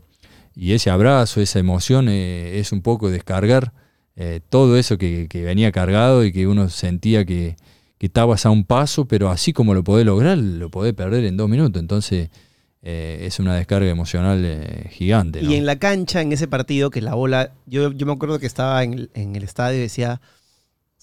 Y 0.54 0.72
ese 0.72 0.88
abrazo, 0.88 1.42
esa 1.42 1.58
emoción 1.58 2.08
eh, 2.08 2.58
es 2.58 2.72
un 2.72 2.80
poco 2.80 3.10
descargar 3.10 3.74
eh, 4.16 4.40
todo 4.48 4.78
eso 4.78 4.96
que, 4.96 5.26
que 5.28 5.42
venía 5.42 5.70
cargado 5.70 6.24
y 6.24 6.32
que 6.32 6.46
uno 6.46 6.70
sentía 6.70 7.26
que, 7.26 7.56
que 7.98 8.06
estabas 8.06 8.46
a 8.46 8.50
un 8.50 8.64
paso, 8.64 9.04
pero 9.04 9.28
así 9.28 9.52
como 9.52 9.74
lo 9.74 9.84
podés 9.84 10.06
lograr, 10.06 10.38
lo 10.38 10.70
podés 10.70 10.94
perder 10.94 11.26
en 11.26 11.36
dos 11.36 11.50
minutos. 11.50 11.80
Entonces, 11.82 12.30
eh, 12.82 13.20
es 13.22 13.38
una 13.40 13.54
descarga 13.54 13.88
emocional 13.88 14.42
eh, 14.44 14.88
gigante. 14.90 15.42
¿no? 15.42 15.50
Y 15.50 15.54
en 15.54 15.66
la 15.66 15.76
cancha, 15.78 16.20
en 16.20 16.32
ese 16.32 16.46
partido, 16.48 16.90
que 16.90 17.00
la 17.00 17.14
bola, 17.14 17.52
yo, 17.66 17.92
yo 17.92 18.06
me 18.06 18.12
acuerdo 18.12 18.38
que 18.38 18.46
estaba 18.46 18.82
en 18.84 18.94
el, 18.94 19.10
en 19.14 19.36
el 19.36 19.42
estadio 19.42 19.78
y 19.78 19.82
decía, 19.82 20.20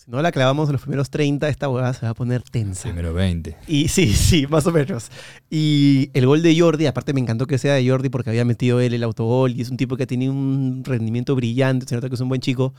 si 0.03 0.11
no 0.11 0.21
la 0.21 0.33
clavamos 0.33 0.67
en 0.67 0.73
los 0.73 0.81
primeros 0.81 1.09
30, 1.09 1.47
esta 1.47 1.69
huevada 1.69 1.93
se 1.93 2.05
va 2.05 2.09
a 2.09 2.13
poner 2.13 2.43
tensa. 2.43 2.89
Primero 2.89 3.13
20. 3.13 3.55
Y 3.67 3.87
sí, 3.87 4.13
sí, 4.13 4.47
más 4.47 4.67
o 4.67 4.73
menos. 4.73 5.09
Y 5.49 6.09
el 6.13 6.25
gol 6.25 6.41
de 6.41 6.59
Jordi, 6.59 6.87
aparte 6.87 7.13
me 7.13 7.21
encantó 7.21 7.47
que 7.47 7.57
sea 7.57 7.75
de 7.75 7.87
Jordi 7.87 8.09
porque 8.09 8.29
había 8.29 8.43
metido 8.43 8.81
él 8.81 8.93
el 8.93 9.03
autogol 9.03 9.51
y 9.51 9.61
es 9.61 9.69
un 9.69 9.77
tipo 9.77 9.95
que 9.95 10.05
tiene 10.05 10.29
un 10.29 10.83
rendimiento 10.83 11.35
brillante, 11.35 11.85
se 11.87 11.95
nota 11.95 12.09
que 12.09 12.15
es 12.15 12.21
un 12.21 12.27
buen 12.27 12.41
chico. 12.41 12.73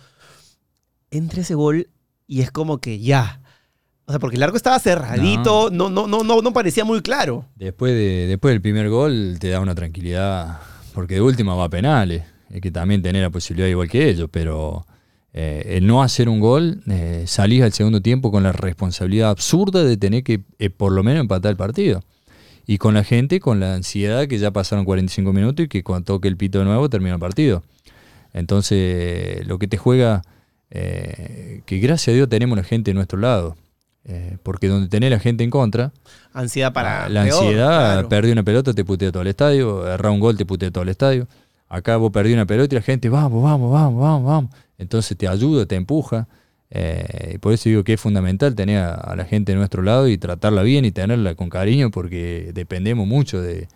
Entra 1.10 1.40
ese 1.40 1.54
gol 1.54 1.88
y 2.26 2.42
es 2.42 2.50
como 2.50 2.78
que 2.78 2.98
ya. 2.98 3.40
O 4.06 4.12
sea, 4.12 4.18
porque 4.18 4.36
el 4.36 4.42
arco 4.42 4.56
estaba 4.56 4.78
cerradito, 4.78 5.70
no, 5.70 5.88
no, 5.88 6.06
no, 6.06 6.22
no, 6.22 6.42
no 6.42 6.52
parecía 6.52 6.84
muy 6.84 7.00
claro. 7.00 7.46
Después, 7.56 7.92
de, 7.92 8.26
después 8.26 8.52
del 8.52 8.60
primer 8.60 8.90
gol 8.90 9.36
te 9.40 9.48
da 9.48 9.60
una 9.60 9.74
tranquilidad, 9.74 10.58
porque 10.92 11.14
de 11.14 11.22
última 11.22 11.54
va 11.54 11.64
a 11.64 11.68
penales, 11.70 12.22
es 12.50 12.60
que 12.60 12.70
también 12.70 13.00
tener 13.00 13.22
la 13.22 13.30
posibilidad 13.30 13.68
igual 13.68 13.88
que 13.88 14.08
ellos, 14.08 14.28
pero 14.30 14.86
eh, 15.32 15.76
el 15.76 15.86
no 15.86 16.02
hacer 16.02 16.28
un 16.28 16.38
gol, 16.38 16.82
eh, 16.86 17.24
salís 17.26 17.62
al 17.62 17.72
segundo 17.72 18.02
tiempo 18.02 18.30
con 18.30 18.42
la 18.42 18.52
responsabilidad 18.52 19.30
absurda 19.30 19.82
de 19.84 19.96
tener 19.96 20.22
que 20.22 20.42
eh, 20.58 20.70
por 20.70 20.92
lo 20.92 21.02
menos 21.02 21.20
empatar 21.20 21.50
el 21.50 21.56
partido. 21.56 22.02
Y 22.66 22.78
con 22.78 22.94
la 22.94 23.04
gente, 23.04 23.40
con 23.40 23.60
la 23.60 23.74
ansiedad 23.74 24.26
que 24.26 24.38
ya 24.38 24.50
pasaron 24.50 24.84
45 24.84 25.32
minutos 25.32 25.66
y 25.66 25.68
que 25.68 25.82
cuando 25.82 26.04
toque 26.04 26.28
el 26.28 26.36
pito 26.36 26.58
de 26.58 26.64
nuevo 26.64 26.88
termina 26.88 27.14
el 27.14 27.20
partido. 27.20 27.62
Entonces, 28.34 29.46
lo 29.46 29.58
que 29.58 29.68
te 29.68 29.76
juega, 29.76 30.22
eh, 30.70 31.62
que 31.66 31.78
gracias 31.78 32.12
a 32.12 32.16
Dios 32.16 32.28
tenemos 32.28 32.58
la 32.58 32.64
gente 32.64 32.90
de 32.90 32.94
nuestro 32.94 33.18
lado. 33.18 33.56
Eh, 34.06 34.36
porque 34.42 34.68
donde 34.68 34.88
tenés 34.88 35.10
la 35.10 35.18
gente 35.18 35.44
en 35.44 35.50
contra, 35.50 35.92
Ansiedad 36.34 36.72
para. 36.74 37.08
la 37.08 37.24
peor, 37.24 37.42
ansiedad, 37.42 37.92
claro. 37.94 38.08
perdí 38.10 38.32
una 38.32 38.42
pelota, 38.42 38.74
te 38.74 38.84
putea 38.84 39.10
todo 39.10 39.22
el 39.22 39.28
estadio, 39.28 39.86
errar 39.90 40.12
un 40.12 40.20
gol, 40.20 40.36
te 40.36 40.44
putea 40.44 40.70
todo 40.70 40.82
el 40.82 40.90
estadio. 40.90 41.26
Acá 41.68 41.96
vos 41.96 42.12
perdí 42.12 42.34
una 42.34 42.44
pelota 42.46 42.74
y 42.74 42.76
la 42.78 42.82
gente, 42.82 43.08
vamos, 43.08 43.42
vamos, 43.42 43.72
vamos, 43.72 44.00
vamos, 44.02 44.24
vamos. 44.26 44.50
Entonces 44.76 45.16
te 45.16 45.26
ayuda, 45.26 45.64
te 45.66 45.76
empuja. 45.76 46.28
eh, 46.70 47.32
y 47.36 47.38
por 47.38 47.52
eso 47.54 47.68
digo 47.68 47.82
que 47.84 47.94
es 47.94 48.00
fundamental 48.00 48.54
tener 48.54 48.78
a, 48.82 48.94
a 48.94 49.16
la 49.16 49.24
gente 49.24 49.52
de 49.52 49.58
nuestro 49.58 49.82
lado 49.82 50.06
y 50.08 50.18
tratarla 50.18 50.62
bien 50.62 50.84
y 50.84 50.90
tenerla 50.90 51.34
con 51.34 51.48
cariño 51.48 51.90
porque 51.90 52.50
dependemos 52.52 53.06
mucho 53.06 53.40
de, 53.40 53.68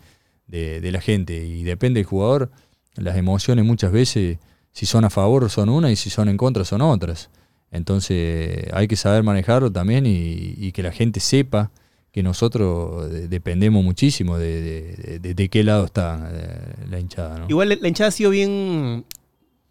de- 0.47 0.79
de 0.81 0.91
la 0.91 1.01
gente 1.01 1.45
y 1.45 1.63
depende 1.63 1.99
del 2.01 2.05
jugador. 2.05 2.51
Las 2.95 3.17
emociones 3.17 3.65
muchas 3.65 3.91
veces, 3.91 4.37
si 4.73 4.85
son 4.85 5.05
a 5.05 5.09
favor 5.09 5.49
son 5.49 5.69
una 5.69 5.89
y 5.91 5.95
si 5.95 6.09
son 6.11 6.29
en 6.29 6.37
contra 6.37 6.65
son 6.65 6.81
otras. 6.81 7.29
Entonces 7.71 8.65
hay 8.73 8.87
que 8.87 8.95
saber 8.95 9.23
manejarlo 9.23 9.71
también 9.71 10.05
y, 10.05 10.53
y 10.57 10.71
que 10.71 10.83
la 10.83 10.91
gente 10.91 11.19
sepa 11.19 11.71
que 12.11 12.23
nosotros 12.23 13.11
de- 13.11 13.27
dependemos 13.27 13.83
muchísimo 13.83 14.37
de, 14.37 14.61
de- 14.61 15.19
de- 15.19 15.33
de 15.35 15.49
qué 15.49 15.63
lado 15.63 15.85
está 15.85 16.29
eh, 16.31 16.73
la 16.89 16.99
hinchada. 16.99 17.39
¿no? 17.39 17.45
Igual 17.49 17.77
la 17.81 17.87
hinchada 17.87 18.07
ha 18.07 18.11
sido 18.11 18.31
bien, 18.31 19.05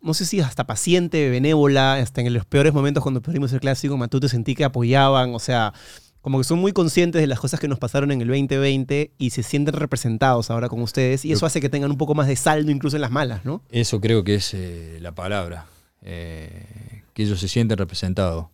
no 0.01 0.14
sé 0.14 0.24
si 0.24 0.40
hasta 0.40 0.64
paciente, 0.64 1.28
benévola, 1.30 1.94
hasta 1.94 2.20
en 2.20 2.32
los 2.32 2.44
peores 2.44 2.72
momentos 2.72 3.03
cuando 3.03 3.20
perdimos 3.20 3.53
el 3.53 3.61
clásico, 3.61 3.96
Matute 3.96 4.28
sentí 4.28 4.55
que 4.55 4.62
apoyaban, 4.64 5.34
o 5.34 5.40
sea, 5.40 5.72
como 6.20 6.38
que 6.38 6.44
son 6.44 6.61
muy 6.61 6.70
conscientes 6.72 7.20
de 7.20 7.26
las 7.26 7.40
cosas 7.40 7.59
que 7.59 7.66
nos 7.66 7.80
pasaron 7.80 8.12
en 8.12 8.20
el 8.20 8.28
2020 8.28 9.11
y 9.18 9.30
se 9.30 9.42
sienten 9.42 9.74
representados 9.74 10.51
ahora 10.51 10.68
con 10.68 10.80
ustedes 10.82 11.24
y 11.24 11.32
eso 11.32 11.46
hace 11.46 11.61
que 11.61 11.68
tengan 11.68 11.90
un 11.90 11.96
poco 11.99 12.14
más 12.14 12.28
de 12.28 12.36
saldo 12.36 12.70
incluso 12.70 12.96
en 12.96 13.03
las 13.03 13.11
malas, 13.11 13.44
¿no? 13.44 13.62
Eso 13.70 14.01
creo 14.01 14.22
que 14.22 14.36
es 14.36 14.55
eh, 14.55 14.99
la 15.01 15.12
palabra, 15.12 15.66
eh, 16.03 16.97
que 17.19 17.25
ellos 17.25 17.41
se 17.41 17.49
sienten 17.49 17.77
representados. 17.79 18.47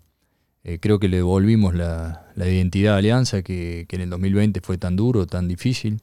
Eh, 0.62 0.79
creo 0.81 0.99
que 0.99 1.09
le 1.09 1.19
devolvimos 1.19 1.75
la, 1.75 2.31
la 2.35 2.49
identidad 2.49 2.95
a 2.95 2.97
Alianza 2.97 3.43
que, 3.43 3.85
que 3.87 3.97
en 3.97 4.03
el 4.03 4.09
2020 4.09 4.62
fue 4.62 4.79
tan 4.79 4.97
duro, 4.97 5.27
tan 5.27 5.49
difícil. 5.49 6.01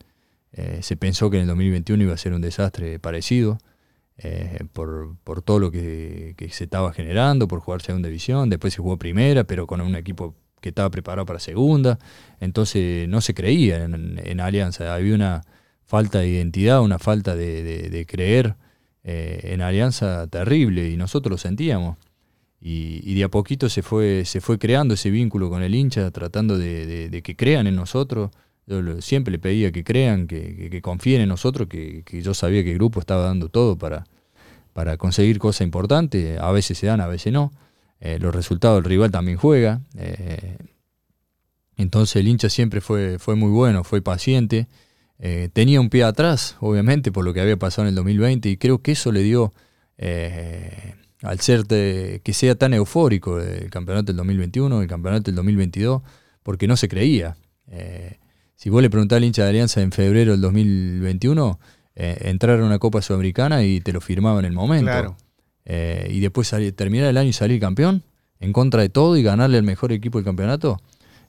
Eh, 0.53 0.77
se 0.83 0.95
pensó 0.95 1.31
que 1.31 1.37
en 1.37 1.41
el 1.41 1.47
2021 1.47 2.03
iba 2.03 2.13
a 2.13 2.17
ser 2.17 2.33
un 2.33 2.41
desastre 2.41 2.99
parecido 2.99 3.57
eh, 4.19 4.59
por, 4.73 5.15
por 5.23 5.41
todo 5.41 5.57
lo 5.57 5.71
que, 5.71 6.35
que 6.37 6.49
se 6.49 6.65
estaba 6.65 6.93
generando, 6.93 7.47
por 7.47 7.61
jugar 7.61 7.81
segunda 7.81 8.09
división. 8.09 8.51
Después 8.51 8.75
se 8.75 8.81
jugó 8.83 8.97
primera, 8.99 9.43
pero 9.45 9.65
con 9.65 9.81
un 9.81 9.95
equipo 9.95 10.35
que 10.61 10.69
estaba 10.69 10.91
preparado 10.91 11.25
para 11.25 11.39
segunda. 11.39 11.97
Entonces 12.39 13.09
no 13.09 13.21
se 13.21 13.33
creía 13.33 13.83
en, 13.85 14.21
en 14.23 14.39
Alianza. 14.39 14.93
Había 14.93 15.15
una 15.15 15.41
falta 15.87 16.19
de 16.19 16.27
identidad, 16.27 16.81
una 16.83 16.99
falta 16.99 17.35
de, 17.35 17.63
de- 17.89 18.05
creer 18.05 18.55
en 19.03 19.61
Alianza 19.61 20.27
terrible 20.27 20.87
y 20.91 20.95
nosotros 20.97 21.31
lo 21.31 21.37
sentíamos. 21.39 21.97
Y, 22.63 23.15
de 23.15 23.23
a 23.23 23.29
poquito 23.29 23.69
se 23.69 23.81
fue, 23.81 24.23
se 24.25 24.39
fue 24.39 24.59
creando 24.59 24.93
ese 24.93 25.09
vínculo 25.09 25.49
con 25.49 25.63
el 25.63 25.73
hincha, 25.73 26.11
tratando 26.11 26.57
de, 26.57 27.21
que 27.23 27.35
crean 27.35 27.65
en 27.65 27.75
nosotros. 27.75 28.29
Yo 28.67 29.01
siempre 29.01 29.31
le 29.31 29.39
pedía 29.39 29.71
que 29.71 29.83
crean, 29.83 30.27
que, 30.27 30.79
confíen 30.83 31.21
en 31.21 31.29
nosotros, 31.29 31.67
que, 31.67 32.03
yo 32.23 32.33
sabía 32.33 32.63
que 32.63 32.71
el 32.71 32.77
grupo 32.77 32.99
estaba 32.99 33.23
dando 33.23 33.49
todo 33.49 33.77
para, 33.77 34.05
para 34.73 34.97
conseguir 34.97 35.39
cosas 35.39 35.61
importantes. 35.61 36.39
A 36.39 36.51
veces 36.51 36.77
se 36.77 36.87
dan, 36.87 37.01
a 37.01 37.07
veces 37.07 37.33
no. 37.33 37.51
Eh, 37.99 38.19
los 38.19 38.33
resultados 38.33 38.77
del 38.77 38.89
rival 38.89 39.11
también 39.11 39.37
juega. 39.37 39.81
eh, 39.97 40.57
entonces 41.77 42.17
el 42.17 42.27
hincha 42.27 42.49
siempre 42.49 42.79
fue, 42.79 43.17
fue 43.17 43.35
muy 43.35 43.49
bueno, 43.49 43.83
fue 43.83 44.01
paciente. 44.01 44.67
Eh, 45.17 45.49
tenía 45.51 45.81
un 45.81 45.89
pie 45.89 46.03
atrás, 46.03 46.57
obviamente, 46.59 47.11
por 47.11 47.25
lo 47.25 47.33
que 47.33 47.41
había 47.41 47.57
pasado 47.57 47.83
en 47.83 47.89
el 47.89 47.95
2020, 47.95 48.49
y 48.49 48.57
creo 48.57 48.79
que 48.79 48.91
eso 48.91 49.11
le 49.11 49.23
dio, 49.23 49.53
al 51.21 51.39
ser 51.39 51.65
de- 51.65 52.21
que 52.23 52.33
sea 52.33 52.55
tan 52.55 52.73
eufórico 52.73 53.39
el 53.39 53.69
campeonato 53.69 54.07
del 54.07 54.17
2021, 54.17 54.81
el 54.81 54.87
campeonato 54.87 55.23
del 55.23 55.35
2022, 55.35 56.01
porque 56.43 56.67
no 56.67 56.75
se 56.77 56.87
creía. 56.87 57.35
Eh, 57.67 58.17
si 58.55 58.69
vos 58.69 58.81
le 58.81 58.89
preguntás 58.89 59.17
al 59.17 59.23
hincha 59.23 59.43
de 59.43 59.49
Alianza 59.49 59.81
en 59.81 59.91
febrero 59.91 60.31
del 60.33 60.41
2021, 60.41 61.59
eh, 61.95 62.17
entrar 62.25 62.59
a 62.59 62.65
una 62.65 62.79
Copa 62.79 63.01
Sudamericana 63.01 63.63
y 63.63 63.81
te 63.81 63.91
lo 63.93 64.01
firmaba 64.01 64.39
en 64.39 64.45
el 64.45 64.53
momento. 64.53 64.85
Claro. 64.91 65.17
Eh, 65.65 66.07
y 66.11 66.19
después 66.19 66.47
salir- 66.47 66.75
terminar 66.75 67.07
el 67.09 67.17
año 67.17 67.29
y 67.29 67.33
salir 67.33 67.59
campeón, 67.59 68.03
en 68.39 68.53
contra 68.53 68.81
de 68.81 68.89
todo 68.89 69.17
y 69.17 69.23
ganarle 69.23 69.57
al 69.57 69.63
mejor 69.63 69.91
equipo 69.91 70.17
del 70.17 70.25
campeonato, 70.25 70.81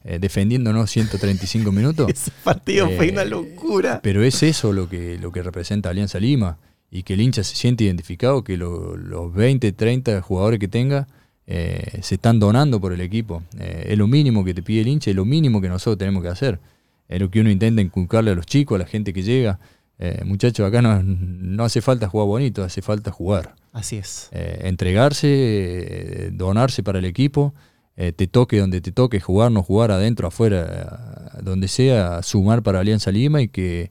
eh, 0.05 0.18
defendiéndonos 0.18 0.90
135 0.90 1.70
minutos. 1.70 2.09
Ese 2.11 2.30
partido 2.43 2.88
fue 2.97 3.11
una 3.11 3.24
locura. 3.24 4.01
Pero 4.03 4.22
es 4.22 4.43
eso 4.43 4.72
lo 4.72 4.88
que, 4.88 5.18
lo 5.18 5.30
que 5.32 5.43
representa 5.43 5.90
Alianza 5.90 6.18
Lima 6.18 6.59
y 6.93 7.03
que 7.05 7.14
el 7.14 7.22
hincha 7.22 7.43
se 7.43 7.57
siente 7.57 7.84
identificado, 7.84 8.45
que 8.45 8.57
lo- 8.57 8.97
los 8.97 9.32
20, 9.34 9.72
30 9.72 10.20
jugadores 10.20 10.61
que 10.61 10.68
tenga 10.68 11.09
eh, 11.47 11.99
se 12.03 12.14
están 12.14 12.38
donando 12.38 12.80
por 12.80 12.93
el 12.93 13.01
equipo. 13.01 13.43
Eh, 13.59 13.86
es 13.88 13.99
lo 13.99 14.07
mínimo 14.07 14.45
que 14.45 14.55
te 14.55 14.62
pide 14.62 14.82
el 14.82 14.88
hincha 14.88 15.11
y 15.11 15.14
lo 15.14 15.24
mínimo 15.24 15.61
que 15.61 15.68
nosotros 15.68 15.99
tenemos 15.99 16.22
que 16.22 16.28
hacer. 16.28 16.61
Es 17.09 17.18
lo 17.20 17.30
que 17.30 17.40
uno 17.40 17.51
intenta 17.51 17.82
inculcarle 17.82 18.30
a 18.30 18.34
los 18.34 18.47
chicos, 18.47 18.76
a 18.76 18.78
la 18.78 18.86
gente 18.86 19.12
que 19.12 19.22
llega. 19.24 19.59
Eh, 19.99 20.22
muchachos, 20.24 20.66
acá 20.66 20.80
no, 20.82 21.03
no 21.03 21.64
hace 21.64 21.80
falta 21.80 22.09
jugar 22.09 22.26
bonito, 22.28 22.62
hace 22.62 22.80
falta 22.80 23.11
jugar. 23.11 23.55
Así 23.72 23.97
es. 23.97 24.28
Eh, 24.32 24.61
entregarse, 24.64 26.30
donarse 26.32 26.82
para 26.82 26.99
el 26.99 27.05
equipo, 27.07 27.55
te 27.95 28.26
toque 28.26 28.59
donde 28.59 28.80
te 28.80 28.90
toque, 28.93 29.20
jugar, 29.20 29.53
no 29.53 29.62
jugar, 29.62 29.90
adentro, 29.90 30.26
afuera, 30.28 31.38
donde 31.43 31.68
sea, 31.68 32.22
sumar 32.22 32.62
para 32.62 32.80
Alianza 32.80 33.11
Lima 33.12 33.43
y 33.43 33.49
que 33.49 33.90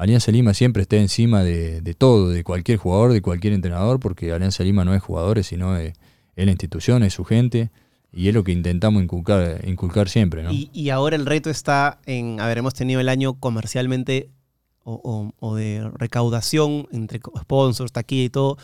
Alianza 0.00 0.32
Lima 0.32 0.54
siempre 0.54 0.80
esté 0.82 0.98
encima 0.98 1.44
de, 1.44 1.94
todo, 1.96 2.30
de 2.30 2.42
cualquier 2.42 2.78
jugador, 2.78 3.12
de 3.12 3.20
cualquier 3.20 3.52
entrenador, 3.52 4.00
porque 4.00 4.32
Alianza 4.32 4.64
Lima 4.64 4.82
no 4.82 4.94
es 4.94 5.02
jugadores, 5.02 5.46
sino 5.46 5.76
es, 5.76 5.92
la 6.36 6.50
institución, 6.50 7.02
es 7.02 7.12
su 7.12 7.24
gente, 7.26 7.70
y 8.10 8.28
es 8.28 8.34
lo 8.34 8.42
que 8.42 8.52
intentamos 8.52 9.02
inculcar, 9.02 10.08
siempre. 10.08 10.42
Y, 10.50 10.88
ahora 10.88 11.16
el 11.16 11.26
reto 11.26 11.50
está 11.50 12.00
en, 12.06 12.40
a 12.40 12.46
ver, 12.46 12.56
hemos 12.56 12.72
tenido 12.72 12.98
el 12.98 13.10
año 13.10 13.34
comercialmente 13.34 14.30
o, 14.84 15.54
de 15.54 15.90
recaudación 15.92 16.88
entre 16.92 17.20
sponsors, 17.38 17.92
taquilla 17.92 18.24
y 18.24 18.30
todo, 18.30 18.56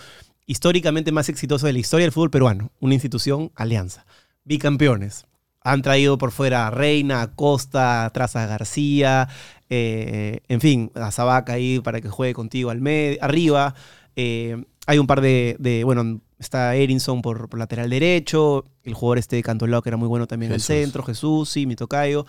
históricamente 0.46 1.12
más 1.12 1.28
exitoso 1.28 1.66
de 1.66 1.74
la 1.74 1.80
historia 1.80 2.06
del 2.06 2.12
fútbol 2.12 2.30
peruano. 2.30 2.70
Una 2.80 2.94
institución, 2.94 3.52
Alianza. 3.54 4.06
Bicampeones. 4.44 5.26
Han 5.60 5.82
traído 5.82 6.16
por 6.16 6.30
fuera 6.30 6.68
a 6.68 6.70
Reina, 6.70 7.34
Costa, 7.34 8.04
atrás 8.04 8.34
García, 8.34 9.28
eh, 9.70 10.40
en 10.48 10.60
fin, 10.60 10.90
a 10.94 11.10
Zabaca 11.10 11.54
ahí 11.54 11.80
para 11.80 12.00
que 12.00 12.08
juegue 12.08 12.34
contigo 12.34 12.70
al 12.70 12.80
medio, 12.80 13.18
arriba. 13.22 13.74
Eh, 14.16 14.64
hay 14.86 14.98
un 14.98 15.06
par 15.06 15.20
de, 15.20 15.56
de- 15.58 15.84
bueno, 15.84 16.20
está 16.38 16.74
Erinson 16.76 17.22
por, 17.22 17.48
por 17.48 17.58
lateral 17.58 17.90
derecho, 17.90 18.64
el 18.84 18.94
jugador 18.94 19.18
este 19.18 19.36
de 19.36 19.42
Cantolao 19.42 19.82
que 19.82 19.88
era 19.90 19.96
muy 19.96 20.08
bueno 20.08 20.26
también 20.26 20.52
Jesús. 20.52 20.70
al 20.70 20.76
centro, 20.76 21.02
Jesús, 21.02 21.48
sí, 21.48 21.66
mi 21.66 21.76
tocayo. 21.76 22.24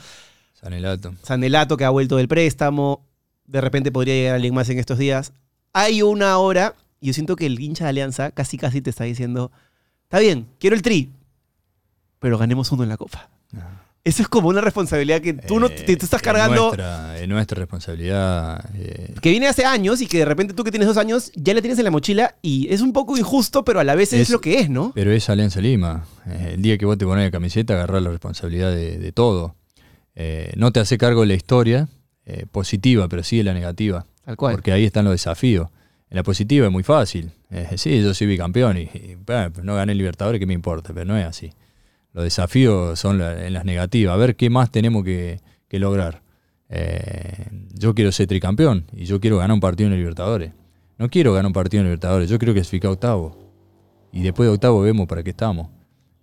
Sanelato. 0.53 1.13
Sanelato 1.23 1.77
que 1.77 1.85
ha 1.85 1.89
vuelto 1.89 2.17
del 2.17 2.27
préstamo. 2.27 3.05
De 3.45 3.61
repente 3.61 3.91
podría 3.91 4.15
llegar 4.15 4.35
alguien 4.35 4.53
más 4.55 4.67
en 4.69 4.79
estos 4.79 4.97
días. 4.97 5.33
Hay 5.73 6.01
una 6.01 6.37
hora, 6.39 6.73
y 6.99 7.07
yo 7.07 7.13
siento 7.13 7.35
que 7.35 7.45
el 7.45 7.59
hincha 7.59 7.83
de 7.85 7.89
Alianza 7.91 8.31
casi 8.31 8.57
casi 8.57 8.81
te 8.81 8.89
está 8.89 9.03
diciendo, 9.03 9.51
está 10.03 10.19
bien, 10.19 10.47
quiero 10.59 10.75
el 10.75 10.81
tri, 10.81 11.09
pero 12.19 12.37
ganemos 12.39 12.71
uno 12.71 12.83
en 12.83 12.89
la 12.89 12.97
copa. 12.97 13.29
Eso 14.07 14.21
es 14.23 14.27
como 14.27 14.47
una 14.49 14.61
responsabilidad 14.61 15.21
que 15.21 15.33
tú, 15.33 15.59
no, 15.59 15.67
Eh, 15.67 15.69
te, 15.85 15.97
tú 15.97 16.05
estás 16.05 16.19
es 16.19 16.23
cargando, 16.23 16.67
nuestra- 16.67 17.19
es 17.19 17.27
nuestra 17.27 17.59
responsabilidad. 17.59 18.63
eh, 18.75 19.13
que 19.21 19.29
viene 19.31 19.47
hace 19.47 19.65
años 19.65 20.01
y 20.01 20.07
que 20.07 20.19
de 20.19 20.25
repente 20.25 20.53
tú 20.53 20.63
que 20.63 20.71
tienes 20.71 20.87
dos 20.87 20.97
años 20.97 21.31
ya 21.35 21.53
la 21.53 21.61
tienes 21.61 21.77
en 21.79 21.85
la 21.85 21.91
mochila 21.91 22.35
y 22.41 22.67
es 22.73 22.81
un 22.81 22.93
poco 22.93 23.17
injusto, 23.17 23.63
pero 23.65 23.79
a 23.79 23.83
la 23.83 23.95
vez 23.95 24.13
es, 24.13 24.21
Es- 24.21 24.29
lo 24.29 24.39
que 24.41 24.59
es, 24.59 24.69
¿no? 24.69 24.91
Pero 24.95 25.11
es 25.11 25.29
Alianza 25.29 25.59
Lima. 25.61 26.05
Eh, 26.25 26.51
el 26.55 26.61
día 26.61 26.77
que 26.77 26.85
vos 26.85 26.97
te 26.97 27.05
pones 27.05 27.25
la 27.25 27.31
camiseta, 27.31 27.73
agarrás 27.73 28.01
la 28.01 28.09
responsabilidad 28.11 28.71
de, 28.71 28.97
de 28.97 29.11
todo. 29.11 29.55
Eh, 30.15 30.51
no 30.55 30.71
te 30.71 30.79
hace 30.79 30.97
cargo 30.97 31.21
de 31.21 31.27
la 31.27 31.33
historia, 31.35 31.87
eh, 32.25 32.45
positiva, 32.51 33.07
pero 33.07 33.23
sí 33.23 33.39
en 33.39 33.45
la 33.47 33.53
negativa. 33.53 34.05
Tal 34.25 34.35
cual. 34.35 34.55
Porque 34.55 34.71
ahí 34.71 34.83
están 34.85 35.05
los 35.05 35.13
desafíos. 35.13 35.69
En 36.09 36.15
la 36.17 36.23
positiva 36.23 36.65
es 36.65 36.71
muy 36.71 36.83
fácil. 36.83 37.31
Eh, 37.51 37.67
sí, 37.77 38.01
yo 38.01 38.13
soy 38.13 38.27
bicampeón 38.27 38.77
y, 38.77 38.81
y, 38.83 39.17
bueno, 39.25 39.51
no 39.63 39.75
gané 39.75 39.91
el 39.91 39.97
Libertadores, 39.97 40.39
¿qué 40.39 40.45
me 40.45 40.53
importa? 40.53 40.93
Pero 40.93 41.05
no 41.05 41.17
es 41.17 41.25
así. 41.25 41.51
Los 42.13 42.23
desafíos 42.23 42.99
son 42.99 43.21
en 43.21 43.53
las 43.53 43.65
negativas. 43.65 44.13
A 44.13 44.17
ver 44.17 44.35
qué 44.35 44.49
más 44.49 44.71
tenemos 44.71 45.03
que, 45.03 45.39
que 45.67 45.79
lograr. 45.79 46.21
Eh, 46.69 47.47
yo 47.73 47.95
quiero 47.95 48.11
ser 48.11 48.27
tricampeón 48.27 48.85
y 48.91 49.05
yo 49.05 49.19
quiero 49.19 49.37
ganar 49.37 49.53
un 49.53 49.59
partido 49.59 49.87
en 49.87 49.93
el 49.93 49.99
Libertadores. 49.99 50.51
No 50.97 51.09
quiero 51.09 51.33
ganar 51.33 51.47
un 51.47 51.53
partido 51.53 51.81
en 51.81 51.87
el 51.87 51.91
Libertadores, 51.91 52.29
yo 52.29 52.39
quiero 52.39 52.53
clasificar 52.53 52.91
octavo. 52.91 53.37
Y 54.11 54.23
después 54.23 54.47
de 54.47 54.53
octavo 54.53 54.81
vemos 54.81 55.07
para 55.07 55.23
qué 55.23 55.31
estamos. 55.31 55.69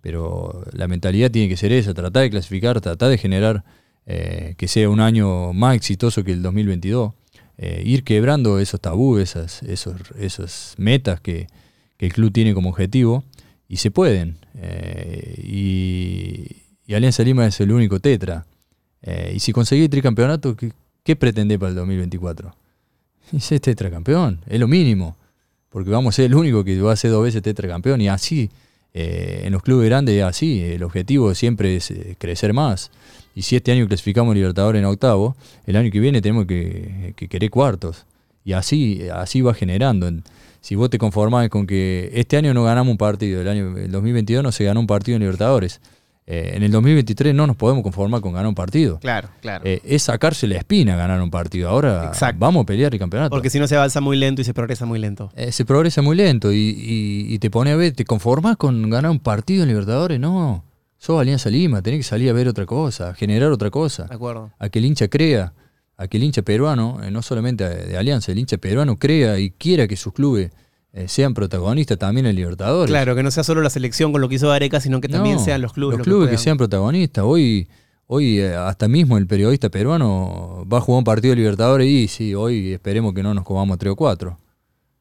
Pero 0.01 0.63
la 0.73 0.87
mentalidad 0.87 1.31
tiene 1.31 1.49
que 1.49 1.57
ser 1.57 1.71
esa, 1.71 1.93
tratar 1.93 2.23
de 2.23 2.29
clasificar, 2.29 2.79
tratar 2.81 3.09
de 3.09 3.17
generar 3.17 3.63
eh, 4.05 4.53
que 4.57 4.67
sea 4.67 4.89
un 4.89 4.99
año 4.99 5.53
más 5.53 5.75
exitoso 5.75 6.23
que 6.23 6.31
el 6.31 6.41
2022. 6.41 7.13
Eh, 7.57 7.83
ir 7.85 8.03
quebrando 8.03 8.59
esos 8.59 8.81
tabúes, 8.81 9.35
esas, 9.35 9.63
esos, 9.63 10.75
metas 10.77 11.21
que, 11.21 11.47
que 11.97 12.05
el 12.07 12.13
club 12.13 12.31
tiene 12.31 12.53
como 12.53 12.69
objetivo. 12.69 13.23
Y 13.67 13.77
se 13.77 13.91
pueden. 13.91 14.37
Eh, 14.57 15.41
y, 16.87 16.93
Alianza 16.93 17.23
Lima 17.23 17.47
es 17.47 17.59
el 17.59 17.71
único 17.71 17.99
tetra. 17.99 18.45
Eh, 19.01 19.33
y 19.35 19.39
si 19.39 19.51
conseguís 19.51 19.89
tricampeonato, 19.89 20.55
¿qué, 20.55 20.71
qué 21.03 21.15
pretendés 21.15 21.57
para 21.57 21.69
el 21.69 21.75
2024? 21.75 22.55
Y 23.31 23.39
ser 23.39 23.59
tetracampeón, 23.59 24.39
es 24.47 24.59
lo 24.59 24.67
mínimo. 24.67 25.17
Porque 25.69 25.89
vamos 25.89 26.13
a 26.13 26.15
ser 26.17 26.25
el 26.25 26.35
único 26.35 26.63
que 26.63 26.79
va 26.79 26.93
a 26.93 26.95
ser 26.95 27.11
dos 27.11 27.23
veces 27.23 27.41
tetracampeón. 27.41 27.99
Y 28.01 28.07
así, 28.07 28.49
eh, 28.93 29.41
en 29.45 29.51
los 29.51 29.63
clubes 29.63 29.87
grandes 29.89 30.15
es 30.15 30.23
así. 30.23 30.61
El 30.63 30.83
objetivo 30.83 31.33
siempre 31.33 31.75
es 31.75 31.91
eh, 31.91 32.15
crecer 32.19 32.53
más. 32.53 32.91
Y 33.33 33.41
si 33.41 33.55
este 33.55 33.71
año 33.71 33.87
clasificamos 33.87 34.35
Libertadores 34.35 34.79
en 34.79 34.85
octavo, 34.85 35.35
el 35.65 35.75
año 35.75 35.91
que 35.91 35.99
viene 35.99 36.21
tenemos 36.21 36.45
que, 36.45 37.13
que 37.17 37.27
querer 37.27 37.49
cuartos. 37.49 38.05
Y 38.45 38.53
así, 38.53 39.01
así 39.11 39.41
va 39.41 39.53
generando. 39.55 40.07
En- 40.07 40.23
Si 40.65 40.73
vos 40.73 40.89
te 40.89 40.97
conformás 40.97 41.47
con 41.49 41.67
que 41.67 42.09
este 42.15 42.37
año 42.37 42.51
no 42.51 42.63
ganamos 42.63 42.89
un 42.91 42.97
partido, 42.97 43.39
el 43.39 43.47
año 43.47 43.77
el 43.77 43.91
2022 43.91 44.41
no 44.43 44.51
se 44.51 44.63
ganó 44.63 44.79
un 44.79 44.87
partido 44.87 45.15
en 45.17 45.21
Libertadores. 45.21 45.79
eh, 46.25 46.53
en 46.55 46.63
el 46.63 46.71
2023 46.71 47.35
no 47.35 47.45
nos 47.45 47.55
podemos 47.55 47.83
conformar 47.83 48.19
con 48.19 48.33
ganar 48.33 48.47
un 48.47 48.55
partido. 48.55 48.97
Claro, 48.99 49.29
claro. 49.41 49.63
Eh, 49.63 49.79
es 49.85 50.01
sacarse 50.01 50.47
la 50.47 50.55
espina 50.57 50.95
ganar 50.95 51.21
un 51.21 51.29
partido. 51.29 51.69
Ahora 51.69 52.05
Exacto. 52.07 52.37
vamos 52.39 52.63
a 52.63 52.65
pelear 52.65 52.91
el 52.91 52.99
campeonato. 52.99 53.29
Porque 53.29 53.51
si 53.51 53.59
no 53.59 53.67
se 53.67 53.75
avanza 53.75 54.01
muy 54.01 54.17
lento 54.17 54.41
y 54.41 54.43
se 54.43 54.55
progresa 54.55 54.87
muy 54.87 54.97
lento. 54.97 55.31
Eh, 55.35 55.51
se 55.51 55.65
progresa 55.65 56.01
muy 56.01 56.15
lento 56.15 56.51
y, 56.51 56.55
y- 56.57 57.31
y 57.31 57.37
te 57.37 57.51
pone 57.51 57.69
a 57.71 57.75
ver, 57.75 57.93
¿te 57.93 58.03
conformás 58.05 58.57
con 58.57 58.89
ganar 58.89 59.11
un 59.11 59.19
partido 59.19 59.61
en 59.61 59.67
Libertadores? 59.69 60.19
No, 60.19 60.63
sos 60.97 61.21
Alianza 61.21 61.51
Lima, 61.51 61.83
tenés 61.83 61.99
que 61.99 62.03
salir 62.05 62.31
a 62.31 62.33
ver 62.33 62.47
otra 62.47 62.65
cosa, 62.65 63.13
generar 63.13 63.51
otra 63.51 63.69
cosa, 63.69 64.05
De 64.05 64.15
acuerdo. 64.15 64.49
a 64.57 64.69
que 64.69 64.79
el 64.79 64.85
hincha 64.85 65.07
crea, 65.09 65.53
a 65.97 66.07
que 66.07 66.17
el 66.17 66.23
hincha 66.23 66.41
peruano, 66.41 67.01
eh, 67.03 67.11
no 67.11 67.21
solamente 67.21 67.67
de, 67.67 67.97
Alianza, 67.97 68.31
el 68.31 68.39
hincha 68.39 68.57
peruano 68.57 68.97
crea 68.97 69.39
y 69.39 69.51
quiera 69.51 69.87
que 69.87 69.95
sus 69.95 70.13
clubes 70.13 70.51
eh, 70.93 71.07
sean 71.07 71.33
protagonistas 71.33 71.97
también 71.97 72.25
en 72.25 72.35
Libertadores. 72.35 72.89
Claro, 72.89 73.15
que 73.15 73.23
no 73.23 73.31
sea 73.31 73.43
solo 73.43 73.61
la 73.61 73.69
selección 73.69 74.11
con 74.11 74.21
lo 74.21 74.29
que 74.29 74.35
hizo 74.35 74.49
Gareca, 74.49 74.79
sino 74.79 75.01
que 75.01 75.07
también 75.07 75.35
No, 75.35 75.43
sean 75.43 75.61
los 75.61 75.73
clubes. 75.73 75.97
Los 75.97 76.07
lo 76.07 76.13
clubes 76.13 76.29
que, 76.29 76.37
sean 76.37 76.57
protagonistas. 76.57 77.23
Hoy, 77.25 77.67
hoy 78.07 78.39
eh, 78.39 78.55
hasta 78.55 78.87
mismo 78.87 79.17
el 79.17 79.27
periodista 79.27 79.69
peruano 79.69 80.65
va 80.71 80.79
a 80.79 80.81
jugar 80.81 80.99
un 80.99 81.03
partido 81.03 81.31
de 81.31 81.37
Libertadores 81.37 81.87
y 81.87 82.07
sí, 82.07 82.33
hoy 82.35 82.73
esperemos 82.73 83.13
que 83.13 83.23
no 83.23 83.33
nos 83.33 83.45
comamos 83.45 83.77
tres 83.77 83.93
o 83.93 83.95
cuatro. 83.95 84.37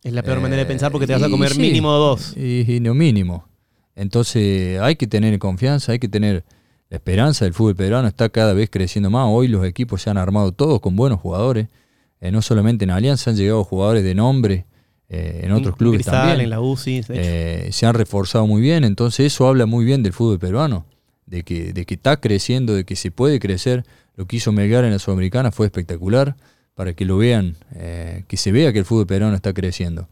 Es 0.03 0.13
la 0.13 0.23
peor 0.23 0.41
manera 0.41 0.61
de 0.61 0.67
pensar 0.67 0.93
porque 0.93 1.07
te 1.07 1.15
vas 1.15 1.23
a 1.23 1.29
y 1.29 1.31
comer 1.31 1.53
sí, 1.53 1.61
mínimo 1.61 1.91
dos. 1.93 2.37
Y, 2.37 2.71
y 2.71 2.81
no 2.81 2.93
mínimo. 2.95 3.49
Entonces 3.97 4.81
hay 4.81 4.97
que 4.97 5.07
tener 5.07 5.39
confianza, 5.39 5.93
hay 5.93 5.99
que 5.99 6.09
tener 6.09 6.45
la 6.95 6.99
esperanza. 6.99 7.45
El 7.45 7.53
fútbol 7.53 7.75
peruano 7.75 8.07
está 8.07 8.29
cada 8.29 8.53
vez 8.53 8.71
creciendo 8.71 9.11
más. 9.11 9.27
Hoy 9.29 9.49
los 9.49 9.67
equipos 9.67 10.01
se 10.03 10.11
han 10.11 10.17
armado 10.17 10.53
todos 10.53 10.81
con 10.81 10.95
buenos 10.95 11.21
jugadores. 11.21 11.67
Eh, 12.21 12.31
no 12.31 12.41
solamente 12.41 12.85
en 12.85 12.93
Alianza, 12.93 13.31
han 13.31 13.37
llegado 13.37 13.65
jugadores 13.65 14.05
de 14.05 14.15
nombre 14.15 14.65
eh, 15.09 15.41
en 15.43 15.51
otros 15.51 15.75
En 15.75 15.79
clubes 15.79 15.99
Cristal, 15.99 16.15
también. 16.15 16.41
En 16.43 16.51
la 16.51 16.61
UCI. 16.61 17.05
Eh, 17.09 17.69
se 17.73 17.87
han 17.87 17.95
reforzado 17.95 18.47
muy 18.47 18.63
bien, 18.63 18.85
entonces 18.85 19.27
eso 19.27 19.49
habla 19.49 19.67
muy 19.67 19.85
bien 19.85 20.05
del 20.05 20.13
fútbol 20.13 20.39
peruano, 20.39 20.87
de 21.27 21.43
que, 21.43 21.73
de 21.73 21.85
que 21.85 21.95
está 21.95 22.21
creciendo, 22.21 22.75
de 22.75 22.85
que 22.85 22.95
se 22.95 23.11
puede 23.11 23.41
crecer. 23.41 23.85
Lo 24.15 24.27
que 24.27 24.37
hizo 24.37 24.53
Melgar 24.53 24.85
en 24.85 24.93
la 24.93 25.01
Sudamericana 25.01 25.51
fue 25.51 25.67
espectacular 25.67 26.37
para 26.77 26.93
que 26.93 27.05
lo 27.05 27.19
vean, 27.19 27.57
que 28.29 28.37
se 28.37 28.53
vea 28.53 28.73
que 28.73 28.79
el 28.79 28.85
fútbol 28.85 29.09
peruano 29.09 29.35
está 29.35 29.53
creciendo. 29.53 30.09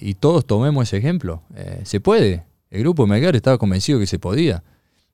Y 0.00 0.14
todos 0.14 0.46
tomemos 0.46 0.88
ese 0.88 0.96
ejemplo. 0.96 1.42
Se 1.82 2.00
puede. 2.00 2.44
El 2.70 2.80
grupo 2.80 3.06
Melgar 3.06 3.36
estaba 3.36 3.58
convencido 3.58 3.98
que 3.98 4.06
se 4.06 4.18
podía. 4.18 4.62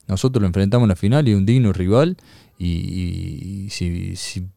Nosotros 0.08 0.40
lo 0.40 0.46
enfrentamos 0.46 0.86
en 0.86 0.88
la 0.88 0.96
final 0.96 1.28
y 1.28 1.34
un 1.34 1.46
digno 1.46 1.72
rival. 1.72 2.16
Y, 2.58 3.68
si, 3.70 4.16
si, 4.16 4.48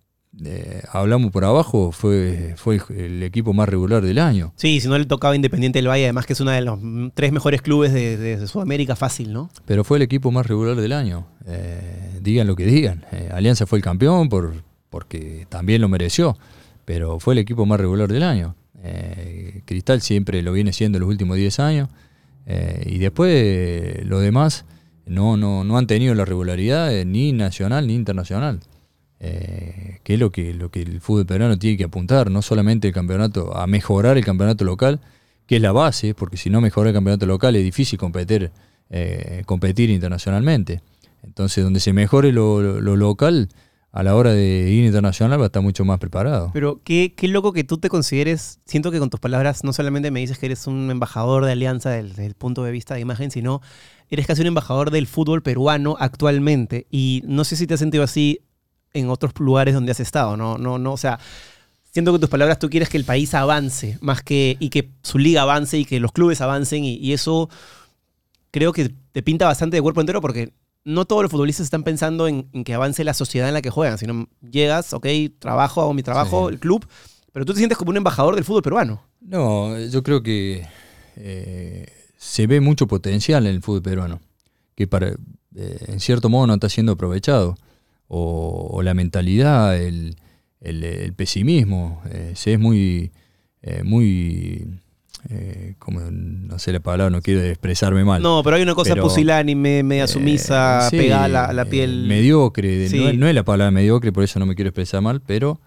eh, 0.43 0.81
hablamos 0.91 1.31
por 1.31 1.43
abajo, 1.43 1.91
fue, 1.91 2.55
fue 2.57 2.81
el 2.89 3.21
equipo 3.21 3.53
más 3.53 3.67
regular 3.69 4.01
del 4.01 4.17
año. 4.17 4.53
Sí, 4.55 4.79
si 4.79 4.87
no 4.87 4.97
le 4.97 5.05
tocaba 5.05 5.35
Independiente 5.35 5.79
del 5.79 5.89
Valle, 5.89 6.05
además 6.05 6.25
que 6.25 6.33
es 6.33 6.39
uno 6.39 6.51
de 6.51 6.61
los 6.61 6.79
tres 7.13 7.31
mejores 7.31 7.61
clubes 7.61 7.93
de, 7.93 8.47
Sudamérica, 8.47 8.95
fácil, 8.95 9.33
¿no? 9.33 9.49
Pero 9.65 9.83
fue 9.83 9.97
el 9.97 10.03
equipo 10.03 10.31
más 10.31 10.47
regular 10.47 10.77
del 10.77 10.93
año. 10.93 11.27
Eh, 11.45 12.19
digan 12.21 12.47
lo 12.47 12.55
que 12.55 12.65
digan. 12.65 13.05
Eh, 13.11 13.29
Alianza 13.31 13.67
fue 13.67 13.77
el 13.77 13.83
campeón 13.83 14.29
por, 14.29 14.63
porque 14.89 15.45
también 15.49 15.81
lo 15.81 15.89
mereció. 15.89 16.37
Pero 16.85 17.19
fue 17.19 17.35
el 17.35 17.39
equipo 17.39 17.65
más 17.65 17.79
regular 17.79 18.11
del 18.11 18.23
año. 18.23 18.55
Cristal 19.65 20.01
siempre 20.01 20.41
lo 20.41 20.53
viene 20.53 20.73
siendo 20.73 20.97
los 20.97 21.07
últimos 21.07 21.37
10 21.37 21.59
años. 21.59 21.89
Y 22.85 22.97
después 22.97 24.03
los 24.05 24.21
demás 24.21 24.65
no, 25.05 25.37
no, 25.37 25.63
no 25.63 25.77
han 25.77 25.87
tenido 25.87 26.13
la 26.15 26.25
regularidad 26.25 26.91
ni 27.05 27.31
nacional 27.33 27.87
ni 27.87 27.95
internacional. 27.95 28.59
Eh, 29.23 29.99
que 30.03 30.15
es 30.15 30.19
lo 30.19 30.31
que, 30.31 30.53
lo 30.53 30.71
que 30.71 30.81
el 30.81 30.99
fútbol 30.99 31.27
peruano 31.27 31.57
tiene 31.59 31.77
que 31.77 31.83
apuntar, 31.83 32.31
no 32.31 32.41
solamente 32.41 32.87
el 32.87 32.93
campeonato, 32.93 33.55
a 33.55 33.67
mejorar 33.67 34.17
el 34.17 34.25
campeonato 34.25 34.65
local, 34.65 34.99
que 35.45 35.57
es 35.57 35.61
la 35.61 35.71
base, 35.71 36.15
porque 36.15 36.37
si 36.37 36.49
no 36.49 36.59
mejora 36.59 36.89
el 36.89 36.95
campeonato 36.95 37.25
local 37.27 37.55
es 37.55 37.63
difícil 37.63 37.99
competir, 37.99 38.51
eh, 38.89 39.43
competir 39.45 39.91
internacionalmente. 39.91 40.81
Entonces, 41.23 41.63
donde 41.63 41.79
se 41.79 41.93
mejore 41.93 42.31
lo, 42.31 42.61
lo- 42.61 42.81
lo 42.81 42.95
local, 42.95 43.49
a 43.91 44.01
la 44.01 44.15
hora 44.15 44.31
de 44.31 44.69
ir 44.71 44.85
internacional 44.85 45.39
va 45.39 45.43
a 45.43 45.47
estar 45.47 45.61
mucho 45.61 45.85
más 45.85 45.99
preparado. 45.99 46.49
Pero 46.53 46.81
qué, 46.83 47.13
qué 47.15 47.27
loco 47.27 47.51
que 47.53 47.63
tú 47.63 47.77
te 47.77 47.89
consideres, 47.89 48.59
siento 48.65 48.89
que 48.89 48.97
con 48.99 49.09
tus 49.11 49.19
palabras 49.19 49.63
no 49.63 49.71
solamente 49.73 50.09
me 50.09 50.21
dices 50.21 50.39
que 50.39 50.47
eres 50.47 50.65
un 50.65 50.89
embajador 50.89 51.45
de 51.45 51.51
Alianza 51.51 51.91
desde 51.91 52.25
el 52.25 52.33
punto 52.33 52.63
de 52.63 52.71
vista 52.71 52.95
de 52.95 53.01
imagen, 53.01 53.29
sino 53.31 53.61
eres 54.15 54.27
casi 54.27 54.41
un 54.41 54.47
embajador 54.47 54.91
del 54.91 55.07
fútbol 55.07 55.41
peruano 55.41 55.95
actualmente. 55.99 56.85
Y 56.91 57.23
no 57.25 57.43
sé 57.43 57.55
si 57.55 57.65
te 57.67 57.73
has 57.73 57.79
sentido 57.79 58.03
así 58.03 58.41
en 58.93 59.09
otros 59.09 59.31
lugares 59.39 59.73
donde 59.73 59.91
has 59.91 59.99
estado, 59.99 60.35
¿no? 60.37 60.57
No, 60.57 60.77
no, 60.77 60.93
o 60.93 60.97
sea, 60.97 61.19
siento 61.91 62.11
que 62.13 62.19
tus 62.19 62.29
palabras 62.29 62.59
tú 62.59 62.69
quieres 62.69 62.89
que 62.89 62.97
el 62.97 63.05
país 63.05 63.33
avance 63.33 63.97
más 64.01 64.21
que 64.21 64.57
y 64.59 64.69
que 64.69 64.91
su 65.03 65.17
liga 65.17 65.41
avance 65.43 65.77
y 65.77 65.85
que 65.85 65.99
los 65.99 66.11
clubes 66.11 66.41
avancen 66.41 66.83
y, 66.83 66.95
y 66.95 67.13
eso 67.13 67.49
creo 68.51 68.73
que 68.73 68.93
te 69.11 69.21
pinta 69.23 69.45
bastante 69.45 69.77
de 69.77 69.81
cuerpo 69.81 70.01
entero 70.01 70.19
porque 70.21 70.53
no 70.83 71.05
todos 71.05 71.21
los 71.21 71.31
futbolistas 71.31 71.63
están 71.65 71.83
pensando 71.83 72.27
en, 72.27 72.49
en 72.53 72.63
que 72.63 72.73
avance 72.73 73.03
la 73.03 73.13
sociedad 73.13 73.47
en 73.47 73.53
la 73.53 73.61
que 73.61 73.69
juegan, 73.69 73.97
sino 73.97 74.27
llegas, 74.41 74.93
ok, 74.93 75.05
trabajo, 75.39 75.81
hago 75.81 75.93
mi 75.93 76.03
trabajo, 76.03 76.47
Sí. 76.49 76.55
el 76.55 76.59
club, 76.59 76.85
pero 77.31 77.45
tú 77.45 77.53
te 77.53 77.59
sientes 77.59 77.77
como 77.77 77.91
un 77.91 77.97
embajador 77.97 78.35
del 78.35 78.43
fútbol 78.43 78.61
peruano. 78.63 79.03
No, 79.21 79.79
yo 79.79 80.01
creo 80.03 80.23
que 80.23 80.67
eh, 81.15 81.85
se 82.23 82.45
ve 82.45 82.61
mucho 82.61 82.85
potencial 82.85 83.47
en 83.47 83.55
el 83.55 83.61
fútbol 83.63 83.81
peruano, 83.81 84.21
que 84.75 84.85
para, 84.85 85.07
eh, 85.55 85.85
en 85.87 85.99
cierto 85.99 86.29
modo 86.29 86.45
no 86.45 86.53
está 86.53 86.69
siendo 86.69 86.91
aprovechado. 86.91 87.57
O, 88.07 88.67
o 88.73 88.83
la 88.83 88.93
mentalidad, 88.93 89.75
el, 89.81 90.17
el- 90.59 90.83
el 90.83 91.13
pesimismo, 91.13 91.99
eh, 92.11 92.33
se 92.35 92.53
es 92.53 92.59
muy, 92.59 93.11
eh, 93.63 93.81
muy, 93.83 94.67
eh, 95.29 95.73
como, 95.79 95.99
no 96.11 96.59
sé 96.59 96.71
la 96.73 96.79
palabra, 96.81 97.09
no 97.09 97.21
quiero 97.23 97.41
expresarme 97.41 98.03
mal. 98.03 98.21
No, 98.21 98.41
pero 98.43 98.57
hay 98.57 98.61
una 98.61 98.75
cosa 98.75 98.91
Pero, 98.93 99.03
pusilánime, 99.03 99.81
media 99.81 100.05
sumisa, 100.07 100.89
sí, 100.91 100.97
pegada 100.97 101.23
a 101.23 101.27
la, 101.27 101.45
a 101.45 101.53
la 101.53 101.65
piel. 101.65 102.05
mediocre, 102.07 102.87
Sí. 102.87 102.99
no, 102.99 103.09
es- 103.09 103.17
no 103.17 103.27
es 103.27 103.33
la 103.33 103.43
palabra 103.43 103.71
mediocre, 103.71 104.11
por 104.11 104.23
eso 104.23 104.37
no 104.39 104.45
me 104.45 104.53
quiero 104.55 104.69
expresar 104.69 105.01
mal, 105.01 105.21
pero 105.21 105.59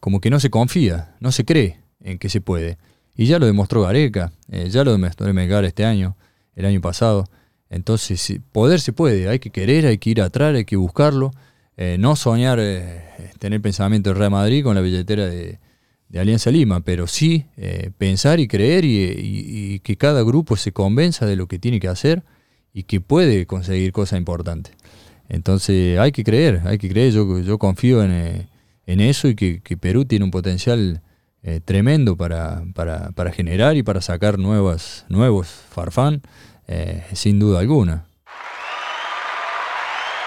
como 0.00 0.20
que 0.20 0.30
no 0.30 0.40
se 0.40 0.50
confía, 0.50 1.14
no 1.20 1.30
se 1.32 1.44
cree 1.44 1.78
en 2.00 2.18
que 2.18 2.28
se 2.28 2.40
puede. 2.40 2.78
Y 3.14 3.26
ya 3.26 3.38
lo 3.38 3.46
demostró 3.46 3.82
Gareca, 3.82 4.32
eh, 4.50 4.68
ya 4.70 4.84
lo 4.84 4.92
demostró 4.92 5.32
Melgar 5.32 5.64
este 5.64 5.84
año, 5.84 6.16
el 6.54 6.64
año 6.64 6.80
pasado. 6.80 7.28
Entonces, 7.68 8.20
sí, 8.20 8.40
poder 8.52 8.80
se 8.80 8.92
puede, 8.92 9.28
hay 9.28 9.38
que 9.38 9.50
querer, 9.50 9.86
hay 9.86 9.98
que 9.98 10.10
ir 10.10 10.22
atrás, 10.22 10.54
hay 10.54 10.64
que 10.64 10.76
buscarlo. 10.76 11.30
eh, 11.76 11.96
no 11.98 12.16
soñar, 12.16 12.58
eh, 12.60 13.02
tener 13.38 13.60
pensamiento 13.62 14.10
de 14.10 14.14
Real 14.14 14.30
Madrid 14.30 14.62
con 14.62 14.74
la 14.74 14.82
billetera 14.82 15.26
de, 15.26 15.58
Alianza 16.14 16.50
Lima, 16.50 16.80
pero 16.80 17.06
sí 17.06 17.46
pensar 17.96 18.38
y 18.38 18.46
creer 18.46 18.84
y, 18.84 19.80
que 19.82 19.96
cada 19.96 20.22
grupo 20.22 20.56
se 20.58 20.70
convenza 20.70 21.24
de 21.24 21.36
lo 21.36 21.46
que 21.46 21.58
tiene 21.58 21.80
que 21.80 21.88
hacer 21.88 22.22
y 22.74 22.82
que 22.82 23.00
puede 23.00 23.46
conseguir 23.46 23.92
cosas 23.92 24.18
importantes. 24.18 24.74
Entonces 25.30 25.98
hay 25.98 26.12
que 26.12 26.22
creer, 26.22 26.60
hay 26.66 26.76
que 26.76 26.90
creer, 26.90 27.14
yo, 27.14 27.40
yo 27.40 27.56
confío 27.56 28.04
en, 28.04 28.46
en 28.86 29.00
eso 29.00 29.26
y 29.28 29.34
que, 29.34 29.62
que 29.62 29.78
Perú 29.78 30.04
tiene 30.04 30.26
un 30.26 30.30
potencial 30.30 31.00
eh, 31.42 31.60
tremendo 31.64 32.16
para, 32.16 32.62
para, 32.74 33.10
para 33.12 33.32
generar 33.32 33.76
y 33.76 33.82
para 33.82 34.00
sacar 34.00 34.38
nuevas, 34.38 35.04
nuevos 35.08 35.48
farfán, 35.70 36.22
eh, 36.68 37.04
sin 37.12 37.38
duda 37.38 37.60
alguna. 37.60 38.04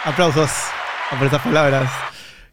Aplausos 0.03 0.51
por 1.17 1.25
estas 1.25 1.41
palabras. 1.41 1.91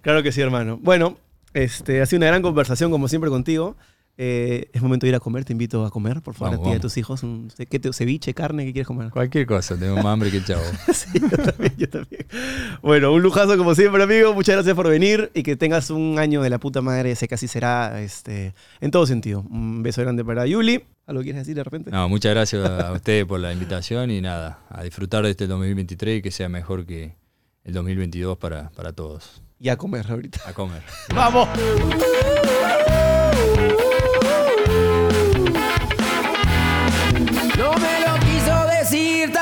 Claro 0.01 0.23
que 0.23 0.33
sí, 0.33 0.41
hermano. 0.41 0.79
Bueno, 0.81 1.19
este, 1.55 2.01
ha 2.01 2.07
sido 2.07 2.19
una 2.19 2.27
gran 2.27 2.43
conversación, 2.43 2.91
como 2.91 3.09
siempre, 3.09 3.31
contigo. 3.31 3.77
Eh, 4.25 4.71
es 4.73 4.81
momento 4.81 5.05
de 5.05 5.09
ir 5.09 5.17
a 5.17 5.19
comer, 5.21 5.45
te 5.45 5.53
invito 5.53 5.85
a 5.85 5.91
comer, 5.91 6.23
por 6.23 6.35
favor, 6.35 6.53
Vamos, 6.53 6.69
a 6.69 6.71
ti 6.71 6.75
y 6.75 6.79
a 6.79 6.81
tus 6.81 6.97
hijos. 6.97 7.25
Un, 7.25 7.49
¿qué 7.69 7.81
te- 7.81 7.93
ceviche, 7.93 8.33
carne, 8.35 8.65
¿qué 8.65 8.73
quieres 8.73 8.87
comer? 8.87 9.11
Cualquier 9.11 9.47
cosa, 9.47 9.77
tengo 9.77 9.97
más 9.97 10.07
hambre 10.07 10.31
que 10.31 10.37
el 10.37 10.45
chavo. 10.45 10.63
Sí, 10.95 11.09
yo 11.21 11.29
también, 11.29 11.75
yo 11.77 11.89
también. 11.89 12.25
Bueno, 12.83 13.13
un 13.13 13.21
lujazo 13.21 13.59
como 13.59 13.75
siempre, 13.75 14.01
amigo. 14.01 14.33
Muchas 14.33 14.55
gracias 14.55 14.77
por 14.77 14.89
venir 14.89 15.33
y 15.35 15.43
que 15.43 15.57
tengas 15.57 15.91
un 15.91 16.21
año 16.21 16.41
de 16.41 16.51
la 16.51 16.59
puta 16.59 16.81
madre. 16.83 17.17
Sé 17.17 17.27
que 17.27 17.35
así 17.35 17.49
será 17.49 18.01
este, 18.01 18.55
en 18.81 18.93
todo 18.93 19.07
sentido. 19.07 19.41
Un 19.51 19.83
beso 19.83 20.03
grande 20.03 20.25
para 20.25 20.47
Yuli. 20.47 20.85
¿Algo 21.07 21.23
quieres 21.23 21.41
decir 21.41 21.57
de 21.57 21.65
repente? 21.65 21.91
No, 21.91 22.09
muchas 22.09 22.33
gracias 22.33 22.65
a 22.65 22.93
ustedes 22.93 23.25
por 23.25 23.41
la 23.41 23.53
invitación 23.53 24.13
y 24.13 24.21
nada, 24.21 24.61
a 24.69 24.85
disfrutar 24.85 25.25
de 25.25 25.31
este 25.31 25.49
2023 25.49 26.21
y 26.21 26.23
que 26.23 26.31
sea 26.31 26.49
mejor 26.49 26.87
que 26.87 27.17
el 27.65 27.75
2022 27.75 28.39
para, 28.39 28.71
para 28.71 28.93
todos. 28.93 29.43
Y 29.59 29.69
a 29.69 29.77
comer 29.77 30.07
ahorita. 30.09 30.39
A 30.47 30.53
comer. 30.53 30.83
¡Vamos! 31.13 31.49
decirte 38.93 39.42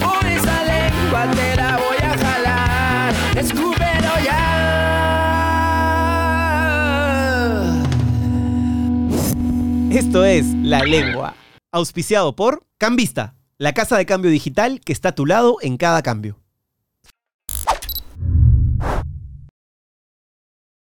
Por 0.00 0.26
esa 0.26 0.64
lengua 0.64 1.26
voy 1.26 1.96
a 2.02 2.16
jalar, 2.18 3.14
escúpelo 3.36 4.18
ya. 4.24 4.42
Esto 9.90 10.24
es 10.24 10.46
La 10.62 10.84
Lengua, 10.84 11.34
auspiciado 11.70 12.34
por 12.34 12.66
Cambista, 12.78 13.34
la 13.58 13.72
casa 13.72 13.96
de 13.96 14.06
cambio 14.06 14.30
digital 14.30 14.80
que 14.80 14.92
está 14.92 15.10
a 15.10 15.14
tu 15.14 15.26
lado 15.26 15.58
en 15.60 15.76
cada 15.76 16.02
cambio. 16.02 16.41